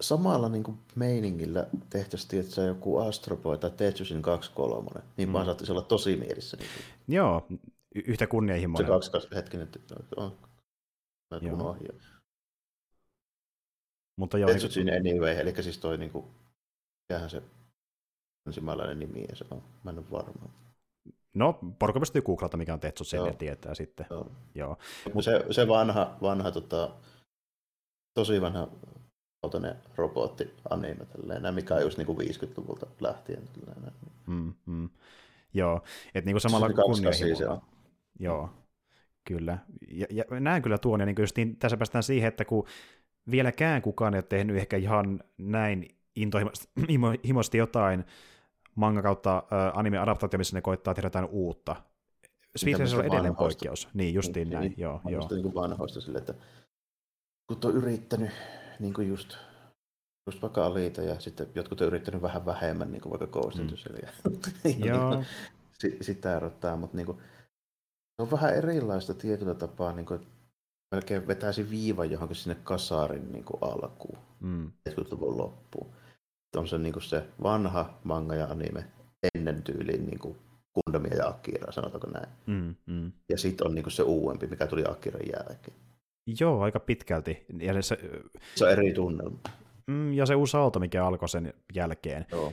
Samalla 0.00 0.48
niin 0.48 0.62
kuin 0.62 0.78
meiningillä 0.94 1.66
tehtäisiin 1.90 2.44
että 2.44 2.60
joku 2.60 2.98
Astro 2.98 3.36
Boy 3.36 3.58
tai 3.58 3.70
Tetsusin 3.70 4.22
2.3, 4.94 5.02
niin 5.16 5.28
mm. 5.28 5.32
vaan 5.32 5.44
saattaisi 5.44 5.72
olla 5.72 5.82
tosi 5.82 6.16
mielissä. 6.16 6.56
Niin 6.56 6.68
Joo, 7.08 7.46
y- 7.94 8.02
yhtä 8.06 8.26
kunnianhimoinen. 8.26 8.86
Se 8.86 8.92
kaksi, 8.92 9.10
kaksi 9.10 9.28
hetkinen, 9.34 9.68
on. 10.16 10.38
Mä 11.30 11.38
joo. 11.42 11.70
ohi. 11.70 11.88
Mutta 14.16 14.38
joo, 14.38 14.50
Tetsusin 14.50 14.86
niin... 14.86 15.00
anyway, 15.00 15.32
eli 15.32 15.62
siis 15.62 15.78
toi 15.78 15.98
niin 15.98 16.10
kuin, 16.10 16.24
mikähän 17.08 17.30
se 17.30 17.42
ensimmäinen 18.46 18.98
nimi 18.98 19.26
se 19.34 19.44
on, 19.50 19.62
mä 19.84 19.90
en 19.90 19.98
ole 19.98 20.10
varma. 20.10 20.48
No, 21.34 21.58
porukka 21.78 22.00
pystyy 22.00 22.22
googlata, 22.22 22.56
mikä 22.56 22.72
on 22.72 22.80
Tetsut, 22.80 23.08
sen 23.08 23.26
ja 23.26 23.32
tietää 23.32 23.74
sitten. 23.74 24.06
Joo. 24.10 24.30
Joo. 24.54 24.78
Mut... 25.14 25.24
Se, 25.24 25.44
se 25.50 25.68
vanha, 25.68 26.16
vanha 26.22 26.52
tota, 26.52 26.90
tosi 28.14 28.40
vanha 28.40 28.68
robotti 29.96 30.54
anime, 30.70 31.06
tälleen, 31.06 31.54
mikä 31.54 31.74
on 31.74 31.82
just 31.82 31.98
niinku 31.98 32.16
50-luvulta 32.20 32.86
lähtien. 33.00 33.42
Tälleen. 33.66 33.92
Mm, 34.26 34.52
mm. 34.66 34.88
Joo, 35.54 35.82
että 36.14 36.26
niinku 36.26 36.40
samalla 36.40 36.68
kunnianhimolla. 36.68 37.62
Joo, 38.18 38.50
kyllä. 39.24 39.58
Ja, 39.88 40.06
ja 40.10 40.24
näen 40.40 40.62
kyllä 40.62 40.78
tuon, 40.78 41.00
ja 41.00 41.06
niin 41.06 41.16
niin, 41.36 41.56
tässä 41.56 41.76
päästään 41.76 42.02
siihen, 42.02 42.28
että 42.28 42.44
kun 42.44 42.66
vieläkään 43.30 43.82
kukaan 43.82 44.14
ei 44.14 44.18
ole 44.18 44.22
tehnyt 44.28 44.56
ehkä 44.56 44.76
ihan 44.76 45.20
näin 45.38 45.96
intohimoisesti 46.16 47.58
jotain 47.64 48.04
manga 48.74 49.02
kautta 49.02 49.36
äh, 49.36 49.78
anime-adaptaatio, 49.78 50.38
missä 50.38 50.56
ne 50.56 50.60
koittaa 50.60 50.94
tehdä 50.94 51.06
jotain 51.06 51.28
uutta. 51.30 51.76
Speed 52.56 52.74
on 52.74 52.80
edelleen 52.80 53.10
vanhoista. 53.12 53.38
poikkeus. 53.38 53.88
Niin, 53.94 54.14
justiin 54.14 54.48
niin, 54.48 54.54
näin. 54.54 54.68
Niin, 54.70 54.80
joo, 54.80 55.00
joo. 55.08 55.28
Niin 55.30 55.42
kuin 55.42 55.54
vanhoista 55.54 56.00
sille, 56.00 56.18
että 56.18 56.34
kun 57.46 57.58
on 57.64 57.76
yrittänyt 57.76 58.30
niin 58.78 58.94
kuin 58.94 59.08
just, 59.08 59.36
just 60.26 60.42
vaikka 60.42 60.66
Alita 60.66 61.02
ja 61.02 61.20
sitten 61.20 61.48
jotkut 61.54 61.80
on 61.80 61.86
yrittänyt 61.86 62.22
vähän 62.22 62.46
vähemmän, 62.46 62.92
niin 62.92 63.02
kuin 63.02 63.10
vaikka 63.10 63.40
Ghost 63.40 63.58
mm. 63.58 63.68
ja, 64.02 64.08
Joo. 64.86 65.10
Niin 65.10 65.26
kuin, 65.80 66.04
sitä 66.04 66.36
erottaa, 66.36 66.76
mutta 66.76 66.96
niin 66.96 67.06
kuin, 67.06 67.18
se 68.16 68.22
on 68.22 68.30
vähän 68.30 68.54
erilaista 68.54 69.14
tietyllä 69.14 69.54
tapaa, 69.54 69.92
niin 69.92 70.06
kuin, 70.06 70.26
melkein 70.94 71.26
vetäisi 71.26 71.70
viivan 71.70 72.10
johonkin 72.10 72.36
sinne 72.36 72.56
kasarin 72.64 73.32
niin 73.32 73.44
kuin 73.44 73.58
alkuun, 73.62 74.18
mm. 74.40 74.72
70-luvun 74.88 75.38
loppuun 75.38 75.92
on 76.56 76.68
se, 76.68 76.78
niin 76.78 76.92
kuin 76.92 77.02
se 77.02 77.26
vanha 77.42 77.98
manga 78.04 78.34
ja 78.34 78.46
anime 78.46 78.84
ennen 79.34 79.62
tyyliin 79.62 80.06
niin 80.06 80.18
kuin 80.18 80.36
Gundamia 80.74 81.16
ja 81.16 81.28
Akira, 81.28 81.72
sanotaanko 81.72 82.10
näin. 82.10 82.28
Mm, 82.46 82.74
mm. 82.86 83.12
Ja 83.28 83.38
sitten 83.38 83.66
on 83.66 83.74
niin 83.74 83.82
kuin 83.82 83.92
se 83.92 84.02
uudempi, 84.02 84.46
mikä 84.46 84.66
tuli 84.66 84.84
Akiran 84.88 85.22
jälkeen. 85.32 85.76
Joo, 86.40 86.62
aika 86.62 86.80
pitkälti. 86.80 87.46
Ja 87.60 87.82
se, 87.82 87.98
se 88.54 88.64
on 88.64 88.70
eri 88.70 88.92
tunnelma. 88.92 89.38
Mm, 89.86 90.12
ja 90.12 90.26
se 90.26 90.34
uusi 90.34 90.56
auto, 90.56 90.80
mikä 90.80 91.06
alkoi 91.06 91.28
sen 91.28 91.54
jälkeen. 91.74 92.26
Joo. 92.32 92.52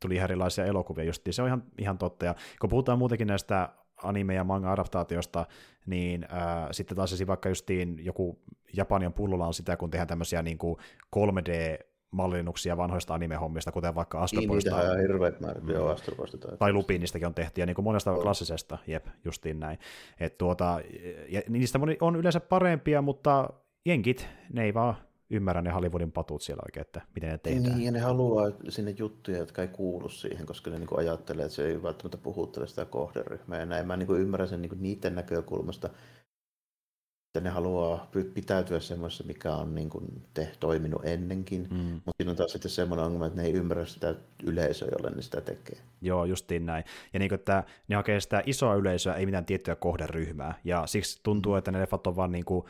Tuli 0.00 0.14
ihan 0.14 0.24
erilaisia 0.24 0.64
elokuvia 0.64 1.04
justiin, 1.04 1.34
se 1.34 1.42
on 1.42 1.48
ihan, 1.48 1.62
ihan 1.78 1.98
totta. 1.98 2.26
Ja 2.26 2.34
kun 2.60 2.70
puhutaan 2.70 2.98
muutenkin 2.98 3.26
näistä 3.26 3.68
anime- 4.02 4.34
ja 4.34 4.44
manga-adaptaatiosta, 4.44 5.46
niin 5.86 6.24
äh, 6.24 6.68
sitten 6.70 6.96
taas 6.96 7.26
vaikka 7.26 7.48
justiin 7.48 8.04
joku 8.04 8.38
Japanian 8.76 9.12
pullolla 9.12 9.46
on 9.46 9.54
sitä, 9.54 9.76
kun 9.76 9.90
tehdään 9.90 10.08
tämmöisiä 10.08 10.42
niin 10.42 10.58
kuin 10.58 10.76
3D 11.16 11.78
mallinnuksia 12.12 12.76
vanhoista 12.76 13.14
anime-hommista, 13.14 13.72
kuten 13.72 13.94
vaikka 13.94 14.20
Astropoista. 14.20 14.76
Niin, 14.76 15.00
hirveät 15.00 15.40
määrät, 15.40 15.68
joo, 15.68 15.88
Astropoista. 15.88 16.38
Tai, 16.38 16.56
tai 16.56 16.72
Lupinistakin 16.72 17.26
on 17.26 17.34
tehty, 17.34 17.60
ja 17.60 17.66
niin 17.66 17.74
kuin 17.74 17.84
monesta 17.84 18.12
oh. 18.12 18.22
klassisesta, 18.22 18.78
jep, 18.86 19.06
justiin 19.24 19.60
näin. 19.60 19.78
Et 20.20 20.38
tuota, 20.38 20.80
ja 21.28 21.42
niistä 21.48 21.78
on 22.00 22.16
yleensä 22.16 22.40
parempia, 22.40 23.02
mutta 23.02 23.50
jenkit, 23.86 24.28
ne 24.52 24.64
ei 24.64 24.74
vaan 24.74 24.94
ymmärrä 25.30 25.62
ne 25.62 25.70
Hollywoodin 25.70 26.12
patut 26.12 26.42
siellä 26.42 26.62
oikein, 26.66 26.86
että 26.86 27.00
miten 27.14 27.30
ne 27.30 27.38
tehdään. 27.38 27.76
Niin, 27.76 27.84
ja 27.84 27.92
ne 27.92 27.98
haluaa 27.98 28.50
sinne 28.68 28.94
juttuja, 28.98 29.38
jotka 29.38 29.62
ei 29.62 29.68
kuulu 29.68 30.08
siihen, 30.08 30.46
koska 30.46 30.70
ne 30.70 30.78
niin 30.78 30.88
ajattelee, 30.96 31.44
että 31.44 31.54
se 31.54 31.66
ei 31.66 31.82
välttämättä 31.82 32.18
puhuttele 32.18 32.66
sitä 32.66 32.84
kohderyhmää. 32.84 33.58
Ja 33.58 33.66
näin 33.66 33.86
mä 33.86 33.96
niin 33.96 34.16
ymmärrän 34.16 34.48
sen 34.48 34.62
niin 34.62 34.72
niiden 34.80 35.14
näkökulmasta, 35.14 35.90
että 37.32 37.48
ne 37.48 37.50
haluaa 37.50 38.10
pitäytyä 38.34 38.80
semmoisessa, 38.80 39.24
mikä 39.24 39.54
on 39.54 39.74
niin 39.74 39.90
kuin 39.90 40.22
te, 40.34 40.52
toiminut 40.60 41.04
ennenkin, 41.04 41.68
mm. 41.70 41.76
mutta 41.76 42.12
siinä 42.16 42.30
on 42.30 42.36
taas 42.36 42.52
sitten 42.52 42.70
semmoinen 42.70 43.06
ongelma, 43.06 43.26
että 43.26 43.40
ne 43.40 43.46
ei 43.46 43.52
ymmärrä 43.52 43.86
sitä 43.86 44.14
yleisöä, 44.42 44.88
jolle 44.92 45.16
ne 45.16 45.22
sitä 45.22 45.40
tekee. 45.40 45.78
Joo, 46.00 46.24
justiin 46.24 46.66
näin. 46.66 46.84
Ja 47.12 47.18
niin 47.18 47.28
kuin, 47.28 47.38
että 47.38 47.64
ne 47.88 47.96
hakee 47.96 48.20
sitä 48.20 48.42
isoa 48.46 48.74
yleisöä, 48.74 49.14
ei 49.14 49.26
mitään 49.26 49.44
tiettyä 49.44 49.74
kohderyhmää, 49.74 50.54
ja 50.64 50.86
siksi 50.86 51.20
tuntuu, 51.22 51.54
että 51.54 51.72
ne 51.72 51.80
leffat 51.80 52.06
on 52.06 52.16
vaan 52.16 52.32
niin 52.32 52.44
kuin, 52.44 52.64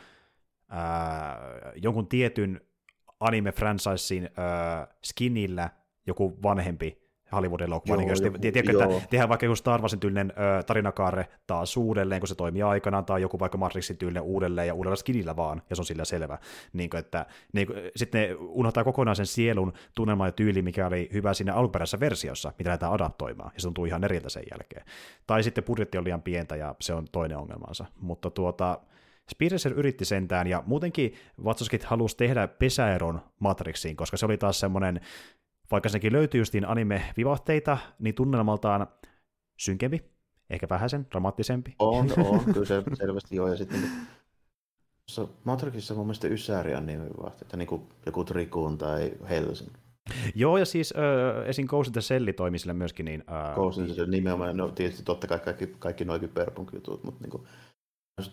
ää, 0.69 1.39
jonkun 1.77 2.07
tietyn 2.07 2.61
anime-franchisein 3.21 4.31
skinillä 5.05 5.71
joku 6.07 6.39
vanhempi 6.43 7.01
Hollywood-elokuva. 7.33 7.97
Niin, 7.97 8.09
jos 8.09 8.20
tiedätkö, 8.20 8.72
että 8.72 9.07
tehdään 9.11 9.28
vaikka 9.28 9.47
joku 9.47 9.57
Star 9.57 9.80
Warsin 9.80 10.01
tyylinen 10.01 10.33
ö, 10.59 10.62
tarinakaare 10.62 11.28
taas 11.47 11.76
uudelleen, 11.76 12.20
kun 12.20 12.28
se 12.28 12.35
toimii 12.35 12.62
aikanaan, 12.62 13.05
tai 13.05 13.22
joku 13.22 13.39
vaikka 13.39 13.59
Matrixin 13.59 13.97
tyylinen 13.97 14.22
uudelleen 14.22 14.66
ja 14.66 14.74
uudella 14.74 14.97
skinillä 14.97 15.37
vaan, 15.37 15.62
ja 15.70 15.76
se 15.76 15.83
on 15.83 15.87
sillä 15.87 16.05
selvä. 16.05 16.39
Niin 16.72 16.91
kuin, 16.91 16.99
että, 16.99 17.26
niin 17.53 17.66
kuin, 17.66 17.78
sitten 17.97 18.20
ne 18.20 18.37
unohtaa 18.39 18.85
kokonaan 18.85 19.16
sen 19.16 19.26
sielun 19.26 19.72
tunnelma 19.95 20.26
ja 20.26 20.33
tyyli, 20.33 20.62
mikä 20.62 20.87
oli 20.87 21.09
hyvä 21.12 21.35
siinä 21.35 21.55
alkuperäisessä 21.55 22.01
versiossa, 22.01 22.53
mitä 22.59 22.68
lähdetään 22.68 22.93
adaptoimaan, 22.93 23.51
ja 23.55 23.61
se 23.61 23.66
tuntuu 23.66 23.85
ihan 23.85 24.05
eriltä 24.05 24.28
sen 24.28 24.45
jälkeen. 24.51 24.85
Tai 25.26 25.43
sitten 25.43 25.64
budjetti 25.64 25.99
on 25.99 26.05
liian 26.05 26.22
pientä, 26.22 26.57
ja 26.57 26.74
se 26.80 26.95
on 26.95 27.07
toinen 27.12 27.39
ongelmansa. 27.39 27.85
Mutta 28.01 28.30
tuota, 28.30 28.78
Racer 29.53 29.72
yritti 29.72 30.05
sentään, 30.05 30.47
ja 30.47 30.62
muutenkin 30.66 31.14
Vatsoskit 31.45 31.85
halusi 31.85 32.16
tehdä 32.16 32.49
pesäeron 32.49 33.20
Matrixiin, 33.39 33.97
koska 33.97 34.16
se 34.16 34.26
oli 34.26 34.39
taas 34.39 34.61
semmoinen, 34.61 35.01
vaikka 35.73 35.89
senkin 35.89 36.12
löytyy 36.12 36.41
justiin 36.41 36.68
anime-vivahteita, 36.68 37.79
niin 37.99 38.14
tunnelmaltaan 38.14 38.87
synkempi, 39.59 40.03
ehkä 40.51 40.66
vähäisen 40.70 41.07
dramaattisempi. 41.11 41.75
On, 41.79 42.09
on, 42.27 42.45
kyllä 42.45 42.66
se 42.66 42.83
selvästi 42.95 43.37
joo, 43.37 43.49
ja 43.49 43.57
sitten 43.57 43.81
niin 43.81 43.93
Matrixissa 45.45 45.95
mun 45.95 46.07
mielestä 46.07 46.29
Ysäri 46.29 46.75
on 46.75 46.87
niin 46.87 47.66
kuin 47.66 47.83
joku 48.07 48.25
Trikun 48.25 48.79
tai 48.79 49.12
Helsinki. 49.29 49.81
Joo, 50.35 50.59
ja 50.59 50.64
siis 50.64 50.95
äh, 50.97 51.49
esim. 51.49 51.66
Ghost 51.66 51.89
in 51.89 51.93
the 51.93 52.01
Shell 52.01 52.31
toimi 52.37 52.59
sille 52.59 52.73
myöskin. 52.73 53.05
Niin, 53.05 53.25
äh, 53.33 53.55
Ghost 53.55 53.79
in 53.79 53.85
the 53.85 53.95
Shell 53.95 54.11
nimenomaan, 54.11 54.57
no 54.57 54.68
tietysti 54.68 55.03
totta 55.03 55.27
kai 55.27 55.39
kaikki, 55.39 55.66
kaikki 55.66 56.05
noikin 56.05 56.29
perpunk-jutut, 56.29 57.05
mutta 57.05 57.20
niin 57.20 57.31
kuin, 57.31 57.43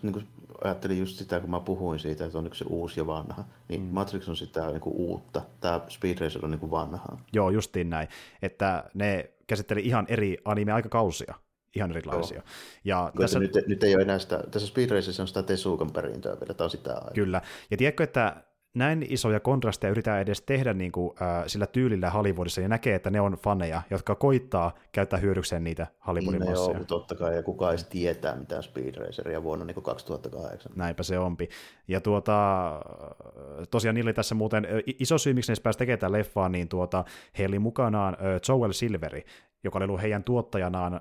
niin 0.02 0.12
kuin 0.12 0.28
ajattelin 0.64 0.98
just 0.98 1.16
sitä, 1.16 1.40
kun 1.40 1.50
mä 1.50 1.60
puhuin 1.60 1.98
siitä, 1.98 2.24
että 2.24 2.38
on 2.38 2.46
yksi 2.46 2.64
uusi 2.68 3.00
ja 3.00 3.06
vanha, 3.06 3.44
niin 3.68 3.82
mm. 3.82 3.88
Matrix 3.88 4.28
on 4.28 4.36
sitä 4.36 4.66
niin 4.66 4.80
kuin 4.80 4.96
uutta, 4.96 5.42
tämä 5.60 5.80
Speed 5.88 6.18
Racer 6.18 6.44
on 6.44 6.50
niin 6.50 6.58
kuin 6.58 6.70
vanhaa. 6.70 7.20
Joo, 7.32 7.50
justiin 7.50 7.90
näin, 7.90 8.08
että 8.42 8.90
ne 8.94 9.30
käsitteli 9.46 9.80
ihan 9.80 10.06
eri 10.08 10.38
anime-aikakausia, 10.44 11.34
ihan 11.76 11.90
erilaisia. 11.90 12.36
Joo. 12.36 12.44
Ja 12.84 13.12
tässä... 13.20 13.38
nyt, 13.38 13.52
nyt, 13.66 13.84
ei 13.84 13.94
ole 13.94 14.02
enää 14.02 14.18
sitä, 14.18 14.44
tässä 14.50 14.68
Speed 14.68 14.90
Racerissa 14.90 15.22
on 15.22 15.28
sitä 15.28 15.42
Tesukan 15.42 15.90
perintöä 15.90 16.36
vielä, 16.40 16.54
tämä 16.54 16.66
on 16.66 16.70
sitä 16.70 16.94
aikaa. 16.94 17.10
Kyllä, 17.14 17.42
ja 17.70 17.76
tiedätkö, 17.76 18.04
että 18.04 18.36
näin 18.74 19.06
isoja 19.08 19.40
kontrasteja 19.40 19.90
yritetään 19.90 20.20
edes 20.20 20.42
tehdä 20.42 20.74
niin 20.74 20.92
kuin, 20.92 21.16
äh, 21.22 21.44
sillä 21.46 21.66
tyylillä 21.66 22.10
Hollywoodissa, 22.10 22.60
ja 22.60 22.68
näkee, 22.68 22.94
että 22.94 23.10
ne 23.10 23.20
on 23.20 23.32
faneja, 23.32 23.82
jotka 23.90 24.14
koittaa 24.14 24.74
käyttää 24.92 25.18
hyödykseen 25.18 25.64
niitä 25.64 25.86
Hollywoodin 26.06 26.40
niin, 26.40 26.50
masseja. 26.50 26.76
Joo, 26.76 26.84
totta 26.84 27.14
kai, 27.14 27.36
ja 27.36 27.42
kuka 27.42 27.72
ei 27.72 27.78
tietää 27.90 28.36
mitään 28.36 28.62
Speed 28.62 28.94
Raceria 28.94 29.42
vuonna 29.42 29.64
niin 29.64 29.82
2008. 29.82 30.72
Näinpä 30.76 31.02
se 31.02 31.18
onpi. 31.18 31.48
Ja 31.88 32.00
tuota, 32.00 32.32
tosiaan 33.70 33.94
niillä 33.94 34.12
tässä 34.12 34.34
muuten 34.34 34.66
iso 34.98 35.18
syy, 35.18 35.34
miksi 35.34 35.52
ne 35.52 35.56
pääsi 35.62 35.78
tekemään 35.78 36.12
leffaa, 36.12 36.48
niin 36.48 36.68
tuota, 36.68 37.04
he 37.38 37.46
oli 37.46 37.58
mukanaan 37.58 38.14
äh, 38.14 38.40
Joel 38.48 38.72
Silveri, 38.72 39.24
joka 39.64 39.78
oli 39.78 39.84
ollut 39.84 40.02
heidän 40.02 40.24
tuottajanaan 40.24 40.94
äh, 40.94 41.00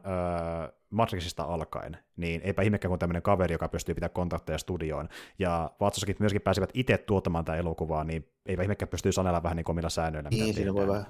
Matrixista 0.89 1.43
alkaen, 1.43 1.97
niin 2.15 2.41
eipä 2.43 2.61
ihmekään 2.61 2.89
kuin 2.89 2.99
tämmöinen 2.99 3.21
kaveri, 3.21 3.53
joka 3.53 3.67
pystyy 3.67 3.95
pitämään 3.95 4.13
kontakteja 4.13 4.57
studioon. 4.57 5.09
Ja 5.39 5.71
Vatsossakin 5.79 6.15
myöskin 6.19 6.41
pääsivät 6.41 6.69
itse 6.73 6.97
tuottamaan 6.97 7.45
tämä 7.45 7.57
elokuvaa, 7.57 8.03
niin 8.03 8.31
eipä 8.45 8.61
ihmekään 8.61 8.89
pystyy 8.89 9.11
sanella 9.11 9.43
vähän 9.43 9.55
niin 9.55 9.63
kuin 9.63 9.73
omilla 9.73 9.89
säännöillä. 9.89 10.29
Niin, 10.29 10.53
siinä 10.53 10.73
voi 10.73 10.87
vähän, 10.87 11.05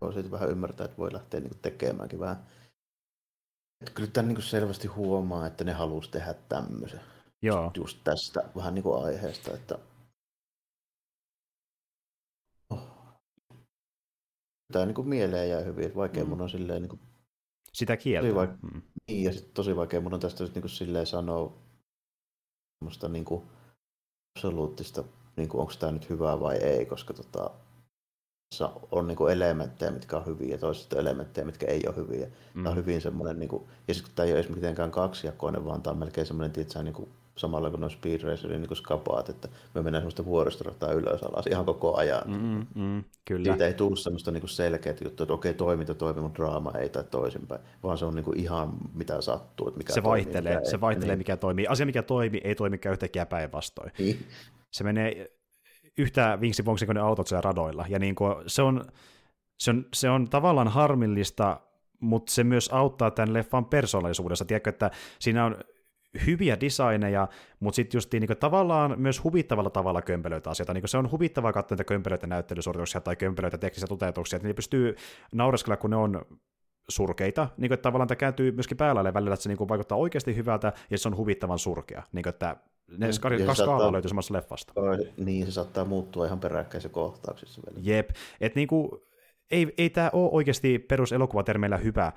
voi 0.00 0.30
vähän 0.30 0.50
ymmärtää, 0.50 0.84
että 0.84 0.98
voi 0.98 1.12
lähteä 1.12 1.40
niin 1.40 1.58
tekemäänkin 1.62 2.20
vähän. 2.20 2.46
Että 3.80 3.94
kyllä 3.94 4.10
tämän 4.12 4.34
niin 4.34 4.42
selvästi 4.42 4.88
huomaa, 4.88 5.46
että 5.46 5.64
ne 5.64 5.72
halusi 5.72 6.10
tehdä 6.10 6.34
tämmöisen. 6.48 7.00
Joo. 7.42 7.70
Just 7.76 7.98
tästä 8.04 8.42
vähän 8.56 8.74
niin 8.74 8.82
kuin 8.82 9.04
aiheesta, 9.04 9.54
että 9.54 9.78
Tämä 14.72 14.86
niin 14.86 14.94
kuin 14.94 15.08
mieleen 15.08 15.50
jää 15.50 15.60
hyvin, 15.60 15.94
vaikea 15.94 16.24
mm. 16.24 16.30
mun 16.30 16.40
on 16.40 16.50
silleen 16.50 16.82
niin 16.82 16.88
kuin 16.90 17.00
sitä 17.72 17.96
kieltä. 17.96 18.28
Tosi 18.28 18.46
vaik- 18.46 18.72
mm. 18.74 18.82
Niin, 19.08 19.24
ja 19.24 19.32
sitten 19.32 19.54
tosi 19.54 19.76
vaikea 19.76 20.00
mun 20.00 20.14
on 20.14 20.20
tästä 20.20 20.44
niin 20.44 20.60
kuin 20.62 20.70
silleen 20.70 21.06
sanoa 21.06 21.52
semmoista 22.78 23.08
niin 23.08 23.24
kuin 23.24 23.42
absoluuttista, 24.36 25.04
niin 25.36 25.48
kuin, 25.48 25.60
onko 25.60 25.72
tämä 25.78 25.92
nyt 25.92 26.10
hyvää 26.10 26.40
vai 26.40 26.56
ei, 26.56 26.86
koska 26.86 27.14
tota, 27.14 27.50
on 28.90 29.06
niin 29.06 29.16
kuin 29.16 29.32
elementtejä, 29.32 29.90
mitkä 29.90 30.16
on 30.16 30.26
hyviä, 30.26 30.48
ja 30.48 30.58
toisista 30.58 30.98
elementtejä, 30.98 31.44
mitkä 31.44 31.66
ei 31.66 31.82
ole 31.86 31.96
hyviä. 31.96 32.26
Mm. 32.26 32.62
Tämä 32.62 32.70
on 32.70 32.76
hyvin 32.76 33.00
semmoinen, 33.00 33.38
niin 33.38 33.48
kuin, 33.48 33.64
ja 33.88 33.94
sitten 33.94 34.14
tämä 34.14 34.26
ei 34.26 34.32
ole 34.32 34.40
edes 34.40 34.54
mitenkään 34.54 34.90
kaksijakoinen, 34.90 35.64
vaan 35.64 35.82
tämä 35.82 35.92
on 35.92 35.98
melkein 35.98 36.26
semmoinen, 36.26 36.60
että 36.60 36.82
niin 36.82 36.94
kuin 36.94 37.08
samalla 37.36 37.70
kuin 37.70 37.80
noin 37.80 37.90
Speed 37.90 38.22
Racerin 38.22 38.60
niin 38.62 38.76
skapaat, 38.76 39.28
että 39.28 39.48
me 39.74 39.82
mennään 39.82 40.02
semmoista 40.02 40.24
vuoristorataa 40.24 40.92
ylös 40.92 41.22
alas 41.22 41.46
ihan 41.46 41.64
koko 41.64 41.96
ajan. 41.96 42.22
Mm, 42.26 42.66
mm, 42.74 43.04
kyllä. 43.24 43.44
Siitä 43.44 43.66
ei 43.66 43.74
tule 43.74 43.96
semmoista 43.96 44.30
niin 44.30 44.48
selkeää 44.48 44.96
juttua, 45.04 45.24
että 45.24 45.34
okei, 45.34 45.54
toiminta 45.54 45.94
toimii, 45.94 46.22
mutta 46.22 46.42
draama 46.42 46.72
ei 46.78 46.88
tai 46.88 47.04
toisinpäin, 47.04 47.60
vaan 47.82 47.98
se 47.98 48.04
on 48.04 48.14
niin 48.14 48.24
kuin 48.24 48.40
ihan 48.40 48.72
mitä 48.94 49.20
sattuu. 49.20 49.68
Että 49.68 49.78
mikä 49.78 49.92
se 49.92 50.00
toimii, 50.00 50.24
vaihtelee, 50.24 50.54
mikä 50.54 50.70
se 50.70 50.76
ei, 50.76 50.80
vaihtelee, 50.80 51.16
niin. 51.16 51.18
mikä 51.18 51.36
toimii. 51.36 51.66
Asia, 51.66 51.86
mikä 51.86 52.02
toimii, 52.02 52.40
ei 52.44 52.54
toimikaan 52.54 52.92
yhtäkkiä 52.92 53.26
päinvastoin. 53.26 53.92
Niin. 53.98 54.26
Se 54.70 54.84
menee 54.84 55.32
yhtä 55.98 56.38
vinksi 56.40 56.62
kuin 56.62 56.94
ne 56.94 57.00
autot 57.00 57.26
siellä 57.26 57.40
radoilla, 57.40 57.86
ja 57.88 57.98
niin 57.98 58.14
kuin 58.14 58.34
se, 58.46 58.62
on, 58.62 58.84
se, 59.58 59.70
on, 59.70 59.86
se 59.94 60.10
on 60.10 60.30
tavallaan 60.30 60.68
harmillista, 60.68 61.60
mutta 62.00 62.32
se 62.32 62.44
myös 62.44 62.68
auttaa 62.72 63.10
tämän 63.10 63.34
leffan 63.34 63.64
persoonallisuudessa. 63.64 64.44
Tiedätkö, 64.44 64.70
että 64.70 64.90
siinä 65.18 65.44
on 65.44 65.56
hyviä 66.26 66.60
designeja, 66.60 67.28
mutta 67.60 67.76
sitten 67.76 67.98
just 67.98 68.12
niin 68.12 68.36
tavallaan 68.40 69.00
myös 69.00 69.24
huvittavalla 69.24 69.70
tavalla 69.70 70.02
kömpelöitä 70.02 70.50
asioita. 70.50 70.74
Niin 70.74 70.88
se 70.88 70.98
on 70.98 71.10
huvittavaa 71.10 71.52
katsoa 71.52 71.74
niitä 71.76 71.84
kömpelöitä 71.84 72.26
näyttelysuorituksia 72.26 73.00
tai 73.00 73.16
kömpelöitä 73.16 73.58
teknisiä 73.58 73.86
toteutuksia, 73.86 74.36
että 74.36 74.48
ne 74.48 74.54
pystyy 74.54 74.96
naureskella, 75.32 75.76
kun 75.76 75.90
ne 75.90 75.96
on 75.96 76.22
surkeita, 76.88 77.48
niin 77.56 77.68
kuin, 77.68 77.74
että 77.74 77.82
tavallaan 77.82 78.08
tämä 78.08 78.16
kääntyy 78.16 78.52
myöskin 78.52 78.76
päällä 78.76 79.14
välillä, 79.14 79.34
että 79.34 79.42
se 79.42 79.48
niin 79.48 79.58
kuin, 79.58 79.68
vaikuttaa 79.68 79.98
oikeasti 79.98 80.36
hyvältä 80.36 80.72
ja 80.90 80.98
se 80.98 81.08
on 81.08 81.16
huvittavan 81.16 81.58
surkea. 81.58 82.02
Niin 82.12 82.22
kuin, 82.22 82.30
että 82.30 82.56
ne 82.98 83.06
mm, 83.06 83.12
kaksi 83.20 83.46
saattaa, 83.56 83.92
löytyy 83.92 84.08
samassa 84.08 84.34
leffasta. 84.34 84.72
Niin, 85.16 85.46
se 85.46 85.52
saattaa 85.52 85.84
muuttua 85.84 86.26
ihan 86.26 86.40
peräkkäisen 86.40 86.90
kohtauksissa. 86.90 87.60
Jep, 87.76 88.10
että 88.40 88.58
niin 88.58 88.68
kuin, 88.68 88.90
ei, 89.50 89.74
ei 89.78 89.90
tämä 89.90 90.10
ole 90.12 90.30
oikeasti 90.32 90.78
peruselokuvatermeillä 90.78 91.76
hyvä 91.76 92.12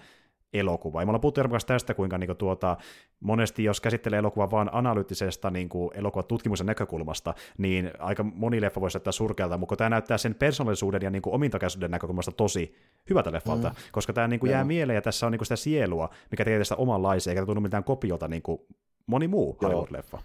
elokuva. 0.59 1.01
Ja 1.01 1.05
me 1.05 1.09
ollaan 1.09 1.21
puhuttu 1.21 1.41
tästä, 1.67 1.93
kuinka 1.93 2.17
niin 2.17 2.27
kuin, 2.27 2.37
tuota, 2.37 2.77
monesti 3.19 3.63
jos 3.63 3.81
käsittelee 3.81 4.19
elokuvaa 4.19 4.51
vain 4.51 4.69
analyyttisesta 4.71 5.49
niin 5.49 5.69
kuin, 5.69 5.91
elokuvatutkimuksen 5.93 6.67
näkökulmasta, 6.67 7.33
niin 7.57 7.91
aika 7.99 8.23
moni 8.23 8.61
leffa 8.61 8.81
voisi 8.81 8.97
näyttää 8.97 9.11
surkealta, 9.11 9.57
mutta 9.57 9.75
tämä 9.75 9.89
näyttää 9.89 10.17
sen 10.17 10.35
persoonallisuuden 10.35 11.01
ja 11.01 11.09
niin 11.09 11.21
kuin, 11.21 11.33
omintakeisuuden 11.33 11.91
näkökulmasta 11.91 12.31
tosi 12.31 12.75
hyvältä 13.09 13.31
leffalta, 13.31 13.69
mm. 13.69 13.75
koska 13.91 14.13
tämä 14.13 14.27
niin 14.27 14.39
kuin, 14.39 14.51
jää 14.51 14.63
mieleen 14.63 14.95
ja 14.95 15.01
tässä 15.01 15.25
on 15.25 15.31
niin 15.31 15.39
kuin, 15.39 15.45
sitä 15.45 15.55
sielua, 15.55 16.09
mikä 16.31 16.43
tekee 16.43 16.59
tästä 16.59 16.75
omanlaisia, 16.75 17.31
eikä 17.31 17.45
tunnu 17.45 17.61
mitään 17.61 17.83
kopiota 17.83 18.27
niin 18.27 18.41
kuin 18.41 18.61
moni 19.07 19.27
muu 19.27 19.57
Hollywood-leffa. 19.61 20.19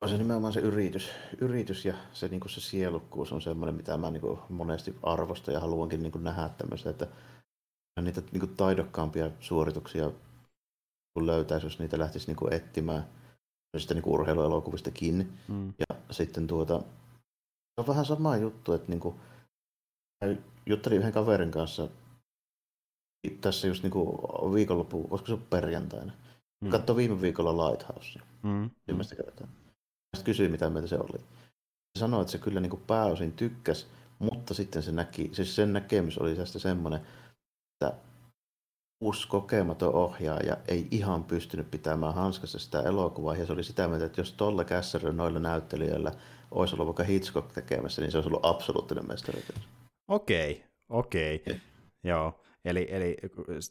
On 0.00 0.10
se 0.10 0.18
nimenomaan 0.18 0.52
se 0.52 0.60
yritys, 0.60 1.10
yritys 1.40 1.84
ja 1.84 1.94
se, 2.12 2.28
niin 2.28 2.40
kuin 2.40 2.50
se 2.50 2.60
sielukkuus 2.60 3.32
on 3.32 3.42
semmoinen, 3.42 3.74
mitä 3.74 3.96
mä 3.96 4.10
niin 4.10 4.20
kuin 4.20 4.38
monesti 4.48 4.94
arvostan 5.02 5.54
ja 5.54 5.60
haluankin 5.60 6.02
niin 6.02 6.12
kuin 6.12 6.24
nähdä 6.24 6.50
tämmöistä, 6.58 6.90
että 6.90 7.06
niitä 8.02 8.22
niin 8.32 8.40
kuin 8.40 8.56
taidokkaampia 8.56 9.30
suorituksia 9.40 10.10
kun 11.14 11.26
löytäisi, 11.26 11.66
jos 11.66 11.78
niitä 11.78 11.98
lähtisi 11.98 12.26
niin 12.26 12.36
kuin 12.36 12.52
etsimään 12.52 13.06
sitten 13.78 13.96
niin 13.96 14.08
urheiluelokuvistakin. 14.14 15.32
Mm. 15.48 15.74
Ja 15.78 15.96
sitten 16.10 16.46
tuota, 16.46 16.78
se 16.78 17.80
on 17.80 17.86
vähän 17.86 18.04
sama 18.04 18.36
juttu, 18.36 18.72
että 18.72 18.88
niin 18.88 19.00
kuin, 19.00 19.14
juttelin 20.66 20.98
yhden 20.98 21.12
kaverin 21.12 21.50
kanssa 21.50 21.88
tässä 23.40 23.66
just 23.66 23.82
niin 23.82 23.90
kuin 23.90 24.18
viikonloppu, 24.54 25.08
koska 25.08 25.28
se 25.28 25.38
perjantaina. 25.50 26.12
Mm. 26.64 26.70
Katso 26.70 26.96
viime 26.96 27.20
viikolla 27.20 27.68
Lighthouse. 27.68 28.20
Mm. 28.42 28.70
Kertaa. 29.16 29.46
Sitten 29.46 30.24
kysyin, 30.24 30.50
mitä 30.50 30.70
mieltä 30.70 30.88
se 30.88 30.98
oli. 30.98 31.18
Se 31.18 32.00
sanoi, 32.00 32.20
että 32.20 32.32
se 32.32 32.38
kyllä 32.38 32.60
niin 32.60 32.70
kuin 32.70 32.82
pääosin 32.86 33.32
tykkäsi, 33.32 33.86
mutta 34.18 34.54
sitten 34.54 34.82
se 34.82 34.92
näki, 34.92 35.30
siis 35.32 35.56
sen 35.56 35.72
näkemys 35.72 36.18
oli 36.18 36.34
tästä 36.34 36.58
semmoinen, 36.58 37.00
että 37.86 38.04
uusi 39.00 39.28
kokematon 39.28 39.94
ohjaaja 39.94 40.56
ei 40.68 40.88
ihan 40.90 41.24
pystynyt 41.24 41.70
pitämään 41.70 42.14
hanskassa 42.14 42.58
sitä 42.58 42.82
elokuvaa, 42.82 43.36
ja 43.36 43.46
se 43.46 43.52
oli 43.52 43.64
sitä 43.64 43.88
mieltä, 43.88 44.04
että 44.06 44.20
jos 44.20 44.32
tolla 44.32 44.64
kässäri 44.64 45.12
noilla 45.12 45.38
näyttelijöillä 45.38 46.12
olisi 46.50 46.74
ollut 46.74 46.86
vaikka 46.86 47.02
Hitchcock 47.04 47.52
tekemässä, 47.52 48.02
niin 48.02 48.12
se 48.12 48.18
olisi 48.18 48.28
ollut 48.28 48.46
absoluuttinen 48.46 49.08
mestari. 49.08 49.42
Okei, 50.08 50.64
okei. 50.88 51.36
Okay. 51.36 51.58
Joo. 52.04 52.40
Eli, 52.64 52.86
eli 52.90 53.16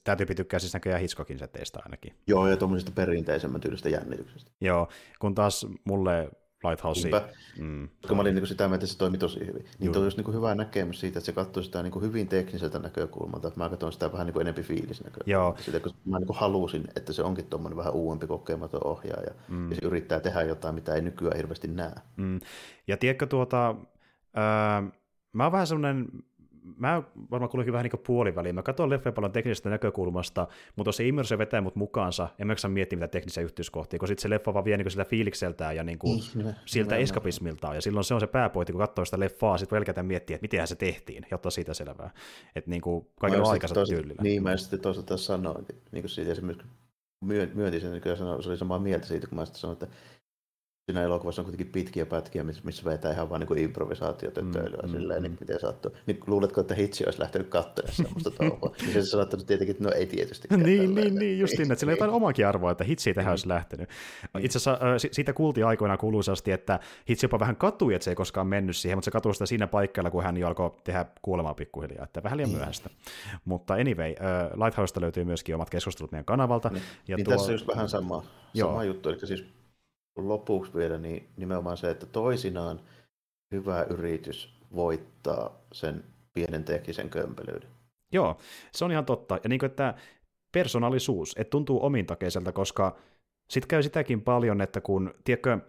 tämä 0.04 0.16
tyyppi 0.16 0.36
tykkää 0.36 0.60
siis 0.60 0.74
näköjään 0.74 1.02
Hitchcockin 1.02 1.40
seteistä 1.40 1.80
ainakin. 1.84 2.16
Joo, 2.28 2.48
ja 2.48 2.58
tuommoisesta 2.58 2.92
perinteisemmän 2.96 3.62
tyylistä 3.62 3.90
jännityksestä. 3.90 4.52
Joo, 4.62 4.88
kun 5.20 5.36
taas 5.36 5.68
mulle 5.86 6.30
Lighthouse. 6.64 7.22
Mm. 7.60 7.90
Koska 8.02 8.16
mä 8.16 8.22
olin 8.22 8.36
niin 8.36 8.48
sitä 8.48 8.68
mieltä, 8.68 8.84
että 8.84 8.94
se 8.94 8.98
toimi 8.98 9.18
tosi 9.18 9.40
hyvin. 9.40 9.66
Niin 9.80 9.92
tuo 9.92 10.04
olisi 10.04 10.22
niin 10.22 10.34
hyvä 10.34 10.56
näkemys 10.56 11.00
siitä, 11.00 11.20
että 11.20 11.26
se 11.26 11.32
katsoi 11.32 11.64
sitä 11.64 11.84
niin 11.84 12.02
hyvin 12.02 12.28
tekniseltä 12.28 12.80
näkökulmalta. 12.80 13.52
Mä 13.56 13.70
katson 13.70 13.94
sitä 13.94 14.12
vähän 14.12 14.28
niin 14.28 14.42
enempi 14.42 14.64
fiilisnäkökulmalta. 14.64 15.32
Joo. 15.32 15.56
Sitä, 15.66 15.80
koska 15.80 16.00
mä 16.06 16.20
niin 16.20 16.28
halusin, 16.34 16.84
että 16.96 17.14
se 17.14 17.24
onkin 17.24 17.46
tuommoinen 17.46 17.78
vähän 17.78 17.94
uudempi 17.94 18.28
kokematon 18.28 18.88
ohjaaja. 18.88 19.32
Mm. 19.48 19.70
Ja 19.70 19.76
se 19.76 19.86
yrittää 19.86 20.20
tehdä 20.20 20.42
jotain, 20.42 20.76
mitä 20.76 20.96
ei 20.96 21.02
nykyään 21.02 21.38
hirveästi 21.38 21.68
näe. 21.68 21.96
Mm. 22.18 22.40
Ja 22.88 22.98
tiedätkö, 22.98 23.28
tuota, 23.28 23.76
ää, 24.34 24.84
mä 25.34 25.44
oon 25.44 25.52
vähän 25.52 25.68
semmoinen 25.68 26.08
mä 26.78 27.04
varmaan 27.32 27.50
kuulenkin 27.50 27.74
vähän 27.74 27.84
niin 27.84 28.04
puoliväliin. 28.08 28.56
Mä 28.56 28.64
katson 28.64 28.90
leffoja 28.90 29.14
paljon 29.14 29.32
teknisestä 29.32 29.70
näkökulmasta, 29.70 30.48
mutta 30.76 30.92
se 30.92 31.08
immersio 31.08 31.38
vetää 31.38 31.62
mut 31.62 31.76
mukaansa, 31.76 32.30
en 32.40 32.48
mä 32.48 32.54
miettiä 32.70 32.98
mitä 32.98 33.08
teknisiä 33.08 33.44
yhteyskohtia, 33.44 34.00
kun 34.00 34.08
sitten 34.08 34.22
se 34.22 34.30
leffa 34.30 34.54
vaan 34.54 34.66
vie 34.66 34.78
niin 34.78 34.92
sillä 34.92 35.06
fiilikseltään 35.06 35.76
ja 35.76 35.84
niin 35.84 36.00
kuin 36.00 36.20
Ihme, 36.20 36.56
siltä 36.66 36.96
eskapismiltaan. 36.96 37.76
Ja 37.76 37.82
silloin 37.82 38.04
se 38.04 38.14
on 38.14 38.20
se 38.20 38.28
pääpointti, 38.28 38.74
kun 38.74 38.82
katsoo 38.82 39.06
sitä 39.06 39.20
leffaa, 39.20 39.58
sitten 39.58 39.76
pelkästään 39.76 40.06
miettiä, 40.06 40.36
että 40.36 40.44
miten 40.44 40.68
se 40.68 40.76
tehtiin, 40.76 41.26
jotta 41.32 41.50
siitä 41.50 41.74
selvää. 41.74 42.12
Että 42.56 42.70
niin 42.70 42.82
kuin 42.82 43.08
kaikilla 43.20 43.52
aikaisella 43.52 43.86
tyylillä. 43.86 44.22
Niin, 44.22 44.44
mä 44.44 44.58
sitten 44.58 44.80
toisaalta 44.80 45.18
sanoin, 45.18 45.66
niin 45.92 46.02
kuin 46.04 46.10
siitä 46.10 46.32
esimerkiksi 46.32 46.68
myöntin 47.54 47.82
sen, 47.82 47.92
niin 47.92 48.18
se 48.42 48.50
oli 48.50 48.58
samaa 48.58 48.80
mieltä 48.80 49.08
siitä, 49.08 49.28
kun 49.28 49.38
mä 49.38 49.46
sitten 49.46 49.62
sanoin, 49.62 49.80
että 49.84 49.96
siinä 50.86 51.04
elokuvassa 51.04 51.42
on 51.42 51.46
kuitenkin 51.46 51.72
pitkiä 51.72 52.06
pätkiä, 52.06 52.44
missä 52.44 52.86
vetää 52.86 53.12
ihan 53.12 53.30
vaan 53.30 53.42
niin 53.42 53.58
improvisaatiotötöilyä 53.58 54.82
mm, 54.84 54.92
silleen, 54.92 55.20
mm, 55.20 55.24
niin 55.24 55.38
miten 55.40 55.60
sattuu. 55.60 55.92
Niin 56.06 56.20
luuletko, 56.28 56.62
että 56.62 56.76
Hitsi 56.76 57.06
olisi 57.06 57.20
lähtenyt 57.20 57.48
katsomaan 57.48 57.94
semmoista 57.94 58.32
touhua? 58.40 58.76
niin 58.82 58.94
se 58.94 59.06
saattanut 59.06 59.48
tietenkin, 59.48 59.72
että 59.72 59.84
no 59.84 59.92
ei 59.96 60.06
tietysti. 60.06 60.48
niin, 60.58 60.96
niin, 60.96 61.16
niin, 61.16 61.40
justiin, 61.40 61.72
että 61.72 61.80
sillä 61.80 61.92
on 61.92 61.98
jotain 61.98 62.12
omakin 62.12 62.48
arvoa, 62.48 62.72
että 62.72 62.84
Hitsi 62.84 63.14
tähän 63.14 63.30
mm. 63.30 63.32
olisi 63.32 63.48
lähtenyt. 63.48 63.90
Itse 64.40 64.58
asiassa 64.58 64.78
siitä 65.12 65.34
kuultiin 65.34 65.66
aikoinaan 65.66 66.00
kuuluisasti, 66.00 66.52
että 66.52 66.80
Hitsi 67.10 67.26
jopa 67.26 67.40
vähän 67.40 67.56
katui, 67.56 67.94
että 67.94 68.04
se 68.04 68.12
ei 68.12 68.16
koskaan 68.16 68.48
mennyt 68.48 68.76
siihen, 68.76 68.98
mutta 68.98 69.06
se 69.06 69.12
katui 69.12 69.36
sitä 69.36 69.46
siinä 69.46 69.68
paikalla, 69.68 70.12
kun 70.12 70.24
hän 70.24 70.38
jo 70.38 70.48
alkoi 70.48 70.72
tehdä 70.84 71.06
kuolemaa 71.22 71.54
pikkuhiljaa, 71.54 72.04
että 72.04 72.24
vähän 72.24 72.38
liian 72.38 72.50
niin. 72.50 72.58
myöhäistä. 72.58 72.90
Mutta 73.46 73.74
anyway, 73.74 74.12
uh, 74.12 74.64
Lighthousesta 74.64 75.02
löytyy 75.02 75.24
myöskin 75.24 75.56
omat 75.56 75.70
keskustelut 75.70 76.12
meidän 76.12 76.26
kanavalta. 76.26 76.70
Niin, 76.70 76.84
ja 77.08 77.18
niin 77.18 77.26
tuo... 77.26 77.34
tässä 77.34 77.52
just 77.52 77.68
vähän 77.68 77.90
sama, 77.90 78.24
sama 78.54 78.84
juttu, 78.84 79.10
eli 79.10 79.28
siis 79.28 79.63
lopuksi 80.16 80.74
vielä 80.74 80.98
niin 80.98 81.30
nimenomaan 81.38 81.78
se, 81.78 81.92
että 81.92 82.06
toisinaan 82.06 82.80
hyvä 83.52 83.84
yritys 83.84 84.60
voittaa 84.76 85.62
sen 85.72 86.04
pienen 86.34 86.64
teknisen 86.64 87.10
kömpelyyden. 87.10 87.70
Joo, 88.12 88.38
se 88.72 88.86
on 88.86 88.92
ihan 88.92 89.06
totta. 89.06 89.40
Ja 89.44 89.50
niin 89.50 89.60
kuin, 89.60 89.70
että 89.70 89.94
persoonallisuus, 90.52 91.36
että 91.38 91.52
tuntuu 91.52 91.86
omintakeiselta, 91.86 92.52
koska 92.52 92.96
sitten 93.50 93.68
käy 93.68 93.84
sitäkin 93.84 94.22
paljon, 94.22 94.62
että 94.62 94.82
kun, 94.82 95.14
tiedätkö, 95.24 95.60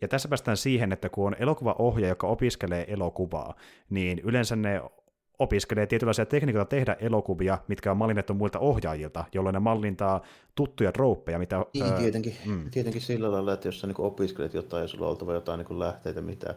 ja 0.00 0.08
tässä 0.08 0.28
päästään 0.28 0.56
siihen, 0.56 0.92
että 0.92 1.08
kun 1.08 1.26
on 1.26 1.36
elokuvaohjaaja, 1.38 2.12
joka 2.12 2.26
opiskelee 2.26 2.84
elokuvaa, 2.88 3.54
niin 3.90 4.18
yleensä 4.18 4.56
ne 4.56 4.82
opiskelee 5.40 5.86
tietynlaisia 5.86 6.26
tekniikoita 6.26 6.68
tehdä 6.68 6.96
elokuvia, 7.00 7.58
mitkä 7.68 7.90
on 7.90 7.96
mallinnettu 7.96 8.34
muilta 8.34 8.58
ohjaajilta, 8.58 9.24
jolloin 9.34 9.54
ne 9.54 9.60
mallintaa 9.60 10.20
tuttuja 10.54 10.92
trooppeja, 10.92 11.38
mitä... 11.38 11.64
Niin, 11.74 11.84
ää, 11.84 11.98
tietenkin, 11.98 12.36
mm. 12.46 12.70
tietenkin 12.70 13.02
sillä 13.02 13.32
lailla, 13.32 13.52
että 13.52 13.68
jos 13.68 13.80
sä 13.80 13.86
niin 13.86 14.00
opiskelet 14.00 14.54
jotain 14.54 14.82
ja 14.82 14.88
sulla 14.88 15.06
on 15.06 15.10
oltava 15.10 15.34
jotain 15.34 15.58
niin 15.58 15.78
lähteitä, 15.78 16.20
mitä, 16.20 16.54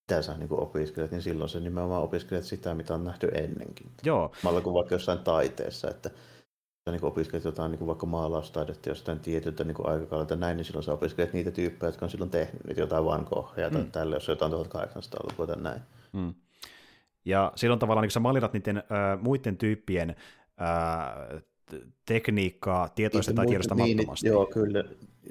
mitä 0.00 0.22
sä 0.22 0.36
niin 0.36 0.48
opiskelet, 0.52 1.10
niin 1.10 1.22
silloin 1.22 1.50
sä 1.50 1.60
nimenomaan 1.60 2.02
opiskelet 2.02 2.44
sitä, 2.44 2.74
mitä 2.74 2.94
on 2.94 3.04
nähty 3.04 3.28
ennenkin. 3.34 3.90
Joo. 4.04 4.32
Malla 4.42 4.60
kuin 4.60 4.74
vaikka 4.74 4.94
jossain 4.94 5.18
taiteessa, 5.18 5.90
että 5.90 6.10
sä 6.84 6.90
niin 6.90 7.04
opiskelet 7.04 7.44
jotain 7.44 7.72
niin 7.72 7.86
vaikka 7.86 8.06
maalaustaidetta 8.06 8.88
jostain 8.88 9.20
tietyltä 9.20 9.64
niin 9.64 9.86
aikakaudelta 9.86 10.36
näin, 10.36 10.56
niin 10.56 10.64
silloin 10.64 10.84
sä 10.84 10.92
opiskelet 10.92 11.32
niitä 11.32 11.50
tyyppejä, 11.50 11.88
jotka 11.88 12.06
on 12.06 12.10
silloin 12.10 12.30
tehnyt 12.30 12.76
jotain 12.76 13.04
Van 13.04 13.26
Goghia 13.34 13.70
tai 13.70 13.82
mm. 13.82 13.90
tälle, 13.90 14.16
jos 14.16 14.28
jotain 14.28 14.52
1800-lukua 14.52 15.46
tai 15.46 15.56
näin. 15.56 15.80
Mm. 16.12 16.34
Ja 17.24 17.52
silloin 17.56 17.80
tavallaan 17.80 18.02
niin 18.02 18.08
kun 18.08 18.12
sä 18.12 18.20
mallinat 18.20 18.52
niiden 18.52 18.76
äh, 18.76 18.84
muiden 19.20 19.56
tyyppien 19.56 20.10
äh, 20.10 21.42
tekniikkaa 22.06 22.88
tietoista 22.88 23.32
tai 23.32 23.46
tiedostamattomasti. 23.46 24.26
Niin, 24.26 24.32
joo, 24.32 24.46
kyllä. 24.46 24.84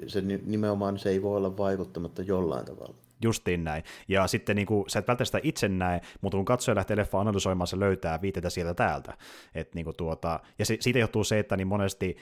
Se 0.06 0.20
nimenomaan 0.20 0.98
se 0.98 1.08
ei 1.08 1.22
voi 1.22 1.36
olla 1.36 1.56
vaikuttamatta 1.56 2.22
jollain 2.22 2.64
tavalla. 2.64 2.94
Justiin 3.22 3.64
näin. 3.64 3.84
Ja 4.08 4.26
sitten 4.26 4.56
niin 4.56 4.66
kuin, 4.66 4.90
sä 4.90 4.98
et 4.98 5.08
välttämättä 5.08 5.24
sitä 5.24 5.40
itse 5.42 5.68
näe, 5.68 6.00
mutta 6.20 6.36
kun 6.36 6.44
katsoja 6.44 6.74
lähtee 6.74 6.96
leffa 6.96 7.20
analysoimaan, 7.20 7.66
se 7.66 7.78
löytää 7.78 8.22
viitetä 8.22 8.50
sieltä 8.50 8.74
täältä. 8.74 9.16
Et, 9.54 9.74
niin 9.74 9.84
kuin, 9.84 9.96
tuota, 9.96 10.40
ja 10.58 10.66
se, 10.66 10.76
siitä 10.80 10.98
johtuu 10.98 11.24
se, 11.24 11.38
että 11.38 11.56
niin 11.56 11.66
monesti 11.66 12.16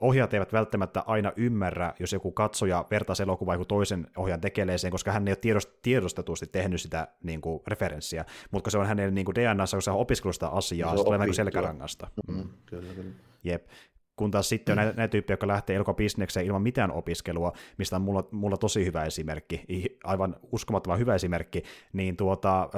ohjaajat 0.00 0.34
eivät 0.34 0.52
välttämättä 0.52 1.02
aina 1.06 1.32
ymmärrä, 1.36 1.94
jos 2.00 2.12
joku 2.12 2.32
katsoja 2.32 2.86
vertaa 2.90 3.16
elokuvaa 3.22 3.54
joku 3.54 3.64
toisen 3.64 4.06
ohjaajan 4.16 4.40
tekeleeseen, 4.40 4.90
koska 4.90 5.12
hän 5.12 5.28
ei 5.28 5.32
ole 5.32 5.36
tiedost, 5.36 5.70
tiedostetusti 5.82 6.46
tehnyt 6.46 6.80
sitä 6.80 7.08
niin 7.22 7.40
kuin, 7.40 7.62
referenssiä, 7.66 8.24
mutta 8.50 8.70
se 8.70 8.78
on 8.78 8.86
hänen 8.86 9.14
niin 9.14 9.24
kuin 9.24 9.34
DNAssa, 9.34 9.76
kun 9.76 9.82
se 9.82 9.90
on 9.90 9.98
opiskellut 9.98 10.34
sitä 10.34 10.48
asiaa, 10.48 10.96
se, 10.96 11.04
tulee 11.04 11.18
vähän 11.18 11.34
selkärangasta. 11.34 12.08
Mm, 12.28 12.36
mm. 12.36 12.48
Kyllä, 12.66 12.94
kyllä. 12.94 13.10
Jep 13.44 13.66
kun 14.16 14.30
taas 14.30 14.48
sitten 14.48 14.72
on 14.72 14.76
näitä, 14.76 14.96
näitä 14.96 15.12
tyyppejä, 15.12 15.32
jotka 15.32 15.46
lähtee 15.46 15.76
elokapbisnekseen 15.76 16.46
ilman 16.46 16.62
mitään 16.62 16.92
opiskelua, 16.92 17.52
mistä 17.78 17.96
on 17.96 18.02
mulla, 18.02 18.28
mulla 18.30 18.56
tosi 18.56 18.84
hyvä 18.84 19.04
esimerkki, 19.04 19.64
aivan 20.04 20.36
uskomattoman 20.52 20.98
hyvä 20.98 21.14
esimerkki, 21.14 21.62
niin 21.92 22.16
tuota, 22.16 22.70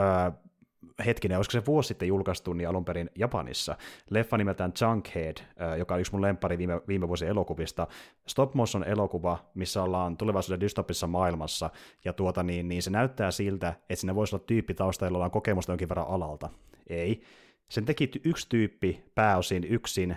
hetkinen, 1.07 1.39
olisiko 1.39 1.53
se 1.53 1.67
vuosi 1.67 1.87
sitten 1.87 2.09
julkaistu 2.09 2.53
niin 2.53 2.69
alun 2.69 2.85
perin 2.85 3.11
Japanissa, 3.19 3.77
leffa 4.11 4.39
nimeltään 4.39 4.73
Junkhead, 4.81 5.37
joka 5.79 5.95
on 5.95 6.01
yksi 6.01 6.13
mun 6.13 6.23
lempari 6.23 6.59
viime, 6.59 6.81
viime 6.89 7.09
vuosien 7.09 7.31
elokuvista, 7.31 7.87
stop 8.27 8.55
motion 8.55 8.85
elokuva, 8.85 9.39
missä 9.55 9.83
ollaan 9.83 10.17
tulevaisuuden 10.17 10.61
dystopissa 10.61 11.07
maailmassa, 11.07 11.71
ja 12.05 12.13
tuota, 12.13 12.43
niin, 12.43 12.69
niin 12.69 12.83
se 12.83 12.91
näyttää 12.91 13.31
siltä, 13.31 13.69
että 13.69 13.97
sinne 13.97 14.15
voisi 14.15 14.37
olla 14.37 14.45
tyyppi 14.47 14.75
taustalla, 14.75 15.25
on 15.25 15.31
kokemusta 15.31 15.73
jonkin 15.73 15.89
verran 15.89 16.09
alalta. 16.09 16.49
Ei. 16.87 17.23
Sen 17.69 17.85
teki 17.85 18.11
yksi 18.25 18.49
tyyppi 18.49 19.05
pääosin 19.15 19.65
yksin, 19.65 20.17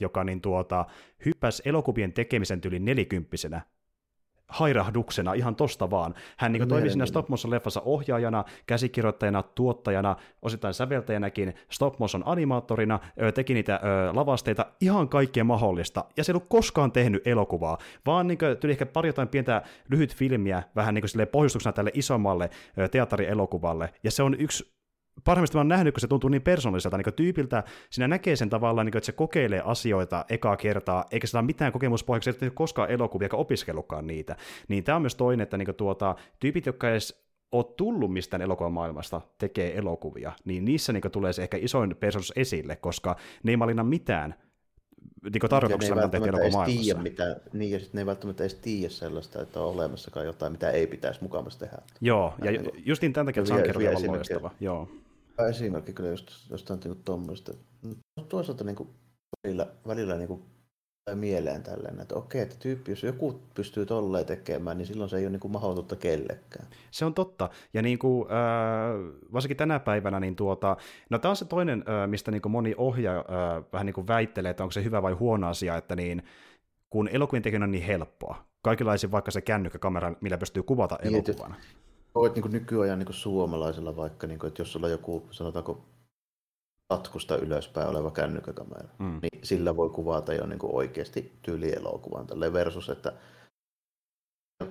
joka 0.00 0.24
niin 0.24 0.40
tuota, 0.40 0.86
hyppäsi 1.24 1.62
elokuvien 1.64 2.12
tekemisen 2.12 2.60
tyli 2.60 2.78
nelikymppisenä 2.78 3.60
hairahduksena 4.48 5.32
ihan 5.32 5.56
tosta 5.56 5.90
vaan. 5.90 6.14
Hän 6.36 6.52
niin 6.52 6.68
toimi 6.68 6.90
siinä 6.90 7.06
stop 7.06 7.28
motion 7.28 7.50
leffassa 7.50 7.82
ohjaajana, 7.84 8.44
käsikirjoittajana, 8.66 9.42
tuottajana, 9.42 10.16
osittain 10.42 10.74
säveltäjänäkin, 10.74 11.54
stop 11.70 11.98
motion 11.98 12.22
animaattorina, 12.26 12.98
teki 13.34 13.54
niitä 13.54 13.80
lavasteita, 14.12 14.66
ihan 14.80 15.08
kaikkea 15.08 15.44
mahdollista. 15.44 16.04
Ja 16.16 16.24
se 16.24 16.32
ei 16.32 16.34
ollut 16.34 16.48
koskaan 16.48 16.92
tehnyt 16.92 17.26
elokuvaa, 17.26 17.78
vaan 18.06 18.26
niin 18.26 18.38
tuli 18.60 18.72
ehkä 18.72 18.86
pari 18.86 19.08
jotain 19.08 19.28
pientä 19.28 19.62
lyhyt 19.90 20.16
filmiä 20.16 20.62
vähän 20.76 20.94
niin 20.94 21.04
kuin 21.14 21.26
pohjustuksena 21.28 21.72
tälle 21.72 21.90
isommalle 21.94 22.50
teatterielokuvalle. 22.90 23.92
Ja 24.04 24.10
se 24.10 24.22
on 24.22 24.34
yksi 24.40 24.74
parhaimmista 25.24 25.58
mä 25.58 25.60
oon 25.60 25.68
nähnyt, 25.68 25.94
kun 25.94 26.00
se 26.00 26.08
tuntuu 26.08 26.30
niin 26.30 26.42
persoonalliselta 26.42 26.96
niin 26.96 27.14
tyypiltä, 27.16 27.62
sinä 27.90 28.08
näkee 28.08 28.36
sen 28.36 28.50
tavallaan, 28.50 28.86
niin 28.86 28.96
että 28.96 29.06
se 29.06 29.12
kokeilee 29.12 29.62
asioita 29.64 30.24
ekaa 30.28 30.56
kertaa, 30.56 31.04
eikä 31.10 31.26
sillä 31.26 31.40
ole 31.40 31.46
mitään 31.46 31.72
kokemuspohjaksi, 31.72 32.30
että 32.30 32.44
ei 32.44 32.48
ole 32.48 32.54
koskaan 32.54 32.90
elokuvia, 32.90 33.26
eikä 33.26 33.36
opiskellutkaan 33.36 34.06
niitä. 34.06 34.36
Niin 34.68 34.84
tämä 34.84 34.96
on 34.96 35.02
myös 35.02 35.14
toinen, 35.14 35.42
että 35.42 35.56
niin 35.56 35.74
tuota, 35.76 36.14
tyypit, 36.40 36.66
jotka 36.66 36.90
edes 36.90 37.24
ole 37.52 37.64
tullut 37.76 38.12
mistään 38.12 38.42
elokuvamaailmasta 38.42 39.20
tekee 39.38 39.78
elokuvia, 39.78 40.32
niin 40.44 40.64
niissä 40.64 40.92
niin 40.92 41.02
tulee 41.12 41.32
se 41.32 41.42
ehkä 41.42 41.56
isoin 41.60 41.96
persoonallisuus 41.96 42.38
esille, 42.38 42.76
koska 42.76 43.16
ne 43.42 43.52
ei 43.52 43.56
malina 43.56 43.84
mitään 43.84 44.34
niin 45.32 45.50
tarkoituksena 45.50 46.04
on 46.04 46.10
tehty 46.10 46.28
elokuvamaailmassa. 46.28 46.98
Mitä, 46.98 47.40
niin, 47.52 47.70
ja 47.70 47.78
sitten 47.78 47.98
ne 47.98 48.02
ei 48.02 48.06
välttämättä 48.06 48.42
edes 48.42 48.54
tiedä 48.54 48.88
sellaista, 48.88 49.42
että 49.42 49.60
on 49.60 49.66
olemassakaan 49.66 50.26
jotain, 50.26 50.52
mitä 50.52 50.70
ei 50.70 50.86
pitäisi 50.86 51.22
mukamassa 51.22 51.58
tehdä. 51.58 51.76
Joo, 52.00 52.34
ja, 52.44 52.50
ja 52.50 52.60
justiin 52.76 53.12
tämän 53.12 53.26
takia 53.26 53.42
Junker 53.48 53.78
on 53.78 54.06
loistava. 54.06 54.50
Joo 54.60 54.88
esimerkki 55.48 55.92
kyllä 55.92 56.10
just 56.10 56.30
jostain 56.50 56.80
niin 56.84 57.02
tuommoista. 57.04 57.52
Toisaalta 58.28 58.64
niin 58.64 58.76
kuin, 58.76 58.88
välillä, 59.44 59.66
välillä 59.86 60.16
niin 60.16 60.28
kuin, 60.28 60.42
mieleen 61.14 61.62
tällainen, 61.62 62.00
että 62.00 62.14
okei, 62.14 62.42
että 62.42 62.56
tyyppi, 62.58 62.92
jos 62.92 63.02
joku 63.02 63.40
pystyy 63.54 63.86
tolleen 63.86 64.26
tekemään, 64.26 64.78
niin 64.78 64.86
silloin 64.86 65.10
se 65.10 65.16
ei 65.16 65.24
ole 65.24 65.30
niin 65.30 65.40
kuin 65.40 65.52
mahdotonta 65.52 65.96
kellekään. 65.96 66.66
Se 66.90 67.04
on 67.04 67.14
totta. 67.14 67.50
Ja 67.74 67.82
niin 67.82 67.98
kuin, 67.98 68.28
äh, 68.30 69.14
varsinkin 69.32 69.56
tänä 69.56 69.80
päivänä, 69.80 70.20
niin 70.20 70.36
tuota, 70.36 70.76
no 71.10 71.18
tämä 71.18 71.30
on 71.30 71.36
se 71.36 71.44
toinen, 71.44 71.84
äh, 71.88 72.08
mistä 72.08 72.30
niin 72.30 72.42
kuin 72.42 72.52
moni 72.52 72.74
ohjaaja 72.76 73.20
äh, 73.20 73.64
vähän 73.72 73.86
niin 73.86 73.94
kuin 73.94 74.06
väittelee, 74.06 74.50
että 74.50 74.62
onko 74.62 74.72
se 74.72 74.84
hyvä 74.84 75.02
vai 75.02 75.12
huono 75.12 75.48
asia, 75.48 75.76
että 75.76 75.96
niin, 75.96 76.22
kun 76.90 77.08
elokuvien 77.08 77.42
tekeminen 77.42 77.66
on 77.66 77.72
niin 77.72 77.84
helppoa, 77.84 78.44
kaikenlaisia 78.62 79.10
vaikka 79.10 79.30
se 79.30 79.40
kännykkäkamera, 79.40 80.14
millä 80.20 80.38
pystyy 80.38 80.62
kuvata 80.62 80.98
niin, 81.02 81.24
Olet 82.14 82.34
niin 82.34 82.52
nykyajan 82.52 82.98
niin 82.98 83.14
suomalaisella 83.14 83.96
vaikka, 83.96 84.26
niin 84.26 84.38
kuin, 84.38 84.48
että 84.48 84.60
jos 84.62 84.72
sulla 84.72 84.88
joku, 84.88 85.28
sanotaanko, 85.30 85.84
tatkusta 86.88 87.36
ylöspäin 87.36 87.88
oleva 87.88 88.10
kännykkäkamera, 88.10 88.88
mm. 88.98 89.18
niin 89.22 89.46
sillä 89.46 89.76
voi 89.76 89.90
kuvata 89.90 90.34
jo 90.34 90.46
niin 90.46 90.58
kuin 90.58 90.74
oikeasti 90.74 91.32
tyylielokuvan 91.42 92.26
tälle 92.26 92.52
versus, 92.52 92.88
että 92.88 93.12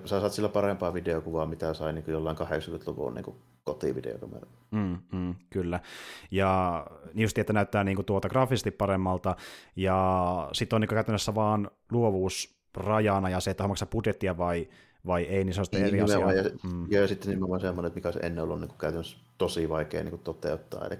sä 0.04 0.20
saat 0.20 0.32
sillä 0.32 0.48
parempaa 0.48 0.94
videokuvaa, 0.94 1.46
mitä 1.46 1.74
sai 1.74 1.92
niin 1.92 2.04
jollain 2.08 2.36
80-luvun 2.36 3.14
niin 3.14 3.34
kotivideokamera. 3.64 4.46
Mm, 4.70 4.98
mm, 5.12 5.34
kyllä. 5.50 5.80
Ja 6.30 6.86
just, 7.14 7.38
että 7.38 7.52
näyttää 7.52 7.84
niin 7.84 7.96
kuin 7.96 8.06
tuota 8.06 8.28
graafisesti 8.28 8.70
paremmalta, 8.70 9.36
ja 9.76 10.48
sitten 10.52 10.76
on 10.76 10.80
niin 10.80 10.88
käytännössä 10.88 11.34
vaan 11.34 11.70
luovuus 11.92 12.56
rajana, 12.76 13.28
ja 13.28 13.40
se, 13.40 13.50
että 13.50 13.62
haluatko 13.62 13.86
budjettia 13.86 14.38
vai 14.38 14.68
vai 15.06 15.22
ei, 15.22 15.44
niin 15.44 15.54
se 15.54 15.60
on 15.60 15.64
sitten 15.64 15.82
niin, 15.82 15.94
eri 15.94 16.00
asia. 16.00 16.32
Ja, 16.32 16.50
mm. 16.62 16.86
ja 16.90 17.08
sitten 17.08 17.30
nimenomaan 17.30 17.60
semmoinen, 17.60 17.86
että 17.86 17.96
mikä 17.96 18.08
olisi 18.08 18.20
ennen 18.22 18.44
ollut 18.44 18.60
niin 18.60 18.68
kuin 18.68 18.78
käytännössä 18.78 19.16
tosi 19.38 19.68
vaikea 19.68 20.02
niin 20.02 20.10
kuin 20.10 20.22
toteuttaa, 20.22 20.86
eli 20.86 20.98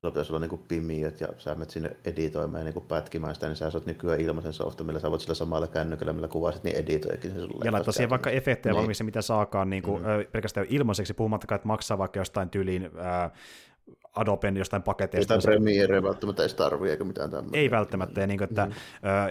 sulla 0.00 0.12
pitäisi 0.12 0.32
olla 0.32 0.40
niin 0.40 0.50
kuin 0.50 0.62
pimiöt 0.68 1.20
ja 1.20 1.28
sä 1.38 1.54
menet 1.54 1.70
sinne 1.70 1.96
editoimaan 2.04 2.60
ja 2.60 2.64
niin 2.64 2.74
kuin 2.74 2.86
pätkimään 2.86 3.34
sitä, 3.34 3.46
niin 3.46 3.56
sä 3.56 3.70
saat 3.70 3.86
nykyään 3.86 4.20
ilmaisen 4.20 4.52
softa, 4.52 4.84
millä 4.84 5.00
sä 5.00 5.10
voit 5.10 5.20
sillä 5.20 5.34
samalla 5.34 5.66
kännykällä, 5.66 6.12
millä 6.12 6.28
kuvasit, 6.28 6.64
niin 6.64 6.76
editoikin 6.76 7.30
se 7.30 7.40
sulle. 7.40 7.64
Ja 7.64 7.72
laittaa 7.72 7.92
siihen 7.92 8.10
vaikka 8.10 8.30
efektejä 8.30 8.72
niin. 8.72 8.78
valmiiksi, 8.78 9.04
mitä 9.04 9.22
saakaan 9.22 9.70
niin 9.70 9.82
kuin, 9.82 10.02
mm. 10.02 10.06
pelkästään 10.32 10.66
ilmaiseksi, 10.70 11.14
puhumattakaan, 11.14 11.56
että 11.56 11.68
maksaa 11.68 11.98
vaikka 11.98 12.20
jostain 12.20 12.50
tyyliin 12.50 12.90
ää, 12.96 13.30
Adoben 14.16 14.56
jostain 14.56 14.82
paketeista. 14.82 15.40
Sitä 15.40 15.50
Premiere 15.50 16.02
välttämättä 16.02 16.42
edes 16.42 16.54
tarvii, 16.54 16.90
eikä 16.90 17.04
mitään 17.04 17.30
tämmöistä. 17.30 17.58
Ei 17.58 17.70
välttämättä, 17.70 18.20
ja, 18.20 18.26
niin 18.26 18.38
kuin, 18.38 18.48
että, 18.48 18.66
mm. 18.66 18.72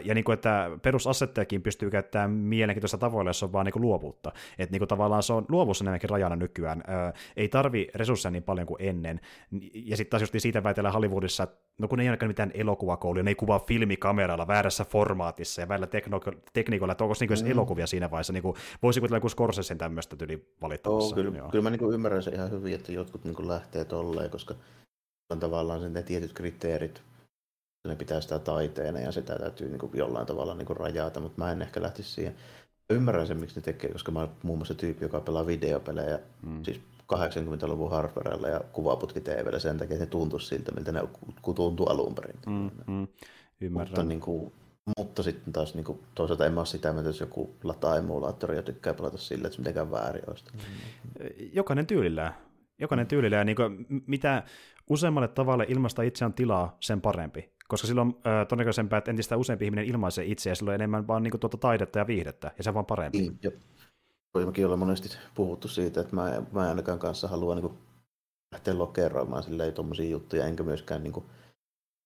ja 0.03 0.15
niin 0.15 0.23
kuin, 0.23 0.33
että 0.33 0.71
perusassettejakin 0.81 1.61
pystyy 1.61 1.89
käyttämään 1.89 2.31
mielenkiintoista 2.31 2.97
tavoilla, 2.97 3.29
jos 3.29 3.43
on 3.43 3.53
vaan 3.53 3.65
niin 3.65 3.73
kuin 3.73 3.81
luovuutta. 3.81 4.31
Että 4.59 4.71
niin 4.71 4.79
kuin, 4.79 4.87
tavallaan 4.87 5.23
se 5.23 5.33
on 5.33 5.45
luovuus 5.49 5.81
enemmänkin 5.81 6.09
rajana 6.09 6.35
nykyään. 6.35 6.83
Ei 7.35 7.49
tarvi 7.49 7.87
resursseja 7.95 8.31
niin 8.31 8.43
paljon 8.43 8.67
kuin 8.67 8.81
ennen. 8.81 9.19
Ja 9.73 9.97
sitten 9.97 10.11
taas 10.11 10.21
just 10.21 10.33
siitä 10.37 10.63
väitellään 10.63 10.93
Hollywoodissa, 10.93 11.43
että 11.43 11.61
no 11.79 11.87
kun 11.87 11.99
ei 11.99 12.07
ainakaan 12.07 12.29
mitään 12.29 12.51
elokuvakouluja, 12.53 13.23
ne 13.23 13.31
ei 13.31 13.35
kuvaa 13.35 13.59
filmikameralla 13.59 14.47
väärässä 14.47 14.85
formaatissa 14.85 15.61
ja 15.61 15.67
välillä 15.67 15.87
tekno- 15.87 16.39
tekniikoilla, 16.53 16.91
että 16.91 17.03
onko 17.03 17.15
niin 17.19 17.45
mm. 17.45 17.51
elokuvia 17.51 17.87
siinä 17.87 18.11
vaiheessa, 18.11 18.33
niin 18.33 18.43
kuin, 18.43 18.55
voisi 18.83 18.99
kuvitella 18.99 19.17
joku 19.17 19.29
Scorsesen 19.29 19.77
tämmöistä 19.77 20.15
tyli 20.15 20.45
valittamassa. 20.61 21.15
Oh, 21.15 21.23
kyllä, 21.23 21.37
Joo. 21.37 21.49
kyllä 21.49 21.63
mä 21.63 21.69
niin 21.69 21.93
ymmärrän 21.93 22.23
sen 22.23 22.33
ihan 22.33 22.51
hyvin, 22.51 22.75
että 22.75 22.91
jotkut 22.91 23.23
niin 23.23 23.47
lähtee 23.47 23.85
tolleen, 23.85 24.29
koska 24.29 24.55
on 25.31 25.39
tavallaan 25.39 25.81
sen 25.81 25.93
ne 25.93 26.03
tietyt 26.03 26.33
kriteerit, 26.33 27.01
ne 27.87 27.95
pitää 27.95 28.21
sitä 28.21 28.39
taiteena 28.39 28.99
ja 28.99 29.11
sitä 29.11 29.39
täytyy 29.39 29.69
niin 29.69 29.79
kuin 29.79 29.91
jollain 29.95 30.27
tavalla 30.27 30.55
niin 30.55 30.65
kuin 30.65 30.77
rajata, 30.77 31.19
mutta 31.19 31.41
mä 31.41 31.51
en 31.51 31.61
ehkä 31.61 31.81
lähtisi 31.81 32.11
siihen. 32.11 32.35
Ymmärrän 32.89 33.27
sen, 33.27 33.37
miksi 33.37 33.55
ne 33.55 33.61
tekee, 33.61 33.91
koska 33.91 34.11
mä 34.11 34.19
olen 34.19 34.31
muun 34.43 34.59
muassa 34.59 34.73
tyyppi, 34.73 35.05
joka 35.05 35.19
pelaa 35.19 35.47
videopelejä, 35.47 36.19
mm. 36.45 36.63
siis 36.63 36.81
80-luvun 37.15 37.91
hardwarella 37.91 38.47
ja 38.47 38.61
kuvaputki 38.73 39.21
TVllä 39.21 39.59
sen 39.59 39.77
takia, 39.77 39.93
että 39.93 40.05
ne 40.05 40.09
tuntuisi 40.09 40.47
siltä, 40.47 40.71
miltä 40.71 40.91
ne 40.91 41.01
tuntuu 41.55 41.85
alun 41.85 42.15
perin. 42.15 42.39
Mm, 42.47 42.71
mm, 42.87 43.07
ymmärrän. 43.61 43.89
Mutta, 43.89 44.03
niin 44.03 44.19
kuin, 44.19 44.53
mutta 44.97 45.23
sitten 45.23 45.53
taas 45.53 45.75
niin 45.75 45.83
kuin, 45.83 45.99
toisaalta 46.15 46.45
en 46.45 46.53
mä 46.53 46.59
ole 46.59 46.65
sitä 46.65 46.93
mieltä, 46.93 47.09
jos 47.09 47.19
joku 47.19 47.55
lataa 47.63 47.97
emulaattori 47.97 48.55
ja 48.55 48.63
tykkää 48.63 48.93
pelata 48.93 49.17
sillä, 49.17 49.47
että 49.47 49.55
se 49.55 49.61
mitenkään 49.61 49.91
väärin 49.91 50.29
olisi. 50.29 50.45
Jokainen 51.53 51.87
tyylillään. 51.87 52.33
Jokainen 52.79 53.07
tyylillään. 53.07 53.45
Niin 53.45 53.55
kuin, 53.55 53.85
mitä 54.07 54.43
useammalle 54.91 55.27
tavalle 55.27 55.65
ilmaista 55.67 56.01
itseään 56.01 56.33
tilaa, 56.33 56.77
sen 56.79 57.01
parempi. 57.01 57.51
Koska 57.67 57.87
silloin 57.87 58.07
äh, 58.09 58.47
todennäköisempää, 58.47 58.97
että 58.97 59.11
entistä 59.11 59.37
useampi 59.37 59.65
ihminen 59.65 59.85
ilmaisee 59.85 60.25
itseä, 60.25 60.51
ja 60.51 60.55
silloin 60.55 60.75
enemmän 60.75 61.07
vaan 61.07 61.23
niin 61.23 61.31
kuin, 61.31 61.41
tuota 61.41 61.57
taidetta 61.57 61.99
ja 61.99 62.07
viihdettä, 62.07 62.51
ja 62.57 62.63
se 62.63 62.69
on 62.69 62.73
vaan 62.73 62.85
parempi. 62.85 63.17
Niin, 63.17 63.39
jo. 63.43 63.51
Mekin 64.45 64.65
ollaan 64.65 64.79
monesti 64.79 65.09
puhuttu 65.35 65.67
siitä, 65.67 66.01
että 66.01 66.15
mä, 66.15 66.41
mä 66.51 66.69
ainakaan 66.69 66.99
kanssa 66.99 67.27
halua 67.27 67.55
niin 67.55 67.77
lähteä 68.51 68.77
lokeroimaan 68.77 69.43
silleen 69.43 69.73
tuommoisia 69.73 70.09
juttuja, 70.09 70.45
enkä 70.45 70.63
myöskään 70.63 71.03
niin 71.03 71.13
kuin, 71.13 71.25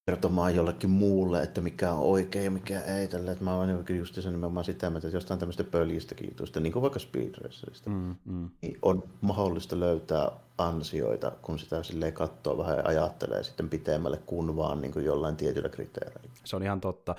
kertomaan 0.06 0.56
jollekin 0.56 0.89
muulle, 0.89 1.43
että 1.43 1.62
mikä 1.62 1.91
on 1.91 1.99
oikein 1.99 2.45
ja 2.45 2.51
mikä 2.51 2.82
ei. 2.82 3.08
Tällä, 3.08 3.32
että 3.32 3.43
mä 3.43 3.56
oon 3.56 3.86
just 3.89 4.16
sen 4.16 4.32
nimenomaan 4.34 4.66
sitä 4.66 4.89
mieltä, 4.89 5.08
että 5.08 5.18
jostain 5.18 5.39
tämmöistä 5.39 5.64
pöljistä 5.64 6.16
kiitosta, 6.16 6.60
niin 6.60 6.74
kuin 6.74 6.82
vaikka 6.82 6.99
Speed 6.99 7.34
Racerista, 7.41 7.89
mm, 7.89 8.16
mm. 8.26 8.49
niin 8.62 8.78
on 8.82 9.03
mahdollista 9.22 9.80
löytää 9.80 10.32
ansioita, 10.58 11.32
kun 11.41 11.60
sitä 11.60 11.84
silleen 11.84 12.14
katsoo 12.14 12.58
vähän 12.58 12.78
ja 12.78 12.84
ajattelee 12.86 13.43
sitten 13.43 13.70
pitemmälle 13.70 14.18
kuin 14.26 14.56
vaan 14.56 14.82
niin 14.82 14.91
kuin 14.91 15.06
jollain 15.06 15.36
tietyllä 15.36 15.70
kriteereillä. 15.70 16.32
Se 16.43 16.56
on 16.56 16.64
ihan 16.64 16.82
totta. 16.82 17.16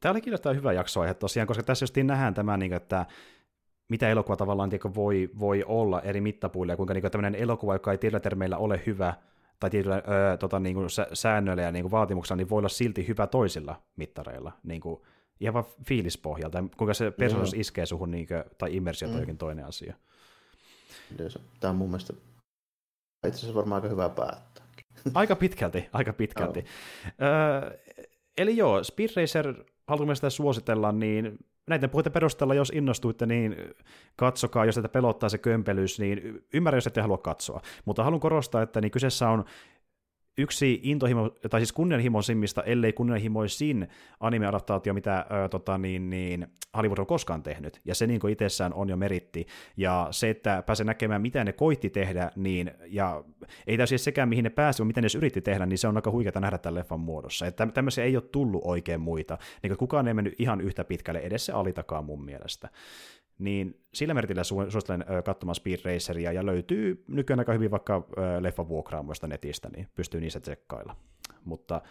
Tämä 0.00 0.10
oli 0.10 0.20
kirjoittaa 0.20 0.52
hyvä 0.52 0.72
jaksoaihe 0.72 1.14
tosiaan, 1.14 1.46
koska 1.46 1.62
tässä 1.62 1.82
just 1.82 1.96
nähdään 1.96 2.34
tämä, 2.34 2.56
niin 2.56 2.72
että 2.72 3.06
mitä 3.88 4.08
elokuva 4.08 4.36
tavallaan 4.36 4.70
tiedä, 4.70 4.94
voi, 4.94 5.30
voi 5.38 5.64
olla 5.66 6.00
eri 6.00 6.20
mittapuilla, 6.20 6.72
ja 6.72 6.76
kuinka 6.76 6.94
niin 6.94 7.10
tämmöinen 7.10 7.42
elokuva, 7.42 7.74
joka 7.74 7.92
ei 7.92 7.98
tietyllä 7.98 8.20
termeillä 8.20 8.56
ole 8.56 8.82
hyvä, 8.86 9.14
tai 9.60 9.70
tietyillä 9.70 10.02
öö, 10.08 10.36
tota, 10.36 10.60
niin 10.60 10.74
kuin 10.74 10.88
säännöillä 11.12 11.62
ja 11.62 11.72
niin 11.72 11.82
kuin 11.82 11.90
vaatimuksilla, 11.90 12.36
niin 12.36 12.50
voi 12.50 12.58
olla 12.58 12.68
silti 12.68 13.08
hyvä 13.08 13.26
toisilla 13.26 13.82
mittareilla, 13.96 14.52
niin 14.62 14.80
kuin, 14.80 15.00
ihan 15.40 15.54
vaan 15.54 15.64
fiilispohjalta, 15.86 16.64
kuinka 16.76 16.94
se 16.94 17.10
persoonallisuus 17.10 17.54
mm. 17.56 17.60
iskee 17.60 17.86
suhun, 17.86 18.10
niin 18.10 18.26
kuin, 18.26 18.44
tai 18.58 18.76
immersio 18.76 19.08
mm. 19.08 19.12
tai 19.12 19.22
jokin 19.22 19.38
toinen 19.38 19.66
asia. 19.66 19.94
Tämä 21.60 21.70
on 21.70 21.76
mun 21.76 21.88
mielestä 21.88 22.12
itse 23.26 23.38
asiassa 23.38 23.54
varmaan 23.54 23.82
aika 23.82 23.88
hyvä 23.88 24.08
päättää. 24.08 24.64
Aika 25.14 25.36
pitkälti, 25.36 25.88
aika 25.92 26.12
pitkälti. 26.12 26.60
Oh. 26.60 27.26
Öö, 27.26 27.78
eli 28.38 28.56
joo, 28.56 28.84
Speed 28.84 29.10
Racer, 29.16 29.54
haluamme 29.86 30.14
sitä 30.14 30.30
suositella, 30.30 30.92
niin 30.92 31.38
näiden 31.66 31.90
puheiden 31.90 32.12
perusteella, 32.12 32.54
jos 32.54 32.72
innostuitte, 32.74 33.26
niin 33.26 33.56
katsokaa, 34.16 34.64
jos 34.64 34.74
tätä 34.74 34.88
pelottaa 34.88 35.28
se 35.28 35.38
kömpelys, 35.38 36.00
niin 36.00 36.44
ymmärrän, 36.54 36.76
jos 36.76 36.86
ette 36.86 37.00
halua 37.00 37.18
katsoa. 37.18 37.60
Mutta 37.84 38.04
haluan 38.04 38.20
korostaa, 38.20 38.62
että 38.62 38.80
niin 38.80 38.90
kyseessä 38.90 39.28
on 39.28 39.44
yksi 40.38 40.80
intohimo, 40.82 41.30
tai 41.50 41.60
siis 41.60 41.72
kunnianhimoisimmista, 41.72 42.62
ellei 42.62 42.92
kunnianhimoisin 42.92 43.88
anime-adaptaatio, 44.20 44.94
mitä 44.94 45.26
ö, 45.44 45.48
tota, 45.48 45.78
niin, 45.78 46.10
niin, 46.10 46.46
Hollywood 46.76 46.98
on 46.98 47.06
koskaan 47.06 47.42
tehnyt, 47.42 47.80
ja 47.84 47.94
se 47.94 48.06
niin 48.06 48.28
itsessään 48.30 48.74
on 48.74 48.88
jo 48.88 48.96
meritti, 48.96 49.46
ja 49.76 50.08
se, 50.10 50.30
että 50.30 50.62
pääsee 50.66 50.86
näkemään, 50.86 51.22
mitä 51.22 51.44
ne 51.44 51.52
koitti 51.52 51.90
tehdä, 51.90 52.30
niin, 52.36 52.70
ja 52.86 53.24
ei 53.66 53.76
täysin 53.76 53.98
sekään, 53.98 54.28
mihin 54.28 54.44
ne 54.44 54.50
pääsi, 54.50 54.82
mutta 54.82 54.86
miten 54.86 55.02
ne 55.02 55.18
yritti 55.18 55.40
tehdä, 55.40 55.66
niin 55.66 55.78
se 55.78 55.88
on 55.88 55.96
aika 55.96 56.10
huikeaa 56.10 56.40
nähdä 56.40 56.58
tämän 56.58 56.74
leffan 56.74 57.00
muodossa, 57.00 57.46
että 57.46 57.66
tämmöisiä 57.66 58.04
ei 58.04 58.16
ole 58.16 58.24
tullut 58.32 58.62
oikein 58.64 59.00
muita, 59.00 59.38
niin 59.62 59.76
kukaan 59.76 60.08
ei 60.08 60.14
mennyt 60.14 60.34
ihan 60.38 60.60
yhtä 60.60 60.84
pitkälle, 60.84 61.20
edes 61.20 61.46
se 61.46 61.52
alitakaan 61.52 62.04
mun 62.04 62.24
mielestä 62.24 62.68
niin 63.40 63.80
sillä 63.94 64.14
merkillä 64.14 64.42
su- 64.42 64.70
suosittelen 64.70 65.04
katsomaan 65.24 65.54
Speed 65.54 65.80
Raceria, 65.84 66.32
ja 66.32 66.46
löytyy 66.46 67.04
nykyään 67.08 67.38
aika 67.38 67.52
hyvin 67.52 67.70
vaikka 67.70 68.06
leffa 68.40 68.68
vuokraamoista 68.68 69.26
netistä, 69.26 69.68
niin 69.76 69.88
pystyy 69.94 70.20
niissä 70.20 70.40
tsekkailla. 70.40 70.96
Mutta 71.44 71.82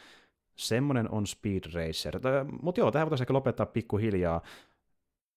semmonen 0.56 1.12
on 1.12 1.28
Speed 1.28 1.64
Racer. 1.74 2.20
Mutta 2.62 2.82
joo, 2.82 2.92
tähän 2.92 3.06
voitaisiin 3.06 3.24
ehkä 3.24 3.34
lopettaa 3.34 3.66
pikkuhiljaa, 3.66 4.42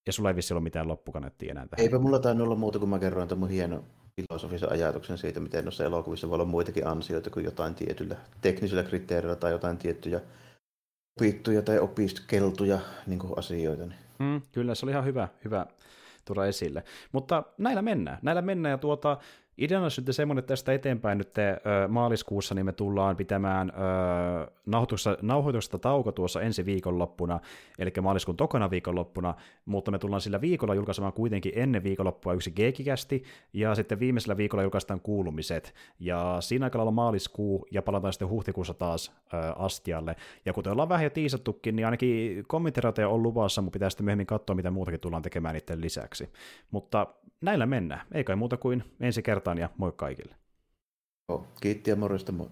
ja 0.07 0.13
sulla 0.13 0.31
ei 0.31 0.37
vissi 0.37 0.55
ole 0.55 0.61
mitään 0.61 0.89
loppukanettia 0.89 1.51
enää 1.51 1.67
tähän. 1.67 1.83
Eipä 1.83 1.99
mulla 1.99 2.19
tainnut 2.19 2.45
olla 2.45 2.57
muuta, 2.57 2.79
kun 2.79 2.89
mä 2.89 2.99
kerroin 2.99 3.29
tämän 3.29 3.41
mun 3.41 3.49
hieno 3.49 3.85
filosofisen 4.17 4.73
ajatuksen 4.73 5.19
siitä, 5.19 5.41
miten 5.41 5.65
noissa 5.65 5.85
elokuvissa 5.85 6.29
voi 6.29 6.35
olla 6.35 6.45
muitakin 6.45 6.87
ansioita 6.87 7.31
kuin 7.31 7.45
jotain 7.45 7.75
tietyllä 7.75 8.17
teknisillä 8.41 8.83
kriteereillä 8.83 9.37
tai 9.37 9.53
jotain 9.53 9.77
tiettyjä 9.79 10.21
opittuja 11.21 11.63
tai 11.63 11.79
opiskeltuja 11.79 12.79
niin 13.07 13.21
asioita. 13.37 13.87
Niin. 13.87 13.99
Mm, 14.19 14.43
kyllä, 14.53 14.75
se 14.75 14.87
oli 14.87 14.91
ihan 14.91 15.05
hyvä, 15.05 15.29
hyvä 15.45 15.67
tuoda 16.25 16.47
esille. 16.47 16.85
Mutta 17.13 17.43
näillä 17.59 17.83
mennään. 17.83 18.19
Näillä 18.23 18.43
mennään 18.43 18.71
ja 18.71 18.79
tuota, 18.79 19.17
Ideana 19.59 19.85
on 19.85 19.91
sitten 19.91 20.15
semmoinen, 20.15 20.39
että 20.39 20.53
tästä 20.53 20.73
eteenpäin 20.73 21.19
nyt 21.19 21.33
te, 21.33 21.51
ö, 21.51 21.89
maaliskuussa 21.89 22.55
niin 22.55 22.67
me 22.67 22.73
tullaan 22.73 23.17
pitämään 23.17 23.71
ö, 23.71 24.51
nauhoitusta, 25.23 25.79
tauko 25.79 26.13
tuossa 26.13 26.41
ensi 26.41 26.67
viikonloppuna, 26.67 27.41
eli 27.79 27.93
maaliskuun 28.03 28.37
tokana 28.37 28.71
viikonloppuna, 28.71 29.35
mutta 29.65 29.91
me 29.91 29.99
tullaan 29.99 30.21
sillä 30.21 30.41
viikolla 30.41 30.75
julkaisemaan 30.75 31.13
kuitenkin 31.13 31.53
ennen 31.57 31.83
viikonloppua 31.83 32.33
yksi 32.33 32.51
geekikästi, 32.51 33.23
ja 33.53 33.75
sitten 33.75 34.01
viimeisellä 34.01 34.37
viikolla 34.37 34.63
julkaistaan 34.63 35.01
kuulumiset, 35.01 35.75
ja 36.01 36.37
siinä 36.41 36.67
aikana 36.67 36.85
on 36.85 36.95
maaliskuu, 36.95 37.67
ja 37.71 37.83
palataan 37.83 38.13
sitten 38.13 38.29
huhtikuussa 38.29 38.75
taas 38.75 39.13
ö, 39.35 39.37
astialle, 39.57 40.17
ja 40.45 40.53
kuten 40.53 40.73
ollaan 40.73 40.89
vähän 40.89 41.05
jo 41.05 41.11
tiisattukin, 41.11 41.77
niin 41.77 41.87
ainakin 41.87 42.45
kommenttirateja 42.47 43.09
on 43.09 43.23
luvassa, 43.23 43.63
mutta 43.63 43.77
pitää 43.77 43.91
sitten 43.91 44.05
myöhemmin 44.05 44.27
katsoa, 44.27 44.57
mitä 44.57 44.71
muutakin 44.71 45.01
tullaan 45.01 45.23
tekemään 45.23 45.55
niiden 45.55 45.81
lisäksi. 45.81 46.29
Mutta 46.71 47.07
näillä 47.41 47.67
mennään, 47.67 48.07
ei 48.13 48.25
kai 48.25 48.37
muuta 48.37 48.57
kuin 48.57 48.85
ensi 49.01 49.23
kertaa 49.23 49.42
kertaan 49.43 49.59
ja 49.59 49.71
moi 49.77 49.93
kaikille. 49.93 50.35
Kiitti 51.61 51.91
ja 51.91 51.97
morjesta 51.97 52.33
moi. 52.33 52.49